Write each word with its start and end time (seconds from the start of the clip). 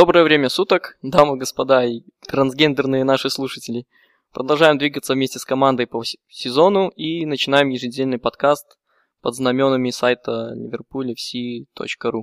Доброе 0.00 0.24
время 0.24 0.48
суток, 0.48 0.96
дамы, 1.02 1.36
господа 1.36 1.84
и 1.84 2.00
трансгендерные 2.26 3.04
наши 3.04 3.28
слушатели. 3.28 3.86
Продолжаем 4.32 4.78
двигаться 4.78 5.12
вместе 5.12 5.38
с 5.38 5.44
командой 5.44 5.86
по 5.86 6.02
сезону 6.26 6.88
и 6.88 7.26
начинаем 7.26 7.68
еженедельный 7.68 8.16
подкаст 8.16 8.78
под 9.20 9.34
знаменами 9.34 9.90
сайта 9.90 10.54
liverpoolfc.ru. 10.56 12.22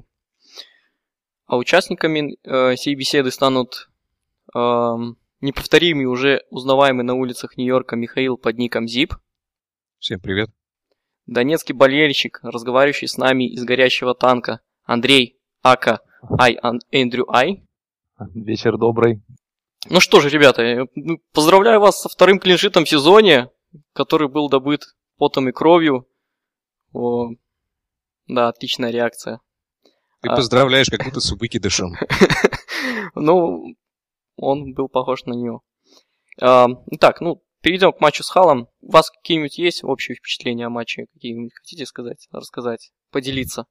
А 1.45 1.55
участниками 1.55 2.39
э, 2.43 2.75
сей 2.77 2.95
беседы 2.95 3.29
станут 3.29 3.91
э, 4.55 4.59
неповторимый, 5.41 6.05
уже 6.05 6.45
узнаваемый 6.49 7.05
на 7.05 7.13
улицах 7.13 7.57
Нью-Йорка 7.57 7.95
Михаил 7.95 8.37
под 8.37 8.57
ником 8.57 8.87
Зип. 8.87 9.13
Всем 9.99 10.19
привет. 10.19 10.49
Донецкий 11.27 11.75
болельщик, 11.75 12.39
разговаривающий 12.41 13.07
с 13.07 13.17
нами 13.17 13.47
из 13.47 13.63
горящего 13.63 14.15
танка, 14.15 14.61
Андрей 14.83 15.39
Ака 15.61 15.99
Ай, 16.39 16.57
Эндрю 16.91 17.31
Ай. 17.31 17.66
Вечер 18.19 18.77
добрый. 18.77 19.21
Ну 19.89 19.99
что 19.99 20.21
же, 20.21 20.29
ребята, 20.29 20.87
ну, 20.95 21.19
поздравляю 21.33 21.79
вас 21.79 22.01
со 22.01 22.09
вторым 22.09 22.39
клиншитом 22.39 22.85
в 22.85 22.89
сезоне, 22.89 23.51
который 23.93 24.27
был 24.27 24.49
добыт 24.49 24.85
потом 25.17 25.49
и 25.49 25.51
кровью. 25.51 26.07
О, 26.93 27.29
да, 28.27 28.47
отличная 28.47 28.89
реакция. 28.89 29.39
Ты 30.21 30.29
а... 30.29 30.35
поздравляешь, 30.35 30.89
как 30.89 31.05
будто 31.05 31.19
с 31.19 31.31
выкидышем. 31.31 31.93
ну, 33.15 33.75
он 34.35 34.73
был 34.73 34.89
похож 34.89 35.25
на 35.25 35.33
него. 35.33 35.61
А, 36.41 36.67
так, 36.99 37.21
ну, 37.21 37.43
перейдем 37.61 37.91
к 37.91 38.01
матчу 38.01 38.23
с 38.23 38.29
Халом. 38.29 38.67
У 38.81 38.91
вас 38.91 39.11
какие-нибудь 39.11 39.59
есть 39.59 39.83
общие 39.83 40.15
впечатления 40.15 40.65
о 40.65 40.71
матче? 40.71 41.05
Какие-нибудь 41.13 41.53
хотите 41.53 41.85
сказать, 41.85 42.27
рассказать, 42.31 42.91
поделиться? 43.11 43.67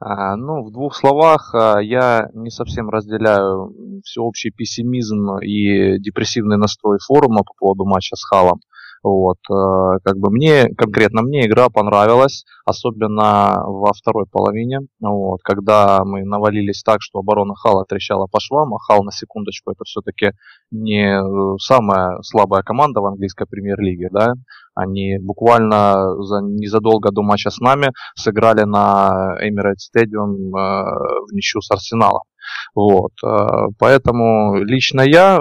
А, 0.00 0.36
ну, 0.36 0.62
в 0.62 0.70
двух 0.70 0.94
словах, 0.94 1.54
а, 1.54 1.80
я 1.80 2.28
не 2.34 2.50
совсем 2.50 2.88
разделяю 2.88 3.72
всеобщий 4.04 4.50
пессимизм 4.50 5.38
и 5.38 5.98
депрессивный 5.98 6.56
настрой 6.56 6.98
форума 7.04 7.42
по 7.42 7.52
поводу 7.58 7.84
матча 7.84 8.14
с 8.14 8.22
Халом. 8.24 8.60
Вот, 9.02 9.38
э, 9.48 9.98
как 10.04 10.18
бы 10.18 10.30
мне, 10.30 10.68
конкретно 10.76 11.22
мне 11.22 11.46
игра 11.46 11.68
понравилась, 11.68 12.44
особенно 12.64 13.62
во 13.64 13.92
второй 13.92 14.26
половине, 14.26 14.80
вот, 15.00 15.40
когда 15.44 16.04
мы 16.04 16.24
навалились 16.24 16.82
так, 16.82 16.98
что 17.00 17.20
оборона 17.20 17.54
Хала 17.54 17.84
трещала 17.84 18.26
по 18.26 18.40
швам, 18.40 18.74
а 18.74 18.78
Хал, 18.80 19.04
на 19.04 19.12
секундочку, 19.12 19.70
это 19.70 19.84
все-таки 19.84 20.32
не 20.72 21.16
э, 21.16 21.58
самая 21.58 22.20
слабая 22.22 22.62
команда 22.62 23.00
в 23.00 23.06
английской 23.06 23.46
премьер-лиге, 23.46 24.08
да, 24.10 24.32
они 24.78 25.18
буквально 25.18 26.14
за, 26.22 26.40
незадолго 26.40 27.10
до 27.10 27.22
матча 27.22 27.50
с 27.50 27.58
нами 27.58 27.90
сыграли 28.14 28.62
на 28.64 29.36
Emirates 29.42 29.90
Stadium 29.90 30.34
э, 30.34 30.58
в 31.26 31.32
ничью 31.32 31.60
с 31.60 31.70
Арсеналом. 31.70 32.22
Вот. 32.74 33.12
Э, 33.24 33.68
поэтому 33.78 34.62
лично 34.62 35.00
я 35.00 35.40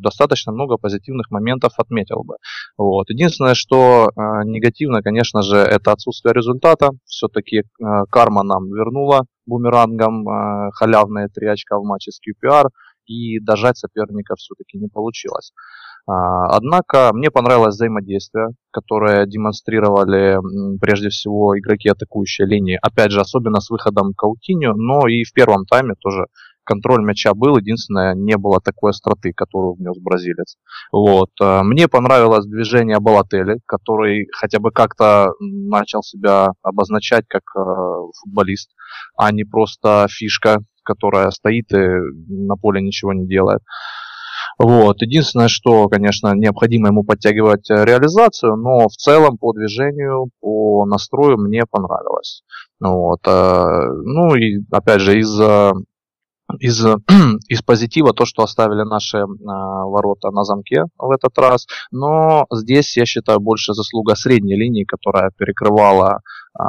достаточно 0.00 0.52
много 0.52 0.76
позитивных 0.76 1.30
моментов 1.30 1.72
отметил 1.78 2.24
бы. 2.24 2.34
Вот. 2.76 3.10
Единственное, 3.10 3.54
что 3.54 4.08
э, 4.08 4.20
негативно, 4.44 5.02
конечно 5.02 5.42
же, 5.42 5.56
это 5.56 5.92
отсутствие 5.92 6.34
результата. 6.34 6.90
Все-таки 7.04 7.62
карма 8.10 8.42
нам 8.42 8.66
вернула 8.72 9.24
бумерангом 9.46 10.24
халявные 10.72 11.28
три 11.28 11.46
очка 11.48 11.78
в 11.78 11.84
матче 11.84 12.10
с 12.10 12.18
QPR 12.18 12.64
и 13.06 13.38
дожать 13.40 13.78
соперника 13.78 14.34
все-таки 14.36 14.78
не 14.78 14.88
получилось. 14.88 15.52
А, 16.06 16.56
однако 16.56 17.10
мне 17.14 17.30
понравилось 17.30 17.74
взаимодействие, 17.74 18.48
которое 18.70 19.26
демонстрировали 19.26 20.38
прежде 20.78 21.08
всего 21.08 21.58
игроки 21.58 21.88
атакующей 21.88 22.44
линии. 22.44 22.78
Опять 22.82 23.10
же, 23.10 23.20
особенно 23.20 23.60
с 23.60 23.70
выходом 23.70 24.12
Каутиню, 24.14 24.74
но 24.74 25.08
и 25.08 25.24
в 25.24 25.32
первом 25.32 25.64
тайме 25.64 25.94
тоже 26.00 26.26
контроль 26.64 27.04
мяча 27.04 27.34
был. 27.34 27.56
Единственное, 27.56 28.14
не 28.14 28.36
было 28.36 28.60
такой 28.60 28.90
остроты, 28.90 29.32
которую 29.34 29.74
внес 29.74 29.98
бразилец. 29.98 30.56
Вот. 30.92 31.30
А, 31.40 31.62
мне 31.62 31.88
понравилось 31.88 32.46
движение 32.46 33.00
Балатели, 33.00 33.60
который 33.66 34.26
хотя 34.32 34.58
бы 34.58 34.70
как-то 34.72 35.32
начал 35.40 36.02
себя 36.02 36.50
обозначать 36.62 37.24
как 37.28 37.42
э, 37.56 37.60
футболист, 38.20 38.70
а 39.16 39.30
не 39.32 39.44
просто 39.44 40.06
фишка, 40.10 40.58
которая 40.84 41.30
стоит 41.30 41.72
и 41.72 41.78
на 42.28 42.56
поле 42.56 42.82
ничего 42.82 43.12
не 43.12 43.26
делает. 43.26 43.60
Вот. 44.58 45.02
Единственное, 45.02 45.48
что, 45.48 45.88
конечно, 45.88 46.32
необходимо 46.34 46.88
ему 46.88 47.02
подтягивать 47.02 47.68
э, 47.70 47.84
реализацию, 47.84 48.56
но 48.56 48.86
в 48.88 48.92
целом 48.92 49.36
по 49.36 49.52
движению, 49.52 50.30
по 50.40 50.86
настрою 50.86 51.38
мне 51.38 51.62
понравилось. 51.68 52.42
Вот. 52.80 53.20
Э, 53.26 53.88
ну 54.04 54.34
и 54.36 54.60
опять 54.70 55.00
же 55.00 55.18
из 55.18 55.40
из, 56.60 56.84
из 57.48 57.62
позитива 57.62 58.12
то, 58.12 58.24
что 58.24 58.42
оставили 58.42 58.82
наши 58.82 59.18
э, 59.18 59.24
ворота 59.24 60.30
на 60.30 60.44
замке 60.44 60.84
в 60.98 61.10
этот 61.10 61.36
раз. 61.38 61.66
Но 61.90 62.46
здесь, 62.52 62.96
я 62.96 63.06
считаю, 63.06 63.40
больше 63.40 63.74
заслуга 63.74 64.14
средней 64.14 64.56
линии, 64.56 64.84
которая 64.84 65.30
перекрывала 65.36 66.20
э, 66.58 66.62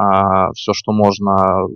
все, 0.56 0.74
что 0.74 0.92
можно 0.92 1.68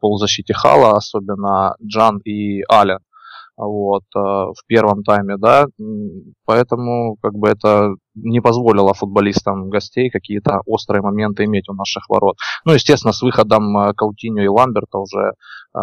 полузащите 0.00 0.54
Хала, 0.54 0.96
особенно 0.96 1.74
Джан 1.82 2.18
и 2.18 2.62
Ален 2.70 2.98
вот, 3.56 4.04
э, 4.14 4.18
в 4.18 4.66
первом 4.66 5.02
тайме, 5.02 5.36
да, 5.38 5.66
поэтому 6.44 7.16
как 7.22 7.32
бы 7.34 7.48
это 7.48 7.94
не 8.14 8.40
позволило 8.40 8.94
футболистам 8.94 9.70
гостей 9.70 10.10
какие-то 10.10 10.60
острые 10.66 11.02
моменты 11.02 11.44
иметь 11.44 11.68
у 11.68 11.74
наших 11.74 12.08
ворот. 12.08 12.36
Ну, 12.64 12.72
естественно, 12.74 13.12
с 13.12 13.22
выходом 13.22 13.76
э, 13.78 13.94
Каутиньо 13.94 14.42
и 14.42 14.48
Ламберта 14.48 14.98
уже 14.98 15.32
э, 15.74 15.78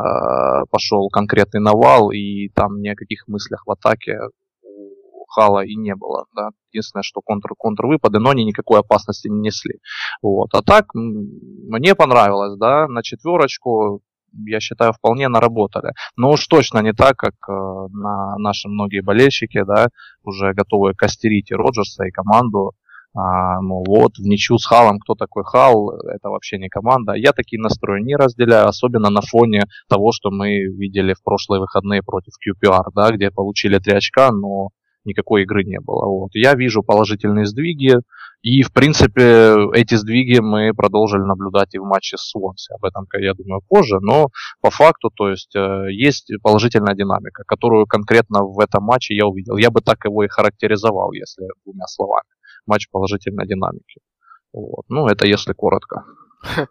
пошел 0.70 1.10
конкретный 1.10 1.62
навал, 1.62 2.12
и 2.12 2.50
там 2.50 2.80
ни 2.82 2.90
о 2.90 2.96
каких 2.96 3.28
мыслях 3.28 3.64
в 3.66 3.72
атаке 3.72 4.18
у 4.64 5.26
Хала 5.30 5.66
и 5.66 5.76
не 5.76 5.96
было, 5.96 6.26
да. 6.36 6.50
Единственное, 6.72 7.04
что 7.04 7.22
контр, 7.22 7.50
контрвыпады, 7.58 8.20
но 8.20 8.32
они 8.32 8.46
никакой 8.46 8.80
опасности 8.80 9.28
не 9.28 9.40
несли. 9.40 9.80
Вот. 10.22 10.50
А 10.54 10.62
так, 10.62 10.94
мне 10.94 11.96
понравилось, 11.96 12.58
да, 12.58 12.88
на 12.88 13.02
четверочку 13.04 14.02
я 14.46 14.60
считаю, 14.60 14.94
вполне 14.94 15.28
наработали. 15.28 15.94
Но 16.18 16.32
уж 16.32 16.48
точно 16.48 16.80
не 16.80 16.94
так, 16.94 17.16
как 17.18 17.34
э, 17.48 17.52
на 17.52 18.38
наши 18.38 18.68
многие 18.68 19.02
болельщики, 19.02 19.64
да, 19.64 19.88
уже 20.24 20.54
готовы 20.54 20.94
костерить 20.94 21.52
и 21.52 21.56
Роджерса, 21.56 22.06
и 22.06 22.12
команду. 22.12 22.74
А, 23.16 23.62
ну 23.62 23.84
вот, 23.86 24.18
в 24.18 24.24
ничью 24.24 24.58
с 24.58 24.66
Халом, 24.66 24.98
кто 24.98 25.14
такой 25.14 25.44
Хал, 25.44 25.92
это 26.00 26.30
вообще 26.30 26.58
не 26.58 26.68
команда. 26.68 27.14
Я 27.14 27.32
такие 27.32 27.62
настрои 27.62 28.02
не 28.02 28.16
разделяю, 28.16 28.68
особенно 28.68 29.10
на 29.12 29.22
фоне 29.22 29.66
того, 29.88 30.12
что 30.12 30.32
мы 30.32 30.64
видели 30.64 31.14
в 31.14 31.22
прошлые 31.24 31.60
выходные 31.60 32.02
против 32.02 32.34
QPR, 32.42 32.86
да, 32.96 33.12
где 33.12 33.30
получили 33.30 33.78
три 33.78 33.94
очка, 33.94 34.32
но 34.32 34.70
никакой 35.06 35.44
игры 35.44 35.64
не 35.64 35.80
было. 35.80 36.08
Вот. 36.08 36.32
Я 36.34 36.56
вижу 36.56 36.82
положительные 36.82 37.46
сдвиги, 37.46 37.98
и, 38.44 38.62
в 38.62 38.74
принципе, 38.74 39.56
эти 39.74 39.96
сдвиги 39.96 40.40
мы 40.40 40.74
продолжили 40.74 41.22
наблюдать 41.22 41.74
и 41.76 41.80
в 41.80 41.86
матче 41.86 42.18
с 42.18 42.30
Суонси. 42.30 42.74
Об 42.74 42.84
этом, 42.84 43.08
я 43.18 43.34
думаю, 43.34 43.62
позже. 43.70 44.00
Но 44.02 44.28
по 44.60 44.70
факту, 44.70 45.10
то 45.16 45.30
есть, 45.30 45.56
э, 45.56 45.86
есть 45.90 46.30
положительная 46.42 46.94
динамика, 46.94 47.44
которую 47.48 47.88
конкретно 47.88 48.44
в 48.44 48.60
этом 48.60 48.84
матче 48.84 49.16
я 49.16 49.26
увидел. 49.28 49.56
Я 49.56 49.72
бы 49.72 49.80
так 49.80 50.04
его 50.04 50.26
и 50.26 50.28
характеризовал, 50.28 51.14
если 51.14 51.46
двумя 51.64 51.88
словами. 51.88 52.28
Матч 52.66 52.90
положительной 52.92 53.48
динамики. 53.48 54.02
Вот. 54.52 54.84
Ну, 54.90 55.08
это 55.08 55.26
если 55.26 55.54
коротко. 55.54 56.04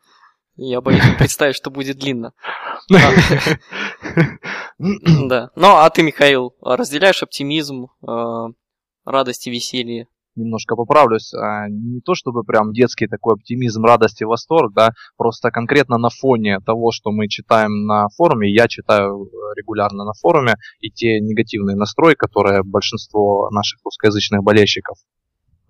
Я 0.56 0.82
боюсь 0.82 1.02
представить, 1.19 1.56
что 1.56 1.70
будет 1.70 1.96
длинно. 1.96 2.34
Да. 4.78 5.50
Ну, 5.56 5.69
а 5.69 5.88
ты, 5.88 6.02
Михаил, 6.02 6.54
разделяешь 6.60 7.22
оптимизм, 7.22 7.86
э, 8.06 8.46
радость 9.06 9.46
и 9.46 9.50
веселье 9.50 10.08
немножко 10.37 10.76
поправлюсь, 10.76 11.32
а, 11.34 11.69
не 11.69 12.00
то 12.00 12.14
чтобы 12.14 12.44
прям 12.44 12.73
детский 12.73 13.06
такой 13.06 13.34
оптимизм, 13.34 13.84
радость 13.84 14.20
и 14.23 14.25
восторг, 14.25 14.73
да, 14.75 14.90
просто 15.17 15.50
конкретно 15.50 15.99
на 15.99 16.08
фоне 16.11 16.58
того, 16.64 16.90
что 16.93 17.11
мы 17.11 17.29
читаем 17.29 17.87
на 17.87 18.08
форуме, 18.17 18.52
я 18.52 18.69
читаю 18.69 19.29
регулярно 19.56 20.05
на 20.05 20.12
форуме, 20.14 20.55
и 20.81 20.90
те 20.90 21.20
негативные 21.20 21.76
настрои, 21.76 22.14
которые 22.14 22.62
большинство 22.62 23.50
наших 23.50 23.81
русскоязычных 23.84 24.43
болельщиков 24.43 24.96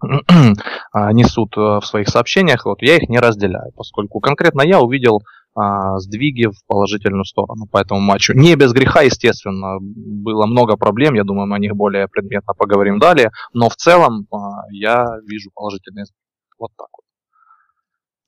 а, 0.92 1.12
несут 1.12 1.56
э, 1.56 1.60
в 1.80 1.82
своих 1.84 2.08
сообщениях, 2.08 2.64
вот 2.64 2.82
я 2.82 2.96
их 2.96 3.08
не 3.08 3.18
разделяю, 3.18 3.72
поскольку 3.76 4.20
конкретно 4.20 4.62
я 4.62 4.80
увидел 4.80 5.20
сдвиги 5.54 6.46
в 6.46 6.64
положительную 6.66 7.24
сторону 7.24 7.66
по 7.66 7.78
этому 7.78 8.00
матчу. 8.00 8.32
Не 8.32 8.56
без 8.56 8.72
греха, 8.72 9.02
естественно, 9.02 9.78
было 9.80 10.46
много 10.46 10.76
проблем, 10.76 11.14
я 11.14 11.24
думаю, 11.24 11.46
мы 11.46 11.56
о 11.56 11.58
них 11.58 11.74
более 11.74 12.08
предметно 12.08 12.54
поговорим 12.54 12.98
далее, 12.98 13.30
но 13.52 13.68
в 13.68 13.76
целом 13.76 14.26
а, 14.30 14.62
я 14.70 15.04
вижу 15.26 15.50
положительные 15.54 16.06
сдвиги. 16.06 16.18
Вот 16.58 16.70
так 16.76 16.88
вот. 16.92 17.04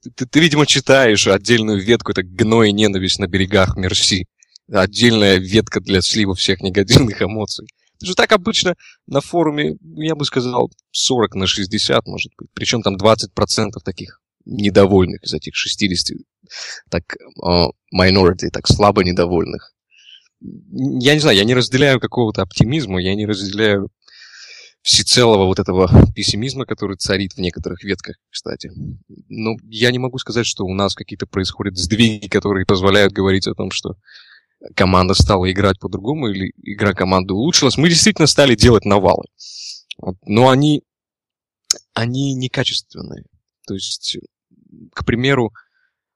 Ты, 0.03 0.11
ты, 0.11 0.27
ты, 0.27 0.41
видимо, 0.41 0.67
читаешь 0.67 1.27
отдельную 1.27 1.81
ветку, 1.81 2.13
это 2.13 2.23
гной 2.23 2.71
и 2.71 2.73
ненависть 2.73 3.19
на 3.19 3.27
берегах 3.27 3.77
Мерси. 3.77 4.27
Отдельная 4.71 5.37
ветка 5.37 5.81
для 5.81 6.03
слива 6.03 6.35
всех 6.35 6.61
негативных 6.61 7.23
эмоций. 7.23 7.67
Это 7.97 8.07
же 8.07 8.15
так 8.15 8.33
обычно 8.33 8.75
на 9.07 9.21
форуме, 9.21 9.77
я 9.81 10.15
бы 10.15 10.25
сказал, 10.25 10.71
40 10.91 11.37
на 11.37 11.47
60, 11.47 12.07
может 12.07 12.33
быть. 12.37 12.49
Причем 12.53 12.83
там 12.83 12.97
20% 12.97 13.71
таких 13.83 14.21
недовольных 14.45 15.23
из 15.23 15.33
этих 15.33 15.55
60, 15.55 16.19
так, 16.91 17.05
uh, 17.43 17.71
minority, 17.95 18.49
так 18.51 18.67
слабо 18.67 19.05
недовольных. 19.05 19.73
я 20.41 21.15
не 21.15 21.21
знаю, 21.21 21.37
я 21.37 21.45
не 21.45 21.55
разделяю 21.55 22.01
какого-то 22.01 22.43
оптимизма, 22.43 23.01
я 23.01 23.15
не 23.15 23.27
разделяю 23.27 23.91
всецелого 24.83 25.47
вот 25.47 25.59
этого 25.59 25.91
пессимизма, 26.15 26.67
который 26.67 26.97
царит 26.97 27.33
в 27.33 27.39
некоторых 27.39 27.83
ветках, 27.83 28.17
кстати. 28.31 28.71
Но 29.29 29.57
я 29.65 29.91
не 29.91 29.99
могу 29.99 30.19
сказать, 30.19 30.47
что 30.47 30.65
у 30.65 30.75
нас 30.75 30.95
какие-то 30.95 31.27
происходят 31.27 31.77
сдвиги, 31.79 32.29
которые 32.29 32.67
позволяют 32.67 33.15
говорить 33.15 33.47
о 33.47 33.55
том, 33.55 33.71
что 33.71 33.97
команда 34.77 35.15
стала 35.15 35.51
играть 35.51 35.79
по-другому 35.79 36.29
или 36.29 36.53
игра 36.63 36.93
команды 36.93 37.33
улучшилась. 37.33 37.79
Мы 37.79 37.89
действительно 37.89 38.27
стали 38.27 38.55
делать 38.55 38.85
навалы. 38.85 39.25
Но 40.27 40.51
они, 40.51 40.83
они 41.95 42.35
некачественные. 42.35 43.25
То 43.67 43.75
есть, 43.75 44.19
к 44.93 45.05
примеру, 45.07 45.53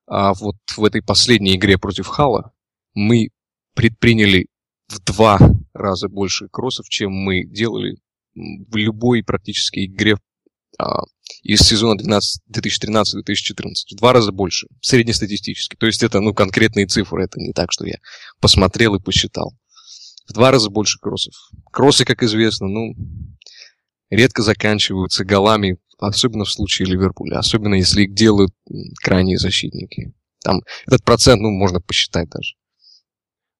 а 0.09 0.33
вот 0.35 0.57
в 0.77 0.85
этой 0.85 1.03
последней 1.03 1.57
игре 1.57 1.79
против 1.79 2.07
Хала 2.07 2.53
мы 2.95 3.29
предприняли 3.75 4.47
в 4.89 5.01
два 5.01 5.39
раза 5.75 6.09
больше 6.09 6.49
кроссов, 6.49 6.89
чем 6.89 7.13
мы 7.13 7.45
делали 7.45 7.97
в 8.35 8.77
любой 8.77 9.23
практически 9.23 9.85
игре 9.87 10.17
а, 10.79 11.03
из 11.43 11.61
сезона 11.61 12.01
2013-2014. 12.01 13.05
В 13.93 13.97
два 13.97 14.13
раза 14.13 14.33
больше, 14.33 14.67
среднестатистически. 14.81 15.77
То 15.77 15.87
есть 15.87 16.03
это 16.03 16.21
ну, 16.21 16.33
конкретные 16.33 16.87
цифры, 16.87 17.25
это 17.25 17.39
не 17.39 17.53
так, 17.53 17.73
что 17.73 17.87
я 17.87 17.99
посмотрел 18.41 18.95
и 18.95 19.03
посчитал. 19.03 19.53
В 20.27 20.33
два 20.33 20.51
раза 20.51 20.71
больше 20.71 20.99
кроссов. 20.99 21.35
Кроссы, 21.71 22.05
как 22.05 22.23
известно, 22.23 22.69
ну, 22.69 22.95
редко 24.11 24.43
заканчиваются 24.43 25.25
голами, 25.25 25.79
особенно 25.99 26.45
в 26.45 26.51
случае 26.51 26.89
Ливерпуля, 26.89 27.39
особенно 27.39 27.75
если 27.75 28.03
их 28.03 28.15
делают 28.15 28.53
крайние 29.03 29.39
защитники. 29.39 30.13
Там 30.43 30.61
этот 30.87 31.05
процент, 31.05 31.41
ну, 31.43 31.51
можно 31.51 31.81
посчитать 31.81 32.29
даже. 32.31 32.55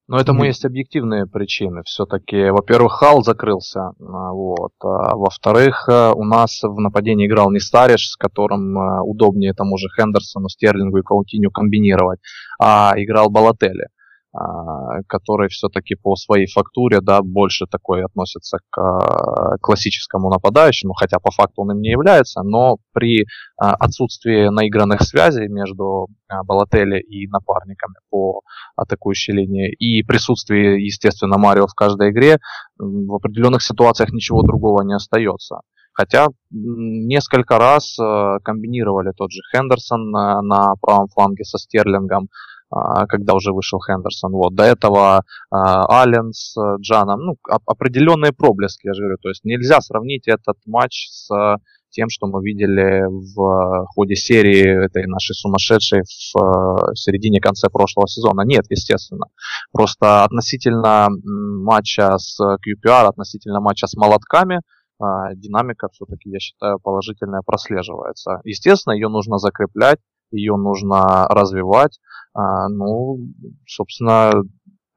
Но 0.09 0.19
этому 0.19 0.43
mm-hmm. 0.43 0.47
есть 0.47 0.65
объективные 0.65 1.27
причины. 1.27 1.83
Все-таки, 1.85 2.49
во-первых, 2.49 2.95
Хал 2.95 3.23
закрылся, 3.23 3.93
а, 4.01 4.33
вот. 4.33 4.73
А, 4.83 5.15
во-вторых, 5.15 5.87
э, 5.87 6.13
у 6.15 6.25
нас 6.25 6.63
в 6.63 6.81
нападении 6.81 7.27
играл 7.27 7.51
не 7.51 7.61
Стариш, 7.61 8.09
с 8.09 8.17
которым 8.17 8.79
э, 8.79 9.03
удобнее 9.03 9.53
тому 9.53 9.77
же 9.77 9.89
Хендерсону, 9.95 10.49
Стерлингу 10.49 10.97
и 10.97 11.03
Каутиню 11.03 11.51
комбинировать, 11.51 12.21
а 12.59 12.95
играл 12.97 13.29
Балатели. 13.29 13.89
А, 14.39 15.03
который 15.09 15.49
все-таки 15.49 15.97
по 15.97 16.15
своей 16.15 16.47
фактуре 16.47 17.01
да, 17.01 17.23
больше 17.23 17.67
такой 17.67 18.05
относится 18.05 18.59
к 18.71 18.79
а, 18.79 19.57
классическому 19.61 20.31
нападающему, 20.31 20.93
хотя 20.93 21.19
по 21.19 21.31
факту 21.33 21.63
он 21.63 21.73
им 21.73 21.81
не 21.81 21.91
является, 21.91 22.43
но 22.43 22.77
при 22.93 23.25
а, 23.57 23.75
отсутствии 23.75 24.49
наигранных 24.49 25.03
связей 25.03 25.49
между 25.49 26.07
Балотелли 26.45 27.01
и 27.01 27.27
напарниками 27.27 27.95
по 28.11 28.43
атакующей 28.77 29.35
линии 29.35 29.73
и 29.73 30.05
присутствии, 30.05 30.83
естественно, 30.85 31.37
Марио 31.39 31.67
в 31.67 31.75
каждой 31.75 32.11
игре, 32.11 32.39
в 32.79 33.15
определенных 33.15 33.63
ситуациях 33.63 34.13
ничего 34.13 34.43
другого 34.43 34.83
не 34.83 34.95
остается. 34.95 35.61
Хотя 35.93 36.29
несколько 36.51 37.59
раз 37.59 37.97
комбинировали 38.45 39.11
тот 39.17 39.33
же 39.33 39.41
Хендерсон 39.51 40.11
на 40.11 40.75
правом 40.81 41.09
фланге 41.09 41.43
со 41.43 41.59
Стерлингом, 41.59 42.29
когда 42.71 43.35
уже 43.35 43.53
вышел 43.53 43.81
Хендерсон. 43.81 44.33
Вот. 44.33 44.55
До 44.55 44.65
этого 44.65 45.23
а, 45.51 46.03
Аллен 46.03 46.33
с 46.33 46.57
э, 46.57 46.77
Джаном, 46.81 47.21
ну, 47.21 47.37
определенные 47.67 48.33
проблески, 48.33 48.87
я 48.87 48.95
же 48.95 49.03
говорю. 49.03 49.19
То 49.23 49.31
есть 49.31 49.45
нельзя 49.45 49.81
сравнить 49.81 50.29
этот 50.29 50.57
матч 50.67 51.09
с 51.11 51.59
тем, 51.91 52.09
что 52.11 52.27
мы 52.27 52.43
видели 52.43 53.05
в 53.09 53.87
ходе 53.95 54.15
серии 54.15 54.85
этой 54.85 55.07
нашей 55.07 55.35
сумасшедшей 55.35 56.03
в 56.03 56.37
э, 56.37 56.95
середине-конце 56.95 57.69
прошлого 57.71 58.07
сезона. 58.07 58.43
Нет, 58.43 58.67
естественно. 58.69 59.27
Просто 59.73 60.25
относительно 60.25 61.09
матча 61.25 62.19
с 62.19 62.39
QPR, 62.41 63.07
относительно 63.07 63.61
матча 63.61 63.87
с 63.87 63.95
молотками, 63.95 64.61
а, 65.01 65.35
динамика 65.35 65.89
все-таки, 65.93 66.31
я 66.31 66.39
считаю, 66.41 66.79
положительная 66.81 67.43
прослеживается. 67.45 68.41
Естественно, 68.45 68.95
ее 68.95 69.09
нужно 69.09 69.39
закреплять, 69.39 69.99
ее 70.31 70.57
нужно 70.57 71.27
развивать. 71.29 71.99
А, 72.35 72.69
ну, 72.69 73.19
собственно, 73.67 74.33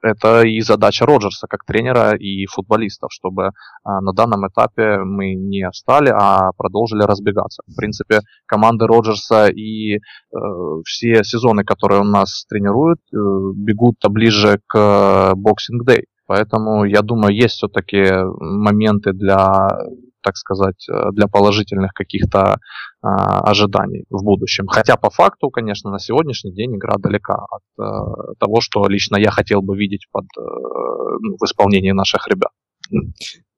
это 0.01 0.41
и 0.41 0.61
задача 0.61 1.05
Роджерса 1.05 1.47
как 1.47 1.63
тренера 1.65 2.15
и 2.15 2.45
футболистов, 2.47 3.11
чтобы 3.11 3.51
а, 3.83 4.01
на 4.01 4.13
данном 4.13 4.47
этапе 4.47 4.97
мы 5.03 5.35
не 5.35 5.69
встали, 5.71 6.09
а 6.09 6.51
продолжили 6.57 7.03
разбегаться. 7.03 7.61
В 7.67 7.75
принципе, 7.75 8.21
команды 8.45 8.87
Роджерса 8.87 9.47
и 9.47 9.95
э, 9.95 9.99
все 10.85 11.23
сезоны, 11.23 11.63
которые 11.63 12.01
у 12.01 12.05
нас 12.05 12.45
тренируют, 12.49 12.99
э, 13.13 13.17
бегут-то 13.55 14.09
ближе 14.09 14.59
к 14.67 15.33
Boxing 15.35 15.85
Day. 15.87 16.03
Поэтому, 16.25 16.85
я 16.85 17.01
думаю, 17.01 17.35
есть 17.35 17.55
все-таки 17.55 18.03
моменты 18.39 19.11
для 19.11 19.67
так 20.21 20.37
сказать, 20.37 20.87
э, 20.89 21.11
для 21.11 21.27
положительных 21.27 21.93
каких-то 21.93 22.57
а, 23.03 23.39
ожиданий 23.41 24.05
в 24.09 24.23
будущем. 24.23 24.67
Хотя 24.67 24.95
по 24.95 25.09
факту, 25.09 25.49
конечно, 25.49 25.89
на 25.89 25.99
сегодняшний 25.99 26.53
день 26.53 26.75
игра 26.75 26.97
далека 26.97 27.45
от 27.49 27.63
а, 27.79 28.33
того, 28.39 28.61
что 28.61 28.87
лично 28.87 29.17
я 29.17 29.31
хотел 29.31 29.61
бы 29.61 29.75
видеть 29.75 30.05
под, 30.11 30.25
а, 30.37 30.41
в 30.41 31.43
исполнении 31.43 31.91
наших 31.91 32.27
ребят. 32.27 32.51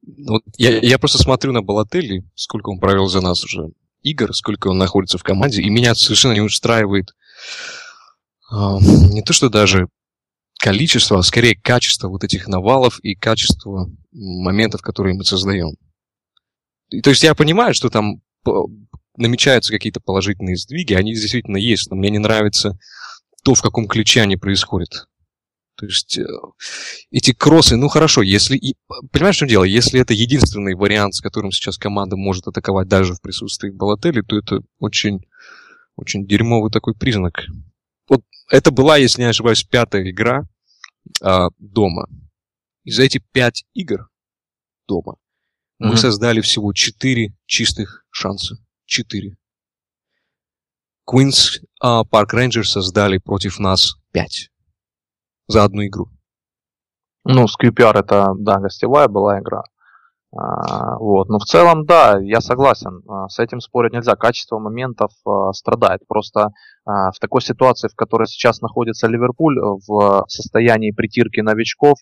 Ну, 0.06 0.40
я, 0.58 0.80
я 0.80 0.98
просто 0.98 1.18
смотрю 1.18 1.52
на 1.52 1.62
Балатели, 1.62 2.24
сколько 2.36 2.70
он 2.70 2.80
провел 2.80 3.08
за 3.08 3.22
нас 3.22 3.44
уже 3.44 3.72
игр, 4.02 4.34
сколько 4.34 4.68
он 4.68 4.78
находится 4.78 5.18
в 5.18 5.24
команде, 5.24 5.62
и 5.62 5.70
меня 5.70 5.96
совершенно 5.96 6.34
не 6.34 6.42
устраивает 6.42 7.14
э, 8.52 8.56
не 8.56 9.24
то, 9.24 9.34
что 9.34 9.50
даже 9.50 9.88
количество, 10.58 11.20
а 11.20 11.24
скорее 11.24 11.56
качество 11.56 12.08
вот 12.08 12.24
этих 12.24 12.48
навалов 12.48 13.00
и 13.00 13.16
качество 13.16 13.90
моментов, 14.14 14.82
которые 14.82 15.16
мы 15.16 15.26
создаем. 15.26 15.76
То 17.02 17.10
есть 17.10 17.24
я 17.24 17.36
понимаю, 17.36 17.74
что 17.74 17.90
там 17.90 18.22
намечаются 19.16 19.72
какие-то 19.72 20.00
положительные 20.00 20.58
сдвиги, 20.58 20.94
они 20.94 21.14
действительно 21.14 21.58
есть, 21.58 21.90
но 21.90 21.96
мне 21.96 22.10
не 22.10 22.20
нравится 22.20 22.78
то, 23.44 23.54
в 23.54 23.62
каком 23.62 23.88
ключе 23.88 24.22
они 24.22 24.38
происходят. 24.38 25.08
То 25.76 25.88
есть 25.88 26.18
э, 26.18 26.26
эти 27.12 27.34
кроссы, 27.34 27.76
ну 27.76 27.88
хорошо, 27.88 28.22
если... 28.22 28.60
Понимаешь, 29.12 29.36
что 29.36 29.48
дело? 29.48 29.64
Если 29.64 30.00
это 30.00 30.14
единственный 30.14 30.76
вариант, 30.76 31.16
с 31.16 31.22
которым 31.22 31.52
сейчас 31.52 31.78
команда 31.78 32.16
может 32.16 32.48
атаковать 32.48 32.88
даже 32.88 33.16
в 33.16 33.22
присутствии 33.22 33.72
Балотели, 33.72 34.22
то 34.22 34.38
это 34.38 34.62
очень, 34.80 35.22
очень 35.96 36.28
дерьмовый 36.28 36.72
такой 36.72 36.94
признак. 36.94 37.46
Вот 38.08 38.22
это 38.50 38.72
была, 38.72 38.98
если 38.98 39.24
не 39.24 39.30
ошибаюсь, 39.30 39.64
пятая 39.64 40.10
игра 40.10 40.48
а, 41.22 41.50
дома. 41.58 42.08
И 42.84 42.92
за 42.92 43.04
эти 43.04 43.22
пять 43.32 43.66
игр 43.74 44.10
дома 44.88 45.16
мы 45.90 45.98
создали 45.98 46.42
всего 46.42 46.72
четыре 46.74 47.34
чистых 47.46 48.06
шанса. 48.10 48.56
Четыре. 48.86 49.38
А, 51.82 52.04
Park 52.04 52.30
Rangers 52.34 52.64
создали 52.64 53.18
против 53.18 53.60
нас 53.60 53.96
пять 54.12 54.50
за 55.48 55.64
одну 55.64 55.86
игру. 55.86 56.08
Ну, 57.26 57.48
с 57.48 57.58
QPR 57.58 57.98
это, 58.00 58.34
да, 58.38 58.60
гостевая 58.60 59.08
была 59.08 59.40
игра. 59.40 59.64
А, 60.36 60.98
вот. 60.98 61.30
Но 61.30 61.38
в 61.40 61.44
целом, 61.44 61.86
да, 61.86 62.18
я 62.22 62.42
согласен. 62.42 63.02
А, 63.08 63.28
с 63.28 63.40
этим 63.40 63.60
спорить 63.60 63.94
нельзя. 63.94 64.16
Качество 64.16 64.60
моментов 64.60 65.12
а, 65.26 65.54
страдает. 65.54 66.02
Просто 66.08 66.52
а, 66.86 67.12
в 67.12 67.20
такой 67.20 67.42
ситуации, 67.42 67.88
в 67.88 67.96
которой 67.96 68.28
сейчас 68.28 68.62
находится 68.62 69.08
Ливерпуль, 69.08 69.60
в 69.60 70.26
состоянии 70.28 70.92
притирки 70.92 71.42
новичков, 71.42 71.98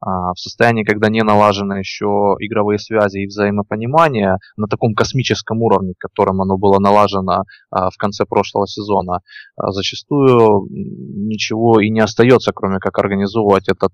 в 0.00 0.34
состоянии, 0.36 0.84
когда 0.84 1.08
не 1.08 1.22
налажены 1.22 1.74
еще 1.74 2.36
игровые 2.38 2.78
связи 2.78 3.18
и 3.18 3.26
взаимопонимание 3.26 4.36
на 4.56 4.66
таком 4.66 4.94
космическом 4.94 5.62
уровне, 5.62 5.94
которым 5.98 6.42
оно 6.42 6.58
было 6.58 6.78
налажено 6.78 7.44
а, 7.70 7.90
в 7.90 7.96
конце 7.96 8.24
прошлого 8.26 8.66
сезона, 8.66 9.20
а, 9.56 9.72
зачастую 9.72 10.66
ничего 10.70 11.80
и 11.80 11.90
не 11.90 12.00
остается, 12.00 12.52
кроме 12.52 12.78
как 12.78 12.98
организовывать 12.98 13.68
этот 13.68 13.92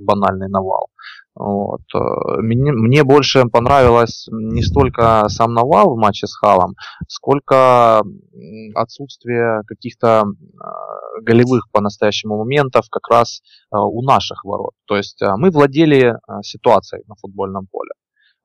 банальный 0.00 0.48
навал. 0.48 0.88
Вот. 1.38 1.82
Э, 1.94 2.40
мне, 2.40 2.72
мне 2.72 3.04
больше 3.04 3.44
понравилось 3.44 4.26
не 4.30 4.62
столько 4.62 5.28
сам 5.28 5.54
навал 5.54 5.94
в 5.94 5.98
матче 5.98 6.26
с 6.26 6.34
Халом, 6.34 6.74
сколько 7.06 8.02
отсутствие 8.74 9.62
каких-то 9.66 10.24
э, 10.24 11.20
голевых 11.22 11.70
по-настоящему 11.70 12.38
моментов 12.38 12.86
как 12.90 13.08
раз 13.08 13.40
э, 13.72 13.76
у 13.78 14.02
наших 14.02 14.44
ворот. 14.44 14.72
То 14.86 14.96
есть 14.96 15.22
мы 15.36 15.50
владели 15.50 16.16
ситуацией 16.42 17.04
на 17.06 17.14
футбольном 17.14 17.68
поле. 17.70 17.90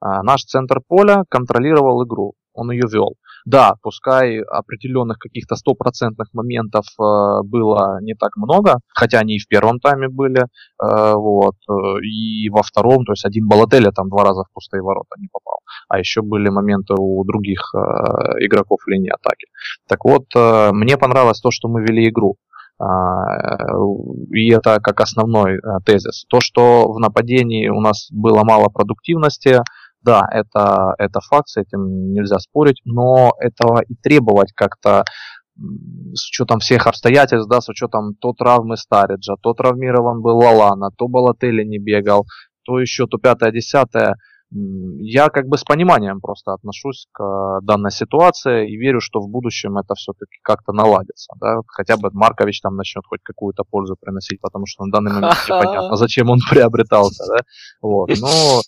Наш 0.01 0.43
центр 0.43 0.81
поля 0.85 1.23
контролировал 1.29 2.03
игру, 2.05 2.33
он 2.53 2.71
ее 2.71 2.83
вел. 2.91 3.13
Да, 3.45 3.75
пускай 3.81 4.39
определенных 4.41 5.17
каких-то 5.19 5.55
стопроцентных 5.55 6.29
моментов 6.33 6.85
э, 7.00 7.41
было 7.43 8.00
не 8.01 8.15
так 8.15 8.38
много, 8.38 8.79
хотя 8.93 9.19
они 9.19 9.35
и 9.35 9.39
в 9.39 9.47
первом 9.47 9.79
тайме 9.79 10.07
были, 10.07 10.43
э, 10.43 11.13
вот, 11.13 11.55
э, 11.69 11.73
и 12.03 12.50
во 12.50 12.63
втором, 12.63 13.03
то 13.05 13.12
есть 13.12 13.25
один 13.25 13.47
Балателя 13.47 13.91
там 13.91 14.09
два 14.09 14.23
раза 14.23 14.43
в 14.43 14.53
пустые 14.53 14.81
ворота 14.81 15.15
не 15.17 15.27
попал. 15.31 15.59
А 15.89 16.00
еще 16.00 16.21
были 16.21 16.50
моменты 16.50 16.93
у 16.97 17.23
других 17.25 17.73
игроков 18.39 18.79
линии 18.88 19.09
атаки. 19.09 19.47
Так 19.88 20.05
вот, 20.05 20.25
мне 20.73 20.97
понравилось 20.97 21.41
то, 21.41 21.51
что 21.51 21.67
мы 21.67 21.81
вели 21.81 22.09
игру. 22.09 22.38
И 24.31 24.50
это 24.51 24.79
как 24.81 25.01
основной 25.01 25.59
тезис. 25.85 26.25
То, 26.29 26.39
что 26.39 26.91
в 26.91 27.00
нападении 27.00 27.67
у 27.69 27.81
нас 27.81 28.07
было 28.12 28.43
мало 28.43 28.69
продуктивности, 28.69 29.62
да, 30.03 30.27
это, 30.31 30.93
это 30.98 31.19
факт, 31.22 31.48
с 31.50 31.57
этим 31.57 32.13
нельзя 32.13 32.39
спорить, 32.39 32.81
но 32.86 33.33
этого 33.39 33.81
и 33.81 33.95
требовать 33.95 34.51
как-то 34.53 35.03
с 36.13 36.29
учетом 36.29 36.60
всех 36.60 36.88
обстоятельств, 36.88 37.50
да, 37.50 37.62
с 37.62 37.69
учетом 37.69 38.15
то 38.15 38.33
травмы 38.33 38.77
Стариджа, 38.77 39.36
то 39.41 39.53
травмирован 39.53 40.22
был 40.22 40.38
Лалана, 40.38 40.89
то 40.98 41.07
Балатели 41.07 41.63
не 41.63 41.77
бегал, 41.77 42.25
то 42.65 42.79
еще, 42.79 43.07
то 43.07 43.17
пятое, 43.17 43.51
десятое. 43.51 44.15
Я 44.55 45.29
как 45.29 45.48
бы 45.48 45.57
с 45.57 45.63
пониманием 45.63 46.22
просто 46.22 46.53
отношусь 46.53 47.07
к 47.12 47.60
данной 47.63 47.91
ситуации 47.91 48.72
и 48.72 48.77
верю, 48.77 49.00
что 49.01 49.19
в 49.19 49.27
будущем 49.27 49.77
это 49.79 49.95
все-таки 49.95 50.38
как-то 50.43 50.74
наладится. 50.74 51.33
Да? 51.39 51.62
Хотя 51.67 51.98
бы 51.98 52.12
Маркович 52.13 52.62
там 52.62 52.75
начнет 52.75 53.03
хоть 53.07 53.22
какую-то 53.24 53.63
пользу 53.63 53.95
приносить, 54.00 54.39
потому 54.41 54.65
что 54.67 54.86
на 54.86 54.91
данный 54.91 55.12
момент 55.12 55.33
непонятно, 55.48 55.95
зачем 55.95 56.29
он 56.29 56.38
приобретался. 56.48 57.24
Да? 57.27 57.43
Вот. 57.81 58.10
Но 58.22 58.27
э, 58.27 58.62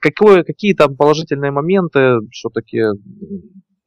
какое, 0.00 0.44
какие 0.44 0.74
там 0.74 0.96
положительные 0.96 1.50
моменты 1.50 2.18
все-таки 2.30 2.82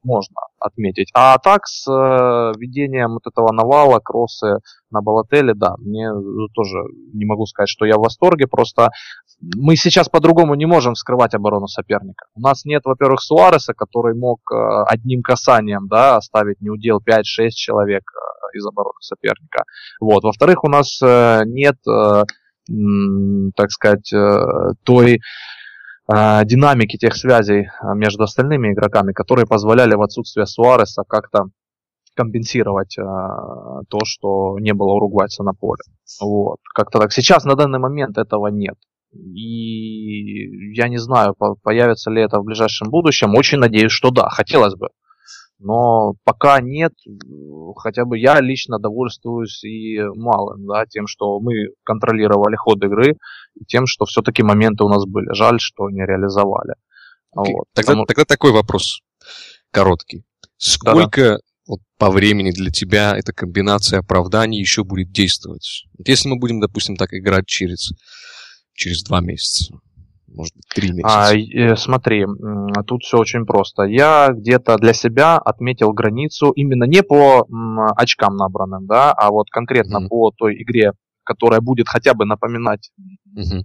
можно 0.03 0.35
отметить. 0.59 1.09
А 1.13 1.37
так 1.37 1.65
с 1.65 1.87
э, 1.87 2.53
введением 2.57 3.13
вот 3.13 3.27
этого 3.27 3.51
навала, 3.51 3.99
кроссы 3.99 4.59
на 4.91 5.01
Балателе, 5.01 5.53
да, 5.53 5.75
мне 5.77 6.09
тоже 6.53 6.77
не 7.13 7.25
могу 7.25 7.45
сказать, 7.45 7.69
что 7.69 7.85
я 7.85 7.97
в 7.97 8.01
восторге, 8.01 8.47
просто 8.47 8.89
мы 9.55 9.75
сейчас 9.75 10.09
по-другому 10.09 10.55
не 10.55 10.65
можем 10.65 10.93
вскрывать 10.93 11.33
оборону 11.33 11.67
соперника. 11.67 12.25
У 12.35 12.41
нас 12.41 12.65
нет, 12.65 12.81
во-первых, 12.85 13.21
Суареса, 13.21 13.73
который 13.73 14.15
мог 14.15 14.39
э, 14.51 14.83
одним 14.87 15.21
касанием, 15.21 15.87
да, 15.87 16.17
оставить 16.17 16.61
неудел 16.61 16.99
5-6 16.99 17.49
человек 17.51 18.03
э, 18.03 18.57
из 18.57 18.65
обороны 18.65 18.99
соперника. 19.01 19.63
Вот. 19.99 20.23
Во-вторых, 20.23 20.63
у 20.63 20.69
нас 20.69 20.99
э, 21.01 21.41
нет, 21.45 21.75
э, 21.87 22.23
так 23.55 23.71
сказать, 23.71 24.11
э, 24.13 24.73
той 24.83 25.15
э, 25.15 25.19
динамики 26.45 26.97
тех 26.97 27.15
связей 27.15 27.67
э, 27.67 27.95
между 27.95 28.23
остальными 28.23 28.73
игроками, 28.73 29.13
которые 29.13 29.45
позволяли 29.45 29.93
в 29.93 30.01
отсутствие 30.01 30.47
Суареса 30.47 31.03
как-то 31.07 31.49
компенсировать 32.15 32.97
э, 32.97 33.01
то, 33.01 33.99
что 34.05 34.57
не 34.59 34.73
было 34.73 34.93
уругвайца 34.93 35.43
на 35.43 35.53
поле. 35.53 35.81
Вот. 36.21 36.57
Как-то 36.73 36.99
так. 36.99 37.11
Сейчас 37.11 37.45
на 37.45 37.55
данный 37.55 37.79
момент 37.79 38.17
этого 38.17 38.47
нет. 38.47 38.75
И 39.13 40.75
я 40.75 40.87
не 40.87 40.97
знаю, 40.97 41.35
появится 41.63 42.11
ли 42.11 42.21
это 42.21 42.39
в 42.39 42.43
ближайшем 42.43 42.89
будущем. 42.89 43.35
Очень 43.35 43.59
надеюсь, 43.59 43.91
что 43.91 44.11
да, 44.11 44.29
хотелось 44.29 44.75
бы. 44.75 44.89
Но 45.59 46.13
пока 46.23 46.61
нет, 46.61 46.93
хотя 47.75 48.05
бы 48.05 48.17
я 48.17 48.39
лично 48.39 48.79
довольствуюсь 48.79 49.61
и 49.65 49.99
малым, 50.15 50.65
да, 50.65 50.85
тем, 50.85 51.05
что 51.05 51.39
мы 51.41 51.51
контролировали 51.83 52.55
ход 52.55 52.81
игры, 52.83 53.17
и 53.55 53.65
тем, 53.65 53.85
что 53.85 54.05
все-таки 54.05 54.41
моменты 54.41 54.85
у 54.85 54.89
нас 54.89 55.05
были. 55.05 55.27
Жаль, 55.33 55.59
что 55.59 55.89
не 55.89 56.05
реализовали. 56.05 56.75
Okay. 57.35 57.51
Вот, 57.51 57.65
тогда, 57.73 57.91
потому... 57.91 58.05
тогда 58.05 58.25
такой 58.25 58.51
вопрос 58.53 59.01
короткий. 59.71 60.23
Сколько 60.57 61.21
Да-да. 61.21 61.39
вот, 61.67 61.79
по 61.97 62.09
времени 62.09 62.51
для 62.51 62.71
тебя 62.71 63.17
эта 63.17 63.33
комбинация 63.33 63.99
оправданий 63.99 64.59
еще 64.59 64.85
будет 64.85 65.11
действовать? 65.11 65.85
Вот 65.97 66.07
если 66.07 66.29
мы 66.29 66.37
будем, 66.37 66.61
допустим, 66.61 66.95
так 66.95 67.13
играть 67.13 67.47
через, 67.47 67.91
через 68.73 69.03
два 69.03 69.19
месяца, 69.19 69.73
может 70.33 70.55
быть, 70.55 70.65
три 70.73 70.91
месяца? 70.91 71.27
А, 71.29 71.33
э, 71.33 71.75
смотри, 71.75 72.25
тут 72.87 73.03
все 73.03 73.17
очень 73.17 73.45
просто. 73.45 73.83
Я 73.83 74.29
где-то 74.31 74.77
для 74.77 74.93
себя 74.93 75.37
отметил 75.37 75.93
границу 75.93 76.51
именно 76.51 76.85
не 76.85 77.03
по 77.03 77.45
м, 77.49 77.79
очкам 77.95 78.35
набранным, 78.35 78.85
да, 78.85 79.11
а 79.11 79.31
вот 79.31 79.49
конкретно 79.49 79.97
mm-hmm. 79.97 80.07
по 80.09 80.31
той 80.31 80.61
игре, 80.61 80.93
которая 81.23 81.61
будет 81.61 81.87
хотя 81.87 82.13
бы 82.13 82.25
напоминать 82.25 82.91
mm-hmm. 83.35 83.63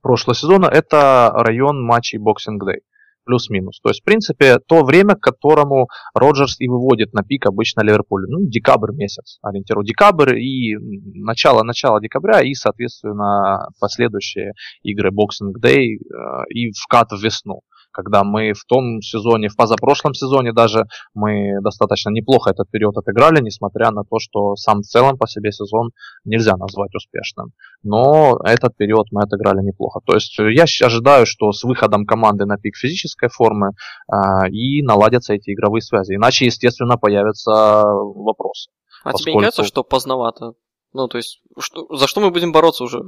прошлого 0.00 0.34
сезона, 0.34 0.66
это 0.66 1.32
район 1.34 1.82
матчей 1.82 2.18
Boxing 2.18 2.58
Day 2.60 2.80
плюс-минус. 3.24 3.80
То 3.82 3.90
есть, 3.90 4.02
в 4.02 4.04
принципе, 4.04 4.58
то 4.58 4.84
время, 4.84 5.14
к 5.14 5.20
которому 5.20 5.88
Роджерс 6.14 6.60
и 6.60 6.68
выводит 6.68 7.12
на 7.12 7.22
пик 7.22 7.46
обычно 7.46 7.82
Ливерпуль. 7.82 8.26
Ну, 8.28 8.48
декабрь 8.48 8.92
месяц, 8.92 9.38
ориентирую. 9.42 9.84
Декабрь 9.84 10.38
и 10.38 10.76
начало-начало 11.14 12.00
декабря 12.00 12.40
и, 12.40 12.54
соответственно, 12.54 13.68
последующие 13.80 14.52
игры 14.82 15.10
Boxing 15.10 15.52
Day 15.62 15.96
э, 15.96 16.44
и 16.50 16.70
вкат 16.72 17.12
в 17.12 17.22
весну 17.22 17.62
когда 17.92 18.24
мы 18.24 18.52
в 18.52 18.64
том 18.66 19.00
сезоне, 19.00 19.48
в 19.48 19.56
позапрошлом 19.56 20.14
сезоне 20.14 20.52
даже, 20.52 20.86
мы 21.14 21.60
достаточно 21.62 22.10
неплохо 22.10 22.50
этот 22.50 22.70
период 22.70 22.96
отыграли, 22.96 23.40
несмотря 23.40 23.90
на 23.90 24.02
то, 24.02 24.18
что 24.18 24.56
сам 24.56 24.80
в 24.80 24.86
целом 24.86 25.18
по 25.18 25.26
себе 25.26 25.52
сезон 25.52 25.90
нельзя 26.24 26.56
назвать 26.56 26.94
успешным. 26.94 27.52
Но 27.82 28.38
этот 28.44 28.76
период 28.76 29.06
мы 29.10 29.22
отыграли 29.22 29.62
неплохо. 29.62 30.00
То 30.04 30.14
есть 30.14 30.36
я 30.38 30.64
ожидаю, 30.86 31.26
что 31.26 31.52
с 31.52 31.62
выходом 31.64 32.06
команды 32.06 32.46
на 32.46 32.56
пик 32.56 32.76
физической 32.76 33.28
формы 33.28 33.70
э, 34.10 34.48
и 34.50 34.82
наладятся 34.82 35.34
эти 35.34 35.52
игровые 35.52 35.82
связи. 35.82 36.14
Иначе, 36.14 36.46
естественно, 36.46 36.96
появятся 36.96 37.84
вопросы. 37.84 38.70
А 39.04 39.12
поскольку... 39.12 39.22
тебе 39.22 39.34
не 39.34 39.40
кажется, 39.40 39.64
что 39.64 39.84
поздновато? 39.84 40.52
Ну, 40.92 41.08
то 41.08 41.16
есть, 41.16 41.40
что, 41.58 41.86
за 41.96 42.06
что 42.06 42.20
мы 42.20 42.30
будем 42.30 42.52
бороться 42.52 42.84
уже 42.84 43.02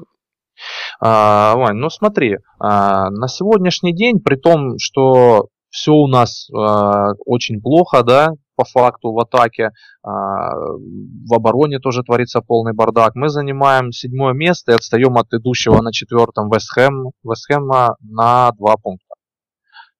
а, 1.00 1.54
Вань, 1.56 1.76
ну 1.76 1.90
смотри, 1.90 2.38
а, 2.58 3.11
на 3.11 3.28
сегодняшний 3.28 3.94
день, 3.94 4.20
при 4.20 4.37
том, 4.37 4.78
что 4.78 5.49
все 5.70 5.92
у 5.92 6.06
нас 6.06 6.49
а, 6.50 7.12
очень 7.26 7.61
плохо, 7.61 8.02
да, 8.02 8.30
по 8.56 8.64
факту 8.64 9.11
в 9.12 9.18
атаке, 9.18 9.70
в 10.04 11.34
обороне 11.34 11.80
тоже 11.80 12.04
творится 12.04 12.40
полный 12.40 12.73
бардак. 12.73 13.16
Мы 13.16 13.28
занимаем 13.28 13.90
седьмое 13.90 14.32
место 14.32 14.70
и 14.70 14.75
отстаем 14.76 15.16
от 15.16 15.26
идущего 15.32 15.82
на 15.82 15.92
четвертом 15.92 16.49
Вестхэм, 16.49 17.11
Вестхэма 17.25 17.96
на 18.00 18.52
два 18.52 18.76
пункта. 18.76 19.16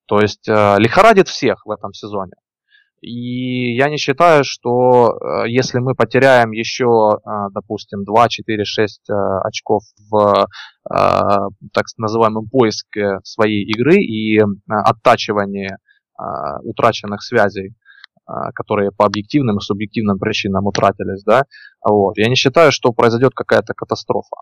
То 0.07 0.21
есть 0.21 0.47
лихорадит 0.47 1.27
всех 1.27 1.67
в 1.67 1.71
этом 1.73 1.93
сезоне. 1.93 2.35
И 3.05 3.77
я 3.77 3.91
не 3.91 3.99
считаю, 3.99 4.45
что 4.45 5.11
э, 5.13 5.49
если 5.49 5.79
мы 5.79 5.95
потеряем 5.95 6.53
еще, 6.53 7.19
э, 7.19 7.31
допустим, 7.53 8.03
2, 8.05 8.29
4, 8.29 8.65
6 8.65 9.01
очков 9.45 9.83
в 10.11 10.47
э, 10.47 10.47
так 10.91 11.85
называемом 11.99 12.49
поиске 12.49 13.19
своей 13.23 13.63
игры 13.65 13.97
и 13.97 14.41
оттачивании 14.69 15.77
утраченных 16.63 17.25
связей, 17.25 17.75
которые 18.55 18.93
по 18.93 19.05
объективным 19.05 19.57
и 19.57 19.61
субъективным 19.61 20.17
причинам 20.17 20.65
утратились, 20.67 21.25
да, 21.25 21.43
вот, 21.85 22.17
я 22.17 22.29
не 22.29 22.37
считаю, 22.37 22.71
что 22.71 22.93
произойдет 22.93 23.33
какая-то 23.35 23.75
катастрофа. 23.75 24.37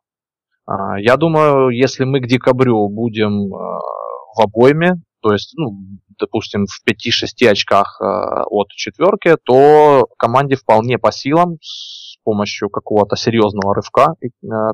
Я 0.99 1.17
думаю, 1.17 1.71
если 1.71 2.05
мы 2.05 2.21
к 2.21 2.27
декабрю 2.27 2.91
будем 2.91 3.49
в 3.49 4.41
обойме, 4.43 5.01
то 5.23 5.33
есть, 5.33 5.55
ну, 5.57 5.79
допустим, 6.19 6.67
в 6.67 6.83
5-6 6.89 7.49
очках 7.49 7.99
э, 8.01 8.05
от 8.05 8.69
четверки, 8.71 9.37
то 9.45 10.07
команде 10.19 10.57
вполне 10.57 10.99
по 10.99 11.13
силам 11.13 11.59
с 11.63 12.17
помощью 12.25 12.69
какого-то 12.71 13.17
серьезного 13.17 13.75
рывка 13.75 14.15
э, 14.21 14.27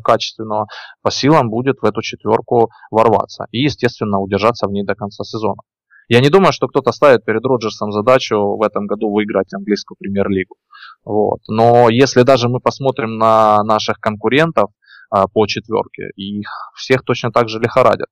качественного 0.02 0.66
по 1.02 1.10
силам 1.10 1.50
будет 1.50 1.80
в 1.82 1.84
эту 1.84 2.00
четверку 2.02 2.70
ворваться 2.90 3.46
и, 3.52 3.58
естественно, 3.60 4.20
удержаться 4.20 4.66
в 4.66 4.72
ней 4.72 4.84
до 4.84 4.94
конца 4.94 5.22
сезона. 5.22 5.60
Я 6.08 6.20
не 6.20 6.30
думаю, 6.30 6.52
что 6.52 6.68
кто-то 6.68 6.92
ставит 6.92 7.26
перед 7.26 7.44
Роджерсом 7.44 7.92
задачу 7.92 8.56
в 8.56 8.62
этом 8.62 8.86
году 8.86 9.12
выиграть 9.12 9.52
английскую 9.52 9.96
премьер-лигу. 9.98 10.56
Вот. 11.04 11.40
Но 11.48 11.90
если 11.90 12.22
даже 12.22 12.48
мы 12.48 12.60
посмотрим 12.60 13.18
на 13.18 13.62
наших 13.62 13.98
конкурентов 14.00 14.70
а, 15.10 15.28
по 15.28 15.46
четверке, 15.46 16.08
их 16.16 16.48
всех 16.74 17.04
точно 17.04 17.30
так 17.30 17.50
же 17.50 17.60
лихорадят 17.60 18.08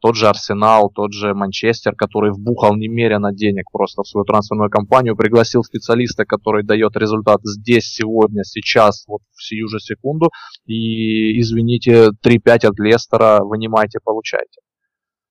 тот 0.00 0.16
же 0.16 0.28
Арсенал, 0.28 0.90
тот 0.94 1.12
же 1.12 1.34
Манчестер, 1.34 1.94
который 1.94 2.32
вбухал 2.32 2.76
немерено 2.76 3.32
денег 3.32 3.70
просто 3.72 4.02
в 4.02 4.08
свою 4.08 4.24
трансферную 4.24 4.70
кампанию, 4.70 5.16
пригласил 5.16 5.62
специалиста, 5.62 6.24
который 6.24 6.64
дает 6.64 6.96
результат 6.96 7.40
здесь, 7.42 7.86
сегодня, 7.86 8.44
сейчас, 8.44 9.04
вот 9.08 9.22
в 9.34 9.42
сию 9.42 9.68
же 9.68 9.80
секунду, 9.80 10.30
и, 10.66 11.40
извините, 11.40 12.10
3-5 12.24 12.66
от 12.66 12.78
Лестера 12.78 13.40
вынимайте, 13.42 13.98
получайте. 14.04 14.60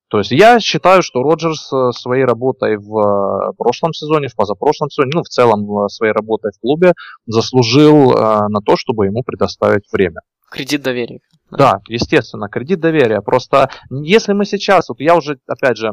То 0.10 0.20
есть 0.20 0.32
я 0.32 0.60
считаю, 0.60 1.02
что 1.02 1.24
Роджерс 1.24 1.72
э, 1.74 1.92
своей 1.92 2.26
работой 2.26 2.78
в 2.78 3.50
э, 3.50 3.54
прошлом 3.58 3.92
сезоне, 3.92 4.28
в 4.28 4.36
позапрошлом 4.36 4.90
сезоне, 4.90 5.12
ну 5.16 5.24
в 5.24 5.28
целом 5.28 5.90
своей 5.90 6.14
работой 6.14 6.52
в 6.56 6.62
клубе 6.62 6.94
заслужил 7.26 8.12
э, 8.12 8.48
на 8.48 8.62
то, 8.64 8.76
чтобы 8.78 9.08
ему 9.08 9.24
предоставить 9.24 9.92
время. 9.92 10.22
Кредит 10.56 10.82
доверия. 10.82 11.20
Да, 11.52 11.82
естественно, 11.88 12.48
кредит 12.48 12.80
доверия. 12.80 13.22
Просто 13.22 13.70
если 13.90 14.34
мы 14.34 14.46
сейчас, 14.46 14.88
вот 14.90 15.00
я 15.02 15.16
уже, 15.16 15.38
опять 15.48 15.78
же, 15.78 15.92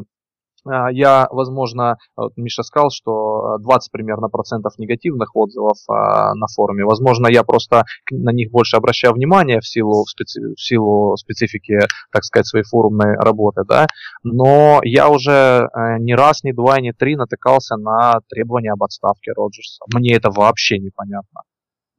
а, 0.65 0.89
я, 0.89 1.27
возможно, 1.31 1.97
вот 2.15 2.37
Миша 2.37 2.63
сказал, 2.63 2.89
что 2.89 3.57
20 3.59 3.91
примерно 3.91 4.29
процентов 4.29 4.77
негативных 4.77 5.35
отзывов 5.35 5.77
а, 5.89 6.33
на 6.35 6.47
форуме. 6.47 6.85
Возможно, 6.85 7.27
я 7.27 7.43
просто 7.43 7.83
на 8.09 8.31
них 8.31 8.51
больше 8.51 8.77
обращаю 8.77 9.13
внимание 9.13 9.59
в 9.59 9.67
силу, 9.67 10.05
в, 10.05 10.09
специ, 10.09 10.39
в 10.55 10.61
силу 10.61 11.17
специфики, 11.17 11.79
так 12.11 12.23
сказать, 12.23 12.47
своей 12.47 12.63
форумной 12.63 13.17
работы, 13.17 13.63
да. 13.67 13.87
Но 14.23 14.79
я 14.83 15.09
уже 15.09 15.67
э, 15.75 15.97
ни 15.99 16.13
раз, 16.13 16.43
ни 16.43 16.53
два, 16.53 16.79
ни 16.79 16.91
три 16.91 17.17
натыкался 17.17 17.75
на 17.75 18.21
требования 18.29 18.71
об 18.71 18.83
отставке 18.83 19.33
Роджерса. 19.35 19.83
Мне 19.93 20.15
это 20.15 20.29
вообще 20.31 20.79
непонятно. 20.79 21.41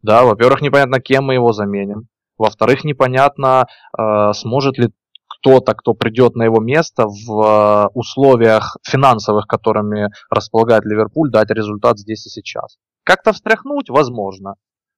Да, 0.02 0.24
во-первых, 0.24 0.62
непонятно, 0.62 1.00
кем 1.00 1.24
мы 1.24 1.34
его 1.34 1.52
заменим. 1.52 2.08
Во-вторых, 2.38 2.84
непонятно, 2.84 3.66
э, 3.96 4.32
сможет 4.32 4.78
ли 4.78 4.90
кто-то, 5.28 5.74
кто 5.74 5.94
придет 5.94 6.34
на 6.36 6.44
его 6.44 6.60
место 6.60 7.06
в 7.06 7.42
э, 7.42 7.88
условиях 7.94 8.76
финансовых, 8.82 9.46
которыми 9.46 10.10
располагает 10.30 10.84
Ливерпуль, 10.84 11.30
дать 11.30 11.50
результат 11.50 11.98
здесь 11.98 12.26
и 12.26 12.30
сейчас. 12.30 12.76
Как-то 13.04 13.32
встряхнуть, 13.32 13.90
возможно. 13.90 14.54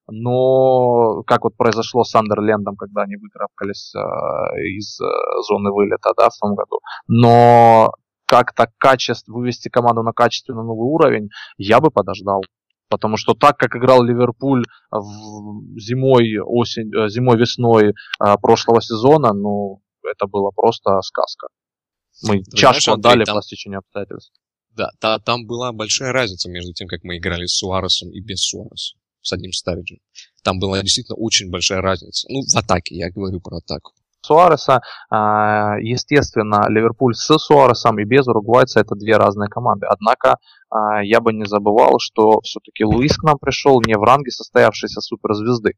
Но 0.09 1.23
как 1.23 1.43
вот 1.43 1.57
произошло 1.57 2.03
с 2.03 2.15
Андерлендом, 2.15 2.77
когда 2.77 3.01
они 3.01 3.17
выкарабкались 3.17 3.93
э, 3.93 3.99
из 4.77 4.99
э, 5.01 5.05
зоны 5.47 5.71
вылета 5.71 6.13
да, 6.15 6.29
в 6.29 6.37
том 6.39 6.55
году. 6.55 6.79
Но 7.07 7.91
как-то 8.25 8.71
качество, 8.77 9.33
вывести 9.33 9.67
команду 9.67 10.03
на 10.03 10.13
качественно 10.13 10.63
новый 10.63 10.87
уровень, 10.87 11.29
я 11.57 11.81
бы 11.81 11.91
подождал. 11.91 12.41
Потому 12.89 13.17
что 13.17 13.33
так, 13.33 13.57
как 13.57 13.75
играл 13.75 14.03
Ливерпуль 14.03 14.63
в 14.91 15.79
зимой, 15.79 16.39
осень, 16.39 16.89
э, 16.95 17.09
зимой, 17.09 17.37
весной 17.37 17.89
э, 17.89 17.93
прошлого 18.41 18.81
сезона, 18.81 19.33
ну, 19.33 19.81
это 20.03 20.27
было 20.27 20.51
просто 20.51 20.99
сказка. 21.01 21.47
Мы 22.23 22.43
Ты 22.43 22.57
чашку 22.57 22.81
знаешь, 22.81 22.99
отдали 22.99 23.25
там... 23.25 23.35
по 23.35 23.41
стечению 23.41 23.79
обстоятельств. 23.79 24.33
Да, 24.71 24.91
та, 24.99 25.19
там 25.19 25.45
была 25.45 25.73
большая 25.73 26.11
разница 26.11 26.49
между 26.49 26.71
тем, 26.73 26.87
как 26.87 27.03
мы 27.03 27.17
играли 27.17 27.45
с 27.45 27.57
Суаресом 27.57 28.11
и 28.11 28.21
без 28.21 28.41
Суареса, 28.41 28.95
с 29.21 29.33
одним 29.33 29.51
Стариджем. 29.51 29.97
Там 30.43 30.59
была 30.59 30.81
действительно 30.81 31.15
очень 31.17 31.49
большая 31.49 31.81
разница. 31.81 32.27
Ну, 32.29 32.41
в 32.41 32.55
атаке, 32.55 32.95
я 32.95 33.11
говорю 33.11 33.41
про 33.41 33.57
атаку. 33.57 33.93
Суареса. 34.21 34.81
А, 35.09 35.77
естественно, 35.79 36.65
Ливерпуль 36.69 37.15
с 37.15 37.37
Суаресом 37.37 37.99
и 37.99 38.03
без 38.03 38.27
уругвайца 38.27 38.79
это 38.79 38.95
две 38.95 39.17
разные 39.17 39.49
команды. 39.49 39.87
Однако 39.87 40.37
а, 40.69 41.03
я 41.03 41.19
бы 41.21 41.33
не 41.33 41.45
забывал, 41.45 41.95
что 41.99 42.41
все-таки 42.41 42.83
Луис 42.83 43.17
к 43.17 43.23
нам 43.23 43.37
пришел 43.39 43.81
не 43.85 43.97
в 43.97 44.03
ранге 44.03 44.31
состоявшейся 44.31 45.01
суперзвезды, 45.01 45.73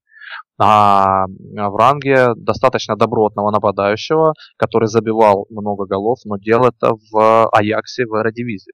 а 0.58 1.26
в 1.28 1.76
ранге 1.76 2.34
достаточно 2.36 2.96
добротного 2.96 3.52
нападающего, 3.52 4.34
который 4.58 4.88
забивал 4.88 5.46
много 5.50 5.86
голов, 5.86 6.20
но 6.26 6.38
делал 6.38 6.68
это 6.68 6.94
в 7.12 7.50
Аяксе 7.50 8.06
в 8.06 8.16
Эродивизии 8.20 8.74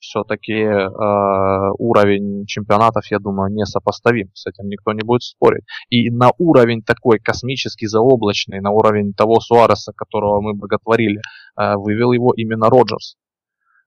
все-таки 0.00 0.52
э, 0.52 1.70
уровень 1.78 2.46
чемпионатов, 2.46 3.04
я 3.10 3.18
думаю, 3.18 3.52
несопоставим. 3.52 4.30
С 4.34 4.46
этим 4.46 4.68
никто 4.68 4.92
не 4.92 5.02
будет 5.02 5.22
спорить. 5.22 5.64
И 5.90 6.10
на 6.10 6.30
уровень 6.38 6.82
такой 6.82 7.18
космический, 7.18 7.86
заоблачный, 7.86 8.60
на 8.60 8.70
уровень 8.70 9.12
того 9.12 9.40
Суареса, 9.40 9.92
которого 9.94 10.40
мы 10.40 10.54
боготворили, 10.54 11.20
э, 11.58 11.76
вывел 11.76 12.12
его 12.12 12.32
именно 12.36 12.68
Роджерс. 12.68 13.16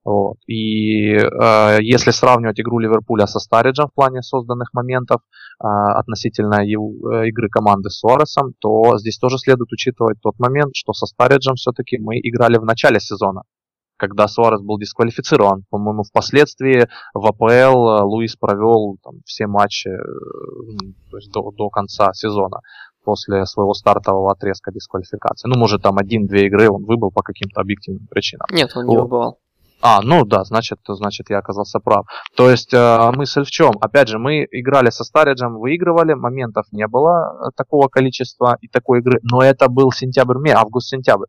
Вот. 0.05 0.35
И 0.47 1.15
э, 1.15 1.77
если 1.81 2.11
сравнивать 2.11 2.59
игру 2.59 2.79
Ливерпуля 2.79 3.25
со 3.25 3.39
Стариджем 3.39 3.87
в 3.87 3.93
плане 3.93 4.21
созданных 4.21 4.73
моментов 4.73 5.21
э, 5.21 5.65
относительно 5.65 6.61
его, 6.65 6.91
э, 7.13 7.29
игры 7.29 7.47
команды 7.47 7.89
с 7.89 7.99
Суаресом, 7.99 8.53
то 8.59 8.97
здесь 8.97 9.17
тоже 9.17 9.37
следует 9.37 9.71
учитывать 9.71 10.17
тот 10.21 10.37
момент, 10.39 10.71
что 10.75 10.91
со 10.91 11.05
Стариджем 11.05 11.55
все-таки 11.55 11.97
мы 11.99 12.19
играли 12.19 12.57
в 12.57 12.65
начале 12.65 12.99
сезона 12.99 13.43
когда 13.97 14.27
Суарес 14.27 14.61
был 14.61 14.77
дисквалифицирован. 14.77 15.63
По-моему, 15.69 16.03
впоследствии 16.03 16.87
в 17.13 17.25
АПЛ 17.25 17.43
э, 17.45 18.01
Луис 18.03 18.35
провел 18.35 18.97
там, 19.03 19.21
все 19.25 19.47
матчи 19.47 19.89
э, 19.89 19.97
то 21.11 21.17
есть 21.17 21.31
до, 21.31 21.51
до 21.51 21.69
конца 21.69 22.13
сезона 22.13 22.59
после 23.03 23.45
своего 23.45 23.73
стартового 23.73 24.31
отрезка 24.31 24.71
дисквалификации. 24.71 25.47
Ну, 25.47 25.59
может, 25.59 25.81
там 25.81 25.97
один-две 25.97 26.47
игры 26.47 26.69
он 26.69 26.85
выбыл 26.85 27.11
по 27.11 27.21
каким-то 27.21 27.61
объективным 27.61 28.07
причинам. 28.07 28.47
Нет, 28.51 28.71
он 28.75 28.87
не 28.87 28.97
выбывал. 28.97 29.39
А, 29.85 30.01
ну 30.01 30.23
да, 30.23 30.45
значит, 30.45 30.79
значит 30.87 31.29
я 31.29 31.39
оказался 31.39 31.79
прав. 31.79 32.05
То 32.37 32.49
есть 32.49 32.73
э, 32.73 33.11
мысль 33.11 33.43
в 33.43 33.51
чем? 33.51 33.73
Опять 33.81 34.07
же, 34.07 34.17
мы 34.17 34.47
играли 34.49 34.89
со 34.89 35.03
Стариджем, 35.03 35.59
выигрывали, 35.59 36.13
моментов 36.13 36.65
не 36.71 36.87
было 36.87 37.51
такого 37.57 37.89
количества 37.89 38.57
и 38.61 38.69
такой 38.69 38.99
игры, 38.99 39.19
но 39.23 39.41
это 39.41 39.67
был 39.67 39.91
сентябрь, 39.91 40.37
август-сентябрь. 40.49 41.27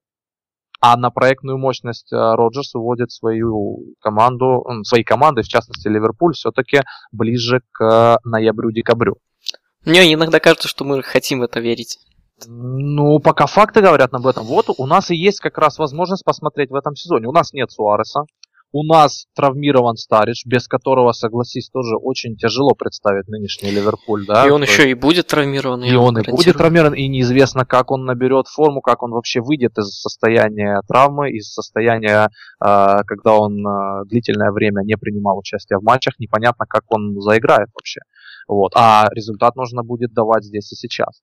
А 0.86 0.98
на 0.98 1.08
проектную 1.08 1.56
мощность 1.56 2.12
э, 2.12 2.16
Роджерс 2.16 2.74
выводит 2.74 3.10
свою 3.10 3.94
команду, 4.02 4.66
свои 4.82 5.02
команды, 5.02 5.40
в 5.40 5.48
частности 5.48 5.88
Ливерпуль, 5.88 6.34
все-таки 6.34 6.82
ближе 7.10 7.62
к 7.72 8.18
ноябрю-декабрю. 8.22 9.16
Мне 9.86 10.12
иногда 10.12 10.40
кажется, 10.40 10.68
что 10.68 10.84
мы 10.84 11.02
хотим 11.02 11.38
в 11.38 11.44
это 11.44 11.60
верить. 11.60 12.00
Ну, 12.46 13.18
пока 13.18 13.46
факты 13.46 13.80
говорят 13.80 14.12
об 14.12 14.26
этом. 14.26 14.44
Вот 14.44 14.66
у 14.76 14.84
нас 14.84 15.10
и 15.10 15.16
есть 15.16 15.40
как 15.40 15.56
раз 15.56 15.78
возможность 15.78 16.22
посмотреть 16.22 16.68
в 16.68 16.74
этом 16.74 16.94
сезоне. 16.96 17.28
У 17.28 17.32
нас 17.32 17.54
нет 17.54 17.70
Суареса, 17.70 18.24
у 18.74 18.82
нас 18.82 19.26
травмирован 19.36 19.94
Старич, 19.94 20.44
без 20.44 20.66
которого, 20.66 21.12
согласись, 21.12 21.70
тоже 21.70 21.94
очень 21.96 22.36
тяжело 22.36 22.74
представить 22.74 23.28
нынешний 23.28 23.70
Ливерпуль, 23.70 24.26
да? 24.26 24.44
И 24.48 24.50
он 24.50 24.62
еще 24.62 24.90
и 24.90 24.94
будет 24.94 25.28
травмирован. 25.28 25.84
И 25.84 25.94
он 25.94 26.18
и 26.18 26.28
будет 26.28 26.56
травмирован, 26.56 26.92
и 26.94 27.06
неизвестно, 27.06 27.64
как 27.64 27.92
он 27.92 28.04
наберет 28.04 28.48
форму, 28.48 28.80
как 28.80 29.04
он 29.04 29.12
вообще 29.12 29.40
выйдет 29.40 29.78
из 29.78 30.00
состояния 30.00 30.80
травмы, 30.88 31.30
из 31.30 31.52
состояния, 31.52 32.30
а, 32.58 33.04
когда 33.04 33.34
он 33.34 33.64
а, 33.64 34.04
длительное 34.06 34.50
время 34.50 34.82
не 34.82 34.96
принимал 34.96 35.38
участие 35.38 35.78
в 35.78 35.84
матчах, 35.84 36.14
непонятно, 36.18 36.66
как 36.68 36.82
он 36.88 37.20
заиграет 37.20 37.68
вообще. 37.74 38.00
Вот. 38.48 38.72
А 38.74 39.06
результат 39.12 39.54
нужно 39.54 39.84
будет 39.84 40.12
давать 40.12 40.42
здесь 40.42 40.72
и 40.72 40.74
сейчас. 40.74 41.20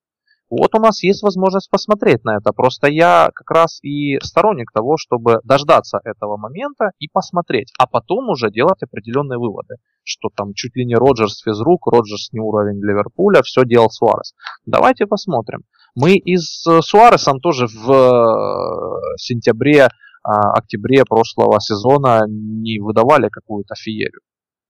Вот 0.51 0.75
у 0.75 0.79
нас 0.79 1.01
есть 1.01 1.23
возможность 1.23 1.69
посмотреть 1.69 2.25
на 2.25 2.35
это. 2.35 2.51
Просто 2.51 2.87
я 2.87 3.31
как 3.33 3.49
раз 3.49 3.79
и 3.83 4.19
сторонник 4.21 4.69
того, 4.73 4.97
чтобы 4.97 5.39
дождаться 5.45 6.01
этого 6.03 6.35
момента 6.35 6.91
и 6.99 7.07
посмотреть, 7.07 7.71
а 7.79 7.87
потом 7.87 8.27
уже 8.29 8.51
делать 8.51 8.83
определенные 8.83 9.39
выводы, 9.39 9.75
что 10.03 10.27
там 10.35 10.53
чуть 10.53 10.75
ли 10.75 10.85
не 10.85 10.95
Роджерс 10.95 11.41
физрук, 11.41 11.87
Роджерс 11.87 12.33
не 12.33 12.41
уровень 12.41 12.83
Ливерпуля, 12.83 13.41
все 13.43 13.63
делал 13.63 13.89
Суарес. 13.89 14.33
Давайте 14.65 15.07
посмотрим. 15.07 15.61
Мы 15.95 16.15
и 16.17 16.35
с 16.35 16.67
э, 16.67 16.81
Суаресом 16.81 17.39
тоже 17.39 17.67
в 17.67 17.89
э, 17.89 19.15
сентябре, 19.17 19.87
а, 20.23 20.51
октябре 20.51 21.05
прошлого 21.05 21.61
сезона 21.61 22.23
не 22.27 22.79
выдавали 22.79 23.29
какую-то 23.29 23.75
феерию. 23.75 24.19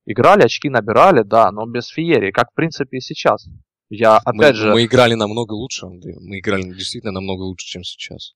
Играли, 0.06 0.44
очки 0.44 0.70
набирали, 0.70 1.24
да, 1.24 1.52
но 1.52 1.66
без 1.66 1.88
феерии, 1.88 2.32
как 2.32 2.52
в 2.52 2.54
принципе 2.54 2.98
и 2.98 3.02
сейчас. 3.02 3.48
Я, 3.94 4.18
опять 4.18 4.54
мы, 4.54 4.54
же... 4.54 4.72
Мы 4.72 4.86
играли 4.86 5.16
намного 5.16 5.52
лучше, 5.52 5.86
Андрей. 5.86 6.16
Мы 6.22 6.40
играли 6.40 6.64
действительно 6.64 7.12
намного 7.12 7.42
лучше, 7.42 7.68
чем 7.68 7.84
сейчас. 7.84 8.36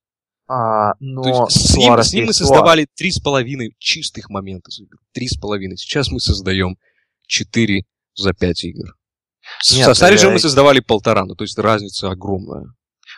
А, 0.50 0.94
но 1.00 1.24
То 1.24 1.30
есть, 1.30 1.72
с, 1.72 1.78
ним, 1.78 1.98
с 1.98 2.14
ним 2.14 2.26
мы 2.26 2.34
создавали 2.34 2.88
три 2.94 3.10
с 3.10 3.20
половиной 3.20 3.74
чистых 3.80 4.30
момента. 4.30 4.70
Три 5.14 5.30
с 5.30 5.38
половиной. 5.38 5.78
Сейчас 5.78 6.12
мы 6.12 6.20
создаем 6.20 6.78
четыре 7.26 7.86
за 8.16 8.34
пять 8.34 8.66
игр. 8.66 8.96
Нет, 9.72 9.86
Со 9.86 9.94
Стариджем 9.94 10.30
я... 10.30 10.34
мы 10.34 10.40
создавали 10.40 10.82
полтора, 10.82 11.24
ну 11.24 11.36
то 11.36 11.46
есть 11.46 11.58
разница 11.58 12.10
огромная. 12.10 12.66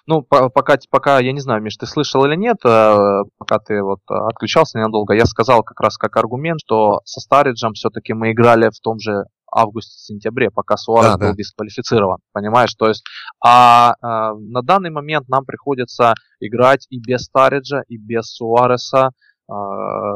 Ну, 0.05 0.21
пока, 0.21 0.77
пока, 0.89 1.19
я 1.19 1.31
не 1.31 1.39
знаю, 1.39 1.61
Миш, 1.61 1.75
ты 1.75 1.87
слышал 1.87 2.23
или 2.25 2.35
нет, 2.35 2.57
э, 2.63 3.23
пока 3.37 3.59
ты 3.59 3.81
вот 3.81 3.99
отключался 4.07 4.77
ненадолго, 4.77 5.13
я 5.15 5.25
сказал 5.25 5.63
как 5.63 5.79
раз 5.81 5.97
как 5.97 6.15
аргумент, 6.17 6.59
что 6.63 7.01
со 7.03 7.19
Стариджем 7.19 7.73
все-таки 7.73 8.13
мы 8.13 8.31
играли 8.31 8.69
в 8.69 8.79
том 8.79 8.99
же 8.99 9.23
августе-сентябре, 9.51 10.49
пока 10.51 10.77
Суарес 10.77 11.13
да, 11.13 11.17
был 11.17 11.29
да. 11.29 11.35
дисквалифицирован, 11.35 12.19
понимаешь? 12.33 12.73
То 12.75 12.87
есть, 12.87 13.03
а, 13.43 13.95
а 14.01 14.33
на 14.33 14.61
данный 14.61 14.89
момент 14.89 15.27
нам 15.29 15.45
приходится 15.45 16.13
играть 16.39 16.85
и 16.89 16.99
без 16.99 17.23
Стариджа, 17.23 17.83
и 17.87 17.97
без 17.97 18.25
Суареса, 18.25 19.11
а, 19.49 19.53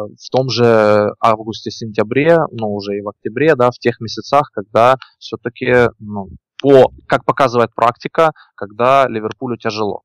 в 0.06 0.30
том 0.32 0.50
же 0.50 1.14
августе-сентябре, 1.20 2.38
ну 2.52 2.74
уже 2.74 2.98
и 2.98 3.02
в 3.02 3.10
октябре, 3.10 3.56
да, 3.56 3.72
в 3.72 3.80
тех 3.80 4.00
месяцах, 4.00 4.52
когда 4.54 4.98
все-таки, 5.20 5.90
ну, 6.00 6.30
по, 6.62 6.92
как 7.08 7.26
показывает 7.26 7.74
практика, 7.74 8.34
когда 8.56 9.08
Ливерпулю 9.08 9.58
тяжело. 9.58 10.02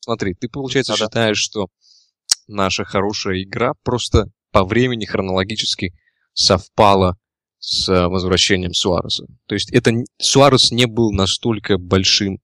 Смотри, 0.00 0.34
ты, 0.34 0.48
получается, 0.48 0.92
да, 0.92 0.98
считаешь, 0.98 1.38
что 1.38 1.66
наша 2.48 2.84
хорошая 2.84 3.42
игра 3.42 3.74
просто 3.84 4.26
по 4.50 4.64
времени 4.64 5.04
хронологически 5.04 5.92
совпала 6.32 7.16
с 7.60 7.88
э, 7.88 8.08
возвращением 8.08 8.74
Суареса. 8.74 9.26
То 9.46 9.54
есть 9.54 9.70
это 9.72 9.92
Суарес 10.18 10.72
не 10.72 10.86
был 10.86 11.12
настолько 11.12 11.78
большим 11.78 12.40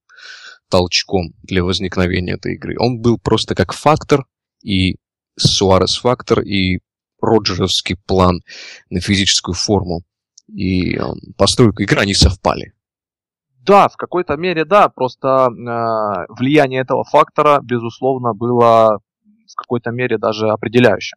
толчком 0.68 1.32
для 1.42 1.64
возникновения 1.64 2.34
этой 2.34 2.54
игры. 2.54 2.76
Он 2.78 3.00
был 3.00 3.18
просто 3.18 3.54
как 3.54 3.72
фактор, 3.72 4.26
и 4.62 4.96
Суарес 5.38 5.96
фактор, 5.96 6.40
и 6.40 6.80
Роджеровский 7.20 7.96
план 8.06 8.42
на 8.90 9.00
физическую 9.00 9.54
форму 9.54 10.02
и 10.48 10.96
э, 10.96 11.02
постройку 11.36 11.82
игры, 11.82 12.00
они 12.00 12.14
совпали. 12.14 12.72
Да, 13.48 13.88
в 13.88 13.96
какой-то 13.96 14.36
мере 14.36 14.64
да, 14.64 14.88
просто 14.88 15.48
э, 15.48 16.32
влияние 16.38 16.82
этого 16.82 17.04
фактора, 17.04 17.60
безусловно, 17.62 18.32
было 18.32 19.00
в 19.24 19.54
какой-то 19.56 19.90
мере 19.90 20.18
даже 20.18 20.48
определяющим. 20.48 21.16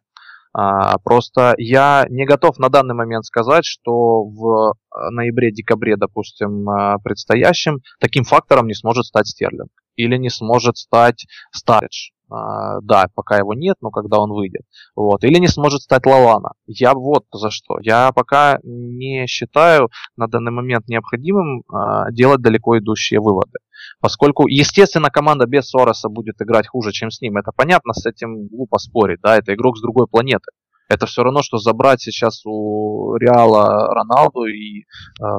А, 0.52 0.98
просто 0.98 1.54
я 1.58 2.06
не 2.08 2.24
готов 2.26 2.58
на 2.58 2.68
данный 2.68 2.94
момент 2.94 3.24
сказать, 3.24 3.64
что 3.64 4.24
в 4.24 4.72
э, 4.72 5.10
ноябре-декабре, 5.10 5.96
допустим, 5.96 6.68
э, 6.68 6.96
предстоящем, 7.04 7.78
таким 8.00 8.24
фактором 8.24 8.66
не 8.66 8.74
сможет 8.74 9.04
стать 9.04 9.28
Стерлинг 9.28 9.70
или 9.96 10.16
не 10.16 10.30
сможет 10.30 10.76
стать 10.76 11.26
Старидж. 11.52 12.10
А, 12.30 12.80
да, 12.80 13.06
пока 13.14 13.38
его 13.38 13.54
нет, 13.54 13.76
но 13.80 13.90
когда 13.90 14.20
он 14.20 14.30
выйдет. 14.30 14.62
Вот. 14.94 15.24
Или 15.24 15.38
не 15.38 15.48
сможет 15.48 15.82
стать 15.82 16.06
Лалана. 16.06 16.52
Я 16.66 16.94
вот 16.94 17.24
за 17.32 17.50
что. 17.50 17.78
Я 17.80 18.12
пока 18.12 18.58
не 18.62 19.26
считаю 19.26 19.90
на 20.16 20.28
данный 20.28 20.52
момент 20.52 20.86
необходимым 20.88 21.64
а, 21.68 22.10
делать 22.12 22.40
далеко 22.40 22.78
идущие 22.78 23.20
выводы. 23.20 23.58
Поскольку, 24.00 24.46
естественно, 24.46 25.10
команда 25.10 25.46
без 25.46 25.68
Сороса 25.68 26.08
будет 26.08 26.40
играть 26.40 26.68
хуже, 26.68 26.92
чем 26.92 27.10
с 27.10 27.20
ним. 27.20 27.36
Это 27.36 27.52
понятно, 27.54 27.92
с 27.92 28.06
этим 28.06 28.46
глупо 28.48 28.78
спорить. 28.78 29.20
Да? 29.22 29.36
Это 29.36 29.54
игрок 29.54 29.76
с 29.76 29.82
другой 29.82 30.06
планеты. 30.06 30.50
Это 30.88 31.06
все 31.06 31.22
равно, 31.22 31.42
что 31.42 31.58
забрать 31.58 32.00
сейчас 32.00 32.42
у 32.44 33.14
Реала 33.16 33.94
Роналду 33.94 34.44
и 34.46 34.80
э, 34.80 34.84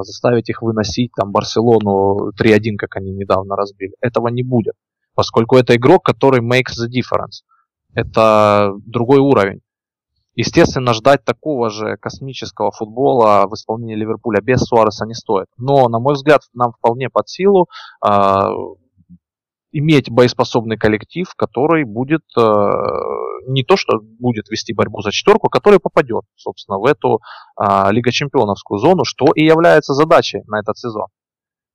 заставить 0.04 0.50
их 0.50 0.62
выносить 0.62 1.12
там 1.14 1.32
Барселону 1.32 2.32
3-1, 2.42 2.78
как 2.78 2.96
они 2.96 3.12
недавно 3.12 3.58
разбили. 3.58 3.94
Этого 4.02 4.30
не 4.30 4.44
будет 4.44 4.76
поскольку 5.16 5.58
это 5.58 5.76
игрок, 5.76 6.04
который 6.04 6.42
makes 6.42 6.78
the 6.80 6.88
difference. 6.88 7.44
Это 7.94 8.72
другой 8.86 9.20
уровень. 9.20 9.62
Естественно, 10.34 10.94
ждать 10.94 11.26
такого 11.26 11.70
же 11.70 11.98
космического 11.98 12.72
футбола 12.72 13.48
в 13.48 13.54
исполнении 13.54 13.96
Ливерпуля 13.96 14.42
без 14.42 14.62
Суареса 14.62 15.06
не 15.06 15.14
стоит. 15.14 15.48
Но, 15.58 15.90
на 15.90 16.00
мой 16.00 16.14
взгляд, 16.14 16.42
нам 16.54 16.72
вполне 16.72 17.10
под 17.10 17.28
силу 17.28 17.68
э, 18.06 18.10
иметь 19.72 20.10
боеспособный 20.10 20.78
коллектив, 20.78 21.28
который 21.36 21.84
будет 21.84 22.24
э, 22.38 22.42
не 23.48 23.64
то, 23.64 23.76
что 23.76 24.00
будет 24.02 24.50
вести 24.50 24.74
борьбу 24.74 25.02
за 25.02 25.12
четверку, 25.12 25.48
а 25.48 25.50
который 25.50 25.80
попадет, 25.80 26.24
собственно, 26.36 26.78
в 26.78 26.86
эту 26.86 27.20
э, 27.60 27.92
Лига 27.92 28.12
Чемпионовскую 28.12 28.80
зону, 28.80 29.04
что 29.04 29.26
и 29.36 29.44
является 29.44 29.94
задачей 29.94 30.44
на 30.48 30.60
этот 30.60 30.78
сезон. 30.78 31.08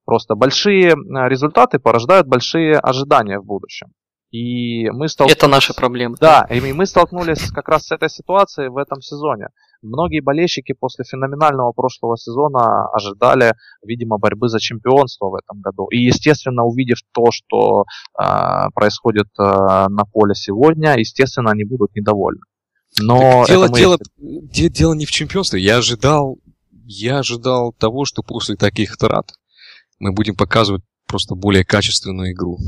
Просто 0.07 0.35
большие 0.35 0.93
э, 0.93 0.95
результаты 1.29 1.79
порождают 1.79 2.27
большие 2.27 2.79
ожидания 2.79 3.39
в 3.39 3.45
будущем. 3.45 3.89
И 4.31 4.91
мы 4.91 5.09
столкнулись... 5.09 5.37
Это 5.37 5.49
наша 5.49 5.73
проблема. 5.75 6.17
Да, 6.21 6.47
и 6.51 6.73
мы 6.73 6.87
столкнулись 6.87 7.51
как 7.51 7.69
раз 7.69 7.87
с 7.87 7.93
этой 7.93 8.11
ситуацией 8.11 8.69
в 8.69 8.77
этом 8.77 9.01
сезоне. 9.01 9.49
Многие 9.83 10.21
болельщики 10.21 10.73
после 10.73 11.05
феноменального 11.05 11.73
прошлого 11.73 12.17
сезона 12.17 12.89
ожидали, 12.89 13.55
видимо, 13.85 14.19
борьбы 14.19 14.49
за 14.49 14.59
чемпионство 14.59 15.27
в 15.29 15.35
этом 15.37 15.61
году. 15.61 15.87
И, 15.89 15.99
естественно, 15.99 16.65
увидев 16.65 16.99
то, 17.13 17.31
что 17.31 17.85
э, 18.19 18.71
происходит 18.75 19.29
э, 19.39 19.43
на 19.43 20.05
поле 20.11 20.35
сегодня, 20.35 20.97
естественно, 20.99 21.53
они 21.53 21.65
будут 21.65 21.95
недовольны. 21.95 22.41
Но 22.99 23.45
дело, 23.47 23.69
дело, 23.69 23.99
есть... 24.19 24.73
дело 24.73 24.95
не 24.95 25.07
в 25.07 25.11
чемпионстве. 25.11 25.61
Я 25.61 25.77
ожидал, 25.77 26.39
я 26.85 27.19
ожидал 27.19 27.73
того, 27.73 28.05
что 28.07 28.23
после 28.23 28.57
таких 28.57 28.97
трат 28.97 29.33
мы 29.99 30.13
будем 30.13 30.35
показывать 30.35 30.83
просто 31.07 31.35
более 31.35 31.65
качественную 31.65 32.33
игру. 32.33 32.59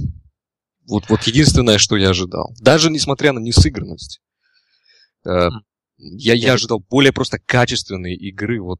Вот, 0.88 1.04
вот 1.08 1.22
единственное, 1.24 1.78
что 1.78 1.96
я 1.96 2.10
ожидал. 2.10 2.54
Даже 2.60 2.90
несмотря 2.90 3.32
на 3.32 3.38
несыгранность. 3.38 4.20
Э, 5.26 5.48
я, 5.98 6.34
я 6.34 6.54
ожидал 6.54 6.82
более 6.90 7.12
просто 7.12 7.38
качественной 7.44 8.14
игры 8.14 8.60
вот 8.60 8.78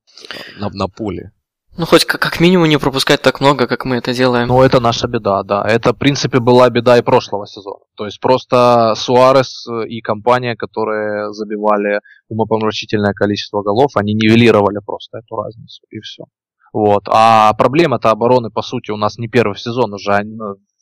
на, 0.59 0.71
на 0.71 0.89
поле. 0.89 1.33
Ну, 1.77 1.87
хоть 1.87 2.05
как, 2.05 2.21
как 2.21 2.41
минимум 2.41 2.69
не 2.69 2.79
пропускать 2.79 3.23
так 3.23 3.41
много, 3.41 3.69
как 3.69 3.85
мы 3.85 3.97
это 3.97 4.13
делаем. 4.13 4.49
Ну, 4.49 4.63
это 4.63 4.81
наша 4.81 5.07
беда, 5.07 5.43
да. 5.45 5.63
Это, 5.63 5.93
в 5.93 5.97
принципе, 5.97 6.41
была 6.41 6.69
беда 6.71 6.99
и 6.99 7.03
прошлого 7.03 7.47
сезона. 7.47 7.85
То 7.95 8.05
есть 8.07 8.21
просто 8.21 8.95
Суарес 8.97 9.65
и 9.87 10.01
компания, 10.01 10.57
которые 10.57 11.33
забивали 11.33 12.01
умопомрачительное 12.29 13.13
количество 13.13 13.63
голов, 13.63 13.93
они 13.95 14.15
нивелировали 14.15 14.79
просто 14.85 15.19
эту 15.19 15.37
разницу, 15.37 15.83
и 15.91 16.01
все. 16.01 16.25
Вот. 16.73 17.05
А 17.07 17.53
проблема-то 17.55 18.11
обороны, 18.11 18.51
по 18.51 18.63
сути, 18.63 18.91
у 18.91 18.97
нас 18.97 19.19
не 19.19 19.29
первый 19.29 19.57
сезон 19.57 19.95
уже. 19.95 20.21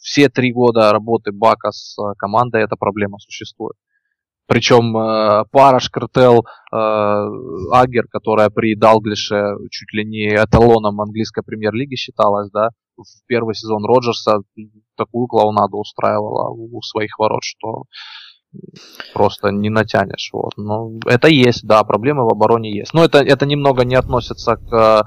Ну, 0.07 0.13
все 0.13 0.29
три 0.29 0.53
года 0.53 0.93
работы 0.93 1.33
Бака 1.33 1.73
с 1.73 1.97
э, 1.99 2.15
командой 2.19 2.63
эта 2.63 2.77
проблема 2.77 3.19
существует. 3.19 3.77
Причем 4.47 4.97
э, 4.97 5.45
пара 5.51 5.81
Шкартел 5.81 6.45
э, 6.73 6.77
Агер, 7.73 8.07
которая 8.09 8.49
при 8.51 8.77
Далглише 8.77 9.57
чуть 9.71 9.93
ли 9.93 10.05
не 10.05 10.29
эталоном 10.35 11.01
английской 11.01 11.43
премьер-лиги 11.43 11.97
считалась, 11.97 12.51
да, 12.53 12.71
в 12.97 13.27
первый 13.27 13.55
сезон 13.55 13.85
Роджерса 13.85 14.39
такую 14.97 15.27
клоунаду 15.27 15.79
устраивала 15.79 16.51
у 16.51 16.81
своих 16.83 17.19
ворот, 17.19 17.43
что 17.43 17.85
просто 19.13 19.51
не 19.51 19.69
натянешь. 19.71 20.31
Вот. 20.33 20.53
Но 20.57 20.93
это 21.07 21.29
есть, 21.29 21.67
да, 21.67 21.83
проблемы 21.85 22.25
в 22.25 22.33
обороне 22.33 22.75
есть. 22.75 22.95
Но 22.95 23.05
это, 23.05 23.19
это 23.19 23.45
немного 23.45 23.85
не 23.85 23.97
относится 23.97 24.57
к 24.57 25.03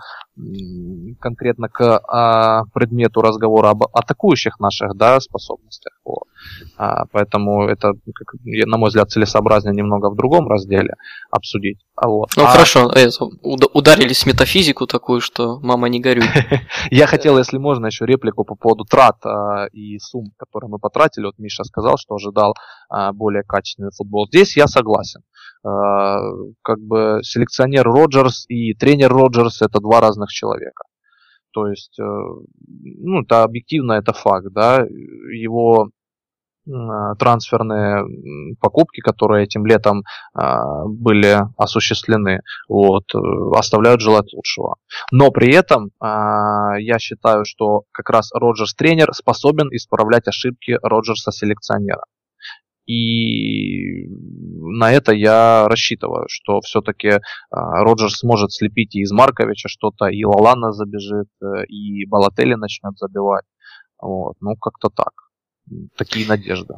конкретно 1.19 1.69
к 1.69 2.01
а, 2.07 2.63
предмету 2.73 3.21
разговора 3.21 3.69
об 3.69 3.83
атакующих 3.93 4.59
наших 4.59 4.95
да, 4.95 5.19
способностях. 5.19 5.93
Вот. 6.05 6.23
А, 6.77 7.05
поэтому 7.11 7.67
это, 7.67 7.93
как, 8.13 8.35
на 8.43 8.77
мой 8.77 8.89
взгляд, 8.89 9.11
целесообразнее 9.11 9.75
немного 9.75 10.09
в 10.09 10.15
другом 10.15 10.47
разделе 10.47 10.95
обсудить. 11.31 11.79
А 11.95 12.07
вот. 12.07 12.29
Ну 12.37 12.43
а... 12.43 12.47
хорошо, 12.47 12.89
это, 12.89 13.25
ударились 13.73 14.23
в 14.23 14.25
метафизику 14.27 14.87
такую, 14.87 15.21
что 15.21 15.59
мама 15.59 15.89
не 15.89 15.99
горюй. 15.99 16.25
Я 16.91 17.07
хотел, 17.07 17.37
если 17.37 17.57
можно, 17.57 17.87
еще 17.87 18.05
реплику 18.05 18.45
по 18.45 18.55
поводу 18.55 18.85
трат 18.85 19.17
а, 19.25 19.65
и 19.73 19.99
сумм, 19.99 20.31
которые 20.37 20.69
мы 20.69 20.79
потратили. 20.79 21.25
Вот 21.25 21.37
Миша 21.37 21.63
сказал, 21.63 21.97
что 21.97 22.15
ожидал 22.15 22.55
а, 22.89 23.11
более 23.11 23.43
качественный 23.43 23.91
футбол. 23.95 24.27
Здесь 24.27 24.55
я 24.57 24.67
согласен. 24.67 25.21
А, 25.63 26.19
как 26.61 26.79
бы 26.79 27.19
селекционер 27.23 27.85
Роджерс 27.85 28.45
и 28.47 28.73
тренер 28.73 29.11
Роджерс 29.11 29.61
это 29.61 29.79
два 29.79 29.99
разных 30.01 30.29
человека. 30.29 30.83
То 31.51 31.67
есть, 31.67 31.99
э, 31.99 32.03
ну, 32.03 33.21
это 33.21 33.43
объективно, 33.43 33.93
это 33.93 34.13
факт, 34.13 34.47
да, 34.51 34.85
его 35.31 35.89
трансферные 37.17 38.03
покупки, 38.59 39.01
которые 39.01 39.45
этим 39.45 39.65
летом 39.65 40.03
а, 40.33 40.85
были 40.85 41.39
осуществлены, 41.57 42.41
вот, 42.67 43.05
э, 43.15 43.17
оставляют 43.57 44.01
желать 44.01 44.31
лучшего. 44.33 44.75
Но 45.11 45.31
при 45.31 45.53
этом 45.53 45.89
а, 45.99 46.77
я 46.77 46.99
считаю, 46.99 47.45
что 47.45 47.83
как 47.91 48.09
раз 48.09 48.31
Роджерс 48.33 48.75
тренер 48.75 49.13
способен 49.13 49.69
исправлять 49.71 50.27
ошибки 50.27 50.77
Роджерса 50.83 51.31
селекционера. 51.31 52.03
И 52.89 54.07
на 54.07 54.91
это 54.91 55.11
я 55.11 55.67
рассчитываю, 55.67 56.25
что 56.27 56.59
все-таки 56.61 57.19
а, 57.51 57.83
Роджерс 57.83 58.17
сможет 58.17 58.51
слепить 58.51 58.95
и 58.95 59.01
из 59.01 59.11
Марковича 59.11 59.69
что-то, 59.69 60.07
и 60.07 60.23
Лалана 60.23 60.71
забежит, 60.71 61.27
э, 61.39 61.65
и 61.67 62.07
Балатели 62.07 62.55
начнет 62.55 62.97
забивать. 62.97 63.45
Вот. 64.01 64.37
Ну, 64.41 64.55
как-то 64.55 64.89
так. 64.89 65.13
Такие 65.97 66.27
надежды. 66.27 66.75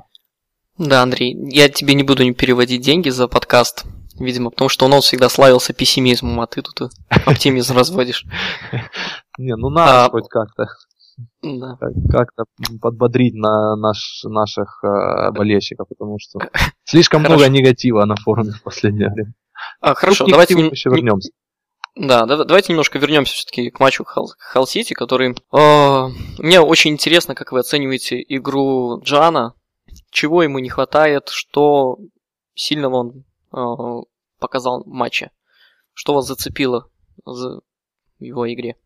Да, 0.77 1.01
Андрей, 1.01 1.33
я 1.49 1.69
тебе 1.69 1.93
не 1.93 2.03
буду 2.03 2.23
не 2.23 2.33
переводить 2.33 2.81
деньги 2.81 3.07
за 3.07 3.29
подкаст, 3.29 3.85
видимо, 4.19 4.49
потому 4.49 4.67
что 4.67 4.87
он 4.87 4.99
всегда 4.99 5.29
славился 5.29 5.71
пессимизмом, 5.71 6.41
а 6.41 6.47
ты 6.47 6.61
тут 6.61 6.91
оптимизм 7.07 7.73
разводишь. 7.77 8.25
Не, 9.37 9.55
ну 9.55 9.69
надо 9.69 10.05
а, 10.05 10.09
хоть 10.09 10.27
как-то. 10.27 10.65
Да. 11.41 11.77
Как-то 12.09 12.45
подбодрить 12.81 13.35
на 13.35 13.75
наш, 13.75 14.23
наших 14.23 14.83
э, 14.83 15.31
болельщиков, 15.31 15.87
потому 15.87 16.17
что 16.19 16.39
слишком 16.83 17.21
много 17.21 17.47
негатива 17.49 18.05
на 18.05 18.15
форуме 18.15 18.51
в 18.51 18.63
последнее 18.63 19.09
время. 19.09 19.33
А, 19.79 19.93
хорошо, 19.93 20.25
давайте 20.27 20.53
еще 20.53 20.89
вернемся. 20.89 21.31
Да, 21.95 22.25
давайте 22.25 22.71
немножко 22.71 22.99
вернемся 22.99 23.33
все-таки 23.33 23.69
к 23.69 23.79
матчу 23.79 24.05
Халл 24.05 24.65
Сити, 24.65 24.93
который... 24.93 25.35
Э, 25.51 26.07
мне 26.37 26.61
очень 26.61 26.91
интересно, 26.91 27.35
как 27.35 27.51
вы 27.51 27.59
оцениваете 27.59 28.23
игру 28.27 29.01
Джана, 29.01 29.55
чего 30.09 30.41
ему 30.43 30.59
не 30.59 30.69
хватает, 30.69 31.29
что 31.29 31.97
сильного 32.53 32.95
он 32.95 33.25
э, 33.51 34.05
показал 34.39 34.83
в 34.83 34.87
матче, 34.87 35.31
что 35.93 36.13
вас 36.13 36.27
зацепило 36.27 36.89
в 37.25 37.61
его 38.19 38.51
игре. 38.51 38.77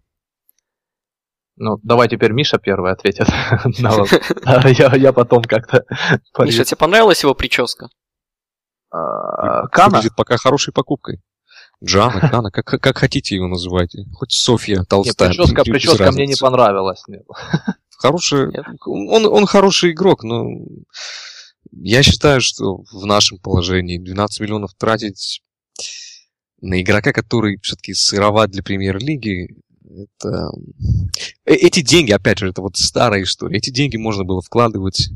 Ну, 1.57 1.79
давай 1.83 2.09
теперь 2.09 2.31
Миша 2.31 2.57
первый 2.57 2.91
ответит. 2.91 3.27
Я 4.97 5.13
потом 5.13 5.43
как-то... 5.43 5.85
Миша, 6.39 6.65
тебе 6.65 6.77
понравилась 6.77 7.23
его 7.23 7.33
прическа? 7.33 7.89
А, 8.91 9.67
Кана? 9.67 9.97
Выглядит 9.97 10.15
пока 10.15 10.37
хорошей 10.37 10.73
покупкой. 10.73 11.21
Джана, 11.83 12.19
Кана, 12.31 12.51
как, 12.51 12.65
как 12.65 12.97
хотите 12.97 13.35
его 13.35 13.47
называйте. 13.47 14.05
Хоть 14.13 14.31
Софья 14.31 14.83
Толстая. 14.83 15.29
Нет, 15.29 15.37
прическа, 15.37 15.63
прическа 15.63 16.11
мне 16.11 16.27
не 16.27 16.35
понравилась. 16.35 17.03
Хороший, 17.97 18.49
он, 18.85 19.25
он 19.25 19.45
хороший 19.45 19.91
игрок, 19.91 20.23
но 20.23 20.45
я 21.71 22.03
считаю, 22.03 22.41
что 22.41 22.83
в 22.91 23.05
нашем 23.05 23.39
положении 23.39 23.97
12 23.97 24.41
миллионов 24.41 24.73
тратить 24.77 25.41
на 26.61 26.81
игрока, 26.81 27.13
который 27.13 27.57
все-таки 27.61 27.93
сыроват 27.93 28.51
для 28.51 28.63
премьер-лиги, 28.63 29.55
это... 30.03 30.51
Э, 31.45 31.53
эти 31.53 31.81
деньги, 31.81 32.12
опять 32.12 32.39
же, 32.39 32.49
это 32.49 32.62
вот 32.62 32.77
старая 32.77 33.23
история. 33.23 33.58
Эти 33.58 33.69
деньги 33.69 33.97
можно 33.97 34.23
было 34.23 34.41
вкладывать 34.41 35.10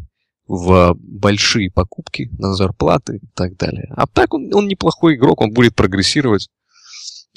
в 0.47 0.95
большие 0.97 1.69
покупки, 1.69 2.29
на 2.37 2.55
зарплаты 2.55 3.17
и 3.17 3.27
так 3.35 3.55
далее. 3.57 3.91
А 3.95 4.07
так 4.07 4.33
он, 4.33 4.53
он 4.53 4.67
неплохой 4.67 5.15
игрок, 5.15 5.41
он 5.41 5.51
будет 5.51 5.75
прогрессировать. 5.75 6.49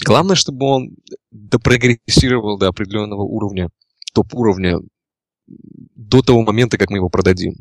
Главное, 0.03 0.35
чтобы 0.35 0.67
он 0.67 0.97
допрогрессировал 1.31 2.59
до 2.59 2.69
определенного 2.69 3.23
уровня, 3.23 3.69
топ-уровня, 4.15 4.79
до 5.47 6.23
того 6.23 6.43
момента, 6.43 6.79
как 6.79 6.91
мы 6.91 6.99
его 6.99 7.11
продадим. 7.11 7.55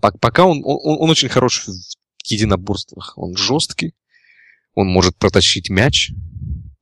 Пока 0.00 0.46
он, 0.46 0.62
он, 0.64 0.96
он 1.00 1.10
очень 1.10 1.28
хорош 1.28 1.66
в 1.66 1.72
единоборствах. 2.24 3.14
Он 3.16 3.36
жесткий, 3.36 3.94
он 4.74 4.88
может 4.88 5.16
протащить 5.16 5.70
мяч. 5.70 6.12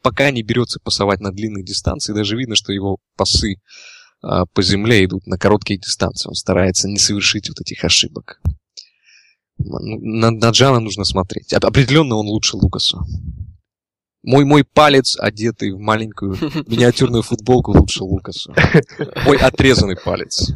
Пока 0.03 0.31
не 0.31 0.43
берется 0.43 0.81
пасовать 0.81 1.21
на 1.21 1.33
длинные 1.33 1.65
дистанции, 1.65 2.13
даже 2.13 2.37
видно, 2.37 2.55
что 2.55 2.73
его 2.73 2.99
пасы 3.17 3.57
а, 4.23 4.47
по 4.47 4.63
земле 4.63 5.05
идут 5.05 5.27
на 5.27 5.39
короткие 5.39 5.79
дистанции. 5.79 6.29
Он 6.29 6.35
старается 6.35 6.89
не 6.89 6.99
совершить 6.99 7.49
вот 7.49 7.61
этих 7.61 7.85
ошибок. 7.85 8.41
На, 9.59 10.31
на 10.31 10.51
Джана 10.51 10.81
нужно 10.81 11.05
смотреть. 11.05 11.53
Определенно 11.53 12.17
он 12.17 12.27
лучше 12.27 12.57
Лукаса. 12.57 12.99
Мой 14.23 14.45
мой 14.45 14.65
палец, 14.65 15.17
одетый 15.19 15.73
в 15.73 15.79
маленькую 15.79 16.33
миниатюрную 16.67 17.23
футболку, 17.23 17.73
лучше 17.73 18.05
Лукаса. 18.05 18.53
Мой 19.25 19.37
отрезанный 19.37 19.97
палец. 19.97 20.53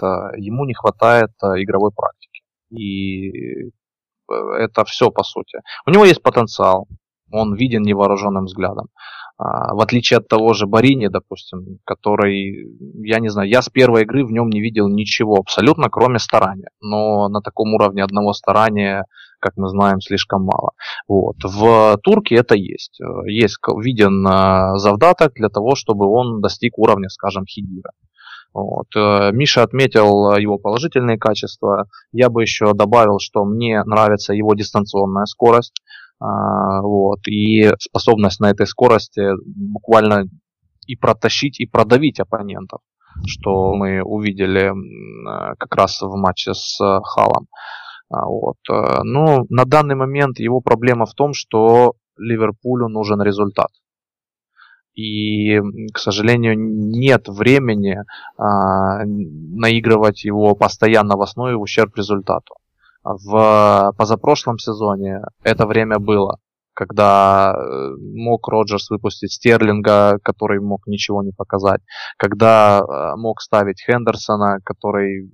Ему 0.00 0.66
не 0.66 0.74
хватает 0.74 1.30
а, 1.40 1.60
игровой 1.62 1.90
практики. 1.90 2.42
И 2.70 3.30
э, 3.30 4.34
это 4.58 4.84
все 4.84 5.10
по 5.10 5.22
сути. 5.22 5.58
У 5.86 5.90
него 5.90 6.04
есть 6.04 6.22
потенциал. 6.22 6.86
Он 7.30 7.54
виден 7.54 7.82
невооруженным 7.82 8.44
взглядом. 8.44 8.88
А, 9.38 9.74
в 9.74 9.80
отличие 9.80 10.18
от 10.18 10.28
того 10.28 10.54
же 10.54 10.66
Барини, 10.66 11.08
допустим, 11.08 11.78
который, 11.84 12.68
я 13.04 13.18
не 13.18 13.28
знаю, 13.28 13.48
я 13.48 13.60
с 13.60 13.68
первой 13.68 14.02
игры 14.02 14.24
в 14.24 14.32
нем 14.32 14.48
не 14.48 14.60
видел 14.60 14.88
ничего 14.88 15.36
абсолютно, 15.36 15.90
кроме 15.90 16.18
старания. 16.18 16.68
Но 16.80 17.28
на 17.28 17.42
таком 17.42 17.74
уровне 17.74 18.02
одного 18.02 18.32
старания, 18.32 19.04
как 19.38 19.52
мы 19.56 19.68
знаем, 19.68 20.00
слишком 20.00 20.44
мало. 20.44 20.70
Вот. 21.06 21.36
В 21.44 21.98
Турке 22.02 22.36
это 22.36 22.54
есть. 22.54 22.98
Есть 23.26 23.58
виден 23.82 24.26
а, 24.26 24.76
завдаток 24.78 25.34
для 25.34 25.50
того, 25.50 25.74
чтобы 25.74 26.06
он 26.06 26.40
достиг 26.40 26.78
уровня, 26.78 27.10
скажем, 27.10 27.44
Хидира. 27.44 27.90
Вот. 28.54 28.86
Э, 28.96 29.32
Миша 29.32 29.62
отметил 29.62 30.34
его 30.36 30.56
положительные 30.56 31.18
качества. 31.18 31.88
Я 32.10 32.30
бы 32.30 32.40
еще 32.40 32.72
добавил, 32.72 33.18
что 33.18 33.44
мне 33.44 33.84
нравится 33.84 34.32
его 34.32 34.54
дистанционная 34.54 35.26
скорость. 35.26 35.82
А, 36.18 36.80
вот, 36.82 37.26
и 37.28 37.70
способность 37.78 38.40
на 38.40 38.50
этой 38.50 38.66
скорости 38.66 39.22
буквально 39.44 40.24
и 40.86 40.96
протащить, 40.96 41.60
и 41.60 41.66
продавить 41.66 42.20
оппонентов, 42.20 42.80
что 43.26 43.74
мы 43.74 44.02
увидели 44.02 44.72
как 45.58 45.74
раз 45.74 46.00
в 46.00 46.14
матче 46.16 46.54
с 46.54 46.80
э, 46.80 47.00
Халом. 47.02 47.48
А, 48.08 48.26
вот. 48.26 48.56
Э, 48.70 49.02
ну, 49.02 49.46
на 49.50 49.64
данный 49.64 49.96
момент 49.96 50.38
его 50.38 50.60
проблема 50.60 51.06
в 51.06 51.14
том, 51.14 51.32
что 51.34 51.94
Ливерпулю 52.16 52.88
нужен 52.88 53.20
результат. 53.20 53.70
И, 54.94 55.60
к 55.92 55.98
сожалению, 55.98 56.54
нет 56.56 57.28
времени 57.28 57.98
а, 58.38 59.04
наигрывать 59.04 60.24
его 60.24 60.54
постоянно 60.54 61.16
в 61.16 61.20
основе 61.20 61.56
в 61.56 61.60
ущерб 61.60 61.94
результату. 61.96 62.54
В 63.08 63.92
позапрошлом 63.96 64.58
сезоне 64.58 65.20
это 65.44 65.64
время 65.66 66.00
было, 66.00 66.38
когда 66.74 67.54
э, 67.54 67.90
мог 68.00 68.48
Роджерс 68.48 68.90
выпустить 68.90 69.32
Стерлинга, 69.32 70.18
который 70.24 70.60
мог 70.60 70.88
ничего 70.88 71.22
не 71.22 71.30
показать, 71.30 71.82
когда 72.18 72.80
э, 72.80 73.16
мог 73.16 73.40
ставить 73.40 73.80
Хендерсона, 73.80 74.58
который 74.64 75.30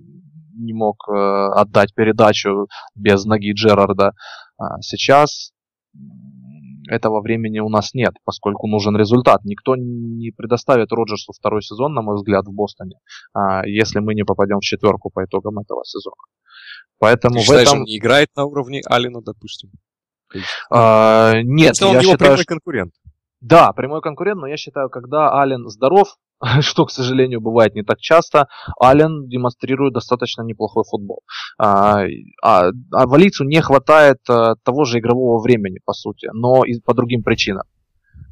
не 0.55 0.73
мог 0.73 0.97
э, 1.09 1.13
отдать 1.13 1.95
передачу 1.95 2.67
без 2.93 3.25
ноги 3.25 3.53
Джерарда. 3.53 4.13
А 4.59 4.79
сейчас 4.81 5.51
этого 6.89 7.21
времени 7.21 7.57
у 7.57 7.69
нас 7.69 7.95
нет, 7.95 8.13
поскольку 8.23 8.67
нужен 8.67 8.95
результат. 8.95 9.45
Никто 9.45 9.75
не 9.75 10.31
предоставит 10.31 10.91
Роджерсу 10.91 11.33
второй 11.33 11.63
сезон, 11.63 11.95
на 11.95 12.03
мой 12.03 12.17
взгляд, 12.17 12.45
в 12.45 12.53
Бостоне, 12.53 12.99
а, 13.33 13.65
если 13.65 13.99
мы 13.99 14.13
не 14.13 14.23
попадем 14.23 14.59
в 14.59 14.63
четверку 14.63 15.09
по 15.09 15.23
итогам 15.25 15.57
этого 15.57 15.83
сезона. 15.85 16.21
Поэтому 17.03 17.35
Ты 17.35 17.41
в 17.41 17.43
считаешь, 17.43 17.67
этом... 17.67 17.79
он 17.79 17.83
не 17.83 17.97
играет 17.97 18.29
на 18.37 18.45
уровне 18.45 18.81
Алина, 18.85 19.21
допустим? 19.21 19.71
А, 20.71 21.33
нет, 21.43 21.77
я 21.81 21.87
он 21.87 21.93
его 21.95 22.13
считаю, 22.13 22.17
прямой 22.17 22.45
конкурент. 22.45 22.93
Да, 23.41 23.73
прямой 23.73 23.99
конкурент, 23.99 24.39
но 24.39 24.47
я 24.47 24.55
считаю, 24.55 24.89
когда 24.89 25.33
Ален 25.33 25.67
здоров, 25.67 26.15
что, 26.61 26.85
к 26.85 26.91
сожалению, 26.91 27.41
бывает 27.41 27.75
не 27.75 27.83
так 27.83 27.99
часто, 27.99 28.47
Ален 28.81 29.27
демонстрирует 29.27 29.93
достаточно 29.93 30.43
неплохой 30.43 30.85
футбол. 30.89 31.23
А, 31.57 32.05
а, 32.41 32.69
а 32.93 33.05
Валицу 33.05 33.43
не 33.43 33.61
хватает 33.61 34.19
а, 34.29 34.55
того 34.63 34.85
же 34.85 34.99
игрового 34.99 35.41
времени, 35.41 35.79
по 35.83 35.91
сути, 35.91 36.29
но 36.31 36.63
и 36.63 36.79
по 36.79 36.93
другим 36.93 37.21
причинам. 37.21 37.65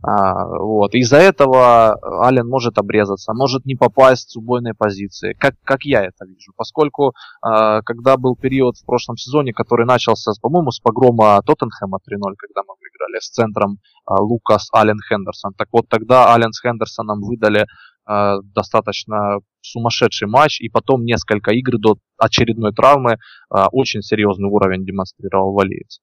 А, 0.04 0.46
вот. 0.48 0.96
Из-за 0.96 1.18
этого 1.18 1.98
Ален 2.26 2.48
может 2.48 2.78
обрезаться, 2.78 3.34
может 3.34 3.66
не 3.66 3.76
попасть 3.76 4.32
с 4.32 4.36
убойной 4.36 4.74
позиции, 4.74 5.34
как, 5.34 5.56
как 5.64 5.84
я 5.84 6.04
это 6.04 6.26
вижу. 6.26 6.54
Поскольку, 6.56 7.14
а, 7.42 7.82
когда 7.84 8.18
был 8.18 8.36
период 8.36 8.78
в 8.78 8.86
прошлом 8.86 9.18
сезоне, 9.18 9.54
который 9.54 9.86
начался, 9.86 10.32
по-моему, 10.42 10.72
с 10.72 10.80
погрома 10.80 11.42
Тоттенхэма 11.46 12.00
3-0, 12.00 12.34
когда 12.38 12.62
мы 12.68 12.76
выиграли 12.80 13.20
с 13.20 13.30
центром 13.30 13.78
а, 14.06 14.22
Лукас 14.22 14.70
Ален 14.76 14.98
Хендерсон. 15.08 15.54
Так 15.54 15.68
вот, 15.72 15.88
тогда 15.88 16.34
Ален 16.34 16.52
с 16.52 16.62
Хендерсоном 16.62 17.22
выдали 17.22 17.68
а, 18.06 18.38
достаточно 18.42 19.40
сумасшедший 19.62 20.28
матч, 20.28 20.60
и 20.60 20.70
потом 20.70 21.06
несколько 21.06 21.52
игр 21.52 21.78
до 21.78 21.98
очередной 22.18 22.74
травмы 22.74 23.18
а, 23.50 23.68
очень 23.72 24.02
серьезный 24.02 24.50
уровень 24.50 24.84
демонстрировал 24.84 25.54
валиец. 25.54 26.00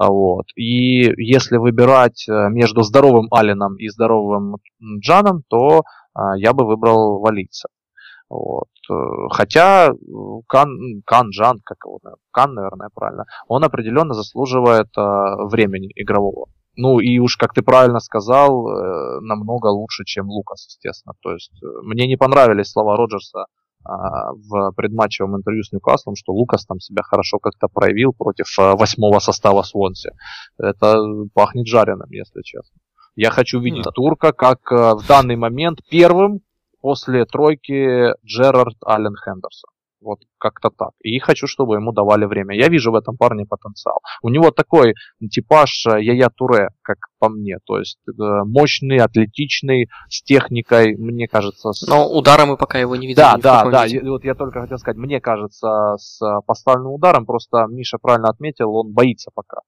А, 0.00 0.08
вот. 0.08 0.46
И 0.56 1.12
если 1.22 1.58
выбирать 1.58 2.26
э, 2.26 2.48
между 2.48 2.82
здоровым 2.82 3.28
Алином 3.30 3.76
и 3.76 3.86
здоровым 3.90 4.56
Джаном, 4.98 5.42
то 5.46 5.82
а, 6.14 6.38
я 6.38 6.54
бы 6.54 6.64
выбрал 6.64 7.20
Валийца. 7.20 7.68
Вот. 8.30 8.70
Э, 8.90 8.94
хотя 9.30 9.92
Кан, 10.48 11.02
Кан 11.04 11.28
Джан, 11.28 11.58
как 11.62 11.76
его, 11.84 11.98
Кан, 12.30 12.54
наверное, 12.54 12.88
правильно, 12.94 13.26
он 13.46 13.62
определенно 13.62 14.14
заслуживает 14.14 14.88
времени 14.96 15.90
игрового. 15.94 16.46
Ну 16.76 16.98
и 17.00 17.18
уж, 17.18 17.36
как 17.36 17.52
ты 17.52 17.60
правильно 17.60 18.00
сказал, 18.00 18.68
э, 18.68 19.20
намного 19.20 19.66
лучше, 19.66 20.04
чем 20.06 20.30
Лукас, 20.30 20.64
естественно. 20.66 21.12
То 21.20 21.32
есть 21.32 21.52
мне 21.82 22.06
не 22.06 22.16
понравились 22.16 22.70
слова 22.70 22.96
Роджерса 22.96 23.44
в 23.84 24.72
предматчевом 24.72 25.36
интервью 25.36 25.62
с 25.62 25.72
Ньюкаслом, 25.72 26.14
что 26.14 26.32
Лукас 26.32 26.66
там 26.66 26.80
себя 26.80 27.02
хорошо 27.02 27.38
как-то 27.38 27.68
проявил 27.68 28.12
против 28.12 28.46
а, 28.58 28.76
восьмого 28.76 29.18
состава 29.20 29.62
Свонси. 29.62 30.10
Это 30.58 31.02
пахнет 31.34 31.66
жареным, 31.66 32.10
если 32.10 32.42
честно. 32.42 32.78
Я 33.16 33.30
хочу 33.30 33.60
видеть 33.60 33.84
да. 33.84 33.90
турка 33.90 34.32
как 34.32 34.70
а, 34.70 34.94
в 34.96 35.06
данный 35.06 35.36
момент 35.36 35.78
первым 35.90 36.40
после 36.80 37.24
тройки 37.24 38.14
Джерард 38.24 38.76
Аллен 38.84 39.14
Хендерсон. 39.16 39.70
Вот 40.02 40.20
как-то 40.38 40.70
так. 40.70 40.92
И 41.02 41.18
хочу, 41.18 41.46
чтобы 41.46 41.74
ему 41.76 41.92
давали 41.92 42.24
время. 42.24 42.56
Я 42.56 42.68
вижу 42.68 42.90
в 42.90 42.94
этом 42.94 43.18
парне 43.18 43.44
потенциал. 43.44 44.00
У 44.22 44.30
него 44.30 44.50
такой 44.50 44.94
типаж 45.30 45.86
Яя 45.86 46.30
Туре, 46.34 46.70
как 46.94 47.10
по 47.18 47.28
мне. 47.28 47.58
То 47.64 47.78
есть 47.78 47.98
э, 48.08 48.12
мощный, 48.44 48.98
атлетичный, 48.98 49.88
с 50.08 50.22
техникой, 50.22 50.96
мне 50.96 51.28
кажется. 51.28 51.72
С... 51.72 51.86
Но 51.86 52.08
удара 52.08 52.46
мы 52.46 52.56
пока 52.56 52.78
его 52.78 52.96
не 52.96 53.06
видели. 53.06 53.22
Да, 53.22 53.36
да, 53.36 53.70
да. 53.70 53.86
И, 53.86 53.98
вот 54.00 54.24
я 54.24 54.34
только 54.34 54.60
хотел 54.60 54.78
сказать, 54.78 54.96
мне 54.96 55.20
кажется, 55.20 55.96
с 55.98 56.20
поставленным 56.46 56.92
ударом, 56.92 57.26
просто 57.26 57.66
Миша 57.68 57.98
правильно 58.00 58.28
отметил, 58.28 58.74
он 58.74 58.92
боится 58.92 59.30
пока. 59.34 59.58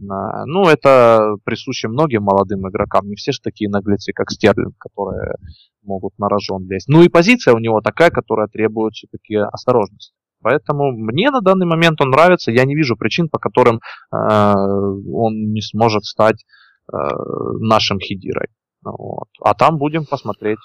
Э, 0.00 0.44
ну, 0.46 0.68
это 0.68 1.36
присуще 1.44 1.88
многим 1.88 2.22
молодым 2.22 2.68
игрокам. 2.68 3.08
Не 3.08 3.16
все 3.16 3.32
же 3.32 3.40
такие 3.42 3.70
наглецы, 3.70 4.12
как 4.12 4.30
Стерлинг, 4.30 4.76
которые 4.78 5.34
могут 5.82 6.18
на 6.18 6.28
рожон 6.28 6.66
лезть. 6.68 6.88
Ну 6.88 7.02
и 7.02 7.08
позиция 7.08 7.54
у 7.54 7.58
него 7.58 7.80
такая, 7.80 8.10
которая 8.10 8.48
требует 8.48 8.94
все-таки 8.94 9.36
осторожности. 9.36 10.14
Поэтому 10.42 10.92
мне 10.92 11.30
на 11.30 11.40
данный 11.40 11.66
момент 11.66 12.00
он 12.00 12.10
нравится. 12.10 12.50
Я 12.50 12.64
не 12.64 12.74
вижу 12.74 12.96
причин, 12.96 13.28
по 13.28 13.38
которым 13.38 13.80
э, 14.12 14.16
он 14.16 15.52
не 15.52 15.60
сможет 15.60 16.04
стать 16.04 16.44
нашим 16.92 17.98
хидирой. 18.00 18.48
Вот. 18.82 19.28
А 19.40 19.54
там 19.54 19.78
будем 19.78 20.06
посмотреть. 20.06 20.58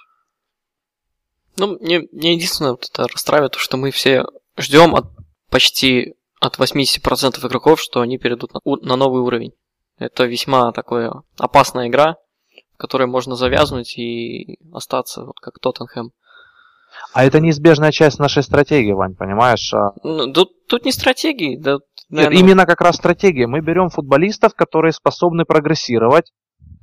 Ну, 1.57 1.77
мне, 1.79 2.07
мне 2.11 2.33
единственное 2.33 2.71
вот 2.71 2.89
это 2.91 3.07
расстраивает, 3.07 3.53
то, 3.53 3.59
что 3.59 3.77
мы 3.77 3.91
все 3.91 4.25
ждем 4.57 4.95
от 4.95 5.05
почти 5.49 6.15
от 6.39 6.59
80% 6.59 7.47
игроков, 7.47 7.79
что 7.79 8.01
они 8.01 8.17
перейдут 8.17 8.53
на, 8.53 8.59
на 8.65 8.95
новый 8.95 9.21
уровень. 9.21 9.53
Это 9.97 10.25
весьма 10.25 10.71
такая 10.73 11.13
опасная 11.37 11.87
игра, 11.87 12.17
в 12.73 12.77
которой 12.77 13.07
можно 13.07 13.35
завязнуть 13.35 13.97
и 13.97 14.59
остаться, 14.73 15.23
вот 15.23 15.39
как 15.39 15.59
Тоттенхэм. 15.59 16.11
А 17.13 17.25
это 17.25 17.39
неизбежная 17.39 17.91
часть 17.91 18.19
нашей 18.19 18.43
стратегии, 18.43 18.91
Вань, 18.91 19.15
понимаешь? 19.15 19.73
А 19.73 19.91
ну, 20.03 20.31
тут, 20.31 20.65
тут 20.67 20.85
не 20.85 20.91
стратегии, 20.91 21.57
да. 21.57 21.79
Нет, 22.09 22.31
именно 22.31 22.65
как 22.65 22.81
раз 22.81 22.95
стратегия. 22.95 23.47
Мы 23.47 23.61
берем 23.61 23.89
футболистов, 23.89 24.53
которые 24.53 24.91
способны 24.91 25.45
прогрессировать 25.45 26.31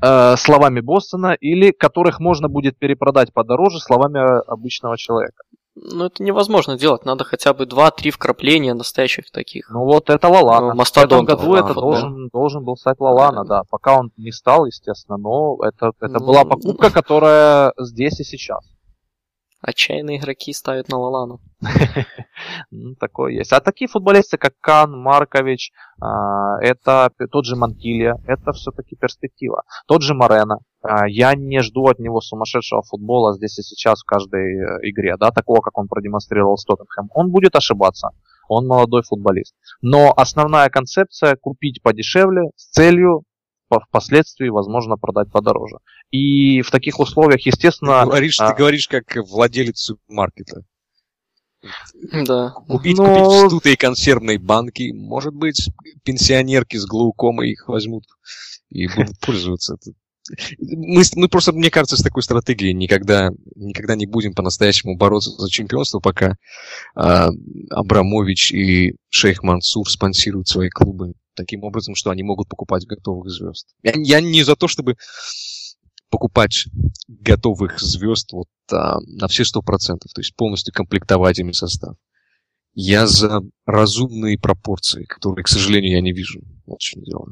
э, 0.02 0.36
словами 0.36 0.80
Бостона, 0.80 1.34
или 1.40 1.70
которых 1.70 2.20
можно 2.20 2.48
будет 2.48 2.78
перепродать 2.78 3.32
подороже 3.32 3.78
словами 3.78 4.20
обычного 4.50 4.98
человека. 4.98 5.42
Ну, 5.74 6.04
это 6.04 6.22
невозможно 6.22 6.76
делать. 6.76 7.06
Надо 7.06 7.24
хотя 7.24 7.54
бы 7.54 7.64
2-3 7.64 8.10
вкрапления 8.10 8.74
настоящих 8.74 9.30
таких. 9.30 9.70
Ну, 9.70 9.84
вот 9.84 10.10
это 10.10 10.28
Лалана. 10.28 10.74
Ну, 10.74 10.84
в 10.84 10.96
этом 10.98 11.24
году 11.24 11.54
это 11.54 11.72
должен, 11.72 12.28
должен 12.28 12.62
был 12.62 12.76
стать 12.76 13.00
Лалана, 13.00 13.44
да. 13.44 13.62
Пока 13.70 13.96
он 13.98 14.10
не 14.18 14.32
стал, 14.32 14.66
естественно, 14.66 15.16
но 15.16 15.56
это, 15.62 15.92
это 16.00 16.18
ну, 16.18 16.26
была 16.26 16.44
покупка, 16.44 16.90
которая 16.90 17.72
здесь 17.78 18.20
и 18.20 18.24
сейчас. 18.24 18.60
Отчаянные 19.62 20.18
игроки 20.18 20.52
ставят 20.52 20.88
на 20.88 20.98
Лалану. 20.98 21.40
Ну, 22.70 22.94
такое 22.96 23.32
есть. 23.32 23.52
А 23.52 23.60
такие 23.60 23.86
футболисты, 23.86 24.36
как 24.36 24.54
Кан, 24.60 24.98
Маркович, 24.98 25.72
а, 26.00 26.58
это 26.60 27.10
тот 27.30 27.44
же 27.44 27.54
Манкилья, 27.54 28.16
это 28.26 28.52
все-таки 28.52 28.96
перспектива. 28.96 29.62
Тот 29.86 30.02
же 30.02 30.14
Морено. 30.14 30.58
А, 30.82 31.06
я 31.06 31.34
не 31.34 31.60
жду 31.60 31.86
от 31.86 31.98
него 31.98 32.20
сумасшедшего 32.20 32.82
футбола 32.82 33.34
здесь 33.34 33.58
и 33.58 33.62
сейчас 33.62 34.02
в 34.02 34.06
каждой 34.06 34.56
э, 34.56 34.78
игре, 34.90 35.16
да, 35.18 35.30
такого, 35.30 35.60
как 35.60 35.78
он 35.78 35.86
продемонстрировал 35.86 36.56
с 36.56 36.64
Тоттенхэм. 36.64 37.10
Он 37.14 37.30
будет 37.30 37.54
ошибаться. 37.54 38.08
Он 38.48 38.66
молодой 38.66 39.02
футболист. 39.02 39.54
Но 39.80 40.12
основная 40.16 40.68
концепция 40.70 41.36
купить 41.36 41.82
подешевле 41.82 42.50
с 42.56 42.70
целью 42.70 43.22
впоследствии, 43.80 44.48
возможно, 44.48 44.96
продать 44.96 45.30
подороже. 45.30 45.76
И 46.10 46.62
в 46.62 46.70
таких 46.70 47.00
условиях, 47.00 47.44
естественно... 47.46 48.02
Ты 48.02 48.06
говоришь, 48.06 48.40
а... 48.40 48.50
ты 48.50 48.58
говоришь 48.58 48.88
как 48.88 49.04
владелец 49.16 49.78
супермаркета. 49.78 50.62
Да. 52.26 52.50
Купить, 52.68 52.98
Но... 52.98 53.06
купить 53.06 53.44
вздутые 53.44 53.76
консервные 53.76 54.38
банки. 54.38 54.92
Может 54.92 55.34
быть, 55.34 55.70
пенсионерки 56.02 56.76
с 56.76 56.86
глаукомой 56.86 57.50
их 57.50 57.68
возьмут 57.68 58.04
и 58.70 58.88
будут 58.88 59.18
пользоваться. 59.20 59.76
Мы, 60.58 61.02
мы 61.16 61.28
просто, 61.28 61.52
мне 61.52 61.70
кажется, 61.70 61.96
с 61.96 62.02
такой 62.02 62.22
стратегией 62.22 62.74
никогда, 62.74 63.30
никогда 63.56 63.96
не 63.96 64.06
будем 64.06 64.34
по-настоящему 64.34 64.96
бороться 64.96 65.30
за 65.30 65.50
чемпионство, 65.50 65.98
пока 65.98 66.36
а, 66.94 67.30
Абрамович 67.70 68.52
и 68.52 68.94
Шейх 69.08 69.42
Мансур 69.42 69.90
спонсируют 69.90 70.48
свои 70.48 70.68
клубы 70.68 71.14
таким 71.34 71.64
образом, 71.64 71.94
что 71.94 72.10
они 72.10 72.22
могут 72.22 72.48
покупать 72.48 72.86
готовых 72.86 73.30
звезд. 73.30 73.68
Я, 73.82 73.92
я 73.96 74.20
не 74.20 74.42
за 74.42 74.56
то, 74.56 74.68
чтобы 74.68 74.96
покупать 76.10 76.66
готовых 77.08 77.80
звезд 77.80 78.32
вот, 78.32 78.48
а, 78.70 78.98
на 79.00 79.28
все 79.28 79.44
сто 79.44 79.62
процентов, 79.62 80.12
то 80.12 80.20
есть 80.20 80.36
полностью 80.36 80.74
комплектовать 80.74 81.38
ими 81.38 81.52
состав. 81.52 81.96
Я 82.74 83.06
за 83.06 83.40
разумные 83.66 84.38
пропорции, 84.38 85.04
которые, 85.04 85.44
к 85.44 85.48
сожалению, 85.48 85.92
я 85.92 86.00
не 86.00 86.12
вижу. 86.12 86.40
Вот 86.66 86.80
в 86.80 87.04
дело. 87.04 87.26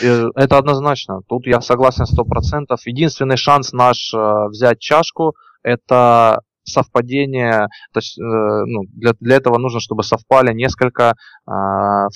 Э, 0.00 0.28
это 0.36 0.58
однозначно. 0.58 1.22
Тут 1.28 1.46
я 1.46 1.60
согласен 1.60 2.06
сто 2.06 2.24
процентов. 2.24 2.86
Единственный 2.86 3.36
шанс 3.36 3.72
наш 3.72 4.14
э, 4.14 4.48
взять 4.48 4.78
чашку– 4.78 5.34
это 5.62 6.42
совпадение, 6.70 7.68
то 7.92 7.98
есть, 7.98 8.18
э, 8.18 8.22
ну, 8.22 8.82
для, 8.92 9.12
для 9.20 9.36
этого 9.36 9.58
нужно, 9.58 9.80
чтобы 9.80 10.02
совпали 10.02 10.52
несколько 10.52 11.10
э, 11.12 11.50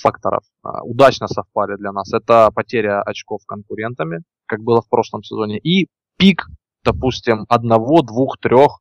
факторов. 0.01 0.45
Э, 0.65 0.81
удачно 0.83 1.27
совпали 1.29 1.77
для 1.77 1.93
нас. 1.93 2.13
Это 2.13 2.51
потеря 2.55 3.03
очков 3.03 3.41
конкурентами, 3.47 4.23
как 4.47 4.61
было 4.61 4.81
в 4.81 4.89
прошлом 4.89 5.23
сезоне, 5.23 5.59
и 5.59 5.89
пик, 6.19 6.47
допустим, 6.85 7.45
одного, 7.49 8.03
двух, 8.03 8.39
трех 8.39 8.81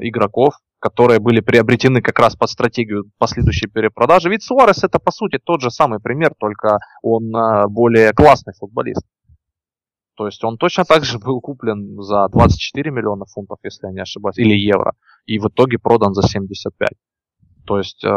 игроков, 0.00 0.54
которые 0.80 1.20
были 1.20 1.38
приобретены 1.38 2.02
как 2.02 2.18
раз 2.18 2.34
под 2.34 2.50
стратегию 2.50 3.04
последующей 3.18 3.68
перепродажи. 3.68 4.28
Ведь 4.28 4.42
Суарес 4.42 4.82
это 4.82 4.98
по 4.98 5.12
сути 5.12 5.38
тот 5.38 5.60
же 5.60 5.70
самый 5.70 6.00
пример, 6.00 6.32
только 6.36 6.78
он 7.02 7.30
более 7.68 8.12
классный 8.12 8.52
футболист. 8.58 9.04
То 10.16 10.26
есть 10.26 10.44
он 10.44 10.58
точно 10.58 10.84
так 10.84 11.04
же 11.04 11.18
был 11.18 11.40
куплен 11.40 12.00
за 12.02 12.28
24 12.28 12.90
миллиона 12.90 13.24
фунтов, 13.24 13.58
если 13.62 13.86
я 13.86 13.92
не 13.92 14.00
ошибаюсь, 14.00 14.38
или 14.38 14.54
евро, 14.54 14.94
и 15.26 15.38
в 15.38 15.48
итоге 15.48 15.78
продан 15.78 16.14
за 16.14 16.22
75. 16.22 16.88
То 17.66 17.78
есть 17.78 18.04
э, 18.04 18.08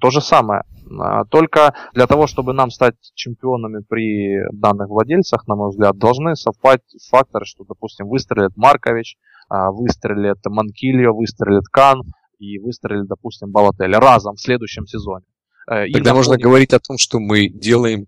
то 0.00 0.10
же 0.10 0.20
самое. 0.20 0.64
А, 0.98 1.24
только 1.24 1.74
для 1.94 2.06
того, 2.06 2.26
чтобы 2.26 2.52
нам 2.52 2.70
стать 2.70 2.96
чемпионами 3.14 3.82
при 3.88 4.40
данных 4.52 4.88
владельцах, 4.88 5.46
на 5.46 5.54
мой 5.54 5.70
взгляд, 5.70 5.96
должны 5.98 6.34
совпасть 6.34 6.96
факторы, 7.08 7.44
что, 7.44 7.64
допустим, 7.64 8.08
выстрелит 8.08 8.56
Маркович, 8.56 9.16
э, 9.50 9.68
выстрелит 9.70 10.38
Манкильо, 10.44 11.12
выстрелит 11.12 11.64
Кан 11.70 12.02
и 12.38 12.58
выстрелит, 12.58 13.06
допустим, 13.06 13.52
Балатель 13.52 13.94
разом 13.94 14.34
в 14.34 14.40
следующем 14.40 14.86
сезоне. 14.86 15.26
Э, 15.70 15.86
Тогда 15.92 16.14
можно 16.14 16.34
фоне... 16.34 16.42
говорить 16.42 16.72
о 16.72 16.80
том, 16.80 16.98
что 16.98 17.20
мы 17.20 17.48
делаем 17.48 18.06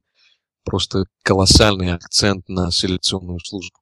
просто 0.64 1.04
колоссальный 1.22 1.94
акцент 1.94 2.48
на 2.48 2.70
селекционную 2.70 3.38
службу. 3.40 3.78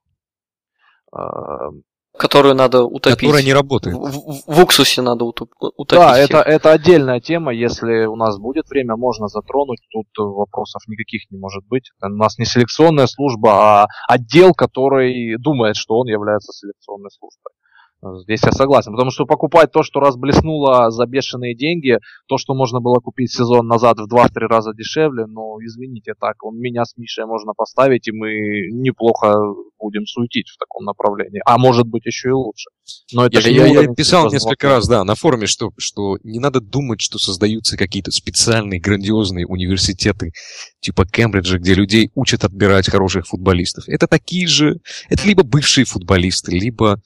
Которую 2.18 2.56
надо 2.56 2.82
утопить. 2.82 3.20
Которая 3.20 3.44
не 3.44 3.52
работает. 3.52 3.96
В, 3.96 4.10
в, 4.10 4.42
в 4.46 4.60
уксусе 4.60 5.02
надо 5.02 5.24
утоп, 5.24 5.50
утопить. 5.60 6.04
Да, 6.04 6.18
это, 6.18 6.38
это 6.38 6.72
отдельная 6.72 7.20
тема. 7.20 7.52
Если 7.54 8.06
у 8.06 8.16
нас 8.16 8.38
будет 8.38 8.68
время, 8.68 8.96
можно 8.96 9.28
затронуть. 9.28 9.78
Тут 9.92 10.08
вопросов 10.16 10.82
никаких 10.88 11.30
не 11.30 11.38
может 11.38 11.64
быть. 11.68 11.92
У 12.02 12.08
нас 12.08 12.36
не 12.38 12.44
селекционная 12.44 13.06
служба, 13.06 13.82
а 13.82 13.86
отдел, 14.08 14.52
который 14.52 15.36
думает, 15.38 15.76
что 15.76 15.96
он 15.96 16.08
является 16.08 16.52
селекционной 16.52 17.10
службой. 17.12 17.52
Здесь 18.00 18.42
я 18.44 18.52
согласен, 18.52 18.92
потому 18.92 19.10
что 19.10 19.26
покупать 19.26 19.72
то, 19.72 19.82
что 19.82 19.98
разблеснуло 19.98 20.90
за 20.90 21.04
бешеные 21.06 21.56
деньги, 21.56 21.98
то, 22.28 22.38
что 22.38 22.54
можно 22.54 22.80
было 22.80 23.00
купить 23.00 23.32
сезон 23.32 23.66
назад 23.66 23.98
в 23.98 24.06
2-3 24.06 24.28
раза 24.46 24.72
дешевле, 24.72 25.26
ну, 25.26 25.58
извините, 25.60 26.14
так, 26.18 26.44
он 26.44 26.56
меня 26.58 26.84
с 26.84 26.96
Мишей 26.96 27.26
можно 27.26 27.54
поставить, 27.54 28.06
и 28.06 28.12
мы 28.12 28.68
неплохо 28.70 29.34
будем 29.80 30.06
суетить 30.06 30.48
в 30.48 30.58
таком 30.58 30.84
направлении. 30.84 31.40
А 31.44 31.58
может 31.58 31.86
быть 31.86 32.06
еще 32.06 32.28
и 32.28 32.32
лучше. 32.32 32.70
Но 33.12 33.26
это 33.26 33.40
я, 33.40 33.66
я, 33.66 33.82
я 33.82 33.94
писал 33.94 34.30
несколько 34.30 34.68
раз, 34.68 34.86
да, 34.86 35.02
на 35.04 35.14
форуме, 35.14 35.46
что, 35.46 35.70
что 35.76 36.18
не 36.22 36.38
надо 36.38 36.60
думать, 36.60 37.00
что 37.00 37.18
создаются 37.18 37.76
какие-то 37.76 38.12
специальные, 38.12 38.80
грандиозные 38.80 39.46
университеты 39.46 40.32
типа 40.80 41.04
Кембриджа, 41.06 41.58
где 41.58 41.74
людей 41.74 42.10
учат 42.14 42.44
отбирать 42.44 42.88
хороших 42.88 43.26
футболистов. 43.26 43.84
Это 43.88 44.06
такие 44.06 44.46
же, 44.46 44.80
это 45.08 45.26
либо 45.26 45.42
бывшие 45.42 45.84
футболисты, 45.84 46.52
либо 46.52 47.00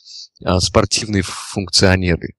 а, 0.45 0.61
спортивные 0.83 1.23
функционеры. 1.23 2.35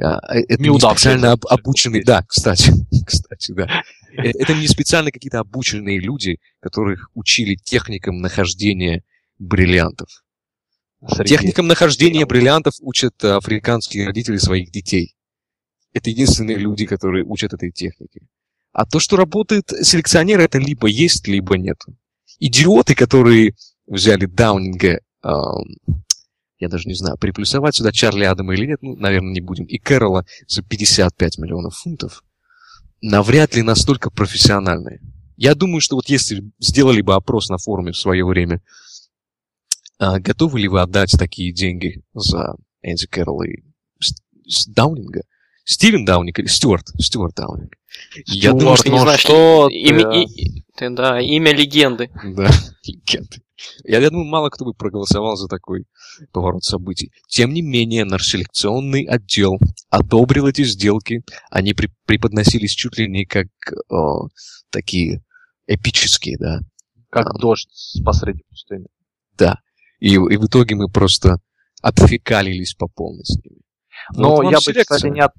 А, 0.00 0.18
э, 0.34 0.42
это 0.48 0.62
не 0.62 0.78
специально 0.78 1.32
об, 1.32 1.46
обученные, 1.46 2.04
да, 2.04 2.22
кстати, 2.22 2.72
кстати, 3.06 3.52
да. 3.52 3.82
Э, 4.16 4.28
это 4.28 4.54
не 4.54 4.68
специально 4.68 5.10
какие-то 5.10 5.40
обученные 5.40 5.98
люди, 5.98 6.38
которых 6.60 7.08
учили 7.14 7.56
техникам 7.56 8.18
нахождения 8.18 9.02
бриллиантов. 9.38 10.08
Среди... 11.08 11.30
Техникам 11.30 11.66
нахождения 11.66 12.26
бриллиантов 12.26 12.74
учат 12.80 13.24
африканские 13.24 14.06
родители 14.06 14.36
своих 14.36 14.70
детей. 14.70 15.16
Это 15.94 16.10
единственные 16.10 16.56
люди, 16.56 16.86
которые 16.86 17.24
учат 17.24 17.54
этой 17.54 17.70
технике. 17.70 18.20
А 18.72 18.86
то, 18.86 19.00
что 19.00 19.16
работает 19.16 19.68
селекционер, 19.82 20.40
это 20.40 20.58
либо 20.58 20.88
есть, 20.88 21.26
либо 21.26 21.58
нет. 21.58 21.78
Идиоты, 22.38 22.94
которые 22.94 23.54
взяли 23.86 24.26
Даунинга, 24.26 25.00
я 26.62 26.68
даже 26.68 26.88
не 26.88 26.94
знаю, 26.94 27.18
приплюсовать 27.18 27.74
сюда 27.74 27.90
Чарли 27.90 28.22
Адама 28.22 28.54
или 28.54 28.66
нет, 28.66 28.78
ну, 28.82 28.94
наверное, 28.94 29.32
не 29.32 29.40
будем, 29.40 29.64
и 29.64 29.78
Кэрола 29.78 30.24
за 30.46 30.62
55 30.62 31.38
миллионов 31.38 31.74
фунтов, 31.74 32.22
навряд 33.00 33.56
ли 33.56 33.62
настолько 33.62 34.10
профессиональные. 34.10 35.00
Я 35.36 35.56
думаю, 35.56 35.80
что 35.80 35.96
вот 35.96 36.08
если 36.08 36.52
сделали 36.60 37.00
бы 37.00 37.14
опрос 37.14 37.48
на 37.48 37.58
форуме 37.58 37.90
в 37.90 37.96
свое 37.96 38.24
время, 38.24 38.62
а, 39.98 40.20
готовы 40.20 40.60
ли 40.60 40.68
вы 40.68 40.80
отдать 40.80 41.10
такие 41.18 41.52
деньги 41.52 42.04
за 42.14 42.54
Энди 42.82 43.08
Кэрролла 43.08 43.42
и 43.42 43.64
Даунинга? 44.68 45.22
Стивен 45.64 46.04
Даунинг 46.04 46.38
или 46.38 46.46
Стюарт? 46.46 46.86
Стюарт 47.00 47.34
Даунинг. 47.34 47.72
Я 48.26 48.52
думаю, 48.52 48.76
что 48.76 48.96
знаешь, 48.96 49.20
что... 49.20 49.68
Имя, 49.68 50.22
и, 50.22 50.62
ты, 50.76 50.90
да, 50.90 51.20
имя 51.20 51.52
легенды. 51.52 52.10
Да, 52.22 52.48
легенды. 52.84 53.42
Я, 53.84 54.00
я 54.00 54.10
думаю, 54.10 54.26
мало 54.26 54.50
кто 54.50 54.64
бы 54.64 54.74
проголосовал 54.74 55.36
за 55.36 55.48
такой 55.48 55.84
поворот 56.32 56.64
событий. 56.64 57.12
Тем 57.28 57.52
не 57.52 57.62
менее, 57.62 58.04
наш 58.04 58.26
селекционный 58.26 59.04
отдел 59.04 59.58
одобрил 59.90 60.46
эти 60.46 60.64
сделки. 60.64 61.22
Они 61.50 61.74
при, 61.74 61.90
преподносились 62.06 62.72
чуть 62.72 62.98
ли 62.98 63.08
не 63.08 63.24
как 63.24 63.48
о, 63.88 64.28
такие 64.70 65.22
эпические, 65.66 66.36
да. 66.38 66.60
Как 67.10 67.26
а, 67.30 67.38
дождь 67.38 68.00
посреди 68.04 68.42
пустыни. 68.48 68.86
Да. 69.36 69.58
И, 70.00 70.14
и 70.14 70.18
в 70.18 70.46
итоге 70.46 70.74
мы 70.74 70.88
просто 70.88 71.36
отфекалились 71.82 72.74
по 72.74 72.88
полной 72.88 73.24
с 73.24 73.36
ними. 73.36 73.60
Но 74.14 74.36
вот 74.36 74.50
я 74.50 74.58
бы, 74.58 74.80
кстати, 74.80 75.06
не, 75.06 75.20
от, 75.20 75.32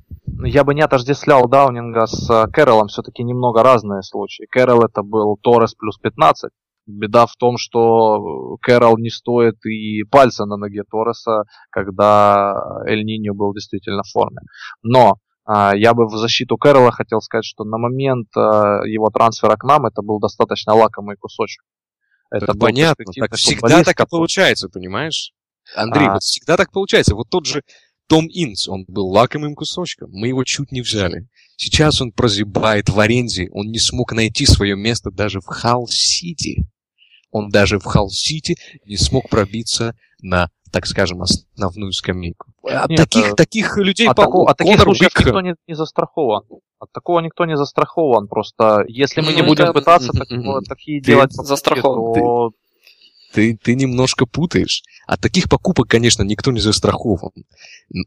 я 0.46 0.64
бы 0.64 0.74
не 0.74 0.82
отождествлял 0.82 1.48
Даунинга 1.48 2.06
с 2.06 2.30
э, 2.30 2.48
Кэролом, 2.52 2.88
все-таки 2.88 3.24
немного 3.24 3.64
разные 3.64 4.04
случаи. 4.04 4.46
Кэрол 4.50 4.84
это 4.84 5.04
был 5.04 5.38
Торрес 5.38 5.74
плюс 5.74 5.98
15, 5.98 6.52
Беда 6.86 7.26
в 7.26 7.36
том, 7.38 7.58
что 7.58 8.58
Кэрол 8.62 8.98
не 8.98 9.10
стоит 9.10 9.56
и 9.66 10.04
пальца 10.04 10.46
на 10.46 10.58
ноге 10.58 10.84
Торреса, 10.90 11.44
когда 11.70 12.56
Эль 12.86 13.04
Ниньо 13.04 13.34
был 13.34 13.54
действительно 13.54 14.04
в 14.04 14.12
форме. 14.12 14.42
Но 14.82 15.18
а, 15.46 15.76
я 15.76 15.94
бы 15.94 16.08
в 16.08 16.18
защиту 16.18 16.58
Кэрола 16.58 16.92
хотел 16.92 17.22
сказать, 17.22 17.46
что 17.46 17.64
на 17.64 17.78
момент 17.78 18.28
а, 18.36 18.82
его 18.86 19.10
трансфера 19.10 19.56
к 19.56 19.64
нам 19.64 19.86
это 19.86 20.02
был 20.02 20.20
достаточно 20.20 20.74
лакомый 20.74 21.16
кусочек. 21.18 21.64
Это, 22.32 22.46
это 22.46 22.58
понятно, 22.58 23.06
так 23.16 23.36
всегда 23.36 23.84
так 23.84 24.00
и 24.00 24.06
получается, 24.10 24.68
понимаешь? 24.68 25.32
Андрей, 25.76 26.08
а... 26.08 26.14
вот 26.14 26.24
всегда 26.24 26.58
так 26.58 26.72
получается. 26.72 27.16
Вот 27.16 27.30
тот 27.30 27.46
же 27.46 27.62
Том 28.08 28.28
Инс, 28.28 28.68
он 28.68 28.86
был 28.88 29.08
лакомым 29.08 29.56
кусочком, 29.56 30.10
мы 30.12 30.28
его 30.28 30.44
чуть 30.44 30.72
не 30.72 30.82
взяли. 30.82 31.28
Сейчас 31.56 32.02
он 32.02 32.12
прозябает 32.12 32.90
в 32.90 33.00
аренде, 33.00 33.50
он 33.52 33.68
не 33.68 33.80
смог 33.80 34.12
найти 34.14 34.46
свое 34.46 34.76
место 34.76 35.12
даже 35.12 35.40
в 35.40 35.46
Халл-Сити. 35.46 36.66
Он 37.34 37.50
даже 37.50 37.80
в 37.80 37.84
Халл-Сити 37.84 38.58
не 38.86 38.96
смог 38.96 39.28
пробиться 39.28 39.96
на 40.22 40.50
так 40.72 40.88
скажем, 40.88 41.22
основную 41.22 41.92
скамейку. 41.92 42.48
От 42.64 42.90
Нет, 42.90 42.98
таких, 42.98 43.34
а... 43.34 43.36
таких 43.36 43.78
людей 43.78 44.08
от, 44.08 44.16
по... 44.16 44.24
такого, 44.24 44.50
от 44.50 44.58
таких 44.58 44.82
случаев 44.82 45.12
Бик... 45.12 45.20
никто 45.28 45.42
не, 45.42 45.56
не 45.68 45.76
застрахован. 45.76 46.46
От 46.80 46.92
такого 46.92 47.20
никто 47.20 47.46
не 47.46 47.56
застрахован. 47.56 48.28
Просто 48.28 48.84
если 48.88 49.22
мы 49.22 49.34
ну, 49.34 49.36
не 49.36 49.42
будем 49.44 49.66
это... 49.66 49.74
пытаться 49.74 50.12
так, 50.12 50.28
такие 50.68 51.00
Ты 51.00 51.06
делать 51.06 51.32
застрахован, 51.32 52.16
то 52.16 52.52
ты, 53.34 53.58
ты 53.58 53.76
немножко 53.76 54.26
путаешь. 54.26 54.84
От 55.08 55.20
таких 55.20 55.50
покупок, 55.50 55.90
конечно, 55.90 56.24
никто 56.24 56.52
не 56.52 56.60
застрахован. 56.60 57.32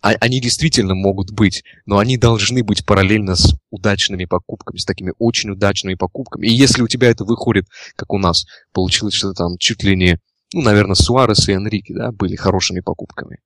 А, 0.00 0.12
они 0.20 0.40
действительно 0.40 0.94
могут 0.94 1.32
быть, 1.32 1.64
но 1.84 1.98
они 1.98 2.16
должны 2.16 2.62
быть 2.62 2.86
параллельно 2.86 3.34
с 3.34 3.54
удачными 3.70 4.24
покупками, 4.24 4.78
с 4.78 4.84
такими 4.84 5.12
очень 5.18 5.50
удачными 5.50 5.94
покупками. 5.94 6.46
И 6.46 6.54
если 6.54 6.82
у 6.82 6.88
тебя 6.88 7.10
это 7.10 7.24
выходит, 7.24 7.66
как 7.96 8.12
у 8.12 8.18
нас, 8.18 8.46
получилось, 8.72 9.14
что 9.14 9.32
там 9.32 9.58
чуть 9.58 9.82
ли 9.82 9.96
не, 9.96 10.20
ну, 10.54 10.62
наверное, 10.62 10.94
Суарес 10.94 11.48
и 11.48 11.52
Энрике, 11.52 11.94
да, 11.94 12.12
были 12.12 12.36
хорошими 12.36 12.80
покупками. 12.80 13.40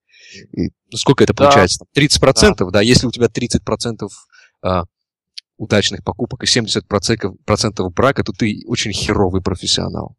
И, 0.52 0.70
сколько 0.94 1.24
это 1.24 1.34
получается? 1.34 1.86
Да. 1.94 2.02
30%, 2.02 2.56
да. 2.58 2.70
да, 2.70 2.80
если 2.82 3.06
у 3.06 3.10
тебя 3.10 3.26
30% 3.26 4.06
а, 4.62 4.84
удачных 5.56 6.04
покупок 6.04 6.44
и 6.44 6.46
70% 6.46 7.36
процентов 7.44 7.92
брака, 7.94 8.22
то 8.22 8.32
ты 8.32 8.62
очень 8.66 8.92
херовый 8.92 9.42
профессионал. 9.42 10.16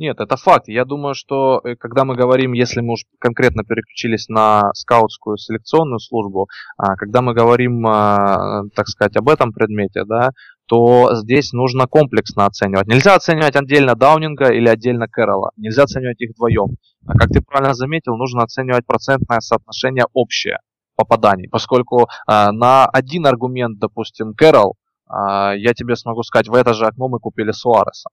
Нет, 0.00 0.18
это 0.18 0.38
факт. 0.38 0.66
Я 0.68 0.86
думаю, 0.86 1.14
что 1.14 1.60
э, 1.62 1.76
когда 1.76 2.06
мы 2.06 2.16
говорим, 2.16 2.54
если 2.54 2.80
мы 2.80 2.94
уж 2.94 3.00
конкретно 3.18 3.64
переключились 3.64 4.30
на 4.30 4.72
скаутскую 4.72 5.36
селекционную 5.36 5.98
службу, 5.98 6.48
а, 6.78 6.96
когда 6.96 7.20
мы 7.20 7.34
говорим, 7.34 7.86
а, 7.86 8.62
так 8.74 8.88
сказать, 8.88 9.14
об 9.18 9.28
этом 9.28 9.52
предмете, 9.52 10.04
да, 10.06 10.30
то 10.64 11.10
здесь 11.16 11.52
нужно 11.52 11.86
комплексно 11.86 12.46
оценивать. 12.46 12.86
Нельзя 12.86 13.14
оценивать 13.14 13.56
отдельно 13.56 13.94
Даунинга 13.94 14.50
или 14.50 14.68
отдельно 14.68 15.06
Кэрролла. 15.06 15.50
Нельзя 15.58 15.82
оценивать 15.82 16.18
их 16.22 16.30
вдвоем. 16.30 16.76
А 17.06 17.18
как 17.18 17.28
ты 17.28 17.42
правильно 17.42 17.74
заметил, 17.74 18.16
нужно 18.16 18.42
оценивать 18.42 18.86
процентное 18.86 19.40
соотношение 19.40 20.06
общее 20.14 20.60
попаданий, 20.96 21.50
поскольку 21.50 22.08
а, 22.26 22.52
на 22.52 22.86
один 22.86 23.26
аргумент, 23.26 23.78
допустим, 23.78 24.32
Кэрролл, 24.32 24.76
я 25.12 25.74
тебе 25.74 25.96
смогу 25.96 26.22
сказать, 26.22 26.48
в 26.48 26.54
это 26.54 26.72
же 26.72 26.86
окно 26.86 27.08
мы 27.08 27.18
купили 27.18 27.50
Суареса 27.50 28.08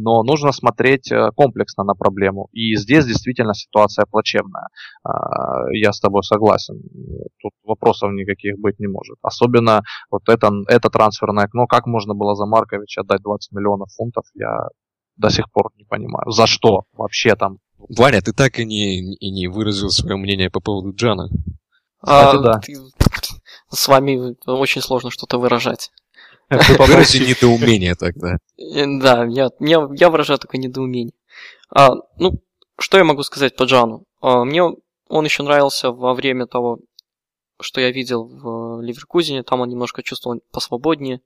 но 0.00 0.22
нужно 0.22 0.52
смотреть 0.52 1.12
э, 1.12 1.30
комплексно 1.36 1.84
на 1.84 1.94
проблему. 1.94 2.48
И 2.52 2.74
здесь 2.76 3.04
действительно 3.04 3.54
ситуация 3.54 4.06
плачевная. 4.10 4.68
А, 5.04 5.70
я 5.72 5.92
с 5.92 6.00
тобой 6.00 6.22
согласен. 6.22 6.80
Тут 7.40 7.52
вопросов 7.64 8.12
никаких 8.12 8.58
быть 8.58 8.78
не 8.78 8.86
может. 8.86 9.16
Особенно 9.22 9.82
вот 10.10 10.28
это, 10.28 10.50
это 10.68 10.88
трансферное 10.88 11.44
окно. 11.44 11.66
Как 11.66 11.86
можно 11.86 12.14
было 12.14 12.34
за 12.34 12.46
Марковича 12.46 13.02
отдать 13.02 13.22
20 13.22 13.52
миллионов 13.52 13.90
фунтов, 13.96 14.24
я 14.34 14.68
до 15.16 15.30
сих 15.30 15.50
пор 15.52 15.70
не 15.76 15.84
понимаю. 15.84 16.30
За 16.30 16.46
что 16.46 16.84
вообще 16.92 17.36
там? 17.36 17.58
Ваня, 17.88 18.20
ты 18.22 18.32
так 18.32 18.58
и 18.58 18.64
не, 18.64 19.14
и 19.14 19.30
не 19.30 19.48
выразил 19.48 19.90
свое 19.90 20.16
мнение 20.16 20.50
по 20.50 20.60
поводу 20.60 20.94
Джана. 20.94 21.28
Кстати, 22.02 22.36
а, 22.36 22.38
да. 22.40 22.58
Ты, 22.60 22.76
с 23.70 23.88
вами 23.88 24.36
очень 24.46 24.80
сложно 24.80 25.10
что-то 25.10 25.38
выражать. 25.38 25.90
Вырази 26.50 27.18
недоумение 27.18 27.94
тогда. 27.94 28.38
Э, 28.58 28.84
да, 29.00 29.24
я, 29.26 29.50
я, 29.60 29.88
я 29.92 30.10
выражаю 30.10 30.38
только 30.38 30.58
недоумение. 30.58 31.14
А, 31.72 31.90
ну, 32.18 32.42
что 32.78 32.98
я 32.98 33.04
могу 33.04 33.22
сказать 33.22 33.54
по 33.54 33.64
Джану? 33.64 34.04
А, 34.20 34.44
мне 34.44 34.64
он 35.08 35.24
еще 35.24 35.44
нравился 35.44 35.92
во 35.92 36.12
время 36.14 36.46
того, 36.46 36.78
что 37.60 37.80
я 37.80 37.92
видел 37.92 38.24
в 38.24 38.82
Ливеркузине. 38.82 39.44
Там 39.44 39.60
он 39.60 39.68
немножко 39.68 40.02
чувствовал 40.02 40.40
посвободнее. 40.50 41.20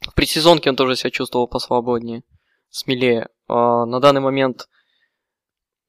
В 0.00 0.12
предсезонке 0.14 0.70
он 0.70 0.76
тоже 0.76 0.96
себя 0.96 1.10
чувствовал 1.10 1.46
посвободнее, 1.46 2.24
смелее. 2.68 3.28
А, 3.46 3.86
на 3.86 4.00
данный 4.00 4.20
момент, 4.20 4.68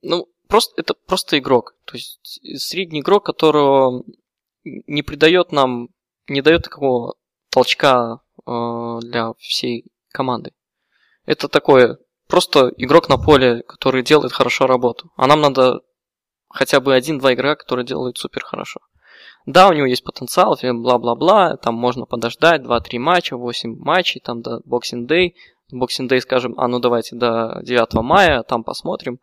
ну, 0.04 0.28
просто, 0.48 0.80
это 0.80 0.94
просто 0.94 1.40
игрок. 1.40 1.76
То 1.86 1.96
есть 1.96 2.40
средний 2.58 3.00
игрок, 3.00 3.26
которого 3.26 4.04
не 4.64 5.02
придает 5.02 5.52
нам, 5.52 5.90
не 6.28 6.42
дает 6.42 6.64
такого 6.64 7.16
толчка 7.58 8.22
Э, 8.47 8.99
для 9.01 9.34
всей 9.39 9.86
команды. 10.14 10.53
Это 11.26 11.49
такое 11.49 11.97
просто 12.28 12.72
игрок 12.78 13.10
на 13.10 13.18
поле, 13.18 13.62
который 13.64 14.03
делает 14.03 14.32
хорошо 14.32 14.68
работу. 14.68 15.12
А 15.18 15.28
нам 15.28 15.41
надо 15.41 15.82
хотя 16.47 16.80
бы 16.80 16.95
один-два 16.95 17.34
игрока, 17.34 17.55
которые 17.58 17.86
делают 17.86 18.18
супер 18.18 18.43
хорошо. 18.45 18.80
Да, 19.45 19.68
у 19.68 19.74
него 19.74 19.86
есть 19.86 20.03
потенциал, 20.03 20.58
бла-бла-бла, 20.62 21.58
там 21.58 21.76
можно 21.76 22.05
подождать 22.05 22.62
2-3 22.62 22.99
матча, 22.99 23.36
8 23.36 23.76
матчей, 23.80 24.22
там 24.22 24.41
до 24.41 24.62
Boxing 24.66 25.05
Day. 25.05 25.34
Boxing 25.74 26.08
Day 26.08 26.22
скажем, 26.22 26.53
а 26.58 26.70
ну 26.70 26.80
давайте 26.80 27.18
до 27.18 27.60
9 27.64 27.93
мая, 27.95 28.43
там 28.43 28.64
посмотрим. 28.64 29.20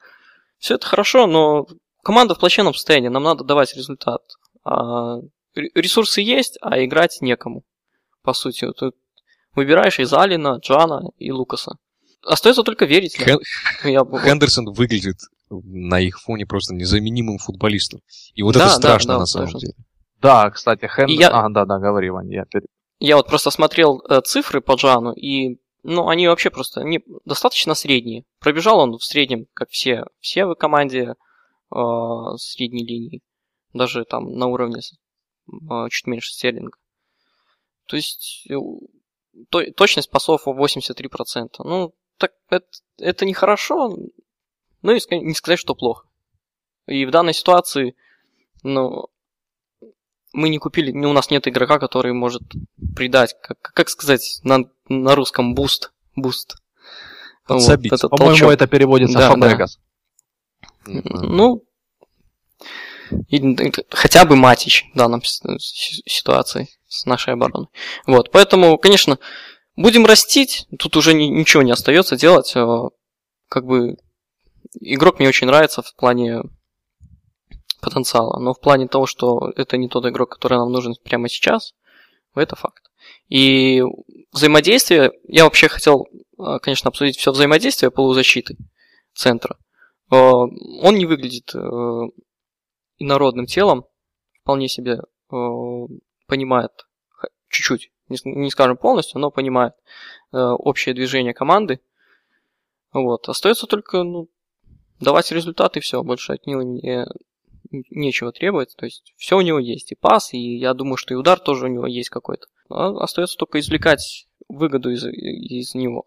Все 0.59 0.75
это 0.75 0.87
хорошо, 0.87 1.27
но 1.27 1.67
команда 2.03 2.35
в 2.35 2.39
плачевном 2.39 2.75
состоянии, 2.75 3.09
нам 3.09 3.23
надо 3.23 3.45
давать 3.45 3.75
результат. 3.75 4.23
А 4.65 5.21
ресурсы 5.55 6.21
есть, 6.21 6.59
а 6.61 6.85
играть 6.85 7.19
некому. 7.23 7.65
По 8.25 8.33
сути, 8.33 8.73
тут 8.73 8.97
Выбираешь 9.55 10.01
из 10.01 10.13
Алина, 10.13 10.59
Джана 10.61 11.11
и 11.19 11.31
Лукаса. 11.31 11.77
Остается 12.23 12.63
только 12.63 12.87
верить. 12.87 13.17
Хен... 13.17 13.39
Я... 13.85 14.05
Хендерсон 14.05 14.73
выглядит 14.73 15.19
на 15.51 16.01
их 16.01 16.21
фоне 16.21 16.47
просто 16.47 16.75
незаменимым 16.75 17.39
футболистом. 17.39 18.01
И 18.35 18.43
вот 18.43 18.55
да, 18.55 18.67
это 18.67 18.75
страшно 18.75 19.09
да, 19.09 19.15
да, 19.15 19.21
на 19.21 19.27
самом 19.27 19.53
тоже. 19.53 19.67
деле. 19.67 19.75
Да, 20.21 20.51
кстати, 20.51 20.87
Хендерсон... 20.87 21.21
Я... 21.21 21.29
А, 21.31 21.49
да, 21.51 21.65
да, 21.67 21.79
говори, 21.79 22.11
Вань, 22.11 22.33
я 22.33 22.45
перед... 22.47 22.67
Я 22.99 23.17
вот 23.17 23.29
просто 23.29 23.51
смотрел 23.51 24.03
э, 24.09 24.21
цифры 24.23 24.61
по 24.61 24.75
Джану, 24.75 25.13
и 25.13 25.61
ну, 25.83 26.09
они 26.09 26.29
вообще 26.29 26.51
просто 26.51 26.81
они 26.81 27.05
достаточно 27.25 27.75
средние. 27.75 28.25
Пробежал 28.41 28.79
он 28.79 28.97
в 28.97 29.05
среднем, 29.05 29.47
как 29.53 29.69
все, 29.71 30.05
все 30.21 30.47
в 30.47 30.55
команде 30.55 31.15
э, 31.71 31.77
средней 32.39 32.87
линии. 32.87 33.21
Даже 33.75 34.05
там 34.05 34.33
на 34.33 34.47
уровне 34.47 34.81
э, 34.81 35.89
чуть 35.91 36.07
меньше 36.07 36.33
стерлинга. 36.33 36.79
То 37.87 37.97
есть 37.97 38.47
э, 38.51 38.55
то, 39.51 39.63
точность 39.73 40.11
пасов 40.11 40.47
83%. 40.47 41.49
Ну, 41.59 41.95
так 42.19 42.33
это, 42.51 42.67
это 42.99 43.25
нехорошо, 43.25 43.97
ну 44.83 44.93
и 44.93 45.01
не 45.11 45.35
сказать, 45.35 45.59
что 45.59 45.75
плохо. 45.75 46.07
И 46.87 47.07
в 47.07 47.11
данной 47.11 47.35
ситуации, 47.35 47.97
ну, 48.63 49.09
мы 50.33 50.49
не 50.49 50.59
купили, 50.59 50.93
ну, 50.93 51.11
у 51.11 51.13
нас 51.13 51.31
нет 51.31 51.47
игрока, 51.49 51.79
который 51.79 52.13
может 52.13 52.43
придать, 52.95 53.37
как, 53.41 53.61
как 53.61 53.89
сказать 53.89 54.41
на, 54.43 54.65
на 54.89 55.15
русском, 55.15 55.55
boost. 55.55 55.93
Boost. 56.17 56.57
Подсобить. 57.47 57.91
Вот, 57.91 58.11
По-моему, 58.11 58.51
это 58.51 58.67
переводится 58.67 59.19
да, 59.19 59.31
Фабрегас. 59.31 59.79
Да. 60.87 61.03
Ну, 61.05 61.65
хотя 63.91 64.25
бы 64.25 64.37
Матич 64.37 64.87
в 64.95 64.99
данном 64.99 65.23
ситуации 65.25 66.69
с 66.89 67.07
нашей 67.07 67.35
обороной. 67.35 67.69
Вот, 68.07 68.31
поэтому, 68.31 68.79
конечно, 68.79 69.19
будем 69.77 70.07
растить, 70.07 70.67
тут 70.79 70.97
уже 70.97 71.15
ни, 71.15 71.25
ничего 71.25 71.63
не 71.63 71.73
остается 71.73 72.17
делать. 72.17 72.53
А, 72.57 72.89
как 73.49 73.67
бы 73.67 73.97
игрок 74.81 75.19
мне 75.19 75.29
очень 75.29 75.47
нравится 75.47 75.83
в 75.83 75.95
плане 75.95 76.43
потенциала, 77.81 78.39
но 78.39 78.55
в 78.55 78.61
плане 78.61 78.89
того, 78.89 79.07
что 79.07 79.53
это 79.57 79.77
не 79.77 79.89
тот 79.89 80.07
игрок, 80.07 80.31
который 80.31 80.59
нам 80.59 80.73
нужен 80.73 80.95
прямо 81.05 81.29
сейчас, 81.29 81.75
это 82.35 82.57
факт. 82.57 82.91
И 83.29 83.83
взаимодействие, 84.33 85.13
я 85.29 85.45
вообще 85.45 85.69
хотел, 85.69 86.07
конечно, 86.63 86.89
обсудить 86.89 87.19
все 87.19 87.33
взаимодействие 87.33 87.91
полузащиты 87.91 88.57
центра. 89.15 89.57
Он 90.11 90.97
не 90.97 91.07
выглядит 91.07 91.53
инородным 92.99 93.47
телом, 93.47 93.87
вполне 94.43 94.69
себе 94.69 95.01
понимает 96.27 96.71
чуть-чуть, 97.49 97.91
не, 98.09 98.19
не 98.25 98.51
скажем 98.51 98.77
полностью, 98.77 99.21
но 99.21 99.31
понимает 99.31 99.75
э, 100.33 100.39
общее 100.39 100.95
движение 100.95 101.35
команды. 101.35 101.81
Вот. 102.93 103.29
Остается 103.29 103.67
только 103.67 104.03
ну, 104.03 104.29
давать 105.01 105.31
результаты, 105.33 105.79
и 105.79 105.83
все, 105.83 106.03
больше 106.03 106.33
от 106.33 106.47
него 106.47 106.63
не, 106.63 107.07
нечего 107.91 108.33
требовать. 108.33 108.75
То 108.77 108.85
есть 108.85 109.15
все 109.17 109.37
у 109.37 109.41
него 109.41 109.59
есть, 109.59 109.93
и 109.93 109.95
пас, 109.95 110.35
и 110.35 110.57
я 110.59 110.75
думаю, 110.75 110.97
что 110.97 111.15
и 111.15 111.17
удар 111.17 111.39
тоже 111.39 111.67
у 111.67 111.69
него 111.69 111.87
есть 111.87 112.11
какой-то. 112.11 112.47
А 112.69 113.03
остается 113.03 113.37
только 113.37 113.61
извлекать 113.61 114.27
выгоду 114.49 114.91
из, 114.91 115.05
из 115.05 115.75
него. 115.75 116.07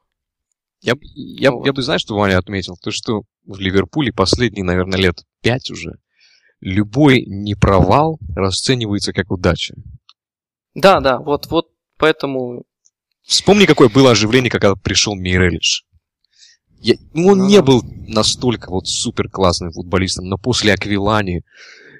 Я, 0.81 0.93
я, 1.01 1.51
вот. 1.51 1.65
я 1.65 1.73
бы, 1.73 1.81
знаешь, 1.81 2.01
что 2.01 2.15
Ваня 2.15 2.37
отметил? 2.37 2.75
То, 2.81 2.91
что 2.91 3.23
в 3.45 3.59
Ливерпуле 3.59 4.13
последние, 4.13 4.63
наверное, 4.63 4.99
лет 4.99 5.23
пять 5.41 5.71
уже 5.71 5.99
любой 6.59 7.23
непровал 7.25 8.19
расценивается 8.35 9.13
как 9.13 9.31
удача. 9.31 9.75
Да, 10.73 10.99
да, 10.99 11.19
вот, 11.19 11.47
вот 11.47 11.67
поэтому... 11.97 12.63
Вспомни, 13.23 13.65
какое 13.65 13.89
было 13.89 14.11
оживление, 14.11 14.49
когда 14.49 14.75
пришел 14.75 15.15
Мирелиш. 15.15 15.85
Я, 16.79 16.95
ну, 17.13 17.27
он 17.27 17.41
а... 17.41 17.47
не 17.47 17.61
был 17.61 17.83
настолько 18.07 18.69
вот 18.69 18.87
супер 18.87 19.29
классным 19.29 19.71
футболистом, 19.71 20.25
но 20.25 20.37
после 20.37 20.73
Аквилани, 20.73 21.43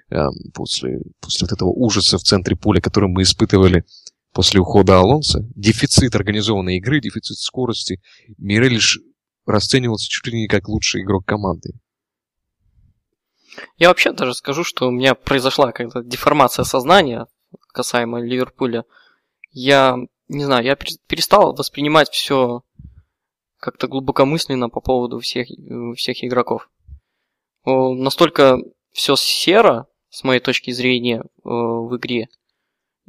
э, 0.10 0.26
после, 0.54 1.00
после 1.20 1.46
вот 1.46 1.52
этого 1.52 1.70
ужаса 1.70 2.18
в 2.18 2.24
центре 2.24 2.56
поля, 2.56 2.80
который 2.80 3.10
мы 3.10 3.24
испытывали 3.24 3.84
после 4.32 4.60
ухода 4.60 5.00
Алонса, 5.00 5.42
дефицит 5.56 6.16
организованной 6.16 6.78
игры, 6.78 7.02
дефицит 7.02 7.38
скорости, 7.40 8.00
Мирелиш 8.38 9.00
расценивался 9.46 10.08
чуть 10.08 10.28
ли 10.28 10.42
не 10.42 10.48
как 10.48 10.68
лучший 10.68 11.02
игрок 11.02 11.26
команды. 11.26 11.74
Я 13.78 13.90
вообще 13.90 14.12
даже 14.12 14.34
скажу, 14.34 14.64
что 14.64 14.88
у 14.88 14.92
меня 14.92 15.16
произошла 15.16 15.68
какая-то 15.68 16.04
деформация 16.04 16.64
сознания 16.66 17.28
касаемо 17.78 18.20
Ливерпуля. 18.20 18.86
Я 19.52 19.98
не 20.28 20.44
знаю, 20.44 20.66
я 20.66 20.76
перестал 20.76 21.56
воспринимать 21.56 22.10
все 22.10 22.64
как-то 23.60 23.88
глубокомысленно 23.88 24.70
по 24.70 24.82
поводу 24.82 25.20
всех, 25.20 25.48
всех 25.96 26.24
игроков. 26.24 26.70
Настолько 27.66 28.60
все 28.92 29.16
серо, 29.16 29.88
с 30.10 30.24
моей 30.24 30.40
точки 30.40 30.72
зрения, 30.72 31.24
в 31.44 31.96
игре. 31.98 32.30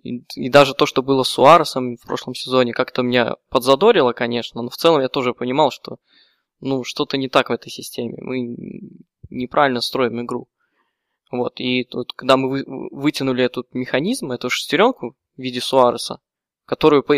И, 0.02 0.22
и 0.34 0.48
даже 0.48 0.74
то, 0.74 0.86
что 0.86 1.02
было 1.02 1.22
с 1.22 1.28
Суаресом 1.28 1.96
в 1.96 2.06
прошлом 2.06 2.34
сезоне, 2.34 2.72
как-то 2.72 3.02
меня 3.02 3.36
подзадорило, 3.50 4.12
конечно, 4.12 4.62
но 4.62 4.68
в 4.68 4.76
целом 4.76 5.00
я 5.00 5.08
тоже 5.08 5.34
понимал, 5.34 5.70
что 5.70 5.98
ну, 6.60 6.84
что-то 6.84 7.16
не 7.16 7.28
так 7.28 7.48
в 7.50 7.52
этой 7.52 7.70
системе. 7.70 8.16
Мы 8.18 8.56
неправильно 9.30 9.80
строим 9.80 10.20
игру. 10.22 10.48
Вот, 11.30 11.60
и 11.60 11.84
тут, 11.84 12.12
когда 12.14 12.36
мы 12.36 12.48
вы, 12.48 12.64
вытянули 12.90 13.44
этот 13.44 13.74
механизм, 13.74 14.32
эту 14.32 14.48
шестеренку 14.48 15.16
в 15.36 15.40
виде 15.40 15.60
Суареса, 15.60 16.20
которую 16.64 17.02
по, 17.02 17.14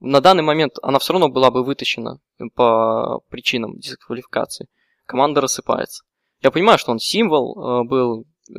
на 0.00 0.20
данный 0.20 0.42
момент 0.42 0.74
она 0.82 0.98
все 0.98 1.12
равно 1.12 1.28
была 1.28 1.50
бы 1.50 1.62
вытащена 1.62 2.20
по 2.54 3.20
причинам 3.28 3.78
дисквалификации, 3.78 4.68
команда 5.06 5.40
рассыпается. 5.40 6.04
Я 6.42 6.50
понимаю, 6.50 6.78
что 6.78 6.90
он 6.90 6.98
символ 6.98 7.82
э, 7.82 7.84
был, 7.84 8.26
э, 8.48 8.52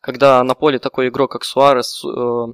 когда 0.00 0.42
на 0.44 0.54
поле 0.54 0.78
такой 0.78 1.08
игрок, 1.08 1.32
как 1.32 1.44
Суарес, 1.44 2.04
э, 2.04 2.46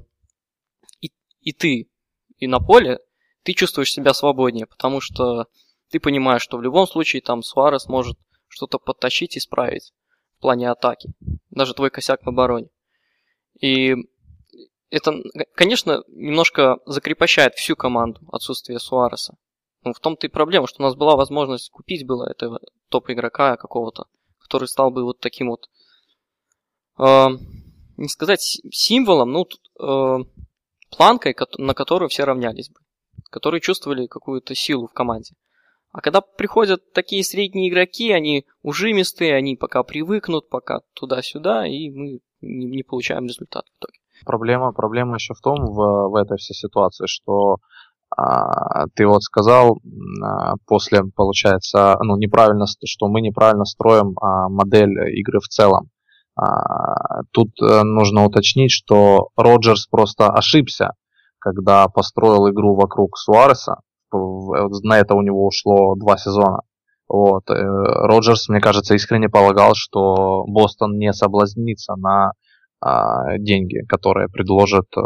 и, 1.01 1.11
и 1.41 1.51
ты, 1.51 1.89
и 2.37 2.47
на 2.47 2.59
поле, 2.59 2.99
ты 3.43 3.53
чувствуешь 3.53 3.91
себя 3.91 4.13
свободнее, 4.13 4.65
потому 4.65 5.01
что 5.01 5.47
ты 5.89 5.99
понимаешь, 5.99 6.41
что 6.41 6.57
в 6.57 6.61
любом 6.61 6.87
случае 6.87 7.21
там 7.21 7.43
Суарес 7.43 7.87
может 7.87 8.17
что-то 8.49 8.79
подтащить 8.79 9.35
и 9.35 9.39
исправить 9.39 9.93
в 10.37 10.41
плане 10.41 10.69
атаки. 10.69 11.13
Даже 11.49 11.73
твой 11.73 11.89
косяк 11.89 12.23
в 12.23 12.29
обороне. 12.29 12.69
И 13.61 13.95
это, 14.89 15.13
конечно, 15.53 16.03
немножко 16.07 16.79
закрепощает 16.85 17.55
всю 17.55 17.75
команду 17.75 18.21
отсутствие 18.31 18.79
Суареса. 18.79 19.37
Но 19.83 19.93
в 19.93 19.99
том-то 19.99 20.27
и 20.27 20.29
проблема, 20.29 20.67
что 20.67 20.81
у 20.81 20.85
нас 20.85 20.95
была 20.95 21.15
возможность 21.15 21.69
купить 21.69 22.05
было 22.05 22.29
этого 22.29 22.59
топ-игрока 22.89 23.55
какого-то, 23.55 24.05
который 24.39 24.67
стал 24.67 24.91
бы 24.91 25.03
вот 25.03 25.19
таким 25.19 25.49
вот, 25.49 25.69
э, 26.97 27.27
не 27.97 28.09
сказать 28.09 28.41
символом, 28.71 29.31
ну, 29.31 29.47
э, 29.79 30.17
планкой, 30.89 31.35
на 31.57 31.73
которую 31.73 32.09
все 32.09 32.23
равнялись 32.23 32.69
бы, 32.69 32.79
которые 33.29 33.61
чувствовали 33.61 34.07
какую-то 34.07 34.55
силу 34.55 34.87
в 34.87 34.93
команде. 34.93 35.35
А 35.91 36.01
когда 36.01 36.21
приходят 36.21 36.93
такие 36.93 37.23
средние 37.23 37.69
игроки, 37.69 38.11
они 38.11 38.45
ужимистые, 38.61 39.35
они 39.35 39.55
пока 39.55 39.83
привыкнут, 39.83 40.49
пока 40.49 40.81
туда-сюда, 40.93 41.65
и 41.65 41.89
мы 41.89 42.19
не, 42.41 42.65
не 42.65 42.83
получаем 42.83 43.25
результат 43.25 43.65
в 43.65 43.79
итоге. 43.79 43.99
Проблема, 44.25 44.71
проблема 44.71 45.15
еще 45.15 45.33
в 45.33 45.41
том, 45.41 45.65
в, 45.65 46.09
в 46.09 46.15
этой 46.15 46.37
всей 46.37 46.53
ситуации, 46.53 47.05
что 47.07 47.57
а, 48.15 48.87
ты 48.95 49.07
вот 49.07 49.23
сказал 49.23 49.79
а, 50.21 50.55
после, 50.67 51.03
получается, 51.15 51.97
ну, 52.03 52.17
неправильно, 52.17 52.65
что 52.67 53.07
мы 53.07 53.21
неправильно 53.21 53.65
строим 53.65 54.15
а, 54.19 54.49
модель 54.49 54.91
игры 55.17 55.39
в 55.39 55.47
целом. 55.47 55.89
А, 56.35 57.23
тут 57.31 57.49
а, 57.61 57.83
нужно 57.83 58.25
уточнить, 58.25 58.71
что 58.71 59.29
Роджерс 59.35 59.87
просто 59.87 60.29
ошибся, 60.29 60.91
когда 61.39 61.87
построил 61.87 62.49
игру 62.49 62.75
вокруг 62.75 63.17
Суареса, 63.17 63.77
на 64.11 64.99
это 64.99 65.15
у 65.15 65.21
него 65.21 65.45
ушло 65.45 65.95
два 65.95 66.17
сезона. 66.17 66.61
Вот. 67.07 67.49
Э, 67.49 67.53
Роджерс, 67.55 68.49
мне 68.49 68.61
кажется, 68.61 68.93
искренне 68.95 69.29
полагал, 69.29 69.73
что 69.73 70.43
Бостон 70.47 70.97
не 70.97 71.11
соблазнится 71.11 71.95
на 71.95 72.33
а, 72.81 73.37
деньги, 73.37 73.85
которые 73.89 74.29
предложат 74.29 74.85
э, 74.95 75.01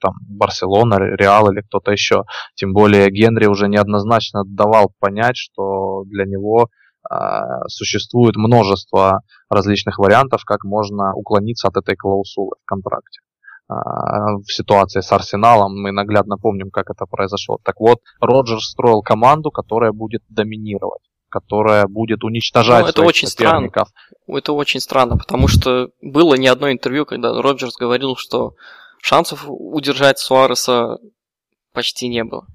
там 0.00 0.14
Барселона, 0.28 0.96
Реал 0.98 1.52
или 1.52 1.60
кто-то 1.60 1.92
еще. 1.92 2.24
Тем 2.56 2.72
более 2.72 3.08
Генри 3.10 3.46
уже 3.46 3.68
неоднозначно 3.68 4.42
давал 4.44 4.90
понять, 4.98 5.36
что 5.36 6.02
для 6.06 6.24
него 6.24 6.70
а, 7.08 7.68
существует 7.68 8.34
множество 8.36 9.20
различных 9.48 9.98
вариантов, 9.98 10.44
как 10.44 10.64
можно 10.64 11.14
уклониться 11.14 11.68
от 11.68 11.76
этой 11.76 11.94
клаусулы 11.94 12.56
в 12.62 12.66
контракте. 12.66 13.20
А, 13.66 14.36
в 14.36 14.52
ситуации 14.52 15.00
с 15.00 15.10
Арсеналом. 15.12 15.80
Мы 15.80 15.92
наглядно 15.92 16.36
помним, 16.36 16.70
как 16.70 16.90
это 16.90 17.06
произошло. 17.06 17.58
Так 17.62 17.80
вот, 17.80 18.00
Роджерс 18.20 18.70
строил 18.70 19.00
команду, 19.02 19.50
которая 19.50 19.92
будет 19.92 20.22
доминировать 20.28 21.02
которая 21.30 21.88
будет 21.88 22.22
уничтожать 22.22 22.84
ну, 22.84 22.90
это 22.90 23.02
очень 23.02 23.26
соперников. 23.26 23.88
Странно. 23.88 24.38
Это 24.38 24.52
очень 24.52 24.78
странно, 24.78 25.16
потому 25.16 25.48
что 25.48 25.88
было 26.00 26.36
не 26.36 26.46
одно 26.46 26.70
интервью, 26.70 27.06
когда 27.06 27.42
Роджерс 27.42 27.74
говорил, 27.74 28.14
что 28.14 28.54
шансов 29.02 29.44
удержать 29.48 30.20
Суареса 30.20 30.98
почти 31.72 32.06
не 32.06 32.22
было. 32.22 32.46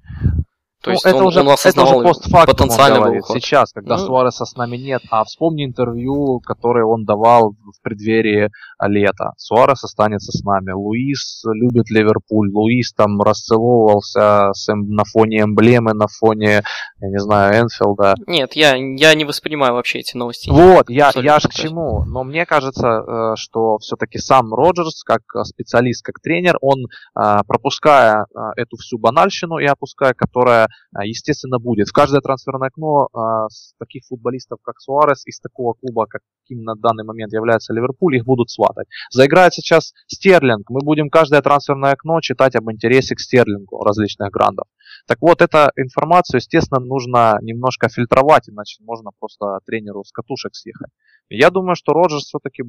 То 0.82 0.90
ну, 0.90 0.92
есть 0.94 1.04
это 1.04 1.16
он, 1.16 1.26
уже, 1.26 1.40
он 1.40 1.56
это 1.62 1.82
уже 1.82 2.02
постфактум 2.02 2.56
потенциальный 2.56 3.00
говорит. 3.00 3.24
Сейчас, 3.26 3.72
когда 3.72 3.98
ну, 3.98 4.06
Суареса 4.06 4.46
с 4.46 4.56
нами 4.56 4.78
нет, 4.78 5.02
а 5.10 5.24
вспомни 5.24 5.66
интервью, 5.66 6.40
которое 6.40 6.86
он 6.86 7.04
давал 7.04 7.50
в 7.50 7.82
преддверии 7.82 8.50
лета. 8.88 9.32
Суарес 9.36 9.84
останется 9.84 10.32
с 10.32 10.42
нами. 10.42 10.72
Луис 10.72 11.42
любит 11.52 11.90
Ливерпуль. 11.90 12.50
Луис 12.50 12.94
там 12.94 13.20
расцеловывался 13.20 14.52
с, 14.54 14.70
эм, 14.70 14.88
на 14.88 15.04
фоне 15.04 15.42
эмблемы, 15.42 15.92
на 15.92 16.06
фоне, 16.08 16.62
я 17.00 17.08
не 17.08 17.18
знаю, 17.18 17.64
Энфилда. 17.64 18.14
Нет, 18.26 18.54
я, 18.54 18.74
я 18.74 19.14
не 19.14 19.26
воспринимаю 19.26 19.74
вообще 19.74 19.98
эти 19.98 20.16
новости. 20.16 20.48
Вот, 20.48 20.88
я, 20.88 21.12
я 21.14 21.40
же 21.40 21.48
к 21.48 21.52
чему. 21.52 22.04
Но 22.06 22.24
мне 22.24 22.46
кажется, 22.46 22.86
э, 23.06 23.36
что 23.36 23.76
все-таки 23.78 24.18
сам 24.18 24.54
Роджерс, 24.54 25.04
как 25.04 25.20
специалист, 25.44 26.02
как 26.02 26.20
тренер, 26.22 26.56
он, 26.62 26.86
э, 26.86 27.38
пропуская 27.46 28.24
э, 28.34 28.38
эту 28.56 28.78
всю 28.78 28.96
банальщину 28.98 29.58
и 29.58 29.66
опуская, 29.66 30.14
которая 30.14 30.69
естественно, 31.02 31.58
будет. 31.58 31.88
В 31.88 31.92
каждое 31.92 32.20
трансферное 32.20 32.68
окно 32.68 33.08
а, 33.12 33.48
с 33.48 33.74
таких 33.78 34.04
футболистов, 34.06 34.58
как 34.62 34.80
Суарес, 34.80 35.26
из 35.26 35.40
такого 35.40 35.74
клуба, 35.74 36.06
каким 36.06 36.62
на 36.62 36.74
данный 36.74 37.04
момент 37.04 37.32
является 37.32 37.72
Ливерпуль, 37.72 38.16
их 38.16 38.24
будут 38.24 38.50
сватать. 38.50 38.86
Заиграет 39.10 39.54
сейчас 39.54 39.92
Стерлинг. 40.06 40.68
Мы 40.70 40.80
будем 40.84 41.10
каждое 41.10 41.42
трансферное 41.42 41.92
окно 41.92 42.20
читать 42.20 42.56
об 42.56 42.70
интересе 42.70 43.14
к 43.14 43.20
Стерлингу 43.20 43.82
различных 43.82 44.30
грандов. 44.30 44.66
Так 45.06 45.18
вот, 45.20 45.40
эту 45.40 45.70
информацию, 45.76 46.38
естественно, 46.38 46.80
нужно 46.80 47.38
немножко 47.42 47.88
фильтровать, 47.88 48.48
иначе 48.48 48.82
можно 48.84 49.10
просто 49.18 49.60
тренеру 49.66 50.04
с 50.04 50.12
катушек 50.12 50.54
съехать. 50.54 50.90
Я 51.28 51.50
думаю, 51.50 51.76
что 51.76 51.92
Роджерс 51.92 52.24
все-таки 52.24 52.64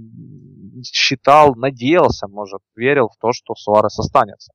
считал, 0.83 1.55
надеялся, 1.55 2.27
может, 2.27 2.61
верил 2.75 3.09
в 3.09 3.17
то, 3.19 3.31
что 3.33 3.55
Суарес 3.55 3.97
останется 3.97 4.51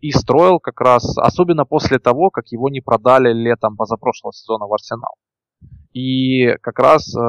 и 0.00 0.10
строил 0.12 0.58
как 0.58 0.80
раз, 0.80 1.16
особенно 1.18 1.64
после 1.64 1.98
того, 1.98 2.30
как 2.30 2.48
его 2.48 2.68
не 2.68 2.80
продали 2.80 3.32
летом 3.32 3.76
позапрошлого 3.76 4.32
сезона 4.32 4.66
в 4.66 4.72
Арсенал. 4.72 5.14
И 5.92 6.54
как 6.62 6.78
раз 6.78 7.14
э, 7.14 7.20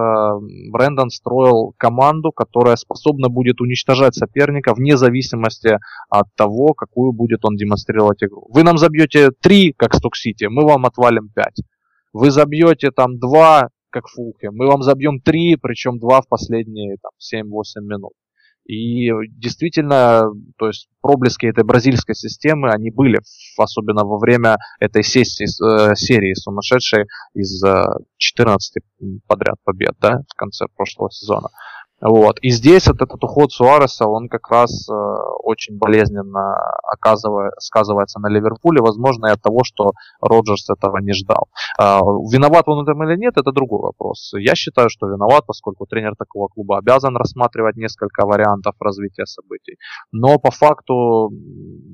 Брэндон 0.71 1.09
строил 1.09 1.73
команду, 1.77 2.31
которая 2.31 2.77
способна 2.77 3.27
будет 3.27 3.59
уничтожать 3.59 4.15
соперника 4.15 4.73
вне 4.73 4.95
зависимости 4.95 5.77
от 6.09 6.33
того, 6.35 6.73
какую 6.73 7.11
будет 7.11 7.43
он 7.43 7.57
демонстрировать 7.57 8.23
игру. 8.23 8.47
Вы 8.53 8.63
нам 8.63 8.77
забьете 8.77 9.31
3, 9.31 9.73
как 9.73 9.93
Сток 9.93 10.15
Сити, 10.15 10.45
мы 10.45 10.65
вам 10.65 10.85
отвалим 10.85 11.29
5. 11.35 11.45
Вы 12.13 12.31
забьете 12.31 12.91
там 12.91 13.19
2, 13.19 13.69
как 13.89 14.07
Фулхе, 14.07 14.49
мы 14.51 14.67
вам 14.67 14.81
забьем 14.81 15.19
3, 15.19 15.57
причем 15.57 15.99
2 15.99 16.21
в 16.21 16.27
последние 16.29 16.95
там, 17.01 17.11
7-8 17.19 17.81
минут. 17.81 18.13
И 18.65 19.09
действительно, 19.29 20.23
то 20.57 20.67
есть 20.67 20.87
проблески 21.01 21.45
этой 21.45 21.65
бразильской 21.65 22.15
системы, 22.15 22.71
они 22.71 22.91
были, 22.91 23.19
особенно 23.57 24.05
во 24.05 24.17
время 24.19 24.57
этой 24.79 25.03
сессии, 25.03 25.45
э, 25.45 25.95
серии 25.95 26.33
сумасшедшей 26.33 27.05
из 27.33 27.61
14 28.17 28.77
э, 28.77 29.05
подряд 29.27 29.57
побед, 29.65 29.95
да, 29.99 30.21
в 30.29 30.35
конце 30.35 30.65
прошлого 30.75 31.11
сезона. 31.11 31.49
Вот. 32.03 32.37
И 32.41 32.49
здесь 32.49 32.87
вот 32.87 33.01
этот 33.01 33.23
уход 33.23 33.53
Суареса, 33.53 34.05
он 34.05 34.27
как 34.27 34.49
раз 34.49 34.89
э, 34.89 34.93
очень 35.43 35.77
болезненно 35.77 36.55
оказывает, 36.83 37.53
сказывается 37.59 38.19
на 38.19 38.27
Ливерпуле, 38.27 38.81
возможно, 38.81 39.27
и 39.27 39.31
от 39.31 39.41
того, 39.41 39.61
что 39.63 39.93
Роджерс 40.19 40.69
этого 40.69 40.97
не 40.97 41.13
ждал. 41.13 41.47
Э, 41.79 41.99
виноват 42.29 42.67
он 42.67 42.83
этом 42.83 43.01
или 43.03 43.17
нет, 43.17 43.37
это 43.37 43.53
другой 43.53 43.79
вопрос. 43.79 44.33
Я 44.35 44.53
считаю, 44.55 44.89
что 44.89 45.07
виноват, 45.07 45.45
поскольку 45.47 45.85
тренер 45.85 46.15
такого 46.17 46.49
клуба 46.49 46.77
обязан 46.77 47.15
рассматривать 47.15 47.77
несколько 47.77 48.25
вариантов 48.25 48.75
развития 48.81 49.25
событий. 49.25 49.77
Но 50.11 50.39
по 50.39 50.51
факту 50.51 51.31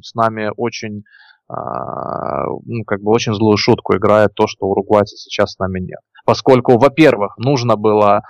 с 0.02 0.16
нами 0.16 0.50
очень 0.58 1.04
а, 1.48 2.46
ну, 2.66 2.84
как 2.86 3.02
бы 3.02 3.12
очень 3.12 3.34
злую 3.34 3.58
шутку 3.58 3.96
играет 3.96 4.34
то, 4.34 4.48
что 4.48 4.66
уругвайца 4.66 5.18
сейчас 5.18 5.54
с 5.54 5.60
нами 5.60 5.80
нет. 5.80 6.00
Поскольку, 6.26 6.78
во-первых, 6.78 7.38
нужно 7.38 7.76
было 7.76 8.22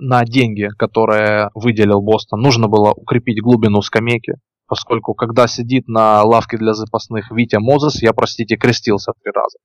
на 0.00 0.24
деньги, 0.24 0.68
которые 0.76 1.50
выделил 1.54 2.00
Бостон, 2.00 2.40
нужно 2.40 2.68
было 2.68 2.92
укрепить 2.92 3.40
глубину 3.40 3.82
скамейки, 3.82 4.34
поскольку 4.70 5.14
когда 5.14 5.48
сидит 5.48 5.88
на 5.88 6.22
лавке 6.22 6.56
для 6.56 6.74
запасных 6.74 7.32
Витя 7.32 7.56
Мозес, 7.56 8.00
я, 8.02 8.12
простите, 8.12 8.56
крестился 8.56 9.10
три 9.20 9.32
раза, 9.34 9.58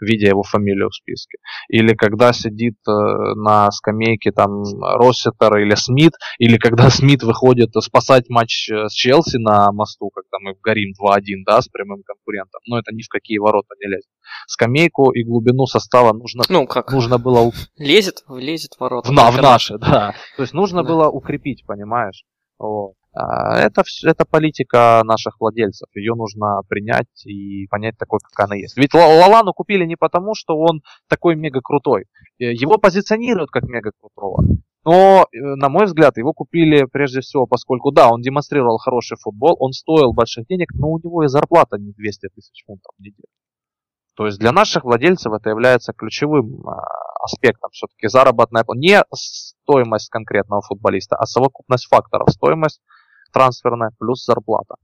видя 0.00 0.28
его 0.28 0.44
фамилию 0.44 0.88
в 0.88 0.94
списке. 0.94 1.38
Или 1.68 1.94
когда 1.94 2.32
сидит 2.32 2.76
э, 2.86 2.92
на 3.34 3.72
скамейке 3.72 4.30
там 4.30 4.62
Россетер 5.00 5.56
или 5.56 5.74
Смит, 5.74 6.12
или 6.38 6.58
когда 6.58 6.90
Смит 6.90 7.24
выходит 7.24 7.70
спасать 7.80 8.28
матч 8.28 8.70
э, 8.70 8.86
с 8.86 8.92
Челси 8.92 9.38
на 9.38 9.72
мосту, 9.72 10.10
когда 10.14 10.38
мы 10.40 10.54
горим 10.62 10.92
2-1, 10.92 11.42
да, 11.44 11.60
с 11.60 11.66
прямым 11.66 12.04
конкурентом. 12.04 12.60
Но 12.68 12.78
это 12.78 12.94
ни 12.94 13.02
в 13.02 13.08
какие 13.08 13.38
ворота 13.38 13.74
не 13.80 13.90
лезет. 13.90 14.10
Скамейку 14.46 15.10
и 15.10 15.24
глубину 15.24 15.66
состава 15.66 16.12
нужно, 16.12 16.44
ну, 16.48 16.68
как? 16.68 16.92
нужно 16.92 17.18
было... 17.18 17.50
Лезет, 17.76 18.22
влезет 18.28 18.74
в 18.74 18.80
ворота. 18.80 19.08
В, 19.08 19.12
на, 19.12 19.28
в 19.32 19.42
наши, 19.42 19.76
да. 19.78 20.14
То 20.36 20.42
есть 20.42 20.54
нужно 20.54 20.84
да. 20.84 20.88
было 20.88 21.08
укрепить, 21.08 21.64
понимаешь? 21.66 22.24
Вот. 22.60 22.94
А, 23.14 23.58
это, 23.58 23.82
это 24.04 24.24
политика 24.24 25.02
наших 25.04 25.38
владельцев. 25.38 25.88
Ее 25.94 26.14
нужно 26.14 26.62
принять 26.68 27.26
и 27.26 27.66
понять 27.66 27.98
такой, 27.98 28.20
как 28.20 28.46
она 28.46 28.56
есть. 28.56 28.76
Ведь 28.76 28.94
Лалану 28.94 29.52
купили 29.52 29.84
не 29.84 29.96
потому, 29.96 30.34
что 30.34 30.56
он 30.56 30.82
такой 31.08 31.36
мега 31.36 31.60
крутой. 31.62 32.06
Э, 32.38 32.52
его 32.52 32.78
позиционируют 32.78 33.50
как 33.50 33.64
мега 33.64 33.92
крутого. 34.00 34.44
Но, 34.84 35.26
э, 35.30 35.38
на 35.40 35.68
мой 35.68 35.84
взгляд, 35.84 36.16
его 36.16 36.32
купили 36.32 36.86
прежде 36.90 37.20
всего, 37.20 37.46
поскольку, 37.46 37.92
да, 37.92 38.10
он 38.10 38.22
демонстрировал 38.22 38.78
хороший 38.78 39.18
футбол, 39.18 39.56
он 39.60 39.72
стоил 39.72 40.12
больших 40.12 40.46
денег, 40.46 40.72
но 40.74 40.88
у 40.88 40.98
него 40.98 41.22
и 41.22 41.28
зарплата 41.28 41.76
не 41.78 41.92
200 41.92 42.28
тысяч 42.34 42.64
фунтов 42.66 42.92
в 42.98 43.02
неделю. 43.02 43.28
То 44.16 44.26
есть 44.26 44.38
для 44.38 44.52
наших 44.52 44.84
владельцев 44.84 45.32
это 45.32 45.50
является 45.50 45.92
ключевым 45.92 46.66
а, 46.66 46.82
аспектом. 47.24 47.70
Все-таки 47.72 48.08
заработная 48.08 48.64
плата. 48.64 48.78
Не 48.78 49.02
стоимость 49.14 50.10
конкретного 50.10 50.60
футболиста, 50.62 51.16
а 51.16 51.24
совокупность 51.24 51.86
факторов. 51.86 52.28
Стоимость 52.30 52.80
трансферная 53.32 53.90
плюс 53.98 54.24
зарплата. 54.24 54.76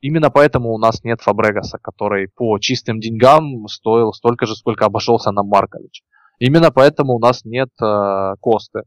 Именно 0.00 0.30
поэтому 0.30 0.72
у 0.72 0.78
нас 0.78 1.04
нет 1.04 1.20
Фабрегаса, 1.20 1.78
который 1.82 2.28
по 2.34 2.58
чистым 2.58 3.00
деньгам 3.00 3.66
стоил 3.68 4.12
столько 4.12 4.46
же, 4.46 4.54
сколько 4.54 4.86
обошелся 4.86 5.30
на 5.30 5.42
Маркович. 5.42 6.02
Именно 6.38 6.70
поэтому 6.70 7.14
у 7.14 7.18
нас 7.18 7.44
нет 7.44 7.68
э, 7.82 8.34
Косты, 8.40 8.84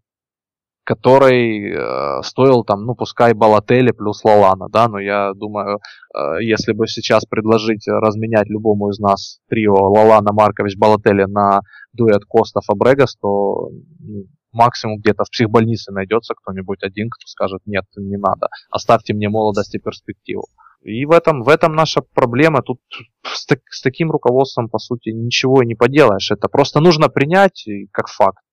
который 0.84 1.72
э, 1.72 2.24
стоил 2.24 2.64
там, 2.64 2.86
ну, 2.86 2.95
пускай 2.95 3.34
Балатели 3.34 3.91
плюс 3.91 4.24
Лалана, 4.24 4.70
да, 4.70 4.88
но 4.88 4.99
я 4.99 5.34
думаю, 5.36 5.78
э, 5.78 6.43
если 6.43 6.74
бы 6.74 6.88
сейчас 6.88 7.26
предложить 7.26 7.88
разменять 7.88 8.49
любому 8.49 8.89
из 8.89 8.97
нас 8.97 9.39
трио 9.49 9.76
Лалана, 9.76 10.34
Маркович, 10.34 10.78
Балатели 10.78 11.26
на 11.26 11.62
дуэт 11.93 12.24
Коста 12.28 12.62
Фабрегас, 12.62 13.16
то 13.18 13.70
ну, 13.99 14.24
максимум 14.54 14.99
где-то 14.99 15.24
в 15.26 15.30
психбольнице 15.30 15.91
найдется 15.91 16.34
кто-нибудь 16.36 16.84
один, 16.84 17.10
кто 17.10 17.28
скажет, 17.28 17.62
нет, 17.66 17.86
не 17.95 18.18
надо, 18.18 18.47
оставьте 18.72 19.14
мне 19.14 19.30
молодость 19.30 19.76
и 19.76 19.80
перспективу. 19.80 20.47
И 20.84 21.06
в 21.06 21.12
этом, 21.12 21.43
в 21.43 21.49
этом 21.49 21.74
наша 21.74 22.01
проблема. 22.01 22.62
Тут 22.62 22.80
с, 23.24 23.45
так, 23.45 23.60
с 23.70 23.82
таким 23.82 24.12
руководством, 24.12 24.68
по 24.68 24.80
сути, 24.80 25.10
ничего 25.10 25.62
и 25.62 25.66
не 25.66 25.76
поделаешь. 25.76 26.30
Это 26.30 26.49
просто 26.49 26.82
нужно 26.82 27.08
принять 27.08 27.66
как 27.91 28.10
факт. 28.10 28.43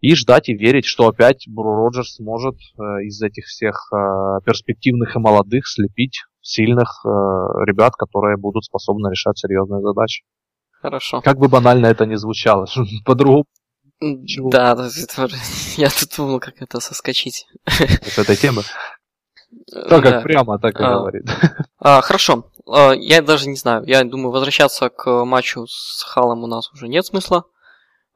И 0.00 0.14
ждать 0.14 0.48
и 0.48 0.54
верить, 0.54 0.86
что 0.86 1.08
опять 1.08 1.44
Бру 1.46 1.74
Роджерс 1.74 2.16
сможет 2.16 2.54
э, 2.54 3.04
из 3.04 3.20
этих 3.20 3.44
всех 3.44 3.90
э, 3.92 4.40
перспективных 4.46 5.14
и 5.14 5.18
молодых 5.18 5.68
слепить 5.68 6.22
сильных 6.40 6.88
э, 7.04 7.08
ребят, 7.66 7.92
которые 7.96 8.38
будут 8.38 8.64
способны 8.64 9.10
решать 9.10 9.38
серьезные 9.38 9.82
задачи. 9.82 10.24
Хорошо. 10.80 11.20
Как 11.20 11.36
бы 11.36 11.48
банально 11.48 11.86
это 11.86 12.06
ни 12.06 12.14
звучало, 12.14 12.66
по-другому 13.04 13.44
чего? 14.00 14.50
Да, 14.50 14.70
я 15.76 15.90
тут 15.90 16.16
думал, 16.16 16.40
как 16.40 16.60
это 16.62 16.80
соскочить. 16.80 17.46
С 17.66 18.18
этой 18.18 18.36
темы? 18.36 18.62
Так 19.72 20.02
как 20.02 20.22
прямо, 20.22 20.58
так 20.58 20.80
и 20.80 20.82
а, 20.82 20.98
говорит. 20.98 21.24
А, 21.78 22.00
хорошо. 22.00 22.50
А, 22.66 22.92
я 22.92 23.20
даже 23.20 23.48
не 23.48 23.56
знаю. 23.56 23.84
Я 23.86 24.04
думаю, 24.04 24.30
возвращаться 24.30 24.88
к 24.88 25.24
матчу 25.24 25.66
с 25.66 26.02
Халом 26.02 26.44
у 26.44 26.46
нас 26.46 26.72
уже 26.72 26.88
нет 26.88 27.04
смысла. 27.04 27.44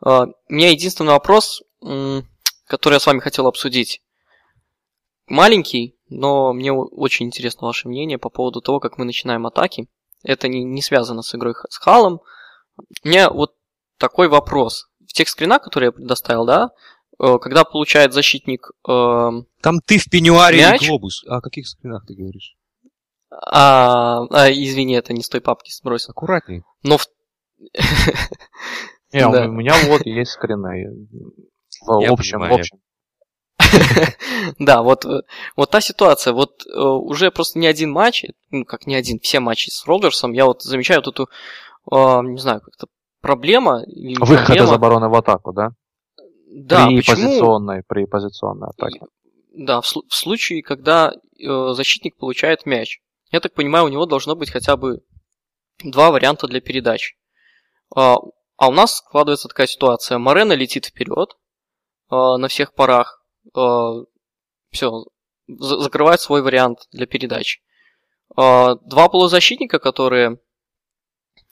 А, 0.01 0.25
у 0.25 0.53
меня 0.53 0.71
единственный 0.71 1.13
вопрос, 1.13 1.63
который 2.67 2.95
я 2.95 3.01
с 3.01 3.07
вами 3.07 3.21
хотел 3.21 3.47
обсудить. 3.47 4.03
Маленький, 5.27 5.97
но 6.09 6.53
мне 6.53 6.73
очень 6.73 7.27
интересно 7.27 7.67
ваше 7.67 7.89
мнение 7.89 8.19
по 8.19 8.31
поводу 8.31 8.61
того, 8.61 8.81
как 8.81 8.99
мы 8.99 9.05
начинаем 9.05 9.47
атаки. 9.47 9.89
Это 10.23 10.49
не, 10.49 10.65
не 10.65 10.83
связано 10.83 11.23
с 11.23 11.35
игрой 11.35 11.55
с 11.69 11.79
Халом. 11.79 12.21
У 13.05 13.09
меня 13.09 13.31
вот 13.31 13.55
такой 13.99 14.29
вопрос 14.29 14.89
тех 15.15 15.29
скринах, 15.29 15.63
которые 15.63 15.89
я 15.89 15.93
предоставил, 15.93 16.45
да, 16.45 16.71
э, 17.19 17.39
когда 17.41 17.65
получает 17.65 18.13
защитник... 18.13 18.71
Э, 18.89 19.31
Там 19.63 19.81
ты 19.85 19.99
в 19.99 20.11
пенюаре 20.11 20.59
мяч, 20.59 20.83
и 20.83 20.89
глобус. 20.89 21.25
О 21.27 21.41
каких 21.41 21.67
скринах 21.67 22.05
ты 22.07 22.15
говоришь? 22.15 22.57
А, 23.31 24.25
а, 24.31 24.51
извини, 24.51 24.95
это 24.95 25.13
не 25.13 25.23
с 25.23 25.29
той 25.29 25.41
папки 25.41 25.71
сбросил. 25.73 26.11
Аккуратней. 26.11 26.63
Но 26.83 26.99
в... 26.99 27.07
Не, 29.13 29.27
у 29.27 29.53
меня 29.53 29.75
вот 29.87 30.05
есть 30.07 30.33
скрины. 30.33 31.09
В 31.87 32.13
общем, 32.13 32.41
в 32.41 32.53
общем. 32.53 32.79
Да, 34.59 34.83
вот, 34.83 35.07
вот 35.57 35.71
та 35.71 35.81
ситуация, 35.81 36.33
вот 36.33 36.67
э, 36.67 36.79
уже 36.79 37.31
просто 37.31 37.59
не 37.59 37.67
один 37.67 37.91
матч, 37.93 38.25
ну 38.51 38.65
как 38.65 38.87
не 38.87 38.95
один, 38.95 39.21
все 39.21 39.41
матчи 39.41 39.71
с 39.71 39.87
Роджерсом, 39.87 40.33
я 40.33 40.45
вот 40.45 40.63
замечаю 40.63 41.01
вот 41.01 41.15
эту, 41.15 41.29
э, 41.91 42.23
не 42.27 42.39
знаю, 42.39 42.61
как-то 42.61 42.89
проблема... 43.25 43.83
Выход 44.21 44.47
проблема... 44.47 44.69
из 44.69 44.71
обороны 44.71 45.09
в 45.09 45.15
атаку, 45.15 45.53
да? 45.53 45.71
Да, 46.47 46.87
при 46.87 46.97
почему... 46.97 47.17
позиционной, 47.17 47.83
при 47.83 48.05
позиционной 48.05 48.69
атаке. 48.69 49.01
Да, 49.55 49.81
в, 49.81 49.87
в 49.87 50.15
случае, 50.15 50.63
когда 50.63 51.11
э, 51.13 51.73
защитник 51.73 52.17
получает 52.17 52.67
мяч. 52.67 53.01
Я 53.31 53.41
так 53.41 53.55
понимаю, 53.55 53.87
у 53.87 53.89
него 53.89 54.07
должно 54.07 54.37
быть 54.37 54.51
хотя 54.51 54.77
бы 54.77 55.01
два 55.83 56.11
варианта 56.11 56.47
для 56.47 56.61
передач. 56.61 57.17
А, 57.97 58.17
а 58.57 58.69
у 58.69 58.73
нас 58.73 58.97
складывается 58.97 59.49
такая 59.49 59.67
ситуация. 59.67 60.19
Морена 60.19 60.53
летит 60.53 60.85
вперед 60.87 61.37
э, 62.11 62.15
на 62.15 62.49
всех 62.49 62.75
парах. 62.75 63.25
Э, 63.57 64.05
все, 64.71 65.05
за- 65.49 65.81
закрывает 65.81 66.21
свой 66.21 66.43
вариант 66.43 66.81
для 66.93 67.07
передач. 67.07 67.63
Э, 68.37 68.77
два 68.85 69.09
полузащитника, 69.09 69.79
которые 69.79 70.39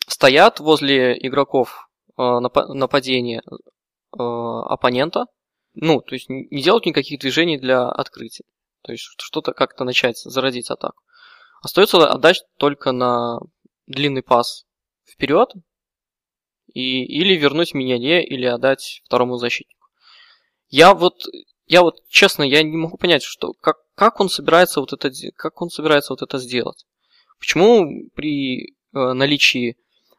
стоят 0.06 0.60
возле 0.60 1.16
игроков 1.26 1.88
э, 2.18 2.22
нападения 2.22 3.42
э, 3.42 4.18
оппонента, 4.18 5.26
ну, 5.74 6.00
то 6.00 6.14
есть 6.14 6.28
не 6.28 6.62
делают 6.62 6.86
никаких 6.86 7.20
движений 7.20 7.58
для 7.58 7.88
открытия. 7.88 8.44
То 8.82 8.92
есть 8.92 9.04
что-то 9.18 9.52
как-то 9.52 9.84
начать, 9.84 10.18
зародить 10.18 10.70
атаку. 10.70 11.02
Остается 11.62 12.08
отдать 12.08 12.42
только 12.58 12.92
на 12.92 13.38
длинный 13.86 14.22
пас 14.22 14.64
вперед, 15.08 15.50
и, 16.74 17.04
или 17.04 17.34
вернуть 17.36 17.74
Миньоне, 17.74 18.24
или 18.24 18.46
отдать 18.46 19.02
второму 19.04 19.36
защитнику. 19.36 19.88
Я 20.68 20.94
вот, 20.94 21.24
я 21.66 21.82
вот, 21.82 22.06
честно, 22.08 22.42
я 22.42 22.62
не 22.62 22.76
могу 22.76 22.96
понять, 22.96 23.22
что, 23.22 23.52
как, 23.52 23.76
как 23.94 24.20
он 24.20 24.28
собирается 24.28 24.80
вот 24.80 24.92
это, 24.92 25.10
как 25.36 25.60
он 25.60 25.70
собирается 25.70 26.12
вот 26.12 26.22
это 26.22 26.38
сделать. 26.38 26.86
Почему 27.38 28.08
при 28.14 28.70
э, 28.70 28.72
наличии 28.92 29.76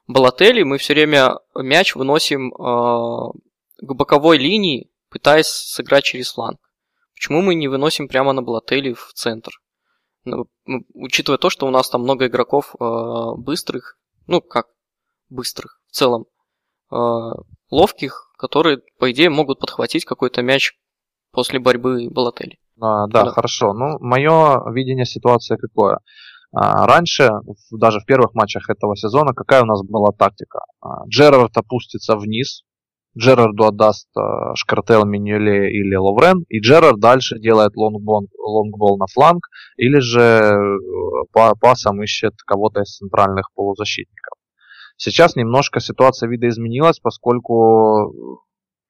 Балатели 0.07 0.63
мы 0.63 0.77
все 0.77 0.93
время 0.93 1.39
мяч 1.55 1.95
выносим 1.95 2.53
э, 2.53 3.31
к 3.77 3.93
боковой 3.93 4.37
линии, 4.37 4.91
пытаясь 5.09 5.47
сыграть 5.47 6.03
через 6.03 6.33
фланг. 6.33 6.59
Почему 7.15 7.41
мы 7.41 7.55
не 7.55 7.67
выносим 7.67 8.07
прямо 8.07 8.33
на 8.33 8.41
Балатели 8.41 8.93
в 8.93 9.13
центр? 9.13 9.51
Ну, 10.25 10.47
учитывая 10.93 11.37
то, 11.37 11.49
что 11.49 11.67
у 11.67 11.69
нас 11.69 11.89
там 11.89 12.01
много 12.01 12.27
игроков 12.27 12.75
э, 12.79 13.31
быстрых, 13.37 13.97
ну 14.27 14.41
как 14.41 14.67
быстрых 15.29 15.79
в 15.87 15.91
целом, 15.91 16.25
э, 16.91 16.95
ловких, 17.69 18.31
которые, 18.37 18.81
по 18.99 19.11
идее, 19.11 19.29
могут 19.29 19.59
подхватить 19.59 20.05
какой-то 20.05 20.41
мяч 20.41 20.73
после 21.31 21.59
борьбы 21.59 22.09
Балатели. 22.09 22.59
А, 22.79 23.07
да, 23.07 23.23
да, 23.25 23.31
хорошо. 23.31 23.73
Ну, 23.73 23.99
мое 23.99 24.69
видение 24.71 25.05
ситуации 25.05 25.57
какое? 25.57 25.99
А, 26.55 26.85
раньше, 26.85 27.31
даже 27.71 27.99
в 27.99 28.05
первых 28.05 28.35
матчах 28.35 28.69
этого 28.69 28.95
сезона, 28.95 29.33
какая 29.33 29.63
у 29.63 29.65
нас 29.65 29.81
была 29.83 30.11
тактика? 30.11 30.59
А, 30.81 31.05
Джерард 31.07 31.57
опустится 31.57 32.15
вниз, 32.15 32.63
Джерарду 33.17 33.65
отдаст 33.65 34.07
а, 34.15 34.53
Шкартел, 34.55 35.05
Миньоле 35.05 35.71
или 35.71 35.95
Ловрен, 35.95 36.45
и 36.49 36.59
Джерард 36.59 36.99
дальше 36.99 37.39
делает 37.39 37.75
лонгбол, 37.75 38.27
лонгбол 38.37 38.99
на 38.99 39.07
фланг, 39.07 39.47
или 39.77 39.97
же 39.97 40.21
э, 40.21 40.53
по 41.31 41.55
пасам 41.55 42.03
ищет 42.03 42.33
кого-то 42.45 42.81
из 42.81 42.97
центральных 42.97 43.49
полузащитников. 43.55 44.37
Сейчас 44.95 45.35
немножко 45.35 45.79
ситуация 45.79 46.29
видоизменилась, 46.29 46.99
поскольку 46.99 48.37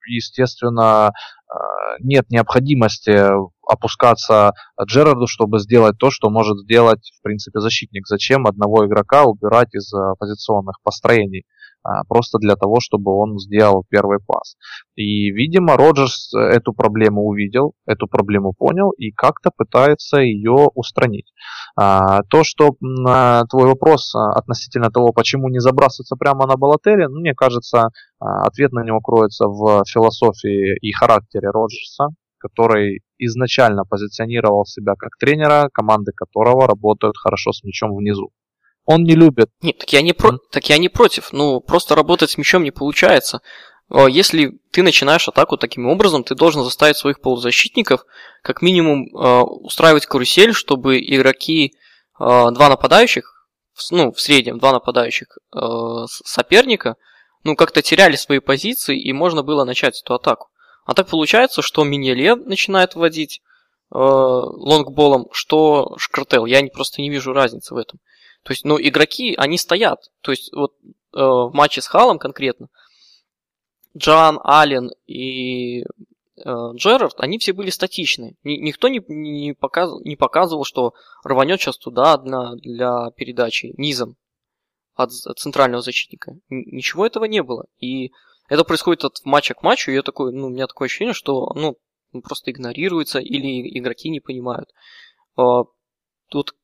естественно, 0.06 1.12
э, 1.50 1.56
нет 2.00 2.30
необходимости 2.30 3.32
опускаться 3.68 4.54
Джерарду, 4.84 5.28
чтобы 5.28 5.60
сделать 5.60 5.98
то, 5.98 6.12
что 6.12 6.30
может 6.30 6.58
сделать, 6.60 7.12
в 7.20 7.24
принципе, 7.24 7.60
защитник. 7.60 8.08
Зачем 8.08 8.48
одного 8.48 8.86
игрока 8.86 9.24
убирать 9.24 9.74
из 9.74 9.92
позиционных 10.20 10.78
построений? 10.84 11.46
а, 11.84 12.04
просто 12.06 12.40
для 12.40 12.56
того, 12.56 12.78
чтобы 12.80 13.12
он 13.12 13.38
сделал 13.40 13.84
первый 13.90 14.20
пас. 14.26 14.56
И, 14.96 15.30
видимо, 15.32 15.78
Роджерс 15.78 16.34
эту 16.34 16.74
проблему 16.74 17.26
увидел, 17.28 17.74
эту 17.86 18.08
проблему 18.08 18.54
понял 18.58 18.92
и 18.92 19.12
как-то 19.12 19.52
пытается 19.56 20.18
ее 20.18 20.70
устранить. 20.74 21.34
А, 21.76 22.24
то, 22.30 22.44
что 22.44 22.72
твой 22.80 23.68
вопрос 23.68 24.16
а, 24.16 24.32
относительно 24.34 24.90
того, 24.90 25.12
почему 25.12 25.50
не 25.50 25.60
забрасываться 25.60 26.16
прямо 26.16 26.48
на 26.48 26.56
Балатели, 26.56 27.06
ну, 27.06 27.20
мне 27.20 27.34
кажется, 27.34 27.90
ответ 28.20 28.72
на 28.72 28.84
него 28.84 29.02
кроется 29.02 29.48
в 29.48 29.84
философии 29.86 30.78
и 30.80 30.92
характере 30.94 31.50
Роджерса, 31.50 32.10
который 32.44 33.02
изначально 33.18 33.86
позиционировал 33.86 34.66
себя 34.66 34.96
как 34.98 35.18
тренера, 35.18 35.70
команды 35.74 36.12
которого 36.12 36.68
работают 36.68 37.18
хорошо 37.18 37.54
с 37.54 37.64
мячом 37.64 37.96
внизу. 37.96 38.32
Он 38.86 39.04
не 39.04 39.16
любит. 39.16 39.50
Нет, 39.62 39.78
так 39.78 39.94
я 39.94 40.02
не, 40.02 40.14
про... 40.14 40.34
mm. 40.34 40.38
так 40.52 40.70
я 40.70 40.78
не 40.78 40.90
против. 40.90 41.32
Ну, 41.32 41.62
просто 41.62 41.96
работать 41.96 42.32
с 42.32 42.38
мячом 42.38 42.64
не 42.64 42.72
получается. 42.72 43.40
А 43.90 44.08
если 44.08 44.60
ты 44.72 44.84
начинаешь 44.84 45.28
атаку 45.28 45.56
таким 45.56 45.88
образом, 45.88 46.24
ты 46.24 46.36
должен 46.36 46.64
заставить 46.64 46.98
своих 46.98 47.22
полузащитников 47.22 48.04
как 48.42 48.62
минимум 48.62 49.06
э, 49.06 49.42
устраивать 49.42 50.06
карусель, 50.06 50.54
чтобы 50.54 51.00
игроки, 51.00 51.72
э, 52.20 52.52
два 52.52 52.70
нападающих, 52.70 53.48
ну, 53.92 54.12
в 54.12 54.20
среднем 54.20 54.60
два 54.60 54.74
нападающих 54.74 55.28
э, 55.56 55.60
соперника, 56.08 56.96
ну, 57.46 57.56
как-то 57.56 57.82
теряли 57.82 58.18
свои 58.18 58.40
позиции, 58.40 59.00
и 59.00 59.14
можно 59.14 59.44
было 59.44 59.64
начать 59.64 60.02
эту 60.02 60.16
атаку. 60.16 60.50
А 60.86 60.94
так 60.94 61.08
получается, 61.08 61.62
что 61.62 61.84
Миньеле 61.84 62.36
начинает 62.36 62.96
вводить 62.96 63.42
э, 63.92 63.98
лонгболом, 63.98 65.28
что 65.32 65.96
Шкартел. 65.98 66.46
Я 66.46 66.62
не, 66.62 66.70
просто 66.70 67.02
не 67.02 67.10
вижу 67.10 67.34
разницы 67.34 67.74
в 67.74 67.78
этом. 67.78 68.00
То 68.44 68.52
есть, 68.52 68.66
ну, 68.66 68.78
игроки, 68.80 69.36
они 69.38 69.58
стоят. 69.58 70.12
То 70.22 70.32
есть, 70.32 70.52
вот 70.54 70.74
э, 70.82 70.86
в 71.14 71.52
матче 71.54 71.82
с 71.82 71.88
Халом 71.88 72.20
конкретно, 72.20 72.68
Джан, 73.98 74.40
Аллен 74.44 74.92
и 75.06 75.84
э, 75.84 75.86
Джерард, 76.76 77.20
они 77.20 77.38
все 77.38 77.54
были 77.54 77.70
статичны. 77.70 78.36
Ни, 78.44 78.56
никто 78.56 78.90
не, 78.90 79.02
не, 79.08 79.54
показ, 79.54 79.92
не 80.04 80.18
показывал, 80.18 80.66
что 80.66 80.94
рванет 81.24 81.62
сейчас 81.62 81.78
туда 81.78 82.18
для, 82.18 82.56
для 82.56 83.12
передачи 83.12 83.74
низом 83.78 84.18
от, 84.96 85.12
от 85.26 85.40
центрального 85.40 85.82
защитника. 85.82 86.36
Ничего 86.50 87.06
этого 87.06 87.26
не 87.26 87.42
было. 87.42 87.68
И 87.80 88.12
это 88.50 88.64
происходит 88.64 89.04
от 89.06 89.24
матча 89.26 89.54
к 89.54 89.64
матчу, 89.64 89.92
и 89.92 89.96
я 89.96 90.02
такой, 90.02 90.34
ну, 90.34 90.48
у 90.48 90.50
меня 90.50 90.68
такое 90.68 90.88
ощущение, 90.88 91.14
что 91.14 91.52
ну, 91.56 91.78
просто 92.22 92.52
игнорируется 92.52 93.20
или 93.20 93.78
игроки 93.78 94.10
не 94.10 94.20
понимают. 94.20 94.70
А, 95.36 95.64
тут 96.30 96.56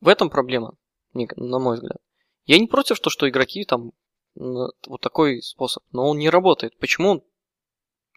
в 0.00 0.08
этом 0.08 0.30
проблема 0.30 0.76
на 1.14 1.58
мой 1.58 1.76
взгляд. 1.76 1.98
Я 2.44 2.58
не 2.58 2.66
против 2.66 3.00
того, 3.00 3.10
что 3.10 3.28
игроки 3.28 3.64
там 3.64 3.92
вот 4.34 5.00
такой 5.00 5.42
способ, 5.42 5.84
но 5.92 6.08
он 6.08 6.18
не 6.18 6.28
работает. 6.28 6.76
Почему 6.78 7.24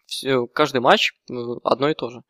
все, 0.06 0.46
каждый 0.46 0.80
матч 0.80 1.12
одно 1.62 1.88
и 1.88 1.94
то 1.94 2.10
же? 2.10 2.22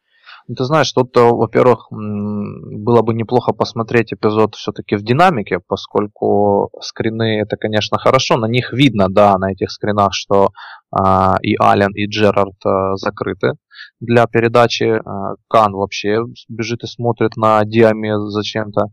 Ну, 0.46 0.54
ты 0.54 0.64
знаешь, 0.64 0.92
тут, 0.92 1.16
э, 1.16 1.20
во-первых, 1.20 1.88
было 1.90 3.02
бы 3.02 3.14
неплохо 3.14 3.52
посмотреть 3.52 4.12
эпизод 4.12 4.54
все-таки 4.54 4.96
в 4.96 5.02
динамике, 5.02 5.60
поскольку 5.66 6.70
скрины 6.80 7.40
это, 7.40 7.56
конечно, 7.56 7.98
хорошо, 7.98 8.36
на 8.36 8.46
них 8.46 8.72
видно, 8.72 9.08
да, 9.08 9.36
на 9.38 9.52
этих 9.52 9.70
скринах, 9.70 10.14
что 10.14 10.50
а, 10.90 11.36
и 11.42 11.54
Ален, 11.60 11.92
и 11.94 12.06
Джерард 12.06 12.64
а, 12.64 12.96
закрыты 12.96 13.52
для 14.00 14.26
передачи. 14.26 15.00
А, 15.04 15.34
Кан 15.48 15.72
вообще 15.72 16.20
бежит 16.48 16.82
и 16.84 16.86
смотрит 16.86 17.36
на 17.36 17.64
Диаме 17.64 18.18
зачем-то 18.18 18.86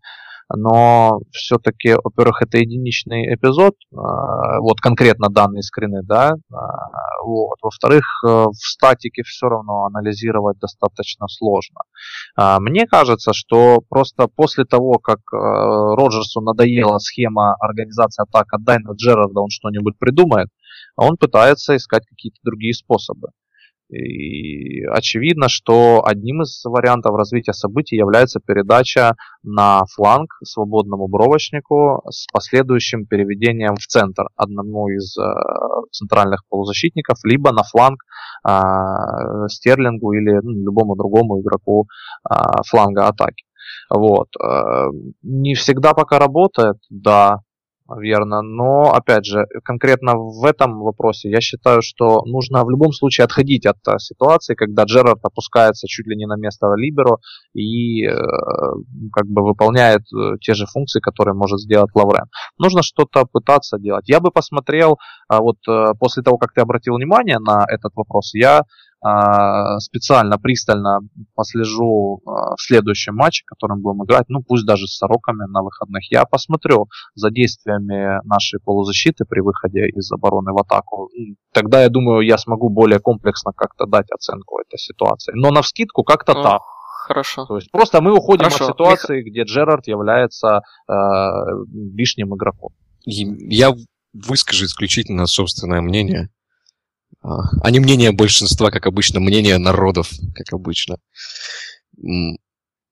но 0.53 1.19
все-таки, 1.31 1.95
во-первых, 2.03 2.41
это 2.41 2.57
единичный 2.57 3.33
эпизод, 3.33 3.73
а, 3.93 4.59
вот 4.59 4.79
конкретно 4.79 5.29
данные 5.29 5.63
скрины, 5.63 6.01
да, 6.03 6.33
а, 6.51 7.15
вот. 7.25 7.57
Во-вторых, 7.61 8.03
э, 8.23 8.27
в 8.27 8.53
статике 8.55 9.23
все 9.23 9.47
равно 9.47 9.85
анализировать 9.85 10.59
достаточно 10.59 11.27
сложно. 11.27 11.79
А, 12.35 12.59
мне 12.59 12.85
кажется, 12.85 13.31
что 13.33 13.81
просто 13.89 14.27
после 14.27 14.65
того, 14.65 14.99
как 14.99 15.19
э, 15.33 15.37
Роджерсу 15.37 16.41
надоела 16.41 16.99
схема 16.99 17.55
организации 17.59 18.23
атак, 18.23 18.53
отдай 18.53 18.77
на 18.79 18.91
Джерарда, 18.93 19.39
он 19.39 19.49
что-нибудь 19.49 19.97
придумает, 19.97 20.49
он 20.95 21.17
пытается 21.17 21.75
искать 21.75 22.05
какие-то 22.07 22.37
другие 22.43 22.73
способы. 22.73 23.29
И 23.89 24.83
очевидно, 24.86 25.47
что 25.47 26.03
одним 26.05 26.41
из 26.41 26.63
вариантов 26.65 27.15
развития 27.15 27.53
событий 27.53 27.95
является 27.95 28.39
передача 28.39 29.15
на 29.43 29.83
фланг 29.93 30.31
свободному 30.43 31.07
бровочнику 31.07 32.01
с 32.09 32.25
последующим 32.33 33.05
переведением 33.05 33.75
в 33.75 33.86
центр 33.86 34.23
одному 34.36 34.88
из 34.89 35.15
э, 35.17 35.23
центральных 35.91 36.41
полузащитников, 36.49 37.19
либо 37.23 37.51
на 37.51 37.61
фланг 37.63 38.01
э, 38.47 39.47
Стерлингу 39.49 40.13
или 40.13 40.39
ну, 40.41 40.63
любому 40.63 40.95
другому 40.95 41.41
игроку 41.41 41.86
э, 42.27 42.36
фланга 42.67 43.07
атаки. 43.07 43.45
Вот. 43.89 44.29
Э, 44.43 44.88
не 45.21 45.53
всегда 45.53 45.93
пока 45.93 46.17
работает, 46.17 46.77
да, 46.89 47.41
Верно, 47.88 48.41
но 48.41 48.93
опять 48.93 49.25
же, 49.25 49.45
конкретно 49.63 50.15
в 50.15 50.43
этом 50.43 50.79
вопросе 50.79 51.29
я 51.29 51.39
считаю, 51.39 51.83
что 51.83 52.23
нужно 52.25 52.65
в 52.65 52.69
любом 52.71 52.91
случае 52.91 53.25
отходить 53.25 53.67
от 53.67 53.77
э, 53.88 53.99
ситуации, 53.99 54.55
когда 54.55 54.86
Джерард 54.86 55.19
опускается 55.21 55.86
чуть 55.88 56.07
ли 56.07 56.15
не 56.15 56.25
на 56.25 56.36
место 56.36 56.65
Либеро 56.75 57.17
и 57.53 58.03
э, 58.07 58.11
как 59.13 59.27
бы 59.27 59.43
выполняет 59.43 60.01
э, 60.11 60.38
те 60.41 60.55
же 60.55 60.65
функции, 60.65 60.99
которые 60.99 61.36
может 61.36 61.59
сделать 61.59 61.91
Лаврен. 61.93 62.25
Нужно 62.57 62.81
что-то 62.81 63.25
пытаться 63.31 63.77
делать. 63.77 64.09
Я 64.09 64.19
бы 64.19 64.31
посмотрел, 64.31 64.97
э, 65.31 65.38
вот 65.38 65.57
после 65.99 66.23
того, 66.23 66.39
как 66.39 66.53
ты 66.53 66.61
обратил 66.61 66.95
внимание 66.95 67.38
на 67.38 67.65
этот 67.69 67.91
вопрос, 67.95 68.33
я 68.33 68.63
а, 68.94 68.94
специально, 69.79 70.37
пристально 70.39 70.99
послежу 71.35 72.21
а, 72.25 72.55
в 72.55 72.61
следующем 72.61 73.15
матче, 73.15 73.43
которым 73.45 73.81
будем 73.81 74.03
играть, 74.03 74.25
ну 74.29 74.41
пусть 74.41 74.65
даже 74.65 74.87
с 74.87 74.97
Сороками 74.97 75.47
на 75.51 75.61
выходных, 75.61 76.11
я 76.11 76.25
посмотрю 76.25 76.87
за 77.13 77.29
действиями 77.29 78.19
нашей 78.25 78.59
полузащиты 78.59 79.25
при 79.25 79.41
выходе 79.41 79.87
из 79.89 80.11
обороны 80.11 80.53
в 80.53 80.57
атаку. 80.57 81.09
Тогда, 81.53 81.83
я 81.83 81.89
думаю, 81.89 82.21
я 82.21 82.37
смогу 82.37 82.69
более 82.69 82.99
комплексно 82.99 83.51
как-то 83.53 83.85
дать 83.85 84.11
оценку 84.11 84.59
этой 84.59 84.79
ситуации. 84.79 85.33
Но 85.35 85.51
на 85.51 85.61
вскидку 85.61 86.03
как-то 86.03 86.33
ну, 86.33 86.43
так. 86.43 86.61
Хорошо. 87.07 87.45
То 87.45 87.57
есть 87.57 87.71
просто 87.71 88.01
мы 88.01 88.15
уходим 88.15 88.45
Хорошо. 88.45 88.65
от 88.65 88.71
ситуации, 88.71 89.17
Мих... 89.17 89.27
где 89.27 89.43
Джерард 89.43 89.87
является 89.87 90.61
э, 90.87 90.93
лишним 91.93 92.35
игроком. 92.35 92.71
Я 93.05 93.73
выскажу 94.13 94.65
исключительно 94.65 95.27
собственное 95.27 95.81
мнение. 95.81 96.29
А, 97.22 97.72
не 97.72 97.80
мнение 97.80 98.11
большинства, 98.11 98.72
как 98.72 98.86
обычно, 98.86 99.20
мнение 99.20 99.57
народов, 99.57 100.11
как 100.34 100.53
обычно. 100.53 100.97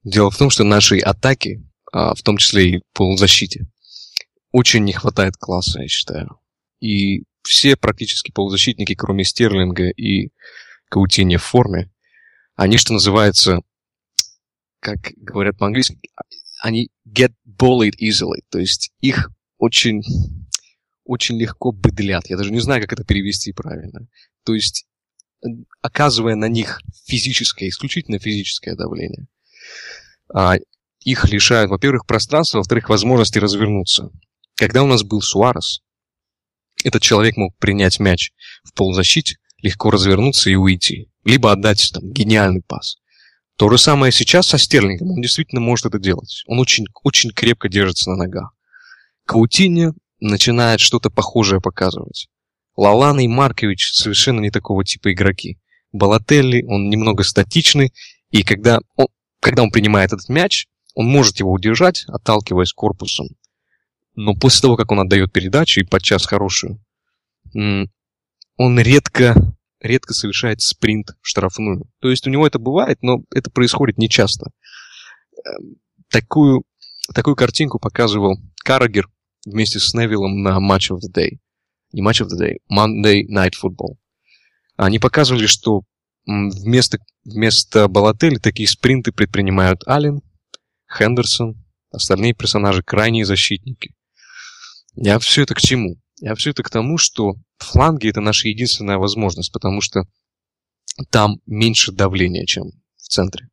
Дело 0.04 0.32
в 0.32 0.38
том, 0.38 0.50
что 0.50 0.64
нашей 0.64 1.00
атаки, 1.00 1.64
а, 1.92 2.14
в 2.16 2.22
том 2.22 2.38
числе 2.38 2.70
и 2.70 2.82
полузащите, 2.94 3.68
очень 4.52 4.84
не 4.84 4.94
хватает 4.94 5.36
класса, 5.38 5.82
я 5.82 5.88
считаю. 5.88 6.40
И 6.80 7.24
все 7.44 7.76
практически 7.76 8.32
полузащитники, 8.32 8.96
кроме 8.96 9.24
Стерлинга 9.24 9.90
и 9.90 10.32
Каутини 10.90 11.38
в 11.38 11.44
форме, 11.44 11.92
они, 12.56 12.78
что 12.78 12.94
называется, 12.94 13.60
как 14.80 15.00
говорят 15.18 15.58
по-английски, 15.58 15.98
они 16.62 16.90
get 17.08 17.34
bullied 17.48 17.94
easily. 18.02 18.42
То 18.50 18.60
есть 18.60 18.92
их 19.02 19.32
очень 19.58 20.04
очень 21.04 21.38
легко 21.38 21.72
быдлят. 21.72 22.30
Я 22.30 22.38
даже 22.38 22.51
не 22.51 22.60
знаю, 22.60 22.82
как 22.82 22.93
это 22.93 23.04
перевести 23.04 23.51
правильно. 23.51 24.08
То 24.43 24.54
есть, 24.54 24.86
оказывая 25.82 26.36
на 26.36 26.47
них 26.47 26.82
физическое, 27.06 27.70
исключительно 27.70 28.20
физическое 28.20 28.76
давление, 28.76 29.28
а, 30.34 30.56
их 31.01 31.30
лишают, 31.30 31.70
во-первых, 31.70 32.06
пространства, 32.06 32.60
во-вторых, 32.60 32.89
возможности 32.89 33.38
развернуться. 33.38 34.10
Когда 34.56 34.84
у 34.84 34.88
нас 34.88 35.04
был 35.04 35.22
Суарес, 35.22 35.82
этот 36.84 37.01
человек 37.01 37.38
мог 37.38 37.56
принять 37.58 37.99
мяч 37.99 38.32
в 38.64 38.74
полузащите, 38.74 39.38
легко 39.62 39.91
развернуться 39.91 40.49
и 40.49 40.56
уйти. 40.56 41.10
Либо 41.24 41.51
отдать 41.51 41.91
там 41.93 42.12
гениальный 42.12 42.62
пас. 42.62 42.97
То 43.56 43.70
же 43.70 43.78
самое 43.78 44.12
сейчас 44.12 44.47
со 44.47 44.58
Стерлингом. 44.58 45.12
Он 45.12 45.22
действительно 45.22 45.62
может 45.62 45.86
это 45.86 45.99
делать. 45.99 46.43
Он 46.47 46.60
очень, 46.60 46.86
очень 47.04 47.32
крепко 47.32 47.70
держится 47.70 48.10
на 48.10 48.18
ногах. 48.18 48.54
Каутиньо 49.26 49.93
начинает 50.24 50.80
что-то 50.80 51.10
похожее 51.10 51.62
показывать. 51.62 52.28
Лалан 52.76 53.20
и 53.20 53.28
Маркович 53.28 53.92
совершенно 53.94 54.40
не 54.40 54.50
такого 54.50 54.84
типа 54.84 55.14
игроки. 55.14 55.60
Балателли, 55.92 56.64
он 56.64 56.90
немного 56.90 57.24
статичный, 57.24 57.94
и 58.32 58.44
когда 58.44 58.80
он, 58.96 59.08
когда 59.40 59.62
он 59.62 59.70
принимает 59.70 60.14
этот 60.14 60.30
мяч, 60.30 60.68
он 60.96 61.08
может 61.08 61.40
его 61.40 61.52
удержать, 61.52 62.06
отталкиваясь 62.08 62.74
корпусом. 62.74 63.28
Но 64.16 64.34
после 64.34 64.62
того, 64.62 64.76
как 64.78 64.92
он 64.92 65.02
отдает 65.02 65.32
передачу, 65.32 65.82
и 65.82 65.86
подчас 65.86 66.26
хорошую, 66.26 66.80
он 67.54 68.80
редко, 68.80 69.36
редко 69.80 70.14
совершает 70.14 70.62
спринт 70.62 71.10
в 71.22 71.28
штрафную. 71.28 71.86
То 72.00 72.10
есть 72.10 72.26
у 72.28 72.30
него 72.30 72.48
это 72.48 72.60
бывает, 72.60 73.00
но 73.02 73.24
это 73.32 73.52
происходит 73.52 73.98
нечасто. 73.98 74.52
Эм, 75.46 75.76
такую, 76.10 76.64
такую 77.14 77.36
картинку 77.36 77.80
показывал 77.80 78.38
Карагер 78.64 79.10
вместе 79.46 79.80
с 79.80 79.94
Невиллом 79.94 80.41
на 80.41 80.58
Match 80.60 80.91
of 80.91 81.00
the 81.00 81.14
Day. 81.14 81.39
Не 81.91 82.02
Match 82.02 82.26
of 82.26 82.28
the 82.28 82.39
Day, 82.39 82.58
Monday 82.72 83.24
Night 83.30 83.54
Football. 83.62 83.98
Они 84.78 85.00
показывали, 85.00 85.46
что 85.46 85.82
вместо, 86.26 87.00
вместо 87.24 87.88
Балотели 87.88 88.36
такие 88.36 88.68
спринты 88.68 89.12
предпринимают 89.12 89.82
Аллен, 89.86 90.22
Хендерсон, 90.98 91.64
остальные 91.91 92.34
персонажи 92.34 92.82
крайние 92.84 93.26
защитники. 93.26 93.94
Я 94.96 95.20
все 95.20 95.44
это 95.44 95.56
к 95.56 95.62
чему? 95.62 95.98
Я 96.20 96.36
все 96.36 96.52
это 96.52 96.64
к 96.64 96.70
тому, 96.70 96.98
что 96.98 97.34
фланги 97.58 98.10
это 98.10 98.22
наша 98.22 98.48
единственная 98.48 98.98
возможность, 98.98 99.52
потому 99.52 99.82
что 99.82 100.04
там 101.10 101.39
меньше 101.46 101.91
давления, 101.91 102.46
чем 102.46 102.66
в 102.98 103.08
центре. 103.08 103.50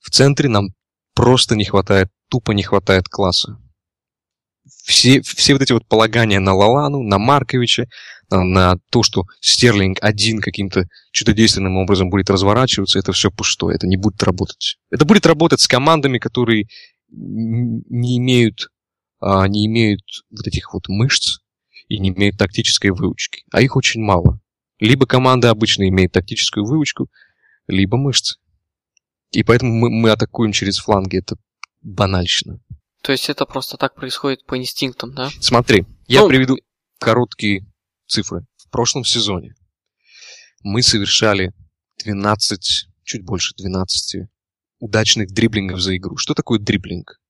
В 0.00 0.10
центре 0.10 0.48
нам 0.48 0.68
просто 1.14 1.56
не 1.56 1.64
хватает, 1.64 2.08
тупо 2.28 2.52
не 2.52 2.62
хватает 2.62 3.08
класса. 3.08 3.58
Все, 4.84 5.22
все 5.22 5.52
вот 5.52 5.62
эти 5.62 5.72
вот 5.72 5.86
полагания 5.86 6.40
на 6.40 6.54
Лалану, 6.54 7.02
на 7.02 7.18
Марковича, 7.18 7.86
на, 8.30 8.42
на 8.42 8.76
то, 8.90 9.02
что 9.02 9.24
Стерлинг 9.40 9.98
один 10.00 10.40
каким-то 10.40 10.86
чудодейственным 11.12 11.76
образом 11.76 12.10
будет 12.10 12.30
разворачиваться, 12.30 12.98
это 12.98 13.12
все 13.12 13.30
пустое, 13.30 13.76
это 13.76 13.86
не 13.86 13.96
будет 13.96 14.22
работать. 14.22 14.78
Это 14.90 15.04
будет 15.04 15.26
работать 15.26 15.60
с 15.60 15.68
командами, 15.68 16.18
которые 16.18 16.66
не 17.10 18.18
имеют, 18.18 18.70
а, 19.20 19.46
не 19.46 19.66
имеют 19.66 20.02
вот 20.30 20.46
этих 20.46 20.72
вот 20.72 20.88
мышц 20.88 21.38
и 21.88 21.98
не 21.98 22.08
имеют 22.08 22.38
тактической 22.38 22.90
выучки. 22.90 23.44
А 23.52 23.60
их 23.60 23.76
очень 23.76 24.00
мало. 24.00 24.40
Либо 24.80 25.06
команда 25.06 25.50
обычно 25.50 25.88
имеет 25.88 26.12
тактическую 26.12 26.64
выучку, 26.66 27.08
либо 27.68 27.96
мышцы. 27.96 28.36
И 29.30 29.44
поэтому 29.44 29.72
мы, 29.72 29.90
мы 29.90 30.10
атакуем 30.10 30.52
через 30.52 30.78
фланги. 30.78 31.18
Это 31.18 31.36
банальщина. 31.82 32.60
То 33.02 33.12
есть 33.12 33.28
это 33.28 33.46
просто 33.46 33.76
так 33.76 33.94
происходит 33.94 34.46
по 34.46 34.56
инстинктам, 34.56 35.12
да? 35.12 35.30
Смотри, 35.40 35.84
я 36.06 36.20
ну, 36.20 36.28
приведу 36.28 36.56
короткие 36.98 37.66
цифры. 38.06 38.46
В 38.56 38.70
прошлом 38.70 39.04
сезоне 39.04 39.54
мы 40.62 40.82
совершали 40.82 41.52
12, 42.04 42.88
чуть 43.02 43.24
больше 43.24 43.54
12 43.56 44.28
удачных 44.78 45.32
дриблингов 45.32 45.80
за 45.80 45.96
игру. 45.96 46.16
Что 46.16 46.34
такое 46.34 46.60
дриблинг? 46.60 47.20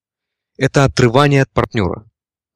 Это 0.59 0.85
отрывание 0.85 1.43
от 1.43 1.51
партнера, 1.51 2.05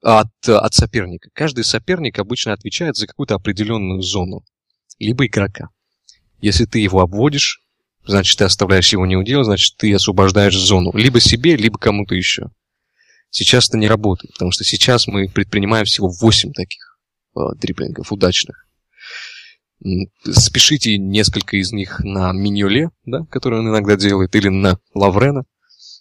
от, 0.02 0.28
от 0.46 0.74
соперника. 0.74 1.30
Каждый 1.32 1.64
соперник 1.64 2.18
обычно 2.18 2.52
отвечает 2.52 2.96
за 2.96 3.06
какую-то 3.06 3.34
определенную 3.34 4.02
зону 4.02 4.44
либо 4.98 5.26
игрока. 5.26 5.68
Если 6.40 6.66
ты 6.66 6.80
его 6.80 7.00
обводишь, 7.00 7.62
значит, 8.04 8.38
ты 8.38 8.44
оставляешь 8.44 8.92
его 8.92 9.06
неудел, 9.06 9.42
значит, 9.42 9.76
ты 9.78 9.92
освобождаешь 9.94 10.56
зону. 10.56 10.92
Либо 10.94 11.18
себе, 11.18 11.56
либо 11.56 11.78
кому-то 11.78 12.14
еще. 12.14 12.50
Сейчас 13.36 13.68
это 13.68 13.76
не 13.76 13.86
работает, 13.86 14.32
потому 14.32 14.50
что 14.50 14.64
сейчас 14.64 15.06
мы 15.06 15.28
предпринимаем 15.28 15.84
всего 15.84 16.08
8 16.08 16.54
таких 16.54 16.98
э, 17.36 17.40
дриблингов 17.56 18.10
удачных. 18.10 18.66
Спешите 20.24 20.96
несколько 20.96 21.58
из 21.58 21.70
них 21.70 22.00
на 22.00 22.32
Миньоле, 22.32 22.88
да, 23.04 23.26
который 23.30 23.58
он 23.58 23.68
иногда 23.68 23.96
делает, 23.96 24.34
или 24.34 24.48
на 24.48 24.78
Лаврена. 24.94 25.44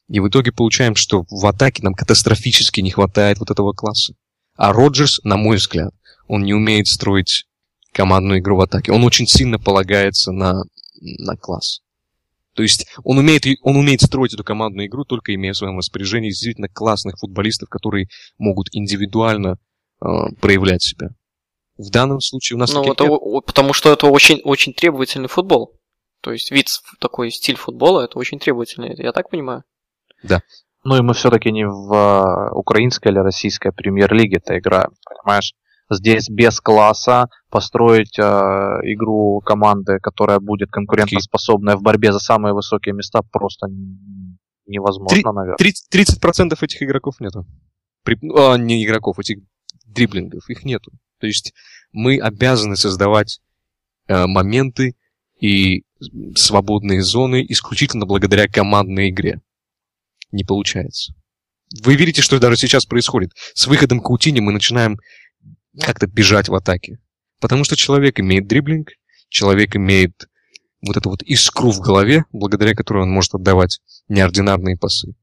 И 0.08 0.22
в 0.22 0.30
итоге 0.30 0.54
получаем, 0.54 0.96
что 0.96 1.26
в 1.30 1.46
атаке 1.46 1.84
нам 1.84 1.94
катастрофически 1.94 2.80
не 2.80 2.92
хватает 2.92 3.40
вот 3.40 3.52
этого 3.52 3.74
класса. 3.74 4.14
А 4.56 4.72
Роджерс, 4.72 5.20
на 5.26 5.36
мой 5.36 5.58
взгляд, 5.58 5.94
он 6.30 6.44
не 6.44 6.54
умеет 6.54 6.88
строить 6.88 7.48
командную 7.92 8.40
игру 8.40 8.56
в 8.56 8.62
атаке. 8.62 8.94
Он 8.94 9.04
очень 9.04 9.28
сильно 9.28 9.60
полагается 9.60 10.32
на, 10.32 10.64
на 11.02 11.36
класс. 11.36 11.82
То 12.56 12.64
есть 12.64 12.88
он 13.04 13.18
умеет, 13.18 13.44
он 13.62 13.76
умеет 13.76 14.02
строить 14.02 14.34
эту 14.34 14.44
командную 14.44 14.88
игру, 14.88 15.04
только 15.04 15.36
имея 15.36 15.54
в 15.54 15.58
своем 15.58 15.78
распоряжении 15.78 16.30
действительно 16.30 16.70
классных 16.70 17.18
футболистов, 17.20 17.70
которые 17.70 18.08
могут 18.38 18.70
индивидуально 18.72 19.58
э, 20.02 20.08
проявлять 20.40 20.82
себя. 20.82 21.10
В 21.78 21.92
данном 21.92 22.22
случае 22.22 22.56
у 22.56 22.60
нас... 22.60 22.74
Ну, 22.74 22.90
это, 22.90 23.04
нет. 23.06 23.46
потому 23.46 23.74
что 23.74 23.92
это 23.92 24.08
очень, 24.08 24.40
очень 24.46 24.74
требовательный 24.74 25.28
футбол. 25.28 25.78
То 26.22 26.32
есть 26.32 26.50
вид, 26.50 26.68
такой 27.00 27.30
стиль 27.30 27.58
футбола, 27.58 28.06
это 28.06 28.18
очень 28.18 28.40
требовательный, 28.40 28.96
я 28.98 29.12
так 29.12 29.30
понимаю? 29.30 29.64
Да. 30.24 30.42
Ну 30.86 30.96
и 30.96 31.02
мы 31.02 31.14
все-таки 31.14 31.52
не 31.52 31.68
в 31.68 31.94
э, 31.94 32.52
украинской 32.54 33.10
или 33.10 33.20
российской 33.20 33.74
премьер-лиге-то 33.74 34.58
играем, 34.58 34.92
понимаешь? 35.06 35.54
Здесь 35.90 36.30
без 36.30 36.60
класса 36.60 37.28
построить 37.50 38.18
э, 38.18 38.22
игру 38.24 39.42
команды, 39.42 40.00
которая 40.02 40.40
будет 40.40 40.72
конкурентоспособная 40.72 41.76
в 41.76 41.82
борьбе 41.82 42.12
за 42.12 42.20
самые 42.20 42.54
высокие 42.54 42.94
места, 42.94 43.22
просто 43.32 43.68
невозможно, 44.66 45.16
3, 45.16 45.24
наверное. 45.24 45.58
30, 45.58 45.94
30% 46.24 46.58
этих 46.60 46.84
игроков 46.84 47.20
нету. 47.20 47.46
При, 48.04 48.18
а, 48.36 48.58
не 48.58 48.84
игроков, 48.84 49.20
этих 49.20 49.40
дриблингов, 49.86 50.50
их 50.50 50.64
нету. 50.66 50.92
То 51.20 51.28
есть 51.28 51.54
мы 51.92 52.20
обязаны 52.20 52.76
создавать 52.76 53.40
э, 54.08 54.26
моменты 54.26 54.96
и 55.40 55.84
свободные 56.36 57.02
зоны 57.02 57.46
исключительно 57.48 58.06
благодаря 58.06 58.48
командной 58.48 59.10
игре. 59.10 59.42
Не 60.32 60.44
получается. 60.44 61.14
Вы 61.84 61.96
видите, 61.96 62.22
что 62.22 62.40
даже 62.40 62.58
сейчас 62.58 62.86
происходит. 62.86 63.32
С 63.54 63.68
выходом 63.68 64.00
Каутини 64.00 64.40
мы 64.40 64.52
начинаем 64.52 65.00
как-то 65.82 66.08
бежать 66.08 66.50
в 66.50 66.56
атаке. 66.56 67.00
Потому 67.40 67.64
что 67.64 67.76
человек 67.76 68.20
имеет 68.20 68.48
дриблинг, 68.48 68.90
человек 69.30 69.76
имеет 69.76 70.28
вот 70.86 70.98
эту 70.98 71.10
вот 71.10 71.24
искру 71.24 71.72
в 71.72 71.80
голове, 71.80 72.26
благодаря 72.32 72.74
которой 72.74 73.04
он 73.04 73.12
может 73.12 73.34
отдавать 73.34 73.80
неординарные 74.08 74.78
пасы. 74.78 75.16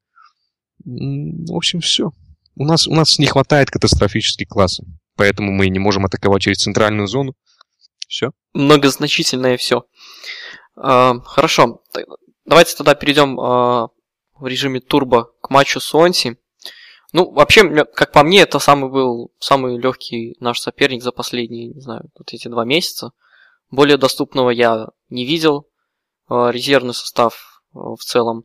В 0.84 1.54
общем, 1.54 1.80
все. 1.80 2.12
У 2.56 2.64
нас, 2.64 2.86
у 2.86 2.94
нас 2.94 3.18
не 3.18 3.26
хватает 3.26 3.70
катастрофически 3.70 4.44
класса. 4.44 4.84
Поэтому 5.16 5.52
мы 5.52 5.68
не 5.68 5.78
можем 5.78 6.04
атаковать 6.04 6.42
через 6.42 6.58
центральную 6.58 7.06
зону. 7.06 7.34
Все. 8.08 8.32
Многозначительное 8.52 9.56
все. 9.56 9.84
А, 10.76 11.20
хорошо. 11.20 11.82
Давайте 12.44 12.76
тогда 12.76 12.94
перейдем 12.94 13.38
а, 13.38 13.88
в 14.34 14.46
режиме 14.46 14.80
турбо 14.80 15.30
к 15.40 15.50
матчу 15.50 15.80
Суонси. 15.80 16.36
Ну, 17.12 17.30
вообще, 17.30 17.84
как 17.84 18.12
по 18.12 18.22
мне, 18.22 18.40
это 18.40 18.58
самый 18.58 18.90
был 18.90 19.32
самый 19.38 19.78
легкий 19.78 20.36
наш 20.40 20.60
соперник 20.60 21.02
за 21.02 21.12
последние, 21.12 21.68
не 21.68 21.80
знаю, 21.80 22.10
вот 22.16 22.32
эти 22.32 22.48
два 22.48 22.64
месяца. 22.64 23.12
Более 23.70 23.98
доступного 23.98 24.50
я 24.50 24.88
не 25.10 25.26
видел. 25.26 25.68
А, 26.28 26.50
резервный 26.50 26.94
состав 26.94 27.62
а, 27.74 27.94
в 27.94 28.00
целом. 28.00 28.44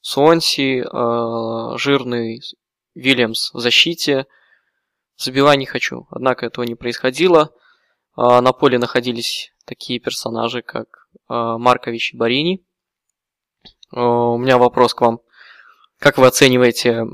Суонси, 0.00 0.84
а, 0.90 1.76
жирный 1.76 2.40
Вильямс 2.94 3.52
в 3.52 3.60
защите. 3.60 4.26
Забивать 5.16 5.58
не 5.58 5.66
хочу. 5.66 6.06
Однако 6.10 6.46
этого 6.46 6.64
не 6.64 6.74
происходило. 6.74 7.54
На 8.16 8.52
поле 8.52 8.78
находились 8.78 9.54
такие 9.64 9.98
персонажи, 9.98 10.60
как 10.60 11.08
Маркович 11.28 12.12
и 12.12 12.16
Барини. 12.16 12.62
У 13.90 14.36
меня 14.36 14.58
вопрос 14.58 14.92
к 14.92 15.00
вам. 15.00 15.20
Как 15.98 16.18
вы 16.18 16.26
оцениваете 16.26 17.06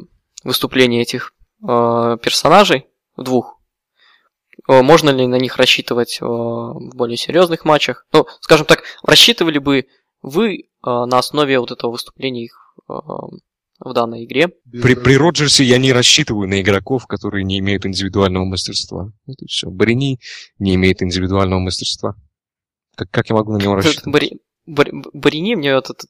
выступления 0.44 1.02
этих 1.02 1.34
э, 1.62 2.16
персонажей, 2.22 2.86
двух, 3.16 3.58
э, 4.68 4.82
можно 4.82 5.10
ли 5.10 5.26
на 5.26 5.36
них 5.36 5.56
рассчитывать 5.56 6.18
э, 6.20 6.24
в 6.24 6.94
более 6.94 7.16
серьезных 7.16 7.64
матчах? 7.64 8.06
Ну, 8.12 8.26
скажем 8.40 8.66
так, 8.66 8.84
рассчитывали 9.02 9.58
бы 9.58 9.86
вы 10.22 10.56
э, 10.56 10.64
на 10.82 11.18
основе 11.18 11.58
вот 11.58 11.70
этого 11.70 11.92
выступления 11.92 12.44
их 12.44 12.74
э, 12.88 12.92
в 12.92 13.92
данной 13.92 14.24
игре? 14.24 14.48
При, 14.70 14.94
при 14.94 15.16
Роджерсе 15.16 15.64
я 15.64 15.78
не 15.78 15.92
рассчитываю 15.92 16.48
на 16.48 16.60
игроков, 16.60 17.06
которые 17.06 17.44
не 17.44 17.58
имеют 17.58 17.86
индивидуального 17.86 18.44
мастерства. 18.44 19.12
Это 19.26 19.46
все. 19.46 19.70
Барини 19.70 20.18
не 20.58 20.74
имеет 20.74 21.02
индивидуального 21.02 21.60
мастерства. 21.60 22.14
Как, 22.96 23.10
как 23.10 23.30
я 23.30 23.36
могу 23.36 23.52
на 23.52 23.62
него 23.62 23.76
рассчитывать? 23.76 24.12
Бари, 24.12 24.30
Бари, 24.66 24.92
Барини 25.12 25.54
мне 25.54 25.70
этот 25.70 26.02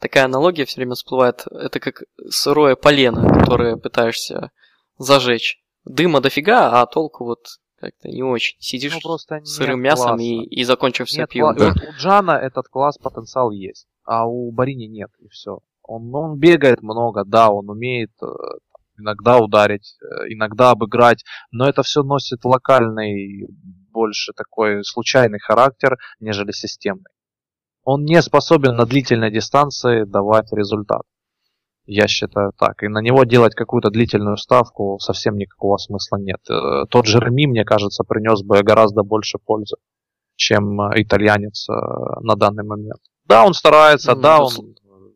такая 0.00 0.24
аналогия 0.24 0.64
все 0.64 0.76
время 0.76 0.94
всплывает. 0.94 1.46
Это 1.50 1.78
как 1.78 2.02
сырое 2.28 2.74
полено, 2.74 3.28
которое 3.40 3.76
пытаешься 3.76 4.50
зажечь. 4.98 5.62
Дыма 5.84 6.20
дофига, 6.20 6.80
а 6.80 6.86
толку 6.86 7.24
вот 7.24 7.46
как-то 7.78 8.08
не 8.08 8.22
очень. 8.22 8.56
Сидишь 8.60 8.94
ну, 8.94 9.00
просто 9.00 9.40
сырым 9.44 9.80
мясом 9.80 10.18
и, 10.18 10.44
и 10.44 10.64
закончишься 10.64 11.20
нет, 11.20 11.30
пивом. 11.30 11.56
Да. 11.56 11.68
Вот 11.68 11.76
у 11.76 11.92
Джана 11.98 12.32
этот 12.32 12.68
класс 12.68 12.98
потенциал 12.98 13.50
есть, 13.50 13.86
а 14.04 14.26
у 14.26 14.50
Барини 14.50 14.86
нет, 14.86 15.10
и 15.20 15.28
все. 15.28 15.60
Он, 15.82 16.14
он 16.14 16.38
бегает 16.38 16.82
много, 16.82 17.24
да, 17.24 17.50
он 17.50 17.68
умеет 17.70 18.10
э, 18.22 18.26
иногда 18.98 19.38
ударить, 19.38 19.96
э, 20.02 20.32
иногда 20.32 20.70
обыграть, 20.70 21.24
но 21.50 21.66
это 21.66 21.82
все 21.82 22.02
носит 22.02 22.44
локальный, 22.44 23.48
больше 23.90 24.32
такой 24.34 24.84
случайный 24.84 25.40
характер, 25.40 25.96
нежели 26.20 26.52
системный 26.52 27.10
он 27.84 28.04
не 28.04 28.20
способен 28.22 28.76
на 28.76 28.86
длительной 28.86 29.30
дистанции 29.30 30.04
давать 30.04 30.52
результат. 30.52 31.02
Я 31.86 32.06
считаю 32.06 32.52
так. 32.56 32.82
И 32.82 32.88
на 32.88 33.00
него 33.00 33.24
делать 33.24 33.54
какую-то 33.54 33.90
длительную 33.90 34.36
ставку 34.36 34.98
совсем 35.00 35.36
никакого 35.36 35.76
смысла 35.76 36.18
нет. 36.18 36.38
Э, 36.48 36.84
тот 36.88 37.06
же 37.06 37.18
Реми, 37.18 37.46
мне 37.46 37.64
кажется, 37.64 38.04
принес 38.04 38.42
бы 38.42 38.62
гораздо 38.62 39.02
больше 39.02 39.38
пользы, 39.38 39.76
чем 40.36 40.78
итальянец 40.94 41.68
э, 41.68 41.72
на 42.20 42.36
данный 42.36 42.64
момент. 42.64 43.00
Да, 43.24 43.44
он 43.44 43.54
старается, 43.54 44.14
ну, 44.14 44.20
да, 44.20 44.40
он... 44.40 44.50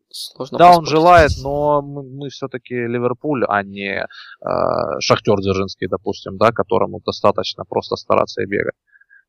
сложно 0.09 0.57
Да, 0.57 0.77
он 0.77 0.85
желает, 0.85 1.31
но 1.41 1.81
мы, 1.81 2.03
мы 2.03 2.29
все-таки 2.29 2.73
Ливерпуль, 2.73 3.45
а 3.47 3.63
не 3.63 4.01
э, 4.01 4.99
Шахтер 4.99 5.39
Дзержинский, 5.39 5.87
допустим, 5.87 6.37
да, 6.37 6.51
которому 6.51 6.99
достаточно 7.05 7.63
просто 7.63 7.95
стараться 7.95 8.41
и 8.41 8.47
бегать. 8.47 8.75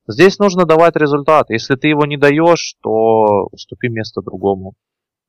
Здесь 0.09 0.39
нужно 0.39 0.65
давать 0.65 0.97
результат. 0.97 1.51
Если 1.51 1.75
ты 1.75 1.89
его 1.89 2.07
не 2.07 2.17
даешь, 2.17 2.75
то 2.83 3.49
уступи 3.51 3.89
место 3.89 4.23
другому. 4.23 4.75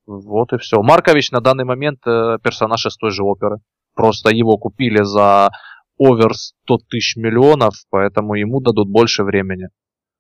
Вот 0.06 0.54
и 0.54 0.58
все. 0.58 0.82
Маркович 0.82 1.32
на 1.32 1.42
данный 1.42 1.66
момент 1.66 2.00
э, 2.06 2.38
персонаж 2.44 2.86
из 2.86 2.96
той 2.96 3.12
же 3.12 3.24
оперы. 3.24 3.58
Просто 3.96 4.30
его 4.30 4.58
купили 4.58 5.04
за 5.04 5.50
овер 5.98 6.34
100 6.34 6.78
тысяч 6.90 7.16
миллионов, 7.18 7.74
поэтому 7.90 8.36
ему 8.36 8.62
дадут 8.62 8.88
больше 8.90 9.24
времени. 9.24 9.70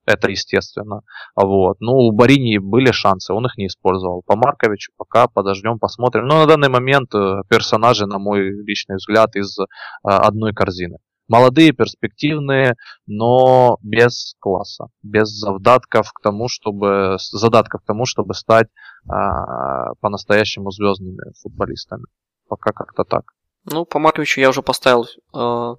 Это 0.07 0.31
естественно. 0.31 1.01
Вот. 1.35 1.77
Ну, 1.79 1.91
у 1.91 2.11
Барини 2.11 2.57
были 2.57 2.91
шансы, 2.91 3.33
он 3.33 3.45
их 3.45 3.57
не 3.57 3.67
использовал. 3.67 4.23
По 4.25 4.35
Марковичу 4.35 4.91
пока 4.97 5.27
подождем, 5.27 5.79
посмотрим. 5.79 6.25
Но 6.25 6.39
на 6.39 6.47
данный 6.47 6.69
момент 6.69 7.13
э, 7.13 7.41
персонажи, 7.49 8.07
на 8.07 8.17
мой 8.17 8.49
личный 8.65 8.95
взгляд, 8.95 9.35
из 9.35 9.59
э, 9.59 9.63
одной 10.03 10.53
корзины. 10.53 10.97
Молодые, 11.27 11.73
перспективные, 11.73 12.75
но 13.05 13.77
без 13.81 14.35
класса, 14.39 14.87
без 15.03 15.27
задатков 15.29 16.13
к 16.13 16.21
тому, 16.21 16.47
чтобы 16.47 17.17
задатков 17.19 17.81
к 17.81 17.85
тому, 17.85 18.05
чтобы 18.05 18.33
стать 18.33 18.67
а, 19.09 19.93
по-настоящему 19.99 20.71
звездными 20.71 21.33
футболистами. 21.41 22.05
Пока 22.47 22.71
как-то 22.71 23.03
так. 23.03 23.33
Ну, 23.65 23.85
по 23.85 23.99
Марковичу 23.99 24.39
я 24.39 24.49
уже 24.49 24.61
поставил 24.61 25.05
э, 25.33 25.75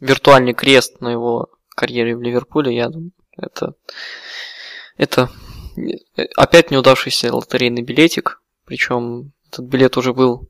виртуальный 0.00 0.54
крест 0.54 1.00
на 1.00 1.10
его 1.10 1.48
карьере 1.74 2.16
в 2.16 2.22
Ливерпуле. 2.22 2.74
Я 2.74 2.88
думаю, 2.88 3.10
это, 3.36 3.74
это 4.96 5.28
э, 5.76 6.24
опять 6.36 6.70
неудавшийся 6.70 7.34
лотерейный 7.34 7.82
билетик. 7.82 8.40
Причем 8.64 9.32
этот 9.48 9.64
билет 9.66 9.96
уже 9.96 10.14
был 10.14 10.48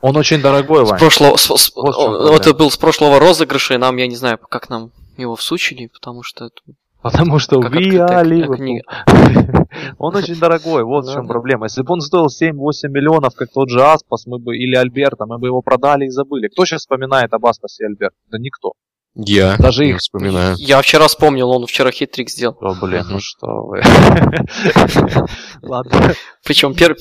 Он 0.00 0.16
очень 0.16 0.40
дорогой, 0.42 0.86
с 0.86 0.90
Вань. 0.90 0.98
прошлого, 0.98 1.36
с- 1.36 1.56
с- 1.56 1.72
Вот 1.74 2.40
это 2.40 2.54
был 2.54 2.70
с 2.70 2.76
прошлого 2.76 3.18
розыгрыша, 3.18 3.74
и 3.74 3.78
нам, 3.78 3.96
я 3.96 4.06
не 4.06 4.16
знаю, 4.16 4.38
как 4.38 4.68
нам 4.68 4.90
его 5.16 5.34
всучили, 5.36 5.86
потому 5.86 6.22
что 6.22 6.46
это 6.46 6.54
Потому 7.02 7.38
что 7.38 7.60
Liverpool. 7.60 8.56
книга. 8.56 8.82
Он 9.98 10.16
очень 10.16 10.34
дорогой, 10.40 10.82
вот 10.82 11.04
в 11.06 11.12
чем 11.12 11.26
проблема. 11.28 11.66
Если 11.66 11.82
бы 11.82 11.92
он 11.92 12.00
стоил 12.00 12.26
7-8 12.26 12.88
миллионов, 12.88 13.34
как 13.36 13.48
тот 13.52 13.68
же 13.70 13.80
Аспас, 13.84 14.26
мы 14.26 14.38
бы, 14.38 14.56
или 14.56 14.74
Альберта, 14.74 15.24
мы 15.26 15.38
бы 15.38 15.46
его 15.46 15.62
продали 15.62 16.06
и 16.06 16.08
забыли. 16.08 16.48
Кто 16.48 16.64
сейчас 16.64 16.80
вспоминает 16.80 17.32
об 17.32 17.46
Аспасе 17.46 17.84
и 17.84 17.86
Альберте? 17.86 18.16
Да 18.30 18.38
никто. 18.38 18.72
Я 19.18 19.56
Даже 19.56 19.84
не 19.84 19.92
их- 19.92 19.98
вспоминаю. 19.98 20.56
Я 20.58 20.82
вчера 20.82 21.08
вспомнил, 21.08 21.50
он 21.50 21.66
вчера 21.66 21.90
хитрик 21.90 22.28
сделал. 22.28 22.56
О, 22.60 22.74
блин, 22.74 23.04
ну 23.08 23.18
что 23.18 23.46
вы. 23.64 23.82
Ладно. 25.62 26.12
Причем 26.44 26.74
первый. 26.74 26.96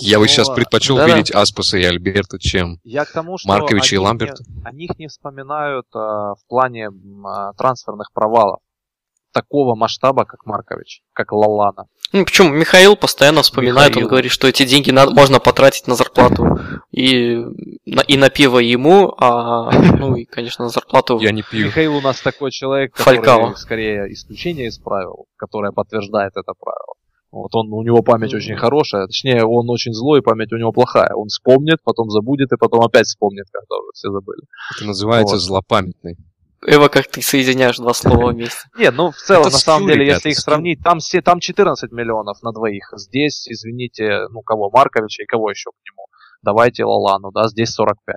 Я 0.00 0.18
бы 0.18 0.24
Ну, 0.24 0.28
сейчас 0.28 0.50
а- 0.50 0.54
предпочел 0.54 1.04
видеть 1.06 1.30
Аспаса 1.30 1.78
и 1.78 1.84
Альберта, 1.84 2.38
чем 2.38 2.78
Марковича 3.46 3.94
и 3.96 3.98
Ламберта. 3.98 4.44
О 4.64 4.72
них 4.72 4.90
не 4.98 5.08
вспоминают 5.08 5.86
а, 5.94 6.34
в 6.34 6.46
плане 6.48 6.90
а, 7.24 7.52
трансферных 7.54 8.12
провалов 8.12 8.60
такого 9.32 9.74
масштаба, 9.74 10.24
как 10.24 10.46
Маркович, 10.46 11.02
как 11.12 11.32
Лалана. 11.32 11.86
Ну, 12.12 12.24
почему 12.24 12.50
Михаил 12.50 12.96
постоянно 12.96 13.42
вспоминает, 13.42 13.90
Михаил. 13.90 14.06
он 14.06 14.10
говорит, 14.10 14.32
что 14.32 14.48
эти 14.48 14.64
деньги 14.64 14.90
надо, 14.90 15.12
можно 15.12 15.40
потратить 15.40 15.86
на 15.86 15.94
зарплату 15.94 16.58
и 16.90 17.36
на, 17.84 18.00
и 18.00 18.16
на 18.16 18.30
пиво 18.30 18.58
ему, 18.58 19.14
а 19.18 19.70
ну 19.72 20.16
и, 20.16 20.24
конечно, 20.24 20.64
на 20.64 20.70
зарплату. 20.70 21.18
я 21.20 21.32
не 21.32 21.42
пью. 21.42 21.66
Михаил 21.66 21.96
у 21.96 22.00
нас 22.00 22.20
такой 22.20 22.50
человек, 22.50 22.94
который 22.94 23.16
Фалькао. 23.16 23.54
скорее 23.56 24.12
исключение 24.12 24.68
из 24.68 24.78
правил, 24.78 25.26
которое 25.36 25.72
подтверждает 25.72 26.32
это 26.36 26.52
правило. 26.58 26.94
Вот 27.30 27.54
он, 27.54 27.70
у 27.72 27.82
него 27.82 28.02
память 28.02 28.32
очень 28.32 28.56
хорошая, 28.56 29.06
точнее, 29.06 29.44
он 29.44 29.68
очень 29.68 29.92
злой, 29.92 30.22
память 30.22 30.50
у 30.52 30.56
него 30.56 30.72
плохая. 30.72 31.12
Он 31.14 31.28
вспомнит, 31.28 31.78
потом 31.84 32.08
забудет 32.08 32.50
и 32.52 32.56
потом 32.56 32.80
опять 32.80 33.04
вспомнит, 33.04 33.44
когда 33.52 33.76
уже 33.76 33.90
все 33.92 34.10
забыли. 34.10 34.40
Это 34.74 34.86
называется 34.86 35.34
Вот. 35.34 35.42
злопамятный. 35.42 36.16
Эва, 36.66 36.88
как 36.88 37.06
ты 37.08 37.22
соединяешь 37.22 37.76
два 37.76 37.94
слова 37.94 38.32
вместе. 38.32 38.68
Нет, 38.76 38.94
ну 38.94 39.10
в 39.12 39.16
целом, 39.16 39.42
Это 39.42 39.52
на 39.52 39.58
самом 39.58 39.86
деле, 39.86 40.04
ребята, 40.04 40.16
если 40.16 40.30
их 40.30 40.38
сравнить, 40.38 40.82
там, 40.82 40.98
все, 40.98 41.22
там 41.22 41.40
14 41.40 41.92
миллионов 41.92 42.42
на 42.42 42.52
двоих. 42.52 42.92
Здесь, 42.96 43.46
извините, 43.48 44.26
ну 44.30 44.42
кого, 44.42 44.70
Марковича 44.70 45.22
и 45.22 45.26
кого 45.26 45.50
еще 45.50 45.70
к 45.70 45.90
нему? 45.90 46.06
Давайте 46.42 46.84
Лалану, 46.84 47.30
да, 47.30 47.48
здесь 47.48 47.70
45. 47.70 48.16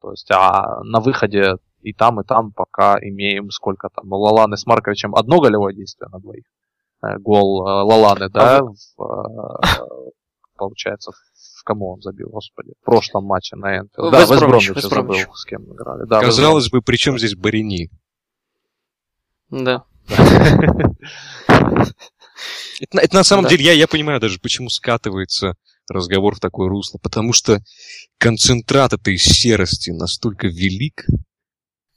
То 0.00 0.10
есть, 0.10 0.30
а 0.30 0.82
на 0.84 1.00
выходе 1.00 1.56
и 1.84 1.92
там, 1.92 2.20
и 2.20 2.24
там 2.24 2.52
пока 2.52 2.98
имеем 2.98 3.50
сколько 3.50 3.88
там. 3.94 4.10
У 4.10 4.16
Лаланы 4.16 4.56
с 4.56 4.66
Марковичем 4.66 5.14
одно 5.14 5.40
голевое 5.40 5.74
действие 5.74 6.08
на 6.10 6.18
двоих. 6.18 6.44
Э, 7.02 7.18
Гол 7.18 7.66
э, 7.66 7.82
Лаланы, 7.82 8.30
да, 8.30 8.58
А 8.58 8.62
в, 8.62 8.74
э, 9.02 10.10
получается, 10.56 11.12
кому 11.64 11.92
он 11.94 12.00
забил, 12.02 12.28
господи, 12.30 12.72
в 12.80 12.84
прошлом 12.84 13.24
матче 13.24 13.56
на 13.56 13.78
Энфилд. 13.78 14.12
Да, 14.12 14.20
Вест 14.20 14.30
Бромвич, 14.38 14.70
забыл, 14.82 15.14
с 15.34 15.44
кем 15.44 15.64
играли. 15.72 16.06
Да, 16.06 16.20
Казалось 16.20 16.68
бы, 16.70 16.82
при 16.82 16.96
чем 16.96 17.18
здесь 17.18 17.34
Барини? 17.34 17.90
Да. 19.50 19.84
Это, 22.80 22.98
это 22.98 23.14
на 23.16 23.24
самом 23.24 23.44
Да. 23.44 23.50
деле, 23.50 23.64
я, 23.66 23.72
я 23.72 23.86
понимаю 23.86 24.20
даже, 24.20 24.38
почему 24.40 24.68
скатывается 24.68 25.54
разговор 25.88 26.34
в 26.34 26.40
такое 26.40 26.68
русло. 26.68 26.98
Потому 26.98 27.32
что 27.32 27.60
концентрат 28.18 28.92
этой 28.92 29.16
серости 29.16 29.90
настолько 29.90 30.48
велик. 30.48 31.06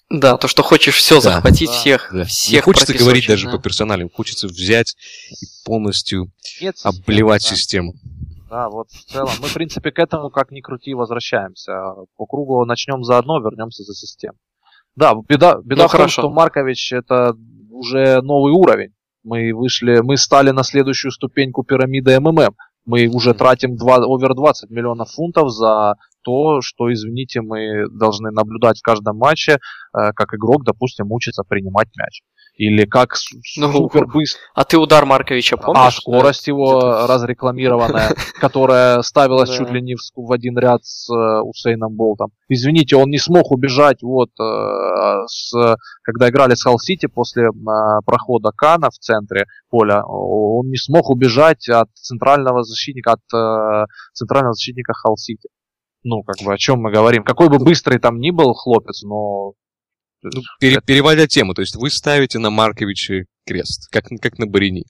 Да, 0.09 0.37
то, 0.37 0.47
что 0.47 0.63
хочешь 0.63 0.95
все 0.95 1.15
Да. 1.15 1.21
захватить, 1.35 1.67
Да. 1.69 1.73
всех, 1.73 2.09
Да. 2.13 2.23
всех 2.25 2.53
Не 2.53 2.61
хочется 2.61 2.93
говорить 2.93 3.27
даже 3.27 3.45
да. 3.47 3.53
по 3.53 3.59
персоналям. 3.61 4.09
Хочется 4.09 4.47
взять 4.47 4.95
и 5.31 5.45
полностью 5.65 6.31
Нет 6.61 6.77
обливать 6.83 7.43
да. 7.49 7.55
систему. 7.55 7.93
Да, 8.49 8.69
вот 8.69 8.89
в 8.89 9.05
целом. 9.05 9.31
Мы, 9.41 9.47
в 9.47 9.53
принципе, 9.53 9.91
к 9.91 9.99
этому, 9.99 10.29
как 10.29 10.51
ни 10.51 10.61
крути, 10.61 10.93
возвращаемся. 10.93 11.73
По 12.15 12.25
кругу 12.25 12.63
начнем 12.65 13.03
за 13.03 13.17
одно, 13.17 13.39
вернемся 13.39 13.83
за 13.83 13.93
систему. 13.93 14.37
Да, 14.95 15.13
беда, 15.27 15.59
беда 15.63 15.83
Ну, 15.83 15.87
в 15.87 15.91
том, 15.91 15.99
хорошо. 15.99 16.21
что 16.21 16.29
Маркович 16.29 16.93
это 16.93 17.35
уже 17.69 18.21
новый 18.21 18.53
уровень. 18.53 18.93
Мы 19.23 19.53
вышли, 19.53 19.99
мы 20.01 20.17
стали 20.17 20.51
на 20.51 20.63
следующую 20.63 21.11
ступеньку 21.11 21.63
пирамиды 21.63 22.19
МММ. 22.19 22.55
Мы 22.85 23.07
уже 23.07 23.33
тратим 23.33 23.75
два, 23.75 23.97
овер 23.97 24.33
20 24.33 24.69
миллионов 24.69 25.11
фунтов 25.11 25.51
за 25.51 25.95
то, 26.27 26.59
что, 26.61 26.91
извините, 26.91 27.39
мы 27.41 27.87
должны 27.89 28.31
наблюдать 28.31 28.79
в 28.79 28.81
каждом 28.81 29.17
матче, 29.17 29.53
э, 29.53 30.11
как 30.13 30.33
игрок, 30.33 30.65
допустим, 30.65 31.09
учится 31.11 31.43
принимать 31.47 31.87
мяч. 31.97 32.21
Или 32.57 32.85
как 32.85 33.13
Ну, 33.57 33.71
супер 33.71 34.07
быстро 34.07 34.41
А 34.55 34.63
ты 34.63 34.77
удар 34.79 35.05
Марковича 35.05 35.57
помнишь? 35.57 35.83
а 35.85 35.91
скорость 35.91 36.47
его 36.47 36.79
Где-то- 36.79 37.07
разрекламированная, 37.07 38.09
которая 38.41 39.01
ставилась 39.03 39.49
Да. 39.51 39.55
чуть 39.57 39.69
ли 39.71 39.81
не 39.81 39.95
в, 39.95 40.31
один 40.31 40.57
ряд 40.57 40.83
с 40.83 41.07
э, 41.09 41.41
Усейном 41.43 41.93
Болтом. 41.95 42.31
Извините, 42.49 42.95
он 42.97 43.09
не 43.09 43.19
смог 43.19 43.51
убежать, 43.51 44.01
вот, 44.01 44.29
э, 44.41 45.23
с, 45.27 45.53
когда 46.01 46.29
играли 46.29 46.55
с 46.55 46.63
Халл 46.63 46.79
Сити 46.79 47.05
после 47.05 47.49
прохода 48.05 48.49
Кана 48.57 48.89
в 48.89 48.97
центре 48.97 49.45
поля, 49.69 50.01
он 50.05 50.67
не 50.69 50.77
смог 50.77 51.09
убежать 51.09 51.69
от 51.69 51.89
центрального 51.93 52.63
защитника, 52.63 53.13
от 53.13 53.87
центрального 54.13 54.53
защитника 54.53 54.93
Халл 54.93 55.15
Сити. 55.17 55.47
Ну, 56.03 56.23
как 56.23 56.37
бы, 56.45 56.53
о 56.53 56.57
чем 56.57 56.79
мы 56.79 56.91
говорим. 56.91 57.23
Какой 57.23 57.49
бы 57.49 57.57
быстрый 57.59 57.99
там 57.99 58.19
ни 58.19 58.31
был 58.31 58.53
хлопец, 58.53 59.03
но... 59.03 59.53
Ну, 60.23 60.41
пере- 60.59 60.81
переводя 60.81 61.27
тему, 61.27 61.53
то 61.53 61.61
есть 61.61 61.75
вы 61.75 61.89
ставите 61.89 62.39
на 62.39 62.49
Марковича 62.49 63.25
крест, 63.45 63.89
как, 63.91 64.05
как 64.21 64.37
на 64.39 64.47
Барини. 64.47 64.85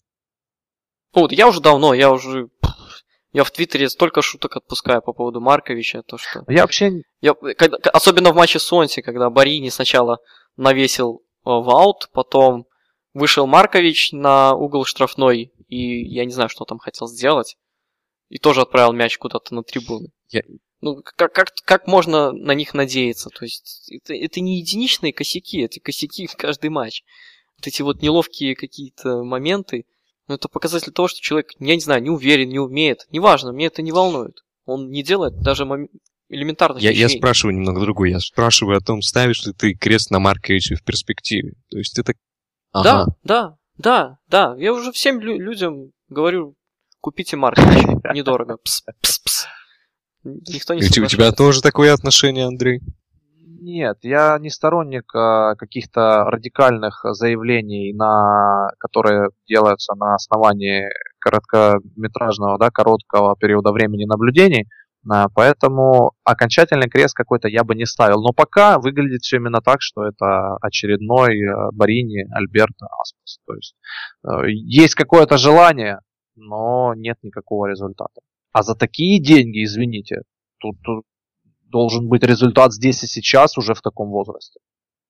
Ну, 1.14 1.22
вот 1.22 1.32
я 1.32 1.48
уже 1.48 1.60
давно, 1.60 1.94
я 1.94 2.12
уже... 2.12 2.48
Я 3.34 3.44
в 3.44 3.52
Твиттере 3.52 3.90
столько 3.90 4.22
шуток 4.22 4.56
отпускаю 4.56 5.02
по 5.02 5.14
поводу 5.14 5.42
Марковича, 5.42 6.02
то 6.02 6.18
что... 6.18 6.44
Я 6.48 6.62
вообще 6.62 7.02
Я, 7.22 7.34
когда- 7.34 7.78
особенно 7.92 8.32
в 8.32 8.36
матче 8.36 8.60
Сонси, 8.60 9.02
когда 9.02 9.30
Барини 9.30 9.70
сначала 9.70 10.20
навесил 10.56 11.22
э, 11.46 11.50
в 11.50 11.70
аут, 11.70 12.10
потом 12.14 12.66
вышел 13.14 13.46
Маркович 13.46 14.12
на 14.14 14.54
угол 14.56 14.86
штрафной, 14.86 15.52
и 15.68 16.04
я 16.08 16.26
не 16.26 16.32
знаю, 16.32 16.50
что 16.50 16.64
там 16.66 16.80
хотел 16.80 17.08
сделать, 17.08 17.58
и 18.30 18.38
тоже 18.38 18.62
отправил 18.62 18.94
мяч 18.94 19.18
куда-то 19.18 19.54
на 19.54 19.62
трибуны. 19.64 20.08
Я- 20.30 20.44
Ну, 20.82 21.02
как, 21.04 21.34
как, 21.34 21.50
как 21.66 21.88
можно 21.88 22.32
на 22.32 22.54
них 22.54 22.74
надеяться? 22.74 23.30
То 23.30 23.46
есть, 23.46 23.92
это, 23.92 24.14
это 24.14 24.40
не 24.42 24.60
единичные 24.60 25.12
косяки, 25.14 25.60
это 25.62 25.80
косяки 25.80 26.28
в 26.28 26.36
каждый 26.36 26.70
матч. 26.70 27.04
Вот 27.58 27.68
эти 27.68 27.82
вот 27.82 28.02
неловкие 28.04 28.56
какие-то 28.56 29.24
моменты, 29.24 29.86
ну, 30.28 30.36
это 30.36 30.48
показатель 30.50 30.92
того, 30.92 31.08
что 31.08 31.20
человек, 31.22 31.48
я 31.60 31.74
не 31.76 31.82
знаю, 31.82 32.04
не 32.04 32.10
уверен, 32.12 32.50
не 32.50 32.60
умеет. 32.60 33.08
Неважно, 33.12 33.54
мне 33.54 33.66
это 33.68 33.82
не 33.82 33.92
волнует. 33.92 34.44
Он 34.66 34.90
не 34.92 35.02
делает 35.02 35.40
даже 35.42 35.64
мом- 35.64 35.88
элементарных 36.30 36.84
Я, 36.84 36.92
я 36.92 37.06
вещей. 37.06 37.18
спрашиваю 37.18 37.56
немного 37.56 37.82
другое. 37.82 38.10
Я 38.12 38.20
спрашиваю 38.20 38.78
о 38.78 38.82
том, 38.82 39.02
ставишь 39.02 39.46
ли 39.46 39.54
ты 39.54 39.74
крест 39.74 40.12
на 40.12 40.20
Марковича 40.20 40.76
в 40.76 40.84
перспективе. 40.84 41.54
То 41.72 41.78
есть 41.80 41.98
это... 41.98 42.14
Да, 42.74 43.02
Ага. 43.02 43.16
да, 43.24 43.56
да, 43.78 44.18
да. 44.28 44.56
Я 44.60 44.74
уже 44.74 44.92
всем 44.92 45.20
лю- 45.22 45.40
людям 45.40 45.92
говорю, 46.10 46.56
купите 47.00 47.38
Маркович, 47.38 47.84
недорого. 48.14 48.58
Пс, 48.58 48.84
пс, 49.02 49.20
пс. 49.20 49.46
Никто 50.28 50.74
не 50.74 50.82
И 50.82 50.86
у 50.86 51.06
тебя- 51.08 51.32
тоже 51.32 51.62
такое 51.62 51.94
отношение, 51.94 52.46
Андрей? 52.46 52.82
Нет, 53.60 53.98
я 54.04 54.38
не 54.40 54.50
сторонник 54.50 55.14
а, 55.14 55.56
каких-то 55.56 56.26
радикальных 56.26 57.02
заявлений, 57.04 57.94
на, 57.94 58.70
которые 58.80 59.30
делаются 59.48 59.94
на 59.96 60.16
основании 60.16 60.88
короткометражного, 61.20 62.58
да, 62.58 62.70
короткого 62.70 63.36
периода 63.36 63.72
времени 63.72 64.06
наблюдений, 64.06 64.68
Поэтому 65.34 66.12
окончательный 66.24 66.90
крест 66.90 67.16
какой-то 67.16 67.48
я 67.48 67.64
бы 67.64 67.76
не 67.76 67.86
ставил. 67.86 68.22
Но 68.22 68.34
пока 68.34 68.78
выглядит 68.78 69.22
все 69.22 69.38
именно 69.38 69.62
так, 69.62 69.78
что 69.80 70.04
это 70.04 70.58
очередной 70.62 71.40
э, 71.40 71.70
Барини 71.72 72.26
Альберто 72.34 72.88
Аспас. 73.02 73.40
То 73.46 73.54
есть 73.54 73.76
э, 74.28 74.50
есть 74.50 74.96
какое-то 74.96 75.38
желание, 75.38 76.00
но 76.36 76.94
нет 76.94 77.18
никакого 77.24 77.68
результата. 77.68 78.20
А 78.52 78.64
за 78.64 78.76
такие 78.76 79.20
деньги, 79.22 79.64
извините, 79.64 80.22
тут, 80.60 80.78
тут 80.84 81.06
должен 81.64 82.08
быть 82.08 82.24
результат 82.24 82.74
здесь 82.74 83.04
и 83.04 83.08
сейчас 83.08 83.58
уже 83.58 83.74
в 83.74 83.82
таком 83.82 84.10
возрасте. 84.10 84.60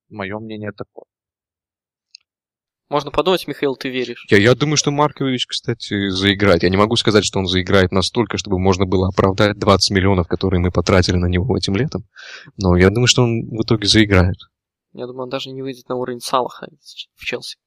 Мое 0.10 0.40
мнение 0.40 0.72
такое. 0.72 1.06
Можно 2.90 3.12
подумать, 3.12 3.46
Михаил, 3.48 3.76
ты 3.76 3.90
веришь? 3.90 4.26
Я, 4.30 4.38
я 4.38 4.56
думаю, 4.56 4.78
что 4.78 4.92
Маркович, 4.92 5.46
кстати, 5.46 6.08
заиграет. 6.08 6.64
Я 6.64 6.70
не 6.70 6.78
могу 6.78 6.96
сказать, 6.96 7.26
что 7.26 7.40
он 7.40 7.46
заиграет 7.46 7.92
настолько, 7.92 8.38
чтобы 8.38 8.60
можно 8.60 8.86
было 8.86 9.10
оправдать 9.10 9.60
20 9.60 9.92
миллионов, 9.92 10.28
которые 10.28 10.62
мы 10.62 10.72
потратили 10.72 11.18
на 11.18 11.26
него 11.26 11.58
этим 11.58 11.76
летом. 11.76 12.06
Но 12.56 12.78
я 12.78 12.90
думаю, 12.90 13.08
что 13.08 13.24
он 13.24 13.42
в 13.50 13.62
итоге 13.64 13.88
заиграет. 13.88 14.38
Я 14.94 15.06
думаю, 15.06 15.24
он 15.24 15.30
даже 15.30 15.52
не 15.52 15.62
выйдет 15.62 15.90
на 15.90 15.96
уровень 15.96 16.22
Салаха 16.22 16.68
в 17.16 17.26
Челси. 17.26 17.58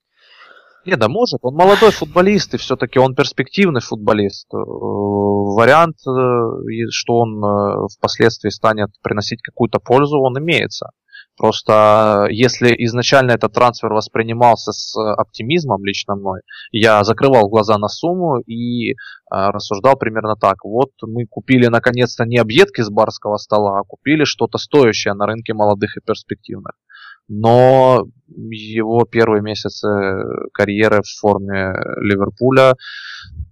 Не, 0.86 0.96
да 0.96 1.08
может. 1.08 1.40
Он 1.42 1.54
молодой 1.54 1.90
футболист, 1.90 2.54
и 2.54 2.56
все-таки 2.56 2.98
он 2.98 3.14
перспективный 3.14 3.80
футболист. 3.80 4.46
Э, 4.54 4.56
вариант, 4.56 5.96
э, 6.06 6.90
что 6.90 7.18
он 7.18 7.44
э, 7.44 7.88
впоследствии 7.98 8.48
станет 8.48 8.90
приносить 9.02 9.42
какую-то 9.42 9.78
пользу, 9.78 10.18
он 10.20 10.38
имеется. 10.38 10.90
Просто 11.36 12.26
если 12.30 12.74
изначально 12.84 13.32
этот 13.32 13.54
трансфер 13.54 13.92
воспринимался 13.92 14.72
с 14.72 14.94
оптимизмом 14.96 15.82
лично 15.84 16.14
мной, 16.14 16.40
я 16.70 17.02
закрывал 17.02 17.48
глаза 17.48 17.78
на 17.78 17.88
сумму 17.88 18.40
и 18.40 18.90
э, 18.90 18.94
рассуждал 19.30 19.96
примерно 19.96 20.36
так. 20.36 20.64
Вот 20.64 20.90
мы 21.02 21.26
купили 21.26 21.66
наконец-то 21.66 22.24
не 22.24 22.36
объедки 22.36 22.82
с 22.82 22.90
барского 22.90 23.36
стола, 23.38 23.80
а 23.80 23.84
купили 23.84 24.24
что-то 24.24 24.58
стоящее 24.58 25.14
на 25.14 25.26
рынке 25.26 25.54
молодых 25.54 25.96
и 25.96 26.00
перспективных. 26.00 26.72
Но 27.32 28.06
его 28.26 29.04
первые 29.04 29.40
месяцы 29.40 29.86
карьеры 30.52 31.02
в 31.02 31.20
форме 31.20 31.72
Ливерпуля 32.02 32.74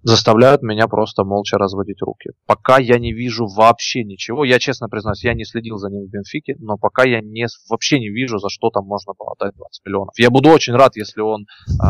заставляют 0.03 0.63
меня 0.63 0.89
просто 0.89 1.23
молча 1.23 1.59
разводить 1.59 2.03
руки. 2.03 2.31
Пока 2.45 2.79
я 2.79 2.99
не 2.99 3.13
вижу 3.13 3.47
вообще 3.47 4.03
ничего. 4.03 4.43
Я 4.45 4.59
честно 4.59 4.89
признаюсь, 4.89 5.23
я 5.23 5.33
не 5.33 5.45
следил 5.45 5.77
за 5.77 5.91
ним 5.91 6.07
в 6.07 6.11
Бенфике, 6.11 6.57
но 6.59 6.77
пока 6.77 7.05
я 7.05 7.21
не, 7.21 7.47
вообще 7.71 8.01
не 8.01 8.09
вижу, 8.09 8.39
за 8.39 8.49
что 8.49 8.71
там 8.71 8.85
можно 8.85 9.13
было 9.17 9.35
отдать 9.39 9.55
20 9.55 9.87
миллионов. 9.87 10.15
Я 10.19 10.31
буду 10.31 10.51
очень 10.51 10.75
рад, 10.75 10.97
если 10.97 11.21
он, 11.21 11.47
э, 11.81 11.87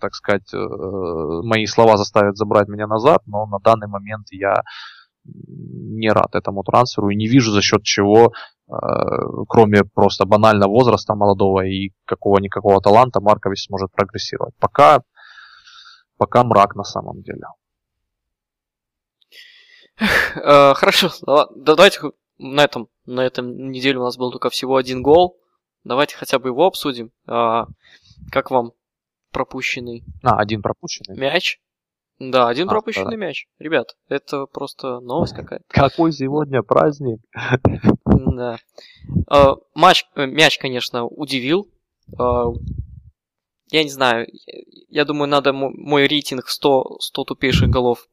так 0.00 0.14
сказать, 0.14 0.52
э, 0.52 0.58
мои 1.44 1.66
слова 1.66 1.96
заставят 1.96 2.36
забрать 2.36 2.66
меня 2.66 2.88
назад, 2.88 3.22
но 3.26 3.46
на 3.46 3.58
данный 3.60 3.86
момент 3.86 4.26
я 4.32 4.62
не 5.24 6.10
рад 6.10 6.34
этому 6.34 6.62
трансферу 6.62 7.10
и 7.10 7.16
не 7.16 7.26
вижу 7.26 7.52
за 7.52 7.62
счет 7.62 7.82
чего, 7.82 8.32
э, 8.68 8.72
кроме 9.48 9.84
просто 9.84 10.26
банально 10.26 10.68
возраста 10.68 11.14
молодого 11.14 11.64
и 11.64 11.92
какого-никакого 12.04 12.80
таланта, 12.80 13.20
Маркович 13.20 13.66
сможет 13.66 13.92
прогрессировать. 13.92 14.54
Пока 14.58 15.02
пока 16.16 16.44
мрак 16.44 16.74
на 16.74 16.84
самом 16.84 17.22
деле. 17.22 17.46
Э, 20.36 20.74
хорошо, 20.74 21.10
давайте 21.54 22.00
на 22.38 22.64
этом, 22.64 22.88
на 23.06 23.20
этом 23.20 23.70
неделе 23.70 23.98
у 23.98 24.02
нас 24.02 24.16
был 24.16 24.30
только 24.32 24.50
всего 24.50 24.76
один 24.76 25.02
гол. 25.02 25.38
Давайте 25.84 26.16
хотя 26.16 26.38
бы 26.38 26.48
его 26.48 26.66
обсудим. 26.66 27.12
А, 27.26 27.66
как 28.32 28.50
вам 28.50 28.72
пропущенный? 29.30 30.02
А, 30.22 30.38
один 30.38 30.62
пропущенный. 30.62 31.16
Мяч. 31.16 31.60
Да, 32.30 32.48
один 32.48 32.68
а, 32.68 32.70
пропущенный 32.70 33.12
да. 33.12 33.16
мяч. 33.16 33.46
Ребят, 33.58 33.96
это 34.08 34.46
просто 34.46 35.00
новость 35.00 35.34
какая-то. 35.36 35.64
Какой 35.68 36.12
сегодня 36.12 36.62
праздник? 36.62 37.20
Да. 38.04 38.58
А, 39.28 39.54
матч, 39.74 40.04
э, 40.16 40.26
мяч, 40.26 40.58
конечно, 40.58 41.04
удивил 41.04 41.68
я 43.74 43.82
не 43.82 43.90
знаю, 43.90 44.26
я 44.88 45.04
думаю, 45.04 45.28
надо 45.28 45.52
мой 45.52 46.06
рейтинг 46.06 46.48
100, 46.48 46.98
100 47.00 47.24
тупейших 47.24 47.68
голов, 47.68 48.06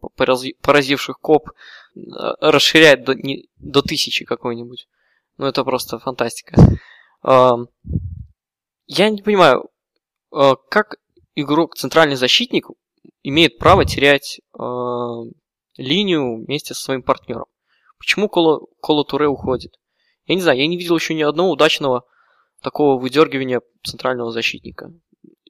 поразивших 0.62 1.20
коп, 1.20 1.50
э, 1.50 2.00
расширять 2.40 3.04
до, 3.04 3.14
не, 3.14 3.48
до 3.58 3.82
тысячи 3.82 4.26
какой-нибудь. 4.26 4.88
Ну, 5.38 5.46
это 5.46 5.64
просто 5.64 6.00
фантастика. 6.00 6.56
Я 7.24 9.10
не 9.10 9.22
понимаю, 9.22 9.70
э, 10.34 10.56
как 10.70 10.96
игрок, 11.36 11.76
центральный 11.76 12.16
защитник, 12.16 12.68
имеет 13.24 13.58
право 13.58 13.86
терять 13.86 14.40
э, 14.58 14.64
линию 15.78 16.44
вместе 16.46 16.74
со 16.74 16.82
своим 16.82 17.04
партнером. 17.04 17.46
Почему 17.98 18.30
Коло, 18.30 18.68
Коло 18.82 19.04
Туре 19.04 19.28
уходит? 19.28 19.74
Я 20.26 20.36
не 20.36 20.42
знаю, 20.42 20.60
я 20.60 20.68
не 20.68 20.78
видел 20.78 20.96
еще 20.96 21.14
ни 21.14 21.22
одного 21.22 21.52
удачного 21.52 22.04
такого 22.62 23.00
выдергивания 23.00 23.62
центрального 23.84 24.32
защитника 24.32 24.92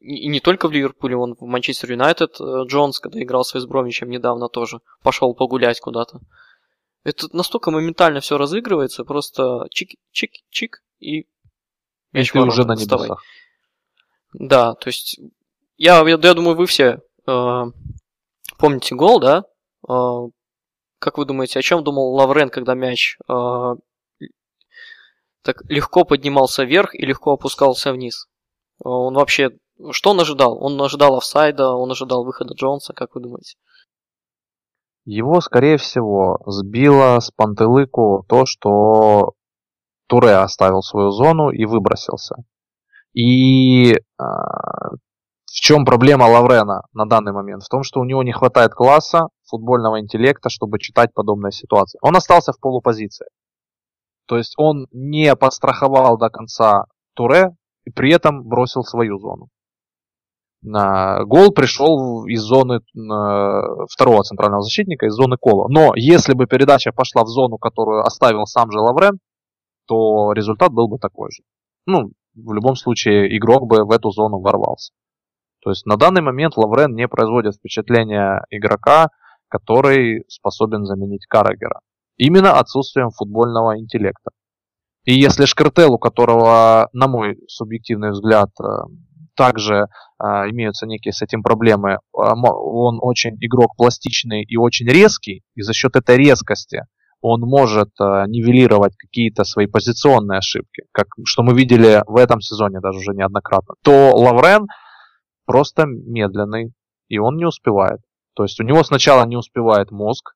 и 0.02 0.28
не 0.28 0.40
только 0.40 0.68
в 0.68 0.72
Ливерпуле, 0.72 1.16
он 1.16 1.36
в 1.36 1.46
Манчестер 1.46 1.92
Юнайтед, 1.92 2.42
э, 2.42 2.64
Джонс, 2.66 3.00
когда 3.00 3.22
играл 3.22 3.46
с 3.46 3.54
Вестбромичем 3.54 4.10
недавно 4.10 4.50
тоже, 4.50 4.80
пошел 5.04 5.36
погулять 5.36 5.80
куда-то. 5.80 6.20
Это 7.04 7.28
настолько 7.34 7.70
моментально 7.70 8.20
все 8.20 8.38
разыгрывается, 8.38 9.06
просто 9.06 9.68
чик-чик-чик 9.72 10.78
и... 11.00 11.28
И 12.14 12.24
ты 12.24 12.42
уже 12.42 12.66
на 12.66 12.74
небесах. 12.74 13.24
Да, 14.34 14.74
то 14.74 14.88
есть 14.88 15.20
я, 15.78 16.00
я, 16.00 16.20
я 16.22 16.34
думаю, 16.34 16.58
вы 16.58 16.66
все 16.66 17.00
помните 17.26 18.96
гол, 18.96 19.20
да? 19.20 19.44
Э, 19.88 20.28
как 21.00 21.18
вы 21.18 21.26
думаете, 21.26 21.60
о 21.60 21.62
чем 21.62 21.84
думал 21.84 22.14
Лаврен, 22.14 22.50
когда 22.50 22.76
мяч 22.76 23.18
э, 23.28 23.76
так 25.44 25.64
легко 25.70 26.04
поднимался 26.04 26.64
вверх 26.64 26.94
и 26.96 27.06
легко 27.06 27.34
опускался 27.34 27.92
вниз? 27.94 28.28
Он 28.84 29.14
вообще 29.14 29.52
что 29.90 30.12
он 30.12 30.20
ожидал? 30.20 30.64
Он 30.64 30.80
ожидал 30.82 31.18
офсайда, 31.18 31.72
он 31.72 31.92
ожидал 31.92 32.24
выхода 32.24 32.54
Джонса, 32.54 32.94
как 32.94 33.16
вы 33.16 33.22
думаете? 33.22 33.58
Его, 35.06 35.42
скорее 35.42 35.78
всего, 35.78 36.40
сбило 36.46 37.20
с 37.20 37.32
пантелыку 37.32 38.24
то, 38.30 38.46
что 38.46 39.34
Туре 40.08 40.36
оставил 40.36 40.84
свою 40.84 41.10
зону 41.10 41.50
и 41.50 41.66
выбросился. 41.66 42.36
И 43.14 43.94
э, 43.94 43.98
в 45.54 45.60
чем 45.60 45.84
проблема 45.84 46.24
Лаврена 46.24 46.84
на 46.94 47.06
данный 47.06 47.34
момент? 47.34 47.64
В 47.64 47.70
том, 47.70 47.84
что 47.84 48.00
у 48.00 48.06
него 48.06 48.24
не 48.24 48.32
хватает 48.32 48.74
класса, 48.74 49.28
футбольного 49.50 50.00
интеллекта, 50.00 50.50
чтобы 50.50 50.80
читать 50.80 51.14
подобные 51.14 51.52
ситуации. 51.52 52.00
Он 52.02 52.16
остался 52.16 52.54
в 52.54 52.60
полупозиции. 52.60 53.28
То 54.28 54.38
есть 54.38 54.54
он 54.58 54.88
не 54.92 55.36
подстраховал 55.36 56.18
до 56.18 56.30
конца 56.30 56.86
Туре 57.16 57.50
и 57.84 57.92
при 57.92 58.14
этом 58.14 58.48
бросил 58.48 58.84
свою 58.84 59.18
зону. 59.20 59.50
Гол 60.64 61.52
пришел 61.52 62.26
из 62.28 62.40
зоны 62.42 62.80
второго 63.90 64.24
центрального 64.24 64.62
защитника, 64.62 65.08
из 65.08 65.14
зоны 65.14 65.36
кола. 65.36 65.68
Но 65.68 65.92
если 65.96 66.34
бы 66.34 66.46
передача 66.46 66.94
пошла 66.94 67.24
в 67.24 67.28
зону, 67.28 67.58
которую 67.58 68.04
оставил 68.04 68.46
сам 68.46 68.72
же 68.72 68.80
Лаврен, 68.80 69.20
то 69.86 70.32
результат 70.32 70.72
был 70.72 70.88
бы 70.88 70.98
такой 70.98 71.30
же. 71.32 71.44
Ну, 71.86 72.12
в 72.36 72.54
любом 72.54 72.76
случае, 72.78 73.36
игрок 73.38 73.68
бы 73.68 73.84
в 73.84 73.92
эту 73.92 74.12
зону 74.12 74.40
ворвался. 74.40 74.94
То 75.62 75.70
есть 75.70 75.86
на 75.86 75.96
данный 75.96 76.22
момент 76.22 76.58
Лаврен 76.58 76.96
не 76.96 77.08
производит 77.08 77.56
впечатления 77.56 78.44
игрока, 78.50 79.10
который 79.48 80.24
способен 80.28 80.86
заменить 80.86 81.26
Карагера. 81.28 81.82
Именно 82.18 82.54
отсутствием 82.60 83.10
футбольного 83.12 83.80
интеллекта. 83.80 84.32
И 85.06 85.14
если 85.14 85.46
Шкартел, 85.46 85.94
у 85.94 85.98
которого, 85.98 86.90
на 86.94 87.08
мой 87.08 87.38
субъективный 87.48 88.12
взгляд, 88.12 88.50
э, 88.62 88.66
также 89.36 89.88
а, 90.20 90.48
имеются 90.50 90.86
некие 90.86 91.14
с 91.14 91.22
этим 91.22 91.42
проблемы. 91.42 91.98
А, 92.16 92.34
он 92.36 93.00
очень 93.02 93.38
игрок 93.40 93.76
пластичный 93.76 94.44
и 94.44 94.58
очень 94.58 94.88
резкий, 94.88 95.42
и 95.56 95.62
за 95.62 95.74
счет 95.74 95.96
этой 95.96 96.18
резкости 96.18 96.84
он 97.24 97.42
может 97.42 97.90
нивелировать 98.00 98.96
какие-то 98.98 99.44
свои 99.44 99.68
позиционные 99.68 100.40
ошибки, 100.40 100.84
как 100.92 101.06
что 101.24 101.44
мы 101.44 101.54
видели 101.54 102.02
в 102.08 102.18
этом 102.18 102.42
сезоне 102.42 102.80
даже 102.80 102.98
уже 102.98 103.12
неоднократно, 103.14 103.76
то 103.84 104.12
Лаврен 104.16 104.66
просто 105.52 105.86
медленный, 105.86 106.72
и 107.10 107.18
он 107.18 107.36
не 107.36 107.44
успевает. 107.44 108.00
То 108.36 108.44
есть 108.44 108.58
у 108.62 108.64
него 108.64 108.86
сначала 108.86 109.26
не 109.26 109.36
успевает 109.36 109.92
мозг, 109.92 110.32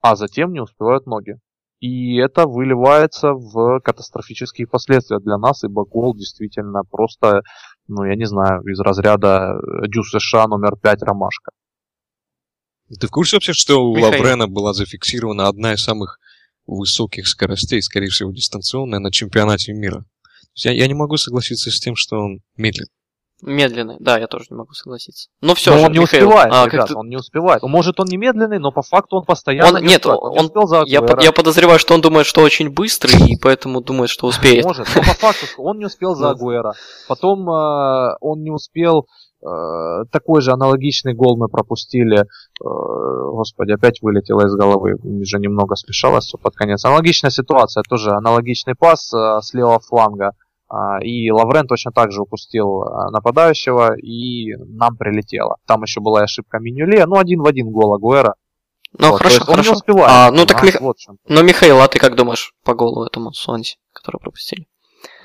а 0.00 0.16
затем 0.16 0.52
не 0.52 0.60
успевают 0.60 1.06
ноги. 1.06 1.36
И 1.78 2.16
это 2.16 2.48
выливается 2.48 3.32
в 3.32 3.78
катастрофические 3.78 4.66
последствия 4.66 5.20
для 5.20 5.38
нас, 5.38 5.62
ибо 5.62 5.84
гол 5.84 6.16
действительно 6.16 6.82
просто, 6.82 7.42
ну 7.86 8.02
я 8.02 8.16
не 8.16 8.24
знаю, 8.24 8.60
из 8.62 8.80
разряда 8.80 9.54
Дю 9.86 10.02
США 10.02 10.48
номер 10.48 10.74
5 10.74 11.02
ромашка. 11.04 11.52
Ты 12.88 13.06
в 13.06 13.10
курсе 13.10 13.36
вообще, 13.36 13.52
что 13.52 13.84
у 13.84 13.96
Михаил. 13.96 14.20
Лаврена 14.20 14.48
была 14.48 14.72
зафиксирована 14.72 15.46
одна 15.46 15.74
из 15.74 15.84
самых 15.84 16.18
высоких 16.66 17.28
скоростей, 17.28 17.80
скорее 17.82 18.08
всего, 18.08 18.32
дистанционная 18.32 18.98
на 18.98 19.12
чемпионате 19.12 19.74
мира? 19.74 20.04
Я, 20.56 20.72
я 20.72 20.88
не 20.88 20.94
могу 20.94 21.16
согласиться 21.18 21.70
с 21.70 21.78
тем, 21.78 21.94
что 21.94 22.16
он 22.16 22.40
медлит. 22.56 22.88
Медленный, 23.42 23.96
да, 24.00 24.18
я 24.18 24.26
тоже 24.26 24.46
не 24.50 24.56
могу 24.56 24.72
согласиться. 24.72 25.28
Но 25.40 25.54
все 25.54 25.70
но 25.72 25.78
же, 25.78 25.86
он 25.86 25.92
не 25.92 25.98
Михаил, 26.00 26.26
успевает, 26.28 26.52
а, 26.54 26.66
ребят, 26.66 26.88
ты- 26.88 26.94
он 26.96 27.08
не 27.08 27.16
успевает. 27.16 27.62
Может, 27.62 27.98
он 28.00 28.06
не 28.08 28.16
медленный, 28.16 28.58
но 28.58 28.70
по 28.72 28.82
факту 28.82 29.16
он 29.16 29.24
постоянно 29.24 29.78
Он- 29.78 29.82
не 29.84 29.88
нет, 29.88 30.04
не 30.04 30.10
он- 30.10 30.44
успел 30.46 30.66
за 30.66 30.82
я, 30.86 31.00
по- 31.02 31.20
я 31.22 31.32
подозреваю, 31.32 31.78
что 31.78 31.94
он 31.94 32.00
думает, 32.00 32.26
что 32.26 32.42
очень 32.42 32.70
быстрый, 32.70 33.32
и 33.32 33.36
поэтому 33.40 33.80
думает, 33.80 34.10
что 34.10 34.26
успеет. 34.26 34.64
Может, 34.64 34.88
но 34.94 35.02
по 35.02 35.14
факту 35.14 35.46
он 35.58 35.78
не 35.78 35.86
успел 35.86 36.14
за 36.14 36.24
Да. 36.24 36.30
Агуэра. 36.30 36.72
Потом 37.08 37.48
э, 37.50 38.16
он 38.20 38.42
не 38.42 38.50
успел 38.50 39.06
э, 39.42 40.04
такой 40.12 40.42
же 40.42 40.52
аналогичный 40.52 41.14
гол 41.14 41.38
мы 41.38 41.48
пропустили. 41.48 42.18
Э, 42.20 42.24
господи, 42.62 43.72
опять 43.72 44.02
вылетело 44.02 44.46
из 44.46 44.54
головы. 44.54 44.96
Уже 45.02 45.38
немного 45.38 45.76
смешалось 45.76 46.26
все 46.26 46.36
под 46.36 46.54
конец. 46.54 46.84
Аналогичная 46.84 47.30
ситуация, 47.30 47.82
тоже 47.88 48.10
аналогичный 48.10 48.74
пас 48.78 49.10
э, 49.14 49.40
с 49.40 49.54
левого 49.54 49.80
фланга. 49.80 50.32
И 51.02 51.30
Лаврен 51.30 51.66
точно 51.66 51.90
так 51.92 52.12
же 52.12 52.22
упустил 52.22 52.82
а, 52.82 53.10
нападающего, 53.10 53.96
и 53.98 54.54
нам 54.56 54.96
прилетело. 54.96 55.56
Там 55.66 55.82
еще 55.82 56.00
была 56.00 56.20
и 56.20 56.24
ошибка 56.24 56.58
Минюле, 56.58 57.04
ну 57.06 57.18
один 57.18 57.40
в 57.40 57.46
один 57.46 57.70
гол 57.70 57.94
Агуэра. 57.94 58.34
Ну, 58.98 59.10
Вот, 59.10 59.18
хорошо, 59.18 59.34
есть 59.36 59.48
Он 59.48 59.56
не 59.56 59.62
хорошо. 59.62 59.72
успевает. 59.74 60.10
А, 60.10 60.30
ну, 60.30 60.46
так 60.46 60.60
понимаешь, 60.60 60.76
Мих- 60.76 60.80
вот. 60.82 60.96
Но, 61.28 61.42
Михаил, 61.42 61.80
а 61.80 61.88
ты 61.88 61.98
как 61.98 62.16
думаешь 62.16 62.52
по 62.64 62.74
голу 62.74 63.04
этому 63.04 63.32
Сонси, 63.32 63.76
который 63.92 64.18
пропустили? 64.20 64.66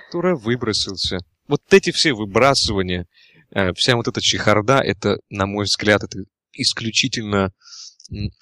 который 0.08 0.36
выбросился. 0.36 1.18
Вот 1.48 1.62
эти 1.72 1.92
все 1.92 2.14
выбрасывания, 2.14 3.06
э, 3.54 3.74
вся 3.74 3.96
вот 3.98 4.08
эта 4.08 4.22
чехарда, 4.22 4.80
это, 4.80 5.18
на 5.30 5.46
мой 5.46 5.66
взгляд, 5.66 6.04
это 6.04 6.20
исключительно 6.54 7.52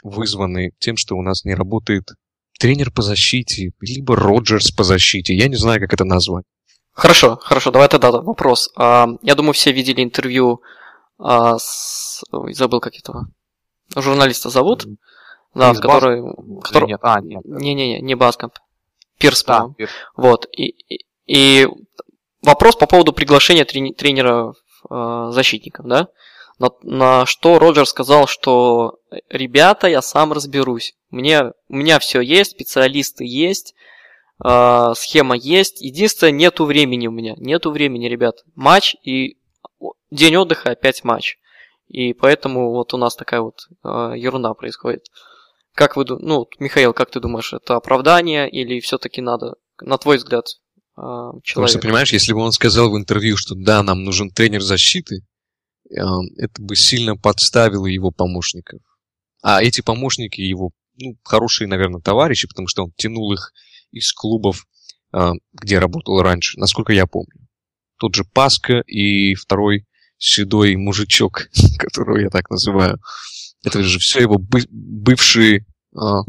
вызваны 0.03 0.71
тем, 0.79 0.97
что 0.97 1.15
у 1.15 1.21
нас 1.21 1.45
не 1.45 1.55
работает 1.55 2.03
тренер 2.59 2.91
по 2.91 3.01
защите, 3.01 3.71
либо 3.81 4.15
Роджерс 4.15 4.71
по 4.71 4.83
защите. 4.83 5.33
Я 5.35 5.47
не 5.47 5.55
знаю, 5.55 5.79
как 5.79 5.93
это 5.93 6.05
назвать. 6.05 6.45
Хорошо, 6.93 7.37
хорошо, 7.41 7.71
давай 7.71 7.87
тогда 7.87 8.11
вопрос. 8.11 8.69
А, 8.75 9.07
я 9.21 9.35
думаю, 9.35 9.53
все 9.53 9.71
видели 9.71 10.03
интервью 10.03 10.61
а, 11.17 11.57
с... 11.57 12.23
Ой, 12.31 12.53
забыл, 12.53 12.79
как 12.79 12.95
этого 12.95 13.27
журналиста 13.95 14.49
зовут. 14.49 14.85
Да, 15.55 15.71
Из 15.71 15.79
который... 15.79 16.19
Или 16.19 16.59
который... 16.61 16.87
Нет, 16.87 16.99
а, 17.03 17.19
нет. 17.21 17.43
Не-не-не, 17.45 18.01
не 18.01 18.15
Баскомп. 18.15 18.53
Пирс, 19.17 19.43
Да, 19.43 19.59
по-моему. 19.59 19.75
Вот. 20.15 20.47
И, 20.51 20.75
и, 20.89 21.05
и 21.25 21.67
вопрос 22.41 22.75
по 22.75 22.87
поводу 22.87 23.13
приглашения 23.13 23.65
трени- 23.65 23.93
тренера 23.93 24.53
э, 24.89 25.27
защитников, 25.31 25.85
да? 25.87 26.07
На, 26.59 26.69
на 26.81 27.25
что 27.25 27.59
Роджер 27.59 27.87
сказал, 27.87 28.27
что 28.27 28.99
ребята, 29.29 29.87
я 29.87 30.01
сам 30.01 30.33
разберусь. 30.33 30.95
Мне, 31.09 31.51
у 31.67 31.75
меня 31.75 31.99
все 31.99 32.21
есть, 32.21 32.51
специалисты 32.51 33.25
есть, 33.25 33.75
э, 34.43 34.93
схема 34.95 35.35
есть. 35.35 35.81
Единственное, 35.81 36.31
нету 36.31 36.65
времени 36.65 37.07
у 37.07 37.11
меня. 37.11 37.33
Нету 37.37 37.71
времени, 37.71 38.07
ребят. 38.07 38.43
Матч 38.55 38.95
и 39.03 39.37
день 40.11 40.35
отдыха 40.35 40.71
опять 40.71 41.03
матч. 41.03 41.37
И 41.87 42.13
поэтому 42.13 42.71
вот 42.71 42.93
у 42.93 42.97
нас 42.97 43.15
такая 43.15 43.41
вот 43.41 43.67
э, 43.83 44.13
ерунда 44.17 44.53
происходит. 44.53 45.05
Как 45.75 45.95
вы, 45.95 46.05
ду- 46.05 46.19
ну, 46.19 46.47
Михаил, 46.59 46.93
как 46.93 47.09
ты 47.11 47.19
думаешь, 47.19 47.53
это 47.53 47.75
оправдание 47.75 48.49
или 48.49 48.79
все-таки 48.79 49.21
надо, 49.21 49.55
на 49.81 49.97
твой 49.97 50.17
взгляд, 50.17 50.45
э, 50.97 51.01
Потому 51.01 51.41
человек? 51.43 51.81
понимаешь, 51.81 52.13
если 52.13 52.33
бы 52.33 52.39
он 52.39 52.51
сказал 52.51 52.91
в 52.91 52.97
интервью, 52.97 53.37
что 53.37 53.55
да, 53.55 53.83
нам 53.83 54.03
нужен 54.03 54.29
тренер 54.31 54.61
защиты, 54.61 55.21
э, 55.89 55.95
это 56.37 56.61
бы 56.61 56.75
сильно 56.75 57.15
подставило 57.15 57.85
его 57.85 58.11
помощников. 58.11 58.79
А 59.41 59.61
эти 59.61 59.81
помощники 59.81 60.41
его, 60.41 60.71
ну, 60.97 61.17
хорошие, 61.23 61.67
наверное, 61.67 62.01
товарищи, 62.01 62.47
потому 62.47 62.67
что 62.67 62.83
он 62.85 62.91
тянул 62.95 63.33
их 63.33 63.51
из 63.93 64.11
клубов, 64.11 64.65
э, 65.13 65.31
где 65.53 65.79
работал 65.79 66.21
раньше, 66.21 66.59
насколько 66.59 66.91
я 66.91 67.05
помню. 67.05 67.47
Тот 67.97 68.15
же 68.15 68.25
Паска 68.25 68.79
и 68.81 69.35
второй 69.35 69.85
седой 70.17 70.75
мужичок, 70.75 71.49
которого 71.79 72.17
я 72.17 72.29
так 72.29 72.49
называю. 72.49 72.99
Это 73.63 73.83
же 73.83 73.99
все 73.99 74.21
его 74.21 74.37
бы- 74.37 74.67
бывшие, 74.69 75.65
а, 75.95 76.23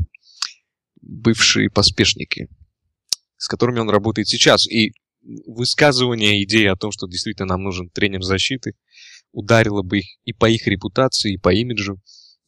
бывшие 1.01 1.71
поспешники, 1.71 2.49
с 3.37 3.49
которыми 3.49 3.81
он 3.81 3.91
работает 3.91 4.29
сейчас. 4.29 4.69
И 4.69 4.93
высказывание 5.47 6.43
идеи 6.45 6.67
о 6.67 6.77
том, 6.77 6.93
что 6.93 7.07
действительно 7.07 7.49
нам 7.49 7.63
нужен 7.63 7.89
тренер 7.91 8.23
защиты, 8.23 8.75
ударило 9.33 9.83
бы 9.83 9.99
их 9.99 10.07
и 10.25 10.33
по 10.33 10.49
их 10.49 10.67
репутации, 10.67 11.35
и 11.35 11.39
по 11.39 11.53
имиджу 11.53 12.01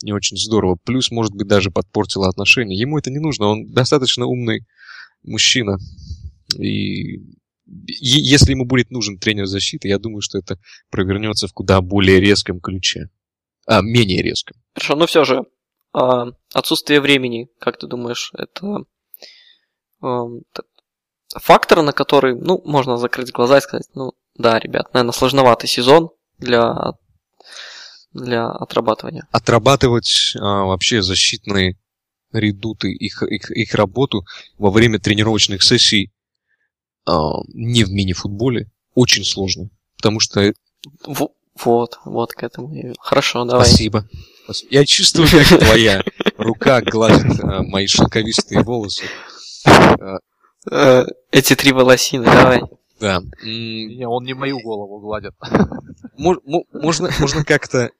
не 0.03 0.13
очень 0.13 0.37
здорово. 0.37 0.77
Плюс, 0.85 1.11
может 1.11 1.33
быть, 1.33 1.49
даже 1.49 1.71
подпортило 1.71 2.29
отношения. 2.29 2.79
Ему 2.79 2.99
это 2.99 3.11
не 3.11 3.19
нужно, 3.19 3.47
он 3.47 3.73
достаточно 3.73 4.27
умный 4.27 4.67
мужчина. 5.27 5.79
И 6.59 7.21
если 7.67 8.53
ему 8.53 8.65
будет 8.65 8.91
нужен 8.91 9.19
тренер 9.19 9.47
защиты, 9.47 9.89
я 9.89 9.99
думаю, 9.99 10.21
что 10.21 10.39
это 10.39 10.59
провернется 10.91 11.49
в 11.49 11.53
куда 11.53 11.81
более 11.81 12.21
резком 12.21 12.61
ключе. 12.61 13.11
А, 13.67 13.83
менее 13.83 14.23
резком. 14.23 14.57
Хорошо, 14.75 14.95
но 14.95 15.07
все 15.07 15.25
же, 15.25 15.45
а, 15.93 16.29
отсутствие 16.55 17.01
времени, 17.01 17.49
как 17.59 17.79
ты 17.79 17.89
думаешь, 17.89 18.31
это 18.39 18.85
эм, 20.03 20.43
фактор, 21.35 21.83
на 21.83 21.93
который, 21.93 22.37
ну, 22.37 22.63
можно 22.65 22.97
закрыть 22.97 23.33
глаза 23.33 23.59
и 23.59 23.61
сказать, 23.61 23.89
ну, 23.95 24.13
да, 24.37 24.59
ребят, 24.61 24.93
наверное, 24.95 25.13
сложноватый 25.13 25.69
сезон 25.69 26.11
для, 26.39 26.93
для 28.13 28.49
отрабатывания. 28.49 29.27
отрабатывать 29.33 30.35
а, 30.39 30.65
вообще 30.65 31.03
защитные 31.03 31.77
редуты, 32.33 32.93
их, 32.93 33.23
их, 33.23 33.51
их 33.51 33.75
работу 33.75 34.25
во 34.59 34.71
время 34.71 34.99
тренировочных 34.99 35.63
сессий 35.63 36.13
а, 37.07 37.33
не 37.55 37.85
в 37.85 37.91
мини-футболе 37.91 38.71
очень 38.95 39.25
сложно. 39.25 39.71
Потому 39.97 40.21
что... 40.21 40.53
Во- 41.07 41.31
Вот, 41.65 41.99
вот 42.05 42.33
к 42.33 42.43
этому. 42.43 42.75
я. 42.75 42.93
Хорошо, 42.99 43.45
давай. 43.45 43.65
Спасибо. 43.67 44.09
Я 44.71 44.85
чувствую, 44.85 45.29
как 45.31 45.59
твоя 45.61 46.03
рука 46.37 46.81
гладит 46.83 47.41
а, 47.43 47.63
мои 47.63 47.87
шелковистые 47.87 48.63
волосы. 48.63 49.05
Э, 50.71 51.05
Эти 51.31 51.55
три 51.55 51.73
волосины, 51.73 52.25
давай. 52.25 52.61
да. 53.01 53.21
Не, 53.43 54.07
он 54.07 54.25
не 54.25 54.35
мою 54.35 54.59
голову 54.61 54.99
гладит. 55.01 55.35
Мо- 56.19 56.41
мо- 56.45 56.65
можно, 56.73 57.11
можно 57.21 57.45
как-то 57.45 57.91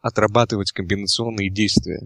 отрабатывать 0.00 0.72
комбинационные 0.72 1.50
действия 1.50 2.00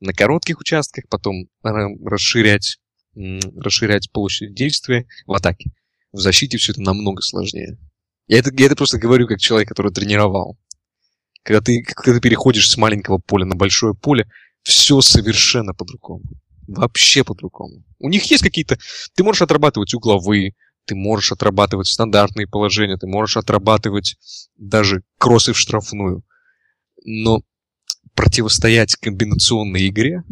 на 0.00 0.12
коротких 0.12 0.60
участках, 0.60 1.04
потом 1.08 1.48
ра- 1.64 1.94
расширять, 2.04 2.78
расширять 3.14 4.10
площадь 4.12 4.54
действия 4.54 5.06
в 5.26 5.32
атаке. 5.32 5.70
В 6.12 6.18
защите 6.18 6.58
все 6.58 6.72
это 6.72 6.82
намного 6.82 7.22
сложнее. 7.22 7.78
Я 8.26 8.38
это, 8.38 8.50
я 8.56 8.66
это 8.66 8.76
просто 8.76 8.98
говорю 8.98 9.26
как 9.26 9.38
человек, 9.38 9.68
который 9.68 9.92
тренировал. 9.92 10.58
Когда 11.42 11.60
ты, 11.60 11.82
когда 11.82 12.14
ты 12.14 12.20
переходишь 12.20 12.70
с 12.70 12.76
маленького 12.76 13.18
поля 13.18 13.46
на 13.46 13.56
большое 13.56 13.94
поле, 13.94 14.28
все 14.62 15.00
совершенно 15.00 15.72
по-другому. 15.72 16.24
Вообще 16.66 17.24
по-другому. 17.24 17.82
У 17.98 18.08
них 18.08 18.30
есть 18.30 18.42
какие-то... 18.42 18.78
Ты 19.14 19.24
можешь 19.24 19.42
отрабатывать 19.42 19.94
угловые, 19.94 20.54
ты 20.84 20.94
можешь 20.94 21.32
отрабатывать 21.32 21.86
стандартные 21.86 22.46
положения, 22.46 22.96
ты 22.96 23.06
можешь 23.06 23.36
отрабатывать 23.36 24.16
даже 24.56 25.02
кроссы 25.18 25.52
в 25.52 25.58
штрафную. 25.58 26.22
Но 27.04 27.40
противостоять 28.18 28.96
комбинационной 28.96 29.86
игре 29.86 30.24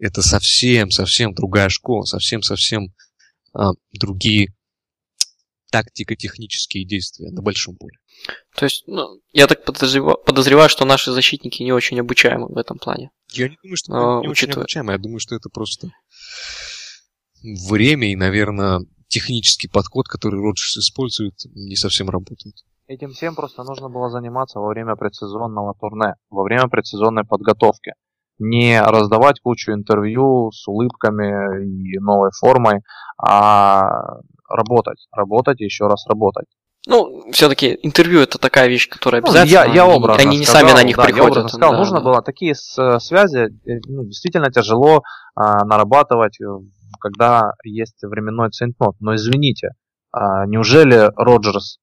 это 0.00 0.20
совсем-совсем 0.20 1.32
другая 1.32 1.68
школа, 1.68 2.02
совсем-совсем 2.04 2.88
а, 3.54 3.70
другие 3.92 4.52
тактико-технические 5.70 6.84
действия 6.84 7.30
на 7.30 7.40
большом 7.40 7.76
поле. 7.76 7.98
То 8.56 8.64
есть, 8.66 8.82
ну, 8.88 9.20
я 9.32 9.46
так 9.46 9.64
подозрева- 9.64 10.16
подозреваю, 10.26 10.68
что 10.68 10.84
наши 10.84 11.12
защитники 11.12 11.62
не 11.62 11.72
очень 11.72 12.00
обучаемы 12.00 12.48
в 12.48 12.56
этом 12.56 12.78
плане. 12.78 13.10
Я 13.30 13.48
не 13.48 13.56
думаю, 13.62 13.76
что 13.76 13.92
А, 13.92 14.20
не 14.20 14.28
очень 14.28 14.48
учитывая- 14.48 14.62
обучаемо, 14.64 14.92
я 14.92 14.98
думаю, 14.98 15.20
что 15.20 15.36
это 15.36 15.50
просто 15.50 15.88
время 17.68 18.10
и, 18.10 18.16
наверное, 18.16 18.80
технический 19.06 19.68
подход, 19.68 20.08
который 20.08 20.40
Роджерс 20.40 20.78
использует, 20.78 21.34
не 21.54 21.76
совсем 21.76 22.10
работает. 22.10 22.56
Этим 22.92 23.12
всем 23.12 23.34
просто 23.34 23.62
нужно 23.64 23.88
было 23.88 24.10
заниматься 24.10 24.58
во 24.60 24.68
время 24.68 24.96
предсезонного 24.96 25.74
турне, 25.80 26.16
во 26.28 26.42
время 26.42 26.68
предсезонной 26.68 27.24
подготовки. 27.24 27.94
Не 28.38 28.82
раздавать 28.82 29.40
кучу 29.40 29.72
интервью 29.72 30.50
с 30.52 30.68
улыбками 30.68 31.64
и 31.64 31.98
новой 31.98 32.30
формой, 32.38 32.82
а 33.16 34.18
работать, 34.46 35.06
работать 35.10 35.62
и 35.62 35.64
еще 35.64 35.86
раз 35.86 36.06
работать. 36.06 36.44
Ну, 36.86 37.30
все-таки 37.32 37.78
интервью 37.82 38.20
это 38.20 38.38
такая 38.38 38.68
вещь, 38.68 38.90
которая 38.90 39.22
Ну, 39.22 39.28
обязательно. 39.28 39.54
я, 39.54 39.64
я 39.72 39.84
они- 39.84 39.94
образно 39.94 40.22
Они 40.28 40.38
не 40.40 40.44
сказал, 40.44 40.68
сами 40.68 40.76
на 40.78 40.82
них 40.84 40.96
да, 40.96 41.02
я 41.04 41.08
приходят. 41.08 41.30
образно 41.30 41.48
сказал, 41.48 41.70
да, 41.72 41.78
нужно 41.78 41.98
да. 41.98 42.04
было 42.04 42.22
такие 42.22 42.54
с- 42.54 42.98
связи 42.98 43.38
э, 43.70 43.80
ну, 43.86 44.04
действительно 44.04 44.50
тяжело 44.52 45.02
а, 45.34 45.64
нарабатывать, 45.64 46.38
э, 46.42 46.44
когда 47.00 47.52
есть 47.64 48.02
временной 48.02 48.50
центнот. 48.50 48.96
Но 49.00 49.14
извините, 49.14 49.70
а, 50.10 50.44
неужели 50.46 51.10
Роджерс 51.16 51.78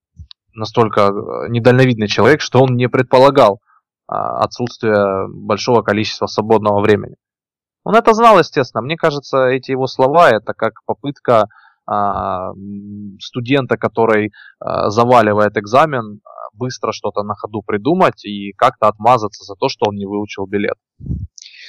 настолько 0.53 1.01
э, 1.01 1.49
недальновидный 1.49 2.07
человек, 2.07 2.41
что 2.41 2.61
он 2.61 2.76
не 2.76 2.88
предполагал 2.88 3.59
а, 4.07 4.43
отсутствие 4.43 5.27
большого 5.27 5.81
количества 5.81 6.27
свободного 6.27 6.81
времени? 6.81 7.15
Он 7.84 7.95
это 7.95 8.13
знал, 8.13 8.39
естественно. 8.39 8.81
Мне 8.81 8.97
кажется, 8.97 9.47
эти 9.47 9.71
его 9.71 9.88
слова 9.88 10.30
это 10.30 10.53
как 10.53 10.73
попытка 10.85 11.47
а, 11.85 12.51
студента, 13.19 13.77
который 13.77 14.31
а, 14.59 14.89
заваливает 14.89 15.57
экзамен, 15.57 16.21
быстро 16.53 16.91
что-то 16.91 17.23
на 17.23 17.35
ходу 17.35 17.61
придумать 17.65 18.26
и 18.26 18.51
как-то 18.53 18.88
отмазаться 18.88 19.43
за 19.43 19.55
то, 19.55 19.69
что 19.69 19.89
он 19.89 19.95
не 19.95 20.05
выучил 20.05 20.45
билет. 20.45 20.77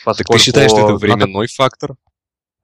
Поскольку 0.05 0.32
так 0.32 0.39
ты 0.39 0.44
считаешь, 0.44 0.70
что 0.70 0.85
это 0.85 0.94
временной 0.94 1.47
надо... 1.47 1.55
фактор? 1.57 1.97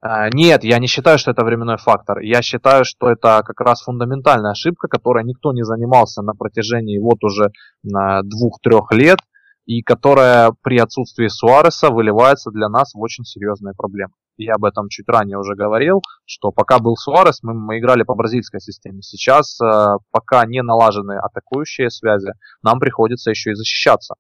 А, 0.01 0.29
нет, 0.31 0.65
я 0.65 0.79
не 0.79 0.87
считаю, 0.87 1.19
что 1.19 1.31
это 1.31 1.45
временной 1.45 1.79
фактор. 1.79 2.21
Я 2.21 2.43
считаю, 2.43 2.85
что 2.85 3.11
это 3.11 3.43
как 3.45 3.61
раз 3.61 3.83
фундаментальная 3.83 4.53
ошибка, 4.53 4.89
которой 4.89 5.25
никто 5.25 5.53
не 5.53 5.65
занимался 5.65 6.23
на 6.23 6.35
протяжении 6.35 6.99
вот 6.99 7.25
уже 7.25 7.51
двух-трех 7.83 8.93
лет, 8.93 9.19
и 9.67 9.83
которая 9.83 10.53
при 10.63 10.79
отсутствии 10.79 11.29
Суареса 11.29 11.91
выливается 11.91 12.51
для 12.51 12.69
нас 12.69 12.95
в 12.95 13.01
очень 13.01 13.25
серьезные 13.25 13.75
проблемы. 13.77 14.13
Я 14.39 14.55
об 14.55 14.65
этом 14.65 14.89
чуть 14.89 15.09
ранее 15.09 15.39
уже 15.39 15.55
говорил, 15.55 16.03
что 16.25 16.53
пока 16.53 16.79
был 16.79 16.95
Суарес, 16.97 17.43
мы, 17.43 17.55
мы 17.55 17.79
играли 17.79 18.03
по 18.03 18.15
бразильской 18.15 18.61
системе. 18.61 19.01
Сейчас, 19.03 19.59
э, 19.61 19.97
пока 20.11 20.45
не 20.45 20.63
налажены 20.63 21.19
атакующие 21.19 21.91
связи, 21.91 22.33
нам 22.63 22.79
приходится 22.79 23.31
еще 23.31 23.53
и 23.53 23.55
защищаться 23.55 24.15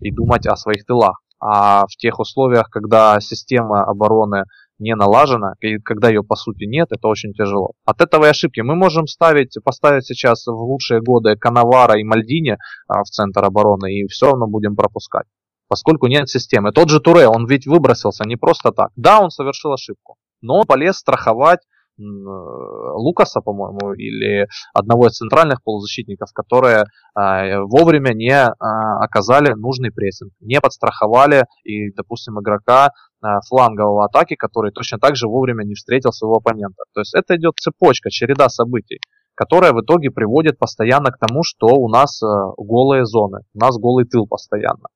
и 0.00 0.10
думать 0.10 0.46
о 0.46 0.56
своих 0.56 0.84
тылах. 0.84 1.20
А 1.40 1.86
в 1.86 1.96
тех 1.96 2.18
условиях, 2.18 2.68
когда 2.68 3.18
система 3.20 3.84
обороны 3.84 4.44
не 4.80 4.94
налажена, 4.94 5.54
и 5.60 5.78
когда 5.78 6.08
ее 6.08 6.22
по 6.22 6.34
сути 6.34 6.64
нет, 6.64 6.88
это 6.90 7.06
очень 7.06 7.32
тяжело. 7.32 7.72
От 7.84 8.00
этого 8.00 8.24
и 8.24 8.28
ошибки. 8.28 8.60
Мы 8.60 8.74
можем 8.74 9.06
ставить, 9.06 9.56
поставить 9.62 10.06
сейчас 10.06 10.46
в 10.46 10.50
лучшие 10.50 11.00
годы 11.00 11.36
Канавара 11.36 11.98
и 11.98 12.04
Мальдини 12.04 12.56
а, 12.88 13.02
в 13.02 13.06
центр 13.06 13.44
обороны, 13.44 13.92
и 13.92 14.06
все 14.08 14.26
равно 14.26 14.46
будем 14.46 14.74
пропускать. 14.74 15.26
Поскольку 15.68 16.08
нет 16.08 16.28
системы. 16.28 16.72
Тот 16.72 16.88
же 16.88 16.98
Туре, 16.98 17.28
он 17.28 17.46
ведь 17.46 17.66
выбросился 17.66 18.24
не 18.24 18.36
просто 18.36 18.72
так. 18.72 18.90
Да, 18.96 19.20
он 19.20 19.30
совершил 19.30 19.72
ошибку, 19.72 20.16
но 20.40 20.58
он 20.58 20.66
полез 20.66 20.96
страховать 20.96 21.60
Лукаса, 22.00 23.40
по-моему, 23.40 23.92
или 23.94 24.46
одного 24.74 25.08
из 25.08 25.12
центральных 25.12 25.62
полузащитников, 25.62 26.30
которые 26.32 26.84
а, 27.14 27.60
вовремя 27.60 28.12
не 28.14 28.34
а, 28.34 28.54
оказали 29.02 29.52
нужный 29.52 29.90
прессинг, 29.90 30.32
не 30.40 30.60
подстраховали 30.60 31.44
и, 31.64 31.92
допустим, 31.92 32.40
игрока 32.40 32.92
а, 33.22 33.40
флангового 33.48 34.04
атаки, 34.04 34.34
который 34.34 34.72
точно 34.72 34.98
так 34.98 35.16
же 35.16 35.28
вовремя 35.28 35.64
не 35.64 35.74
встретил 35.74 36.12
своего 36.12 36.36
оппонента. 36.36 36.84
То 36.94 37.00
есть 37.00 37.14
это 37.14 37.36
идет 37.36 37.54
цепочка, 37.60 38.10
череда 38.10 38.48
событий, 38.48 39.00
которая 39.34 39.72
в 39.72 39.80
итоге 39.82 40.10
приводит 40.10 40.58
постоянно 40.58 41.10
к 41.12 41.18
тому, 41.18 41.42
что 41.42 41.66
у 41.68 41.88
нас 41.88 42.20
голые 42.56 43.04
зоны, 43.04 43.40
у 43.54 43.58
нас 43.58 43.78
голый 43.78 44.06
тыл 44.06 44.26
постоянно. 44.26 44.88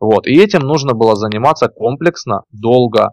Вот. 0.00 0.26
И 0.26 0.40
этим 0.40 0.60
нужно 0.60 0.94
было 0.94 1.14
заниматься 1.14 1.68
комплексно, 1.68 2.42
долго, 2.50 3.10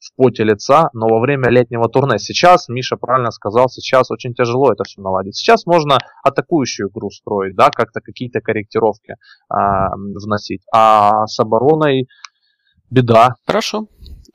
в 0.00 0.14
поте 0.16 0.44
лица, 0.44 0.88
но 0.92 1.06
во 1.08 1.20
время 1.20 1.50
летнего 1.50 1.88
турне. 1.88 2.18
Сейчас, 2.18 2.68
Миша 2.68 2.96
правильно 2.96 3.30
сказал, 3.30 3.68
сейчас 3.68 4.10
очень 4.10 4.34
тяжело 4.34 4.72
это 4.72 4.84
все 4.84 5.00
наладить. 5.00 5.36
Сейчас 5.36 5.66
можно 5.66 5.98
атакующую 6.24 6.88
игру 6.88 7.10
строить, 7.10 7.54
да, 7.54 7.70
как-то 7.70 8.00
какие-то 8.00 8.40
корректировки 8.40 9.14
а, 9.48 9.94
вносить. 9.94 10.62
А 10.74 11.26
с 11.26 11.38
обороной 11.38 12.08
беда. 12.90 13.34
Хорошо. 13.46 13.86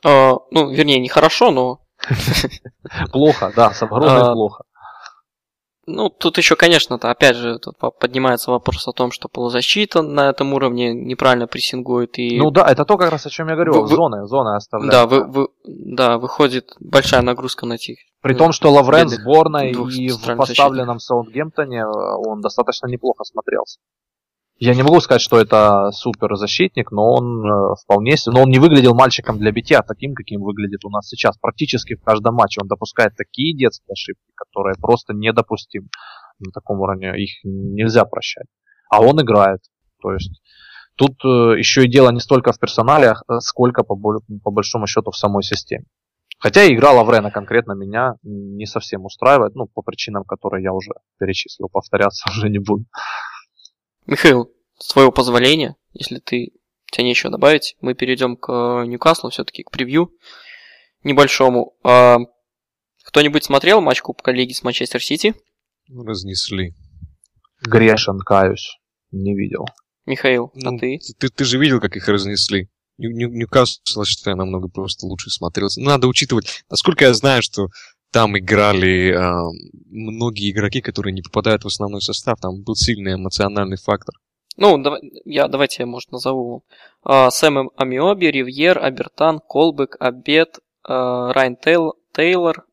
А, 0.05 0.35
ну, 0.51 0.69
вернее, 0.69 0.99
не 0.99 1.09
хорошо, 1.09 1.51
но... 1.51 1.79
Плохо, 3.11 3.51
да, 3.55 3.71
с 3.71 3.81
обороной 3.81 4.21
а, 4.21 4.33
плохо. 4.33 4.63
Ну, 5.87 6.09
тут 6.09 6.37
еще, 6.37 6.55
конечно, 6.55 6.97
то 6.97 7.11
опять 7.11 7.35
же, 7.35 7.59
тут 7.59 7.77
поднимается 7.99 8.49
вопрос 8.49 8.87
о 8.87 8.91
том, 8.91 9.11
что 9.11 9.29
полузащита 9.29 10.01
на 10.01 10.29
этом 10.29 10.53
уровне 10.53 10.93
неправильно 10.93 11.45
прессингует. 11.45 12.17
И... 12.17 12.39
Ну 12.39 12.49
да, 12.49 12.65
это 12.67 12.85
то, 12.85 12.97
как 12.97 13.11
раз 13.11 13.25
о 13.27 13.29
чем 13.29 13.49
я 13.49 13.55
говорю, 13.55 13.81
вы, 13.81 13.87
зоны, 13.87 14.25
зоны 14.25 14.55
оставляют. 14.55 14.91
Да, 14.91 15.05
вы, 15.05 15.25
вы, 15.25 15.47
да, 15.63 16.17
выходит 16.17 16.73
большая 16.79 17.21
нагрузка 17.21 17.65
на 17.65 17.77
тех. 17.77 17.97
При 18.21 18.33
том, 18.33 18.51
что 18.51 18.71
Лаврен 18.71 19.07
сборной 19.07 19.71
и 19.71 20.09
в 20.09 20.35
поставленном 20.35 20.99
Саундгемптоне 20.99 21.81
э, 21.81 21.85
он 21.85 22.41
достаточно 22.41 22.87
неплохо 22.87 23.23
смотрелся. 23.23 23.79
Я 24.57 24.73
не 24.73 24.83
могу 24.83 25.01
сказать, 25.01 25.21
что 25.21 25.37
это 25.37 25.91
супер 25.91 26.35
защитник, 26.37 26.91
но 26.91 27.13
он 27.13 27.45
э, 27.45 27.75
вполне, 27.83 28.15
но 28.27 28.43
он 28.43 28.49
не 28.49 28.59
выглядел 28.59 28.95
мальчиком 28.95 29.37
для 29.37 29.51
битья 29.51 29.81
таким, 29.81 30.13
каким 30.13 30.41
выглядит 30.41 30.85
у 30.85 30.89
нас 30.89 31.09
сейчас. 31.09 31.37
Практически 31.37 31.95
в 31.95 32.03
каждом 32.03 32.35
матче 32.35 32.61
он 32.61 32.69
допускает 32.69 33.15
такие 33.17 33.55
детские 33.55 33.91
ошибки, 33.91 34.31
которые 34.33 34.75
просто 34.79 35.13
недопустимы 35.13 35.89
на 36.39 36.51
таком 36.51 36.79
уровне. 36.79 37.11
Их 37.21 37.31
нельзя 37.43 38.05
прощать. 38.05 38.47
А 38.89 39.01
он 39.01 39.21
играет. 39.21 39.59
То 40.01 40.13
есть 40.13 40.41
тут 40.95 41.15
э, 41.25 41.57
еще 41.57 41.83
и 41.83 41.91
дело 41.91 42.11
не 42.11 42.21
столько 42.21 42.53
в 42.53 42.59
персонале, 42.59 43.15
а 43.27 43.39
сколько 43.41 43.83
по, 43.83 43.97
по 43.97 44.51
большому 44.51 44.87
счету 44.87 45.11
в 45.11 45.17
самой 45.17 45.43
системе. 45.43 45.83
Хотя 46.39 46.65
игра 46.71 46.91
Лаврена 46.91 47.29
конкретно 47.29 47.73
меня 47.73 48.15
не 48.23 48.65
совсем 48.65 49.03
устраивает, 49.03 49.55
ну, 49.55 49.67
по 49.67 49.81
причинам, 49.81 50.23
которые 50.23 50.63
я 50.63 50.73
уже 50.73 50.91
перечислил, 51.19 51.67
повторяться 51.69 52.29
уже 52.29 52.49
не 52.49 52.59
буду. 52.59 52.85
Михаил, 54.05 54.51
с 54.77 54.93
твоего 54.93 55.11
позволения, 55.11 55.75
если 55.93 56.19
ты 56.19 56.51
тебе 56.91 57.05
нечего 57.05 57.31
добавить, 57.31 57.75
мы 57.81 57.93
перейдем 57.93 58.37
к 58.37 58.51
Ньюкаслу, 58.85 59.29
все-таки 59.29 59.63
к 59.63 59.71
превью 59.71 60.11
небольшому. 61.03 61.75
А, 61.83 62.17
кто-нибудь 63.03 63.43
смотрел 63.43 63.81
матч 63.81 64.01
Кубка 64.01 64.31
Лиги 64.31 64.53
с 64.53 64.63
Манчестер 64.63 65.03
Сити? 65.03 65.33
Разнесли. 65.89 66.73
Грешен, 67.61 68.19
каюсь. 68.19 68.77
Не 69.11 69.35
видел. 69.35 69.65
Михаил, 70.05 70.51
а 70.53 70.59
ну, 70.59 70.75
а 70.75 70.79
ты? 70.79 70.99
ты? 71.17 71.29
Ты 71.29 71.45
же 71.45 71.57
видел, 71.57 71.79
как 71.79 71.95
их 71.95 72.07
разнесли. 72.07 72.69
Нью 72.97 73.29
Ньюкасл, 73.29 74.03
считаю, 74.05 74.37
намного 74.37 74.69
просто 74.69 75.05
лучше 75.05 75.29
смотрелся. 75.29 75.81
Надо 75.81 76.07
учитывать, 76.07 76.63
насколько 76.69 77.05
я 77.05 77.13
знаю, 77.13 77.41
что 77.41 77.67
там 78.15 78.37
играли 78.37 79.11
э, 79.11 79.19
многие 79.89 80.49
игроки, 80.51 80.79
которые 80.79 81.11
не 81.11 81.21
попадают 81.21 81.65
в 81.65 81.67
основной 81.67 81.99
состав. 81.99 82.39
Там 82.39 82.63
был 82.63 82.75
сильный 82.75 83.15
эмоциональный 83.15 83.75
фактор. 83.75 84.15
Ну, 84.55 84.77
давай, 84.77 85.01
я, 85.25 85.49
давайте 85.49 85.83
я, 85.83 85.85
может, 85.85 86.13
назову. 86.13 86.63
А, 87.03 87.29
Сэм 87.29 87.71
Амиоби, 87.75 88.27
Ривьер, 88.27 88.81
Абертан, 88.81 89.41
Колбек, 89.45 89.97
Абет, 89.99 90.59
а, 90.83 91.33
Райан 91.33 91.57
Тейл, 91.57 91.95
Тейлор, 92.13 92.65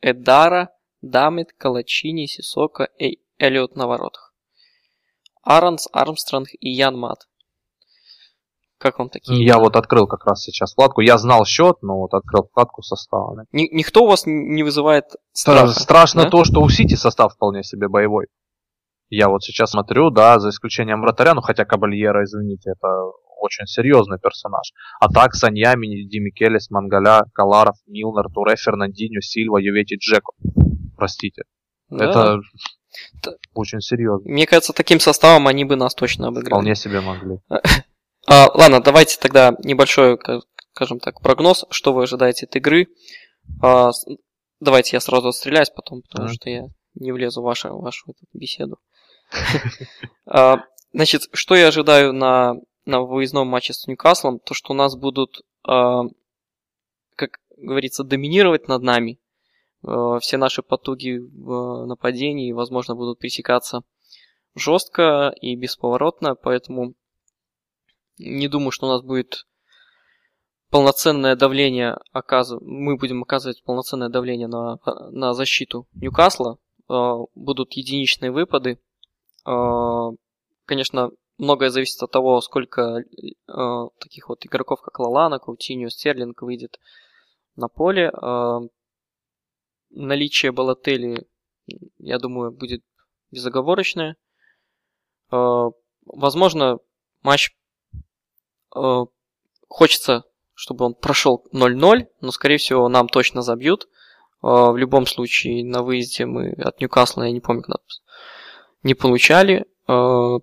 Эдара, 0.00 0.70
Дамит, 1.02 1.52
Калачини, 1.56 2.26
Сисока 2.26 2.88
и 2.98 3.20
Эллиот 3.38 3.76
на 3.76 3.86
воротах. 3.86 4.34
Аронс, 5.44 5.86
Армстронг 5.92 6.48
и 6.58 6.68
Ян 6.68 6.98
Мат. 6.98 7.28
Как 8.80 8.98
вам 8.98 9.10
такие? 9.10 9.44
Я 9.44 9.58
вот 9.58 9.76
открыл 9.76 10.06
как 10.06 10.24
раз 10.24 10.42
сейчас 10.42 10.72
вкладку. 10.72 11.02
Я 11.02 11.18
знал 11.18 11.44
счет, 11.44 11.76
но 11.82 11.98
вот 11.98 12.14
открыл 12.14 12.44
вкладку 12.44 12.80
состава. 12.80 13.44
Ни, 13.52 13.68
никто 13.76 14.04
у 14.04 14.08
вас 14.08 14.22
не 14.24 14.62
вызывает 14.62 15.04
страха? 15.32 15.68
Страшно 15.68 16.24
да? 16.24 16.30
то, 16.30 16.44
что 16.44 16.62
у 16.62 16.68
Сити 16.70 16.94
состав 16.94 17.34
вполне 17.34 17.62
себе 17.62 17.88
боевой. 17.88 18.28
Я 19.10 19.28
вот 19.28 19.42
сейчас 19.42 19.72
смотрю, 19.72 20.08
да, 20.08 20.38
за 20.38 20.48
исключением 20.48 21.02
вратаря, 21.02 21.34
ну 21.34 21.42
хотя 21.42 21.66
Кабальера, 21.66 22.24
извините, 22.24 22.70
это 22.70 22.88
очень 23.38 23.66
серьезный 23.66 24.18
персонаж. 24.18 24.72
А 24.98 25.08
так 25.08 25.34
Саньями, 25.34 26.08
Ди 26.08 26.18
Микелес, 26.18 26.70
Мангаля, 26.70 27.24
Каларов, 27.34 27.76
Милнер, 27.86 28.32
Туре, 28.32 28.54
Фернандинho, 28.54 29.20
Сильва, 29.20 29.60
Ювети, 29.60 29.96
Джеко. 29.96 30.32
Простите. 30.96 31.42
Да. 31.90 32.38
Это 33.18 33.36
очень 33.52 33.80
серьезно. 33.80 34.30
Мне 34.30 34.46
кажется, 34.46 34.72
таким 34.72 35.00
составом 35.00 35.48
они 35.48 35.64
бы 35.64 35.76
нас 35.76 35.94
точно 35.94 36.28
обыграли. 36.28 36.48
Вполне 36.48 36.74
себе 36.74 37.02
могли. 37.02 37.40
А, 38.32 38.48
ладно, 38.54 38.80
давайте 38.80 39.18
тогда 39.18 39.56
небольшой, 39.64 40.16
скажем 40.72 41.00
так, 41.00 41.20
прогноз, 41.20 41.64
что 41.70 41.92
вы 41.92 42.04
ожидаете 42.04 42.46
от 42.46 42.54
игры. 42.54 42.86
А, 43.60 43.90
давайте 44.60 44.94
я 44.94 45.00
сразу 45.00 45.28
отстреляюсь 45.28 45.70
потом, 45.70 46.02
потому 46.02 46.28
mm. 46.28 46.32
что 46.34 46.48
я 46.48 46.68
не 46.94 47.10
влезу 47.10 47.40
в 47.40 47.44
вашу, 47.44 47.70
в 47.70 47.82
вашу 47.82 48.14
беседу. 48.32 48.78
А, 50.26 50.58
значит, 50.92 51.22
что 51.32 51.56
я 51.56 51.66
ожидаю 51.66 52.12
на, 52.12 52.54
на 52.84 53.00
выездном 53.00 53.48
матче 53.48 53.72
с 53.72 53.88
Ньюкаслом? 53.88 54.38
То, 54.38 54.54
что 54.54 54.74
у 54.74 54.76
нас 54.76 54.94
будут, 54.94 55.40
как 55.64 57.40
говорится, 57.56 58.04
доминировать 58.04 58.68
над 58.68 58.82
нами. 58.82 59.18
Все 60.20 60.36
наши 60.36 60.62
потуги 60.62 61.18
в 61.18 61.84
нападении, 61.86 62.52
возможно, 62.52 62.94
будут 62.94 63.18
пресекаться 63.18 63.82
жестко 64.54 65.34
и 65.40 65.56
бесповоротно, 65.56 66.36
поэтому 66.36 66.94
не 68.20 68.48
думаю, 68.48 68.70
что 68.70 68.86
у 68.86 68.90
нас 68.90 69.02
будет 69.02 69.46
полноценное 70.70 71.36
давление 71.36 71.98
оказывать, 72.12 72.62
мы 72.64 72.96
будем 72.96 73.22
оказывать 73.22 73.62
полноценное 73.64 74.08
давление 74.08 74.46
на, 74.46 74.78
на 75.10 75.34
защиту 75.34 75.86
Ньюкасла. 75.94 76.58
Будут 77.34 77.74
единичные 77.74 78.32
выпады, 78.32 78.80
а, 79.44 80.10
конечно, 80.64 81.10
многое 81.38 81.70
зависит 81.70 82.02
от 82.02 82.10
того, 82.10 82.40
сколько 82.40 83.02
а, 83.46 83.88
таких 83.98 84.28
вот 84.28 84.44
игроков, 84.44 84.80
как 84.82 84.98
Лалана, 84.98 85.38
Каутиньо, 85.38 85.88
Стерлинг 85.88 86.42
выйдет 86.42 86.78
на 87.56 87.68
поле. 87.68 88.10
А, 88.10 88.60
наличие 89.90 90.52
Балатели, 90.52 91.26
я 91.98 92.18
думаю, 92.18 92.52
будет 92.52 92.82
безоговорочное. 93.30 94.16
Возможно, 95.30 96.78
матч 97.22 97.56
хочется, 99.68 100.24
чтобы 100.54 100.84
он 100.84 100.94
прошел 100.94 101.46
0-0, 101.52 102.06
но, 102.20 102.30
скорее 102.30 102.58
всего, 102.58 102.88
нам 102.88 103.08
точно 103.08 103.42
забьют. 103.42 103.88
В 104.42 104.76
любом 104.76 105.06
случае, 105.06 105.64
на 105.64 105.82
выезде 105.82 106.24
мы 106.24 106.52
от 106.52 106.80
Ньюкасла, 106.80 107.24
я 107.24 107.32
не 107.32 107.40
помню, 107.40 107.64
не 108.82 108.94
получали. 108.94 109.66
Э, 109.88 110.38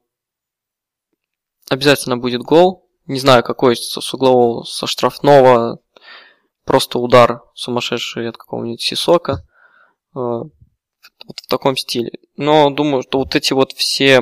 обязательно 1.70 2.18
будет 2.18 2.42
гол. 2.42 2.90
Не 3.06 3.20
знаю, 3.20 3.44
какой 3.44 3.76
с 3.76 4.14
углового, 4.14 4.64
со 4.64 4.86
штрафного. 4.86 5.80
Просто 6.66 7.00
удар 7.00 7.44
сумасшедший 7.54 8.30
от 8.30 8.38
какого-нибудь 8.38 8.82
Сисока. 8.82 9.48
Вот 10.14 10.52
в 11.36 11.48
таком 11.48 11.78
стиле. 11.78 12.12
Но 12.36 12.70
думаю, 12.70 13.04
что 13.04 13.20
вот 13.20 13.36
эти 13.36 13.54
вот 13.54 13.72
все, 13.72 14.22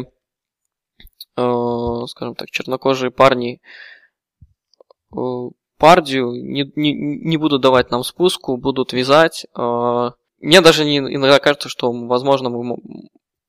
скажем 1.34 2.36
так, 2.36 2.52
чернокожие 2.52 3.11
парни 3.11 3.61
Пардию 5.77 6.31
не, 6.31 6.71
не, 6.75 6.93
не 6.93 7.37
будут 7.37 7.61
давать 7.61 7.91
нам 7.91 8.03
спуску, 8.03 8.57
будут 8.57 8.93
вязать. 8.93 9.45
Мне 9.53 10.61
даже 10.61 10.85
не, 10.85 10.97
иногда 10.97 11.39
кажется, 11.39 11.69
что, 11.69 11.91
возможно, 11.91 12.49
мы 12.49 12.77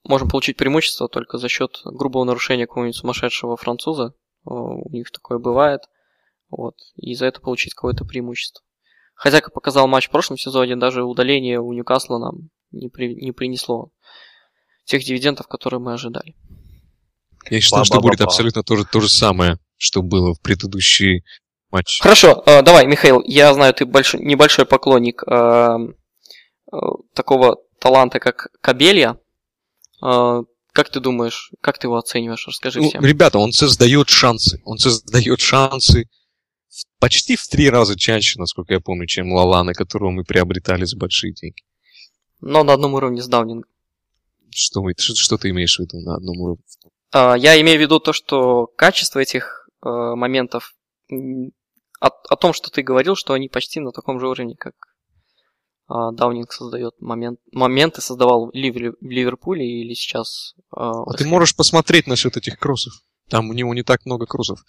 можем 0.05 0.28
получить 0.28 0.56
преимущество 0.56 1.09
только 1.09 1.38
за 1.38 1.48
счет 1.48 1.80
грубого 1.84 2.24
нарушения 2.24 2.66
какого-нибудь 2.66 2.97
сумасшедшего 2.97 3.56
француза. 3.56 4.14
У 4.44 4.90
них 4.90 5.10
такое 5.10 5.38
бывает. 5.38 5.82
Вот. 6.51 6.76
И 6.97 7.14
за 7.14 7.26
это 7.26 7.40
получить 7.40 7.74
какое-то 7.74 8.05
преимущество. 8.05 8.62
Хотя, 9.14 9.40
как 9.40 9.52
показал 9.52 9.88
матч 9.88 10.09
в 10.09 10.10
прошлом 10.10 10.36
сезоне, 10.36 10.76
даже 10.76 11.02
удаление 11.02 11.60
у 11.60 11.72
Ньюкасла 11.72 12.18
нам 12.18 12.51
не, 12.70 12.88
при, 12.88 13.14
не 13.14 13.32
принесло 13.32 13.90
тех 14.84 15.02
дивидендов, 15.02 15.48
которые 15.48 15.80
мы 15.80 15.94
ожидали. 15.94 16.36
Я 17.51 17.60
считаю, 17.60 17.84
что 17.84 18.01
будет 18.01 18.20
абсолютно 18.20 18.62
то 18.62 18.76
же, 18.76 18.84
то 18.84 19.01
же 19.01 19.09
самое, 19.09 19.59
что 19.76 20.02
было 20.02 20.34
в 20.34 20.40
предыдущий 20.40 21.24
матч. 21.77 22.01
Хорошо, 22.01 22.43
э, 22.47 22.62
давай, 22.62 22.86
Михаил, 22.86 23.23
я 23.24 23.53
знаю, 23.55 23.74
ты 23.74 23.85
большой, 23.86 24.20
небольшой 24.20 24.65
поклонник 24.65 25.23
э, 25.27 25.77
э, 26.73 26.77
такого 27.15 27.57
таланта, 27.78 28.19
как 28.19 28.48
Кабелья. 28.61 29.19
Э, 30.03 30.43
как 30.73 30.90
ты 30.90 31.01
думаешь, 31.01 31.53
как 31.62 31.78
ты 31.78 31.86
его 31.86 31.97
оцениваешь? 31.97 32.47
Расскажи 32.47 32.81
ну, 32.81 32.89
всем. 32.89 33.05
Ребята, 33.05 33.39
он 33.39 33.53
создает 33.53 34.09
шансы. 34.11 34.61
Он 34.65 34.77
создает 34.77 35.40
шансы 35.40 36.09
почти 36.98 37.36
в 37.36 37.47
три 37.48 37.70
раза 37.70 37.98
чаще, 37.98 38.39
насколько 38.39 38.74
я 38.74 38.81
помню, 38.81 39.07
чем 39.07 39.32
Лалана, 39.32 39.73
которого 39.73 40.11
мы 40.11 40.24
приобретали 40.24 40.85
за 40.85 40.97
большие 40.98 41.32
деньги. 41.32 41.62
Но 42.40 42.62
на 42.62 42.74
одном 42.74 42.94
уровне 42.94 43.23
с 43.23 43.28
Даунинг. 43.28 43.66
Что, 44.51 44.82
мы, 44.82 44.93
что, 44.98 45.15
что 45.15 45.39
ты 45.39 45.51
имеешь 45.51 45.77
в 45.77 45.81
виду 45.81 46.01
на 46.01 46.16
одном 46.16 46.39
уровне? 46.39 46.62
Uh, 47.15 47.39
я 47.39 47.59
имею 47.61 47.78
в 47.78 47.81
виду 47.81 47.98
то, 47.98 48.12
что 48.12 48.66
качество 48.77 49.20
этих 49.20 49.69
uh, 49.82 50.15
моментов 50.15 50.74
о, 52.01 52.09
о 52.09 52.36
том, 52.36 52.52
что 52.52 52.70
ты 52.70 52.82
говорил, 52.82 53.16
что 53.16 53.32
они 53.32 53.48
почти 53.48 53.81
на 53.81 53.93
таком 53.93 54.20
же 54.20 54.28
уровне, 54.28 54.55
как 54.56 54.74
uh, 55.90 56.12
Даунинг 56.12 56.52
создает 56.52 56.94
момент, 57.01 57.40
моменты, 57.52 58.01
создавал 58.01 58.51
в 58.51 58.55
Ливерпуле 58.55 59.64
или 59.66 59.94
сейчас. 59.94 60.55
а 60.70 61.05
ты 61.16 61.27
можешь 61.27 61.56
посмотреть 61.56 62.06
насчет 62.06 62.36
этих 62.36 62.59
кроссов. 62.59 62.94
Там 63.28 63.51
у 63.51 63.52
него 63.52 63.74
не 63.74 63.82
так 63.82 64.05
много 64.05 64.27
кроссов. 64.27 64.60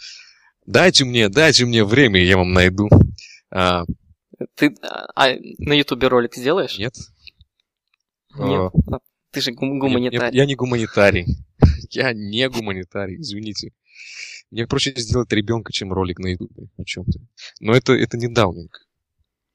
Дайте 0.66 1.06
мне, 1.06 1.30
дайте 1.30 1.66
мне 1.66 1.84
время, 1.84 2.24
я 2.24 2.38
вам 2.38 2.54
найду. 2.54 2.90
А... 3.52 3.84
Ты 4.56 4.76
а, 5.16 5.30
на 5.58 5.74
Ютубе 5.74 6.08
ролик 6.08 6.36
сделаешь? 6.36 6.78
Нет. 6.78 6.94
Нет. 8.38 8.72
А... 8.92 9.00
Ты 9.32 9.42
же 9.42 9.52
гум- 9.52 9.80
гуманитарий. 9.80 10.36
Я, 10.36 10.44
я 10.44 10.46
не 10.46 10.56
гуманитарий. 10.56 11.26
Я 11.90 12.14
не 12.14 12.48
гуманитарий, 12.50 13.20
извините. 13.20 13.72
Мне 14.52 14.68
проще 14.68 14.94
сделать 14.96 15.32
ребенка, 15.32 15.74
чем 15.74 15.92
ролик 15.94 16.20
на 16.20 16.28
ютубе 16.28 16.70
о 16.78 16.84
чем-то. 16.84 17.20
Но 17.60 17.74
это, 17.74 17.94
это 17.94 18.18
не 18.18 18.28
даунинг. 18.28 18.88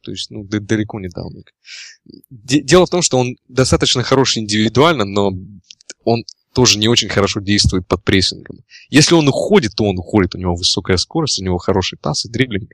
То 0.02 0.10
есть, 0.10 0.30
ну, 0.30 0.44
далеко 0.44 1.00
не 1.00 1.08
даунинг. 1.08 1.52
Дело 2.30 2.86
в 2.86 2.90
том, 2.90 3.02
что 3.02 3.18
он 3.18 3.36
достаточно 3.48 4.02
хороший 4.02 4.42
индивидуально, 4.42 5.04
но 5.04 5.32
он 6.04 6.24
тоже 6.54 6.78
не 6.78 6.88
очень 6.88 7.08
хорошо 7.08 7.40
действует 7.40 7.86
под 7.86 8.04
прессингом. 8.04 8.58
Если 8.90 9.14
он 9.14 9.26
уходит, 9.28 9.74
то 9.74 9.84
он 9.84 9.98
уходит, 9.98 10.34
у 10.34 10.38
него 10.38 10.54
высокая 10.54 10.96
скорость, 10.96 11.40
у 11.40 11.44
него 11.44 11.58
хороший 11.58 11.98
пас 11.98 12.24
и 12.26 12.28
дриблинг. 12.28 12.72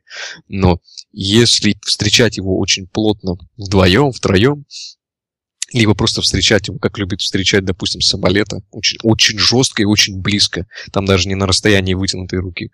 Но 0.48 0.80
если 1.12 1.78
встречать 1.84 2.36
его 2.36 2.58
очень 2.58 2.86
плотно 2.88 3.36
вдвоем, 3.56 4.10
втроем, 4.12 4.64
либо 5.72 5.94
просто 5.94 6.22
встречать 6.22 6.68
его, 6.68 6.78
как 6.78 6.98
любит 6.98 7.20
встречать, 7.20 7.64
допустим, 7.64 8.00
Соболета, 8.00 8.62
очень, 8.70 8.98
очень 9.02 9.38
жестко 9.38 9.82
и 9.82 9.86
очень 9.86 10.20
близко, 10.20 10.66
там 10.92 11.04
даже 11.04 11.28
не 11.28 11.34
на 11.34 11.46
расстоянии 11.46 11.94
вытянутой 11.94 12.38
руки, 12.38 12.70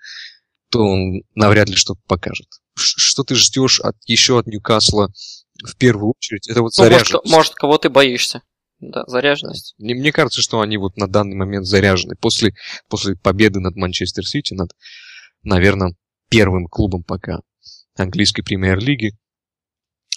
то 0.70 0.80
он 0.80 1.22
навряд 1.34 1.68
ли 1.68 1.76
что-то 1.76 2.00
покажет. 2.06 2.46
Что 2.76 3.22
ты 3.22 3.34
ждешь 3.34 3.80
от, 3.80 3.96
еще 4.06 4.38
от 4.38 4.46
Ньюкасла 4.46 5.12
в 5.64 5.76
первую 5.76 6.14
очередь? 6.16 6.48
Это 6.48 6.62
вот 6.62 6.72
ну, 6.76 6.84
заряженность. 6.84 7.12
Может, 7.12 7.30
может, 7.30 7.54
кого 7.54 7.78
ты 7.78 7.88
боишься. 7.90 8.42
Да, 8.80 9.04
заряженность. 9.06 9.74
Мне, 9.78 9.94
мне 9.94 10.12
кажется, 10.12 10.42
что 10.42 10.60
они 10.60 10.76
вот 10.76 10.96
на 10.96 11.08
данный 11.08 11.36
момент 11.36 11.66
заряжены. 11.66 12.16
После, 12.16 12.54
после 12.88 13.16
победы 13.16 13.60
над 13.60 13.76
Манчестер 13.76 14.26
Сити, 14.26 14.54
над, 14.54 14.70
наверное, 15.42 15.94
первым 16.28 16.66
клубом 16.66 17.04
пока 17.04 17.40
английской 17.96 18.42
премьер-лиги, 18.42 19.16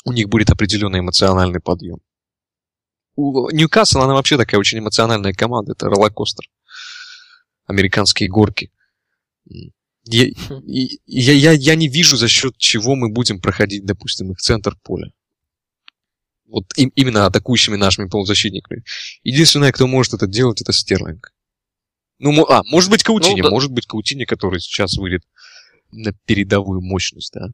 у 0.05 0.11
них 0.11 0.27
будет 0.29 0.49
определенный 0.49 0.99
эмоциональный 0.99 1.59
подъем. 1.59 1.99
У 3.17 3.49
Ньюкасл, 3.49 3.99
она 3.99 4.13
вообще 4.13 4.37
такая 4.37 4.59
очень 4.59 4.79
эмоциональная 4.79 5.33
команда, 5.33 5.73
это 5.73 5.87
роллокостер. 5.87 6.45
Американские 7.65 8.29
горки. 8.29 8.71
Я, 9.45 10.27
я, 11.05 11.33
я, 11.33 11.51
я 11.51 11.75
не 11.75 11.89
вижу, 11.89 12.15
за 12.15 12.29
счет 12.29 12.55
чего 12.57 12.95
мы 12.95 13.09
будем 13.09 13.41
проходить, 13.41 13.85
допустим, 13.85 14.31
их 14.31 14.37
центр 14.37 14.77
поля 14.83 15.11
вот 16.47 16.65
им, 16.77 16.91
именно 16.95 17.25
атакующими 17.25 17.75
нашими 17.75 18.07
полузащитниками. 18.07 18.83
Единственное, 19.23 19.71
кто 19.71 19.87
может 19.87 20.13
это 20.13 20.27
делать, 20.27 20.61
это 20.61 20.73
Стерлинг. 20.73 21.33
Ну, 22.19 22.45
а, 22.45 22.63
может 22.63 22.89
быть 22.89 23.03
Каутини, 23.03 23.41
ну, 23.41 23.47
да. 23.47 23.49
может 23.51 23.71
быть 23.71 23.85
Каутини, 23.85 24.25
который 24.25 24.59
сейчас 24.59 24.97
выйдет 24.97 25.23
на 25.91 26.13
передовую 26.25 26.81
мощность, 26.81 27.33
да. 27.33 27.49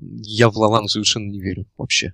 Я 0.00 0.48
в 0.48 0.56
Лалану 0.56 0.88
совершенно 0.88 1.28
не 1.28 1.40
верю 1.40 1.66
вообще 1.76 2.12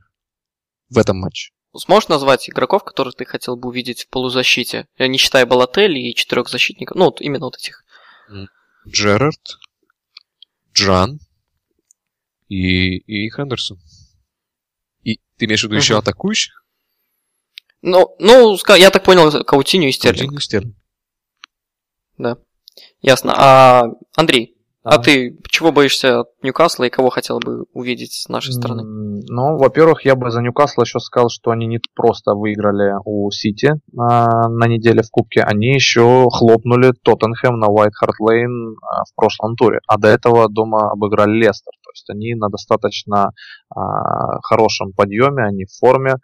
в 0.89 0.97
этом 0.97 1.19
матче. 1.19 1.53
Сможешь 1.75 2.09
назвать 2.09 2.49
игроков, 2.49 2.85
которых 2.85 3.15
ты 3.15 3.25
хотел 3.25 3.57
бы 3.57 3.69
увидеть 3.69 4.05
в 4.05 4.09
полузащите? 4.09 4.89
Я 4.99 5.09
не 5.09 5.19
считая 5.19 5.47
Балатели 5.47 5.99
и 5.99 6.15
четырех 6.15 6.49
защитников. 6.49 6.97
Ну, 6.97 7.07
вот 7.07 7.21
именно 7.21 7.47
вот 7.47 7.57
этих. 7.57 7.85
Джерард, 8.89 9.59
Джан 10.73 11.21
и, 12.49 12.97
и 12.99 13.31
Хендерсон. 13.31 13.79
Ты 15.37 15.45
имеешь 15.45 15.61
в 15.61 15.65
виду 15.65 15.75
угу. 15.75 15.83
еще 15.83 15.99
атакующих? 15.99 16.65
Ну, 17.83 18.17
ну, 18.19 18.57
я 18.77 18.91
так 18.91 19.05
понял, 19.05 19.45
Каутиню 19.45 19.89
и 19.89 19.93
Стерлинг. 19.93 20.31
Каутиню 20.31 20.39
и 20.39 20.43
Стерлинг. 20.43 20.77
Да. 22.19 22.39
Ясно. 23.01 23.35
А, 23.37 23.85
Андрей, 24.15 24.56
а, 24.95 24.99
ты 24.99 25.37
чего 25.49 25.73
боишься 25.73 26.21
от 26.21 26.29
Ньюкасла 26.43 26.85
и 26.85 26.91
кого 26.91 27.11
хотел 27.11 27.41
бы 27.41 27.65
увидеть 27.73 28.13
с 28.13 28.29
нашей 28.29 28.53
стороны? 28.53 28.85
Ну, 28.85 29.57
во-первых, 29.57 30.05
я 30.05 30.15
бы 30.15 30.31
за 30.31 30.43
Ньюкасл 30.43 30.83
еще 30.83 31.01
сказал, 31.01 31.29
что 31.29 31.51
они 31.51 31.67
не 31.67 31.81
просто 31.95 32.35
выиграли 32.35 32.95
у 33.05 33.31
Сити 33.31 33.73
а, 33.99 34.49
на 34.49 34.67
неделе 34.67 35.03
в 35.03 35.11
Кубке, 35.11 35.43
они 35.43 35.75
еще 35.75 36.29
хлопнули 36.31 36.93
Тоттенхэм 37.03 37.59
на 37.59 37.67
Уайт 37.67 37.95
Харт 37.95 38.21
Лейн 38.21 38.77
в 38.77 39.15
прошлом 39.17 39.57
туре, 39.57 39.81
а 39.89 39.99
до 39.99 40.09
этого 40.09 40.49
дома 40.49 40.91
обыграли 40.91 41.33
Лестер. 41.33 41.73
То 41.83 41.91
есть 41.93 42.09
они 42.11 42.35
на 42.35 42.49
достаточно 42.49 43.33
а, 43.75 44.41
хорошем 44.43 44.93
подъеме, 44.93 45.45
они 45.45 45.65
в 45.65 45.77
форме 45.79 46.17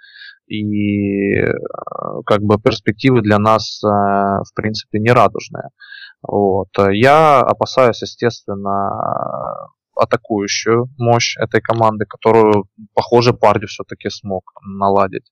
и 0.46 1.40
а, 1.40 2.22
как 2.26 2.42
бы 2.42 2.58
перспективы 2.58 3.22
для 3.22 3.38
нас 3.38 3.82
а, 3.84 4.42
в 4.42 4.54
принципе 4.54 4.98
не 4.98 5.10
радужные. 5.10 5.68
Вот. 6.22 6.68
Я 6.90 7.40
опасаюсь, 7.40 8.02
естественно, 8.02 9.68
атакующую 9.96 10.88
мощь 10.98 11.36
этой 11.38 11.60
команды, 11.60 12.04
которую, 12.06 12.64
похоже, 12.94 13.32
Парди 13.32 13.66
все-таки 13.66 14.08
смог 14.10 14.44
наладить. 14.62 15.30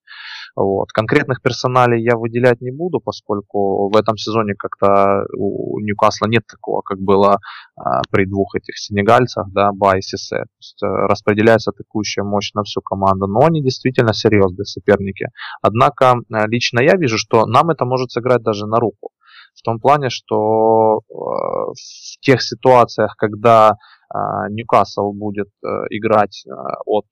Вот. 0.57 0.93
Конкретных 0.93 1.43
персоналей 1.43 2.03
я 2.03 2.16
выделять 2.16 2.61
не 2.61 2.70
буду, 2.70 3.01
поскольку 3.01 3.91
в 3.91 3.97
этом 3.97 4.16
сезоне 4.16 4.55
как-то 4.55 5.24
у 5.37 5.81
Ньюкасла 5.81 6.27
нет 6.27 6.43
такого, 6.47 6.82
как 6.82 6.99
было 6.99 7.39
а, 7.77 8.03
при 8.11 8.27
двух 8.27 8.55
этих 8.55 8.77
сенегальцах, 8.78 9.49
да, 9.53 9.70
Ба 9.73 9.97
и. 9.97 10.01
То 10.01 10.45
есть, 10.59 10.82
э, 10.82 10.87
распределяется 10.87 11.70
атакующая 11.70 12.24
мощь 12.24 12.53
на 12.55 12.62
всю 12.62 12.81
команду, 12.81 13.27
но 13.27 13.47
они 13.47 13.62
действительно 13.62 14.12
серьезные 14.12 14.65
соперники. 14.65 15.27
Однако 15.62 16.16
э, 16.16 16.47
лично 16.49 16.81
я 16.81 16.97
вижу, 16.97 17.19
что 17.19 17.47
нам 17.47 17.70
это 17.70 17.85
может 17.85 18.11
сыграть 18.11 18.43
даже 18.43 18.66
на 18.66 18.78
руку. 18.78 19.11
В 19.55 19.62
том 19.62 19.78
плане, 19.81 20.11
что 20.11 21.01
э, 21.01 21.12
в 21.12 22.20
тех 22.20 22.43
ситуациях, 22.43 23.15
когда 23.16 23.70
э, 23.70 23.74
Ньюкасл 24.12 25.12
будет 25.12 25.51
э, 25.65 25.69
играть 25.91 26.45
от 26.87 27.07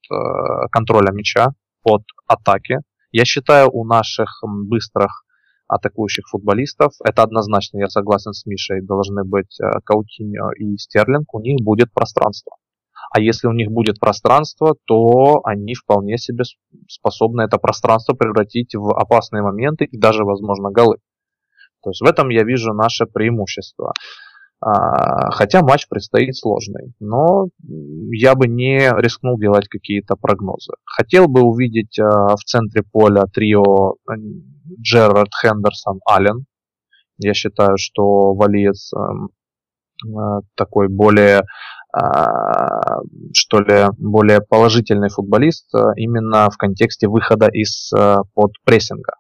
контроля 0.70 1.12
мяча, 1.12 1.52
от 1.84 2.02
атаки, 2.26 2.78
я 3.12 3.24
считаю, 3.24 3.70
у 3.72 3.84
наших 3.84 4.42
быстрых 4.42 5.24
атакующих 5.68 6.26
футболистов, 6.28 6.92
это 7.04 7.22
однозначно, 7.22 7.78
я 7.78 7.88
согласен 7.88 8.32
с 8.32 8.44
Мишей, 8.46 8.82
должны 8.82 9.24
быть 9.24 9.58
Каутиньо 9.84 10.50
и 10.52 10.76
Стерлинг, 10.76 11.32
у 11.34 11.40
них 11.40 11.62
будет 11.62 11.92
пространство. 11.92 12.56
А 13.10 13.20
если 13.20 13.46
у 13.48 13.52
них 13.52 13.70
будет 13.70 13.98
пространство, 13.98 14.74
то 14.86 15.40
они 15.44 15.74
вполне 15.74 16.18
себе 16.18 16.44
способны 16.88 17.42
это 17.42 17.58
пространство 17.58 18.14
превратить 18.14 18.74
в 18.74 18.90
опасные 18.98 19.42
моменты 19.42 19.84
и 19.86 19.96
даже, 19.96 20.24
возможно, 20.24 20.70
голы. 20.70 20.98
То 21.82 21.90
есть 21.90 22.02
в 22.02 22.04
этом 22.04 22.28
я 22.28 22.44
вижу 22.44 22.74
наше 22.74 23.06
преимущество. 23.06 23.92
А, 24.60 25.30
хотя 25.30 25.62
матч 25.62 25.88
предстоит 25.88 26.36
сложный, 26.36 26.92
но 26.98 27.48
я 28.10 28.34
бы 28.34 28.48
не 28.48 28.90
рискнул 29.00 29.38
делать 29.38 29.68
какие-то 29.68 30.16
прогнозы. 30.16 30.72
Хотел 30.84 31.28
бы 31.28 31.42
увидеть 31.42 31.98
а, 31.98 32.36
в 32.36 32.40
центре 32.44 32.82
поля 32.82 33.24
трио 33.32 33.94
Джерард 34.80 35.30
Хендерсон 35.40 36.00
Аллен. 36.06 36.44
Я 37.18 37.34
считаю, 37.34 37.76
что 37.78 38.34
валиец 38.34 38.92
эм, 38.94 39.30
э, 40.06 40.40
такой 40.54 40.88
более 40.88 41.42
а, 41.92 43.00
что 43.34 43.60
ли, 43.60 43.86
более 43.96 44.40
положительный 44.40 45.08
футболист 45.08 45.74
э, 45.74 45.78
именно 45.96 46.50
в 46.50 46.56
контексте 46.56 47.08
выхода 47.08 47.48
из 47.48 47.90
э, 47.92 48.18
под 48.34 48.52
прессинга. 48.64 49.14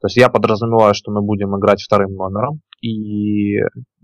То 0.00 0.06
есть 0.06 0.16
я 0.16 0.28
подразумеваю, 0.28 0.94
что 0.94 1.10
мы 1.10 1.20
будем 1.20 1.56
играть 1.58 1.82
вторым 1.82 2.14
номером, 2.14 2.60
и 2.82 3.60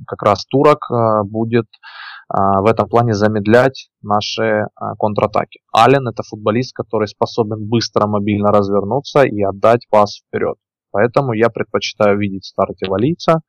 как 0.06 0.22
раз 0.22 0.46
турок 0.46 0.86
э, 0.90 1.22
будет 1.24 1.66
э, 1.66 2.38
в 2.62 2.66
этом 2.66 2.88
плане 2.88 3.12
замедлять 3.12 3.90
наши 4.02 4.42
э, 4.42 4.66
контратаки. 4.98 5.60
Ален 5.76 6.08
это 6.08 6.22
футболист, 6.22 6.74
который 6.74 7.08
способен 7.08 7.68
быстро 7.68 8.06
мобильно 8.06 8.48
развернуться 8.48 9.24
и 9.24 9.42
отдать 9.42 9.86
пас 9.90 10.20
вперед. 10.20 10.56
Поэтому 10.92 11.32
я 11.32 11.50
предпочитаю 11.50 12.18
видеть 12.18 12.44
старте 12.44 12.88
валийца. 12.88 13.40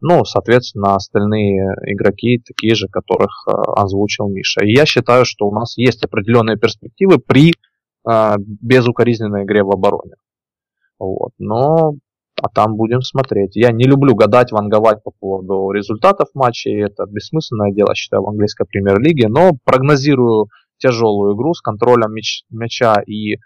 Ну, 0.00 0.24
соответственно, 0.24 0.96
остальные 0.96 1.62
игроки 1.86 2.42
такие 2.44 2.74
же, 2.74 2.88
которых 2.88 3.46
озвучил 3.46 4.28
Миша. 4.28 4.64
И 4.64 4.74
я 4.74 4.84
считаю, 4.84 5.24
что 5.24 5.46
у 5.46 5.54
нас 5.54 5.78
есть 5.78 6.04
определенные 6.04 6.56
перспективы 6.56 7.18
при 7.18 7.52
безукоризненной 8.04 9.44
игре 9.44 9.62
в 9.62 9.70
обороне. 9.70 10.14
Вот. 10.98 11.30
Но 11.38 11.92
а 12.42 12.48
там 12.48 12.76
будем 12.76 13.02
смотреть. 13.02 13.54
Я 13.54 13.70
не 13.70 13.84
люблю 13.84 14.14
гадать, 14.16 14.50
ванговать 14.50 15.02
по 15.04 15.12
поводу 15.12 15.70
результатов 15.70 16.28
матчей. 16.34 16.84
Это 16.84 17.06
бессмысленное 17.06 17.72
дело, 17.72 17.94
считаю, 17.94 18.24
в 18.24 18.28
английской 18.28 18.66
премьер-лиге. 18.66 19.28
Но 19.28 19.52
прогнозирую 19.64 20.48
тяжелую 20.78 21.36
игру 21.36 21.54
с 21.54 21.60
контролем 21.60 22.12
мяч, 22.12 22.42
мяча 22.50 23.00
и 23.06 23.34
э, 23.34 23.38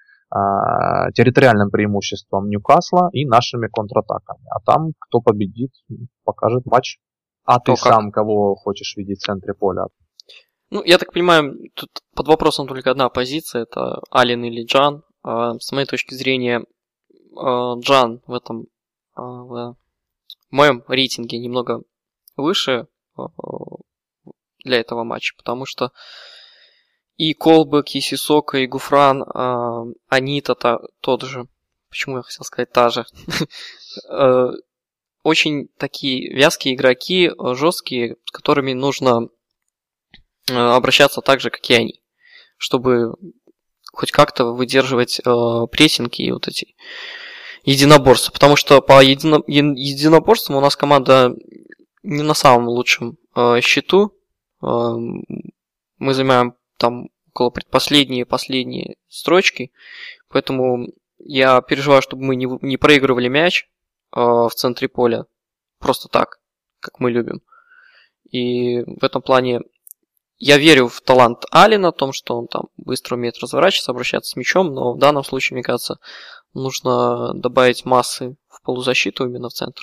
территориальным 1.14 1.70
преимуществом 1.70 2.48
Ньюкасла 2.48 3.10
и 3.12 3.26
нашими 3.26 3.68
контратаками. 3.68 4.46
А 4.50 4.60
там 4.64 4.92
кто 4.98 5.20
победит, 5.20 5.72
покажет 6.24 6.64
матч. 6.64 6.98
А 7.44 7.60
ты 7.60 7.72
как? 7.72 7.78
сам 7.78 8.10
кого 8.10 8.54
хочешь 8.54 8.94
видеть 8.96 9.18
в 9.18 9.26
центре 9.26 9.52
поля? 9.52 9.84
Ну, 10.70 10.82
я 10.82 10.96
так 10.96 11.12
понимаю, 11.12 11.54
тут 11.74 11.90
под 12.14 12.28
вопросом 12.28 12.66
только 12.66 12.90
одна 12.90 13.08
позиция, 13.10 13.62
это 13.62 14.00
Ален 14.12 14.42
или 14.42 14.64
Джан. 14.64 15.02
А, 15.22 15.52
с 15.60 15.70
моей 15.70 15.86
точки 15.86 16.14
зрения, 16.14 16.64
Э, 17.36 17.74
Джан 17.80 18.22
в 18.26 18.32
этом 18.32 18.66
в 19.16 19.76
моем 20.50 20.84
рейтинге 20.88 21.38
немного 21.38 21.82
выше 22.36 22.86
э, 23.18 23.22
для 24.64 24.78
этого 24.78 25.04
матча, 25.04 25.34
потому 25.36 25.66
что 25.66 25.92
и 27.16 27.32
Колбек, 27.32 27.94
и 27.94 28.00
Сисока, 28.00 28.58
и 28.58 28.66
Гуфран, 28.66 29.24
они-то 30.08 30.54
тот 31.00 31.22
же, 31.22 31.48
почему 31.88 32.18
я 32.18 32.22
хотел 32.22 32.44
сказать 32.44 32.70
та 32.72 32.90
же, 32.90 33.06
очень 35.22 35.68
такие 35.78 36.34
вязкие 36.34 36.74
игроки, 36.74 37.32
жесткие, 37.54 38.16
с 38.26 38.30
которыми 38.30 38.74
нужно 38.74 39.30
обращаться 40.46 41.22
так 41.22 41.40
же, 41.40 41.48
как 41.48 41.70
и 41.70 41.74
они, 41.74 42.02
чтобы 42.58 43.14
хоть 43.92 44.12
как-то 44.12 44.52
выдерживать 44.52 45.22
прессинги 45.70 46.20
и 46.20 46.32
вот 46.32 46.48
эти 46.48 46.76
единоборства, 47.66 48.32
потому 48.32 48.56
что 48.56 48.80
по 48.80 49.02
едино, 49.02 49.42
единоборствам 49.46 50.56
у 50.56 50.60
нас 50.60 50.76
команда 50.76 51.34
не 52.04 52.22
на 52.22 52.34
самом 52.34 52.68
лучшем 52.68 53.18
э, 53.34 53.60
счету. 53.60 54.14
Э, 54.62 54.66
мы 55.98 56.14
занимаем 56.14 56.54
там 56.78 57.08
около 57.34 57.50
предпоследние 57.50 58.24
последние 58.24 58.96
строчки, 59.08 59.72
поэтому 60.28 60.86
я 61.18 61.60
переживаю, 61.60 62.02
чтобы 62.02 62.22
мы 62.22 62.36
не, 62.36 62.46
не 62.62 62.76
проигрывали 62.76 63.28
мяч 63.28 63.64
э, 63.64 64.20
в 64.20 64.50
центре 64.54 64.88
поля 64.88 65.26
просто 65.80 66.08
так, 66.08 66.38
как 66.78 67.00
мы 67.00 67.10
любим. 67.10 67.42
И 68.30 68.82
в 68.82 69.02
этом 69.02 69.22
плане 69.22 69.62
я 70.38 70.58
верю 70.58 70.88
в 70.88 71.00
талант 71.00 71.44
Алина, 71.50 71.92
в 71.92 71.96
том, 71.96 72.12
что 72.12 72.36
он 72.36 72.46
там 72.46 72.64
быстро 72.76 73.16
умеет 73.16 73.38
разворачиваться, 73.38 73.92
обращаться 73.92 74.30
с 74.30 74.36
мячом, 74.36 74.74
но 74.74 74.92
в 74.92 74.98
данном 74.98 75.24
случае, 75.24 75.56
мне 75.56 75.62
кажется, 75.62 75.98
нужно 76.52 77.32
добавить 77.34 77.84
массы 77.84 78.36
в 78.48 78.62
полузащиту 78.62 79.24
именно 79.24 79.48
в 79.48 79.52
центр. 79.52 79.82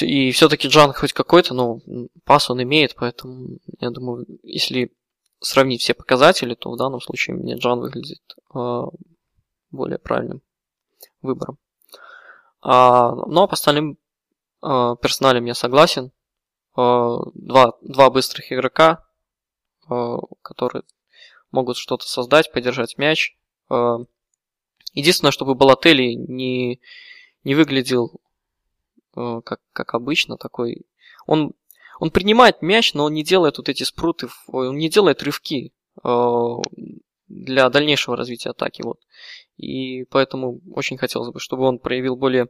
И 0.00 0.30
все-таки 0.32 0.68
Джан 0.68 0.92
хоть 0.92 1.14
какой-то, 1.14 1.54
ну, 1.54 1.80
пас 2.24 2.50
он 2.50 2.62
имеет, 2.62 2.94
поэтому 2.94 3.58
я 3.80 3.90
думаю, 3.90 4.26
если 4.42 4.92
сравнить 5.40 5.80
все 5.80 5.94
показатели, 5.94 6.54
то 6.54 6.70
в 6.70 6.76
данном 6.76 7.00
случае 7.00 7.36
мне 7.36 7.54
Джан 7.54 7.80
выглядит 7.80 8.20
э, 8.54 8.82
более 9.70 9.98
правильным 9.98 10.42
выбором. 11.22 11.58
А, 12.60 13.14
но 13.14 13.26
ну, 13.26 13.42
а 13.42 13.46
по 13.46 13.54
остальным 13.54 13.98
э, 14.62 14.96
персоналям 15.00 15.46
я 15.46 15.54
согласен. 15.54 16.12
Э, 16.78 17.18
два, 17.34 17.72
два 17.82 18.08
быстрых 18.08 18.52
игрока, 18.52 19.04
э, 19.90 20.16
которые 20.42 20.84
могут 21.50 21.76
что-то 21.76 22.06
создать, 22.06 22.52
подержать 22.52 22.98
мяч. 22.98 23.36
Э, 23.68 23.98
Единственное, 24.94 25.32
чтобы 25.32 25.54
Балатели 25.54 26.14
не, 26.14 26.80
не 27.44 27.54
выглядел 27.54 28.20
как, 29.14 29.60
как 29.72 29.94
обычно, 29.94 30.38
такой... 30.38 30.86
Он, 31.26 31.52
он 32.00 32.10
принимает 32.10 32.62
мяч, 32.62 32.94
но 32.94 33.04
он 33.04 33.12
не 33.12 33.22
делает 33.22 33.58
вот 33.58 33.68
эти 33.68 33.82
спруты, 33.82 34.28
он 34.46 34.78
не 34.78 34.88
делает 34.88 35.22
рывки 35.22 35.72
для 36.02 37.68
дальнейшего 37.68 38.16
развития 38.16 38.50
атаки. 38.50 38.82
Вот. 38.82 38.98
И 39.56 40.04
поэтому 40.04 40.60
очень 40.72 40.96
хотелось 40.96 41.30
бы, 41.32 41.38
чтобы 41.38 41.64
он 41.64 41.78
проявил 41.78 42.16
более, 42.16 42.48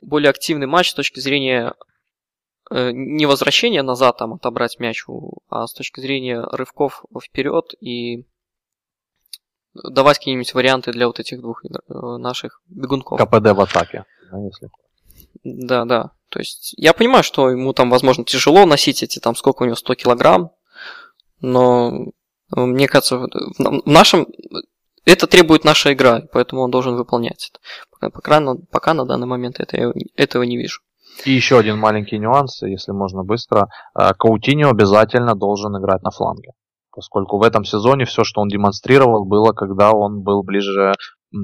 более 0.00 0.30
активный 0.30 0.66
матч 0.66 0.90
с 0.90 0.94
точки 0.94 1.20
зрения 1.20 1.74
не 2.70 3.26
возвращения 3.26 3.82
назад, 3.82 4.18
там, 4.18 4.34
отобрать 4.34 4.78
мяч, 4.78 5.04
а 5.48 5.66
с 5.66 5.72
точки 5.72 6.00
зрения 6.00 6.40
рывков 6.40 7.04
вперед 7.22 7.74
и 7.80 8.26
давать 9.74 10.18
какие-нибудь 10.18 10.54
варианты 10.54 10.92
для 10.92 11.06
вот 11.06 11.20
этих 11.20 11.40
двух 11.40 11.64
э, 11.64 11.68
наших 11.88 12.60
бегунков. 12.68 13.18
КПД 13.18 13.52
в 13.52 13.60
атаке, 13.60 14.04
да, 14.30 14.38
если. 14.38 14.70
Да, 15.44 15.84
да. 15.84 16.10
То 16.28 16.38
есть 16.38 16.74
я 16.76 16.92
понимаю, 16.92 17.24
что 17.24 17.50
ему 17.50 17.72
там, 17.72 17.90
возможно, 17.90 18.24
тяжело 18.24 18.66
носить 18.66 19.02
эти 19.02 19.18
там, 19.18 19.34
сколько 19.34 19.62
у 19.62 19.66
него, 19.66 19.76
100 19.76 19.94
килограмм, 19.94 20.50
но 21.40 22.12
э, 22.56 22.60
мне 22.60 22.88
кажется, 22.88 23.18
в 23.18 23.28
нашем 23.86 24.26
это 25.04 25.26
требует 25.26 25.64
наша 25.64 25.92
игра, 25.92 26.22
поэтому 26.32 26.62
он 26.62 26.70
должен 26.70 26.96
выполнять 26.96 27.50
это. 27.50 27.60
Пока, 27.90 28.10
пока, 28.10 28.54
пока 28.70 28.94
на 28.94 29.06
данный 29.06 29.26
момент 29.26 29.60
это, 29.60 29.92
этого 30.14 30.42
не 30.42 30.56
вижу. 30.56 30.82
И 31.24 31.32
еще 31.32 31.58
один 31.58 31.78
маленький 31.78 32.18
нюанс, 32.18 32.62
если 32.62 32.92
можно 32.92 33.24
быстро. 33.24 33.68
Э, 33.98 34.12
Каутиньо 34.18 34.70
обязательно 34.70 35.34
должен 35.34 35.76
играть 35.76 36.02
на 36.02 36.10
фланге 36.10 36.52
поскольку 36.92 37.38
в 37.38 37.42
этом 37.42 37.64
сезоне 37.64 38.04
все, 38.04 38.24
что 38.24 38.40
он 38.40 38.48
демонстрировал, 38.48 39.24
было, 39.24 39.52
когда 39.52 39.92
он 39.92 40.22
был 40.22 40.42
ближе, 40.42 40.92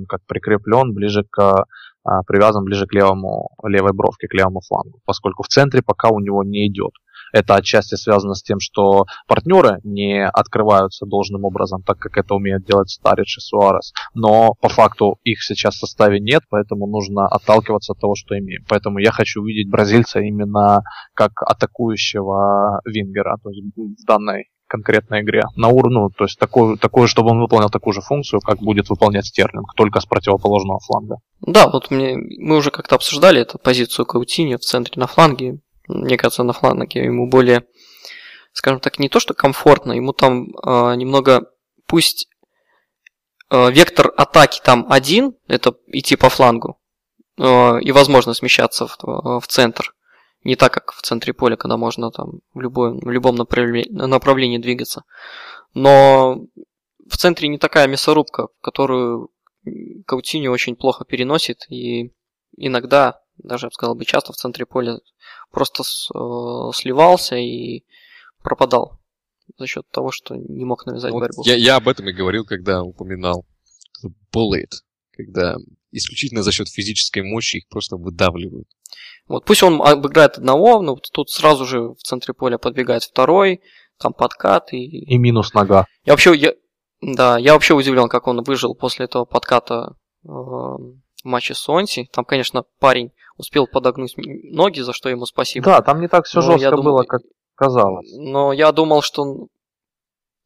как 0.09 0.21
прикреплен, 0.27 0.93
ближе 0.93 1.25
к 1.31 1.65
а, 2.07 2.23
привязан 2.23 2.65
ближе 2.65 2.87
к 2.87 2.93
левому, 2.93 3.51
левой 3.65 3.93
бровке, 3.93 4.29
к 4.29 4.35
левому 4.35 4.61
флангу, 4.61 5.01
поскольку 5.05 5.43
в 5.43 5.49
центре 5.49 5.83
пока 5.83 6.11
у 6.11 6.21
него 6.21 6.45
не 6.45 6.69
идет. 6.69 6.93
Это 7.33 7.55
отчасти 7.55 7.95
связано 7.95 8.35
с 8.35 8.43
тем, 8.43 8.61
что 8.61 9.05
партнеры 9.27 9.81
не 9.85 10.27
открываются 10.27 11.07
должным 11.07 11.45
образом, 11.45 11.83
так 11.83 11.99
как 11.99 12.17
это 12.17 12.35
умеют 12.35 12.65
делать 12.65 12.91
Старич 12.91 13.39
и 13.39 13.41
Суарес. 13.41 13.93
Но 14.15 14.55
по 14.61 14.69
факту 14.69 15.19
их 15.25 15.43
сейчас 15.43 15.75
в 15.75 15.81
составе 15.81 16.21
нет, 16.21 16.43
поэтому 16.49 16.87
нужно 16.87 17.27
отталкиваться 17.27 17.93
от 17.93 18.01
того, 18.01 18.15
что 18.15 18.39
имеем. 18.39 18.65
Поэтому 18.69 18.99
я 18.99 19.11
хочу 19.11 19.43
увидеть 19.43 19.71
бразильца 19.71 20.21
именно 20.21 20.83
как 21.15 21.43
атакующего 21.43 22.81
вингера, 22.85 23.37
то 23.43 23.51
есть 23.51 23.63
в 23.77 24.07
данной 24.07 24.47
конкретной 24.69 25.23
игре 25.23 25.45
на 25.57 25.69
уровне, 25.69 26.01
ну, 26.01 26.11
то 26.11 26.25
есть 26.25 26.39
такое, 26.39 26.77
такое, 26.77 27.07
чтобы 27.07 27.31
он 27.31 27.41
выполнял 27.41 27.71
такую 27.71 27.95
же 27.95 28.01
функцию, 28.01 28.41
как 28.41 28.59
будет 28.59 28.91
выполнять 28.91 29.27
Стерлинг, 29.27 29.73
только 29.77 30.01
с 30.01 30.07
противоположного 30.07 30.81
фланга. 30.81 31.17
Да, 31.41 31.69
вот 31.69 31.91
мне, 31.91 32.17
мы 32.17 32.57
уже 32.57 32.71
как-то 32.71 32.97
обсуждали 32.97 33.41
эту 33.41 33.59
позицию 33.59 34.07
Каутини 34.07 34.57
в 34.57 34.61
центре 34.61 34.95
на 34.97 35.07
фланге. 35.07 35.61
Мне 35.89 36.17
кажется, 36.17 36.43
на 36.43 36.53
фланге 36.53 37.05
ему 37.05 37.29
более, 37.29 37.67
скажем 38.53 38.81
так, 38.81 38.99
не 38.99 39.09
то 39.09 39.21
что 39.21 39.35
комфортно, 39.35 39.93
ему 39.93 40.13
там 40.13 40.49
э, 40.49 40.95
немного, 40.97 41.51
пусть 41.87 42.29
э, 43.51 43.71
вектор 43.71 44.13
атаки 44.17 44.61
там 44.63 44.87
один, 44.91 45.35
это 45.49 45.77
идти 45.89 46.17
по 46.17 46.29
флангу, 46.29 46.79
э, 47.39 47.81
и 47.81 47.93
возможно 47.93 48.35
смещаться 48.35 48.87
в, 48.87 48.97
в 49.41 49.47
центр, 49.47 49.95
не 50.45 50.57
так, 50.57 50.73
как 50.73 50.93
в 50.93 51.03
центре 51.03 51.33
поля, 51.33 51.57
когда 51.57 51.77
можно 51.77 52.11
там 52.11 52.41
в, 52.55 52.61
любой, 52.61 52.99
в 52.99 53.11
любом 53.11 53.37
направлении, 53.37 53.91
направлении 53.91 54.59
двигаться. 54.59 55.05
Но 55.75 56.39
в 57.09 57.17
центре 57.17 57.49
не 57.49 57.59
такая 57.59 57.89
мясорубка, 57.89 58.49
которую 58.61 59.31
Каутини 60.07 60.49
очень 60.49 60.77
плохо 60.77 61.05
переносит, 61.05 61.67
и 61.69 62.13
иногда 62.57 63.21
даже, 63.39 63.67
я 63.67 63.69
бы 63.69 63.73
сказал, 63.73 63.95
бы 63.95 64.05
часто 64.05 64.33
в 64.33 64.37
центре 64.37 64.67
поля 64.67 64.99
просто 65.51 65.83
с, 65.83 66.11
э, 66.15 66.71
сливался 66.75 67.37
и 67.37 67.85
пропадал 68.43 69.01
за 69.59 69.67
счет 69.67 69.89
того, 69.91 70.11
что 70.11 70.35
не 70.37 70.65
мог 70.65 70.87
навязать 70.87 71.13
Вот 71.13 71.21
борьбу. 71.21 71.43
я, 71.45 71.55
я 71.55 71.77
об 71.77 71.89
этом 71.89 72.09
и 72.09 72.13
говорил, 72.13 72.45
когда 72.45 72.83
упоминал 72.83 73.47
bullet, 74.35 74.71
когда 75.13 75.57
исключительно 75.91 76.43
за 76.43 76.53
счет 76.53 76.69
физической 76.69 77.23
мощи 77.23 77.59
их 77.59 77.69
просто 77.69 77.97
выдавливают. 77.97 78.69
Вот 79.29 79.45
пусть 79.45 79.63
он 79.63 79.81
обыграет 79.83 80.39
одного, 80.39 80.83
но 80.83 80.95
вот 80.95 81.09
тут 81.13 81.31
сразу 81.31 81.65
же 81.65 81.81
в 81.81 81.99
центре 81.99 82.35
поля 82.35 82.59
подбегает 82.59 83.03
второй, 83.03 83.61
там 83.99 84.13
подкат 84.13 84.73
и... 84.73 84.79
И 84.79 85.19
минус 85.19 85.55
нога. 85.55 85.87
Я 86.05 86.13
вообще, 86.13 86.35
я, 86.35 86.53
да, 87.01 87.39
я 87.39 87.55
вообще 87.55 87.75
удивлен, 87.75 88.09
как 88.09 88.27
он 88.27 88.43
выжил 88.43 88.75
после 88.75 89.07
этого 89.07 89.25
подката 89.25 89.97
э, 90.25 90.29
в 91.27 91.29
матче 91.29 91.55
с 91.55 91.59
Сонси. 91.59 92.09
Там, 92.13 92.25
конечно, 92.25 92.65
парень 92.79 93.11
успел 93.37 93.67
подогнуть 93.67 94.15
ноги, 94.17 94.81
за 94.81 94.93
что 94.93 95.09
ему 95.09 95.27
спасибо. 95.27 95.67
Да, 95.67 95.83
там 95.83 96.01
не 96.01 96.09
так 96.09 96.25
все 96.25 96.39
Но 96.41 96.47
жестко 96.53 96.61
я 96.63 96.71
думаю- 96.71 96.85
было, 96.85 97.03
как 97.03 97.21
казалось. 97.55 98.09
Но 98.17 98.53
я 98.53 98.73
думал, 98.73 99.03
что 99.03 99.49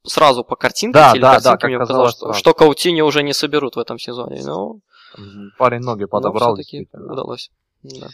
сразу 0.04 0.42
по 0.42 0.56
картинке, 0.56 0.94
Да, 0.94 1.12
или 1.12 1.20
да, 1.20 1.32
картинке 1.34 1.44
да, 1.50 1.56
как 1.58 1.68
мне 1.68 1.78
казалось 1.78 2.12
что, 2.12 2.20
сразу. 2.26 2.38
что 2.38 2.54
Каутини 2.54 3.02
уже 3.02 3.22
не 3.22 3.34
соберут 3.34 3.76
в 3.76 3.78
этом 3.78 3.98
сезоне. 3.98 4.42
Но, 4.44 4.78
Парень 5.58 5.80
ноги 5.80 6.06
подобрал. 6.06 6.54
все-таки 6.56 6.88
удалось. 6.92 7.50
Да. 7.82 8.08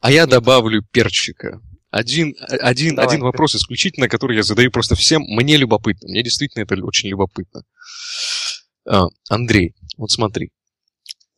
А 0.00 0.10
я 0.10 0.26
добавлю 0.26 0.82
перчика. 0.82 1.60
Один, 1.90 2.34
один, 2.60 2.96
Давай. 2.96 3.08
один 3.14 3.22
вопрос 3.24 3.54
исключительно, 3.54 4.08
который 4.08 4.36
я 4.36 4.42
задаю 4.42 4.70
просто 4.70 4.94
всем. 4.94 5.22
Мне 5.22 5.56
любопытно. 5.56 6.08
Мне 6.08 6.22
действительно 6.22 6.64
это 6.64 6.74
очень 6.84 7.08
любопытно. 7.08 7.62
А, 8.86 9.06
Андрей, 9.30 9.74
вот 9.96 10.10
смотри. 10.10 10.50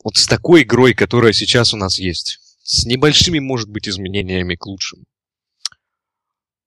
Вот 0.02 0.16
с 0.16 0.26
такой 0.26 0.62
игрой, 0.62 0.94
которая 0.94 1.32
сейчас 1.32 1.74
у 1.74 1.76
нас 1.76 1.98
есть, 1.98 2.38
с 2.62 2.86
небольшими, 2.86 3.38
может 3.38 3.68
быть, 3.68 3.88
изменениями 3.88 4.54
к 4.54 4.66
лучшему, 4.66 5.04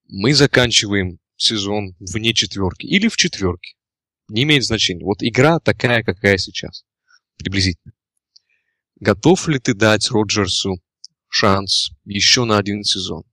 мы 0.08 0.34
заканчиваем 0.34 1.20
сезон 1.36 1.96
вне 2.00 2.34
четверки 2.34 2.86
или 2.86 3.08
в 3.08 3.18
четверке. 3.18 3.76
Не 4.30 4.44
имеет 4.44 4.64
значения. 4.64 5.04
Вот 5.04 5.24
игра 5.24 5.60
такая, 5.60 6.04
какая 6.04 6.38
сейчас. 6.38 6.86
Приблизительно. 7.38 7.94
Готов 9.00 9.48
ли 9.48 9.60
ты 9.60 9.74
дать 9.74 10.10
Роджерсу 10.12 10.82
шанс 11.28 11.90
еще 12.06 12.46
на 12.46 12.58
один 12.58 12.84
сезон? 12.84 13.24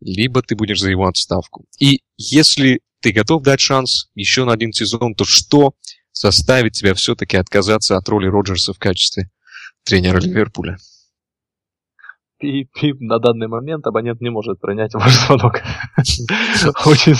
Либо 0.00 0.42
ты 0.42 0.54
будешь 0.54 0.80
за 0.80 0.90
его 0.90 1.06
отставку. 1.06 1.66
И 1.78 2.02
если 2.16 2.80
ты 3.00 3.12
готов 3.12 3.42
дать 3.42 3.60
шанс 3.60 4.08
еще 4.14 4.44
на 4.44 4.52
один 4.52 4.72
сезон, 4.72 5.14
то 5.14 5.24
что 5.24 5.74
заставит 6.16 6.72
тебя 6.72 6.94
все-таки 6.94 7.36
отказаться 7.36 7.96
от 7.96 8.08
роли 8.08 8.26
Роджерса 8.26 8.72
в 8.72 8.78
качестве 8.78 9.30
тренера 9.84 10.18
Ливерпуля? 10.18 10.78
Пип, 12.38 12.68
пип, 12.74 13.00
на 13.00 13.18
данный 13.18 13.48
момент 13.48 13.86
абонент 13.86 14.20
не 14.20 14.28
может 14.28 14.60
принять 14.60 14.92
ваш 14.94 15.10
звонок. 15.10 15.54
Очень, 16.86 17.16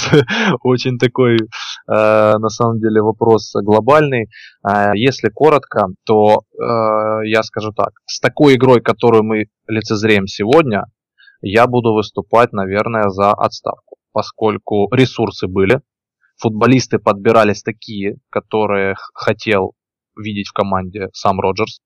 очень 0.62 0.98
такой, 0.98 1.36
э, 1.36 1.38
на 1.86 2.48
самом 2.50 2.80
деле, 2.80 3.00
вопрос 3.00 3.50
глобальный. 3.54 4.28
Э, 4.62 4.90
Если 4.94 5.30
коротко, 5.30 5.86
то 6.04 6.42
э, 6.52 7.26
я 7.28 7.42
скажу 7.44 7.72
так. 7.72 7.92
С 8.04 8.20
такой 8.20 8.56
игрой, 8.56 8.82
которую 8.82 9.24
мы 9.24 9.46
лицезреем 9.66 10.26
сегодня, 10.26 10.84
я 11.40 11.66
буду 11.66 11.94
выступать, 11.94 12.52
наверное, 12.52 13.08
за 13.08 13.32
отставку. 13.32 13.96
Поскольку 14.12 14.92
ресурсы 14.92 15.46
были, 15.46 15.80
футболисты 16.38 16.98
подбирались 16.98 17.62
такие, 17.62 18.16
которые 18.30 18.94
хотел 19.14 19.72
видеть 20.16 20.48
в 20.48 20.52
команде 20.52 21.08
сам 21.12 21.40
Роджерс. 21.40 21.80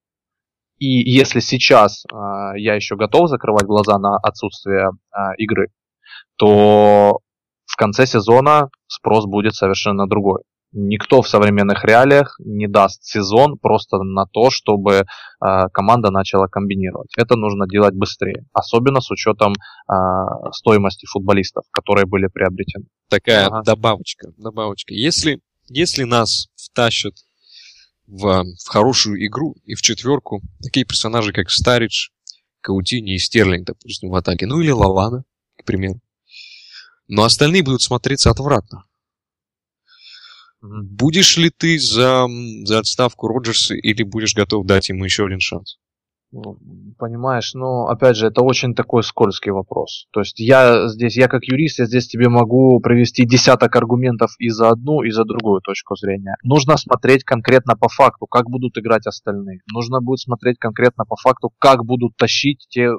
И 0.78 0.86
если 0.86 1.40
сейчас 1.40 2.04
э, 2.06 2.16
я 2.56 2.74
еще 2.74 2.96
готов 2.96 3.28
закрывать 3.28 3.64
глаза 3.64 3.98
на 3.98 4.16
отсутствие 4.16 4.88
э, 4.88 5.18
игры, 5.36 5.68
то 6.36 7.18
в 7.66 7.76
конце 7.76 8.06
сезона 8.06 8.70
спрос 8.86 9.26
будет 9.26 9.54
совершенно 9.54 10.06
другой. 10.06 10.42
Никто 10.72 11.20
в 11.20 11.28
современных 11.28 11.84
реалиях 11.84 12.36
не 12.38 12.68
даст 12.68 13.02
сезон 13.02 13.58
просто 13.58 13.98
на 13.98 14.26
то, 14.26 14.50
чтобы 14.50 14.92
э, 14.94 15.04
команда 15.72 16.12
начала 16.12 16.46
комбинировать. 16.46 17.10
Это 17.16 17.34
нужно 17.34 17.66
делать 17.66 17.94
быстрее, 17.94 18.46
особенно 18.52 19.00
с 19.00 19.10
учетом 19.10 19.52
э, 19.52 19.94
стоимости 20.52 21.06
футболистов, 21.06 21.64
которые 21.72 22.06
были 22.06 22.28
приобретены. 22.28 22.86
Такая 23.08 23.46
Ага. 23.46 23.62
добавочка, 23.64 24.28
добавочка. 24.36 24.94
Если, 24.94 25.40
если 25.68 26.04
нас 26.04 26.46
втащат 26.54 27.14
в, 28.06 28.44
в 28.44 28.68
хорошую 28.68 29.26
игру 29.26 29.56
и 29.64 29.74
в 29.74 29.82
четверку 29.82 30.40
такие 30.62 30.86
персонажи, 30.86 31.32
как 31.32 31.50
Старидж, 31.50 32.10
Каутини 32.60 33.14
и 33.14 33.18
Стерлинг, 33.18 33.66
допустим, 33.66 34.10
в 34.10 34.14
атаке, 34.14 34.46
ну 34.46 34.60
или 34.60 34.70
Лавана, 34.70 35.24
к 35.58 35.64
примеру, 35.64 36.00
но 37.08 37.24
остальные 37.24 37.64
будут 37.64 37.82
смотреться 37.82 38.30
отвратно. 38.30 38.84
Будешь 40.62 41.36
ли 41.36 41.50
ты 41.50 41.78
за, 41.78 42.26
за 42.64 42.78
отставку 42.78 43.28
Роджерса 43.28 43.74
или 43.74 44.02
будешь 44.02 44.34
готов 44.34 44.66
дать 44.66 44.88
ему 44.90 45.04
еще 45.04 45.24
один 45.24 45.40
шанс? 45.40 45.78
Ну, 46.32 46.58
Понимаешь, 46.96 47.54
но 47.54 47.86
опять 47.86 48.16
же, 48.16 48.26
это 48.26 48.42
очень 48.42 48.74
такой 48.74 49.02
скользкий 49.02 49.50
вопрос. 49.50 50.06
То 50.12 50.20
есть 50.20 50.38
я 50.38 50.86
здесь, 50.88 51.16
я 51.16 51.26
как 51.28 51.44
юрист, 51.44 51.78
я 51.78 51.86
здесь 51.86 52.06
тебе 52.06 52.28
могу 52.28 52.78
привести 52.80 53.24
десяток 53.24 53.74
аргументов 53.74 54.30
и 54.38 54.48
за 54.50 54.68
одну, 54.68 55.02
и 55.02 55.10
за 55.10 55.24
другую 55.24 55.60
точку 55.60 55.96
зрения. 55.96 56.36
Нужно 56.44 56.76
смотреть 56.76 57.24
конкретно 57.24 57.74
по 57.74 57.88
факту, 57.88 58.26
как 58.26 58.48
будут 58.50 58.76
играть 58.78 59.06
остальные. 59.06 59.60
Нужно 59.72 60.00
будет 60.00 60.20
смотреть 60.20 60.58
конкретно 60.58 61.04
по 61.04 61.16
факту, 61.16 61.50
как 61.58 61.84
будут 61.84 62.16
тащить 62.16 62.66
те 62.68 62.90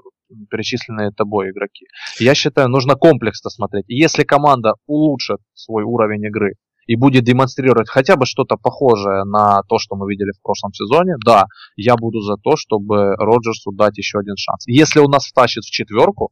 перечисленные 0.50 1.12
тобой 1.12 1.52
игроки. 1.52 1.86
Я 2.20 2.36
считаю, 2.36 2.70
нужно 2.70 2.96
комплексно 2.96 3.50
смотреть. 3.50 3.86
Если 3.88 4.24
команда 4.24 4.74
улучшит 4.88 5.40
свой 5.54 5.84
уровень 5.84 6.26
игры 6.26 6.56
и 6.92 6.98
будет 6.98 7.24
демонстрировать 7.24 7.90
хотя 7.90 8.18
бы 8.18 8.26
что-то 8.26 8.58
похожее 8.58 9.24
на 9.24 9.62
то, 9.70 9.78
что 9.80 9.96
мы 9.96 10.10
видели 10.12 10.32
в 10.38 10.42
прошлом 10.44 10.74
сезоне, 10.74 11.16
да, 11.26 11.46
я 11.78 11.96
буду 11.96 12.20
за 12.20 12.36
то, 12.36 12.58
чтобы 12.58 13.16
Роджерсу 13.16 13.72
дать 13.72 13.98
еще 13.98 14.20
один 14.20 14.36
шанс. 14.36 14.68
Если 14.68 15.00
он 15.00 15.10
нас 15.10 15.26
втащит 15.26 15.64
в 15.64 15.72
четверку, 15.72 16.32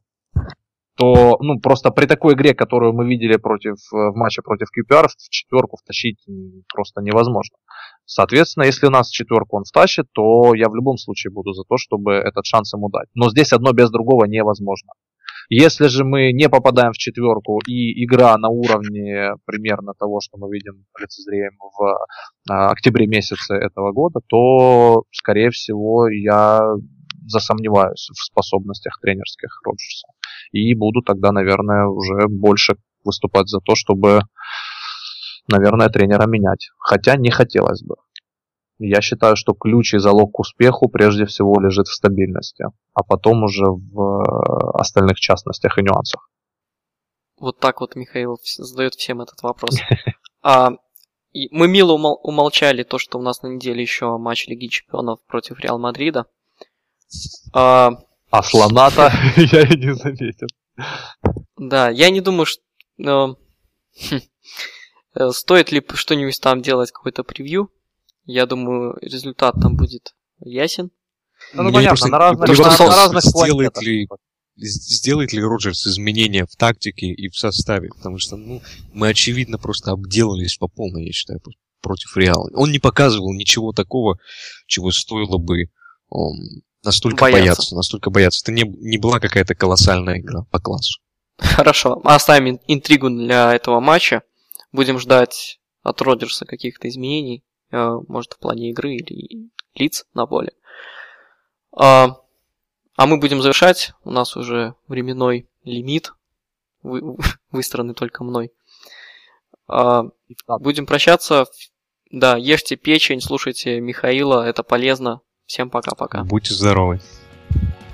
то 0.96 1.38
ну, 1.40 1.58
просто 1.60 1.90
при 1.90 2.04
такой 2.04 2.34
игре, 2.34 2.52
которую 2.52 2.92
мы 2.92 3.08
видели 3.08 3.38
против, 3.38 3.76
э, 3.90 4.10
в 4.10 4.16
матче 4.16 4.42
против 4.42 4.66
QPR, 4.68 5.06
в 5.08 5.30
четверку 5.30 5.78
втащить 5.78 6.18
просто 6.70 7.00
невозможно. 7.00 7.56
Соответственно, 8.04 8.64
если 8.64 8.88
нас 8.88 9.08
в 9.08 9.14
четверку 9.14 9.56
он 9.56 9.64
втащит, 9.64 10.12
то 10.12 10.54
я 10.54 10.68
в 10.68 10.74
любом 10.74 10.98
случае 10.98 11.32
буду 11.32 11.52
за 11.54 11.62
то, 11.66 11.78
чтобы 11.78 12.12
этот 12.12 12.44
шанс 12.44 12.74
ему 12.74 12.90
дать. 12.90 13.08
Но 13.14 13.30
здесь 13.30 13.54
одно 13.54 13.72
без 13.72 13.90
другого 13.90 14.26
невозможно. 14.26 14.92
Если 15.52 15.88
же 15.88 16.04
мы 16.04 16.30
не 16.32 16.48
попадаем 16.48 16.92
в 16.92 16.96
четверку 16.96 17.58
и 17.66 18.04
игра 18.04 18.38
на 18.38 18.48
уровне 18.48 19.34
примерно 19.46 19.94
того, 19.98 20.20
что 20.20 20.38
мы 20.38 20.48
видим, 20.48 20.84
лицезреем 20.96 21.58
в 21.58 21.98
а, 22.48 22.70
октябре 22.70 23.08
месяце 23.08 23.54
этого 23.54 23.90
года, 23.90 24.20
то, 24.28 25.02
скорее 25.10 25.50
всего, 25.50 26.08
я 26.08 26.60
засомневаюсь 27.26 28.10
в 28.12 28.22
способностях 28.22 29.00
тренерских 29.02 29.60
Роджерса. 29.64 30.06
И 30.52 30.72
буду 30.76 31.02
тогда, 31.02 31.32
наверное, 31.32 31.86
уже 31.86 32.28
больше 32.28 32.76
выступать 33.04 33.48
за 33.48 33.58
то, 33.58 33.74
чтобы, 33.74 34.20
наверное, 35.48 35.88
тренера 35.88 36.28
менять. 36.28 36.70
Хотя 36.78 37.16
не 37.16 37.30
хотелось 37.30 37.82
бы. 37.82 37.96
Я 38.82 39.02
считаю, 39.02 39.36
что 39.36 39.52
ключ 39.52 39.92
и 39.92 39.98
залог 39.98 40.32
к 40.32 40.40
успеху 40.40 40.88
прежде 40.88 41.26
всего 41.26 41.60
лежит 41.60 41.86
в 41.86 41.94
стабильности, 41.94 42.64
а 42.94 43.02
потом 43.02 43.44
уже 43.44 43.66
в 43.66 44.00
э, 44.00 44.70
остальных 44.80 45.20
частностях 45.20 45.76
и 45.78 45.82
нюансах. 45.82 46.30
Вот 47.38 47.58
так 47.58 47.82
вот 47.82 47.94
Михаил 47.94 48.38
задает 48.42 48.94
всем 48.94 49.20
этот 49.20 49.42
вопрос. 49.42 49.78
А, 50.42 50.70
и 51.32 51.54
мы 51.54 51.68
мило 51.68 51.98
умол- 51.98 52.18
умолчали 52.22 52.82
то, 52.82 52.96
что 52.96 53.18
у 53.18 53.22
нас 53.22 53.42
на 53.42 53.48
неделе 53.48 53.82
еще 53.82 54.16
матч 54.16 54.46
Лиги 54.46 54.68
Чемпионов 54.68 55.20
против 55.26 55.60
Реал 55.60 55.78
Мадрида. 55.78 56.24
А, 57.52 57.90
А 58.30 58.42
слоната 58.42 59.12
я 59.36 59.62
и 59.64 59.76
не 59.76 59.94
заметил. 59.94 60.46
да, 61.58 61.90
я 61.90 62.08
не 62.08 62.22
думаю, 62.22 62.46
что 62.46 62.62
э, 62.96 63.04
хм, 63.04 64.20
э, 65.16 65.30
стоит 65.32 65.70
ли 65.72 65.84
что-нибудь 65.92 66.40
там 66.40 66.62
делать, 66.62 66.90
какой-то 66.90 67.22
превью. 67.22 67.70
Я 68.32 68.46
думаю, 68.46 68.96
результат 69.02 69.56
там 69.60 69.76
будет 69.76 70.14
ясен. 70.38 70.90
Ну, 71.52 71.64
ну 71.64 71.72
понятно, 71.72 72.06
на 72.06 72.18
разных, 72.18 72.48
на, 72.48 72.54
на 72.86 72.96
разных 72.96 73.24
сделает 73.24 73.82
ли- 73.82 74.06
Сделает 74.56 75.32
ли 75.32 75.42
Роджерс 75.42 75.86
изменения 75.86 76.44
в 76.46 76.54
тактике 76.54 77.06
и 77.06 77.28
в 77.28 77.36
составе? 77.36 77.88
Потому 77.88 78.18
что, 78.18 78.36
ну, 78.36 78.60
мы, 78.92 79.08
очевидно, 79.08 79.58
просто 79.58 79.90
обделались 79.90 80.58
по 80.58 80.68
полной, 80.68 81.06
я 81.06 81.12
считаю, 81.12 81.40
против 81.80 82.16
Реала. 82.16 82.48
Он 82.54 82.70
не 82.70 82.78
показывал 82.78 83.32
ничего 83.32 83.72
такого, 83.72 84.18
чего 84.66 84.90
стоило 84.92 85.38
бы 85.38 85.70
ом, 86.08 86.36
настолько 86.84 87.22
Бояться. 87.22 87.40
бояться. 87.42 87.74
настолько 87.74 88.10
бояться. 88.10 88.42
Это 88.44 88.52
не, 88.52 88.62
не 88.62 88.98
была 88.98 89.18
какая-то 89.18 89.54
колоссальная 89.54 90.18
игра 90.20 90.42
по 90.50 90.60
классу. 90.60 91.00
Хорошо, 91.38 92.00
оставим 92.04 92.50
ин- 92.50 92.60
интригу 92.68 93.08
для 93.10 93.54
этого 93.54 93.80
матча. 93.80 94.22
Будем 94.72 94.98
ждать 95.00 95.58
от 95.82 96.02
Роджерса 96.02 96.44
каких-то 96.44 96.86
изменений, 96.88 97.44
может, 97.70 98.34
в 98.34 98.38
плане 98.38 98.70
игры 98.70 98.94
или 98.94 99.50
лиц 99.74 100.06
на 100.14 100.26
поле. 100.26 100.52
А, 101.72 102.16
А 102.96 103.06
мы 103.06 103.18
будем 103.18 103.40
завершать. 103.40 103.92
У 104.04 104.10
нас 104.10 104.36
уже 104.36 104.74
временной 104.88 105.48
лимит, 105.64 106.12
вы, 106.82 107.16
выстроенный 107.50 107.94
только 107.94 108.24
мной. 108.24 108.52
А, 109.68 110.04
будем 110.58 110.86
прощаться. 110.86 111.46
Да, 112.10 112.36
ешьте 112.36 112.74
печень, 112.76 113.20
слушайте 113.20 113.80
Михаила, 113.80 114.44
это 114.44 114.64
полезно. 114.64 115.20
Всем 115.46 115.70
пока-пока. 115.70 116.24
Будьте 116.24 116.54
здоровы. 116.54 117.00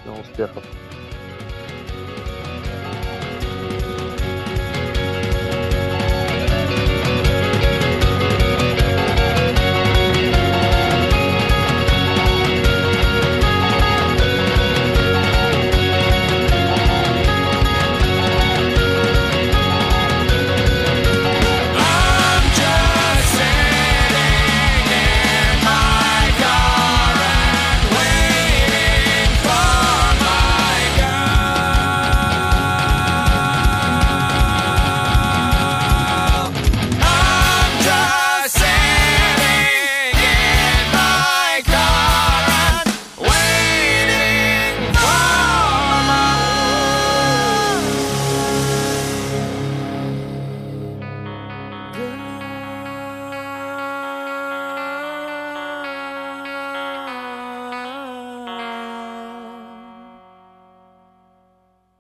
Всем 0.03 0.21
успехов. 0.21 0.65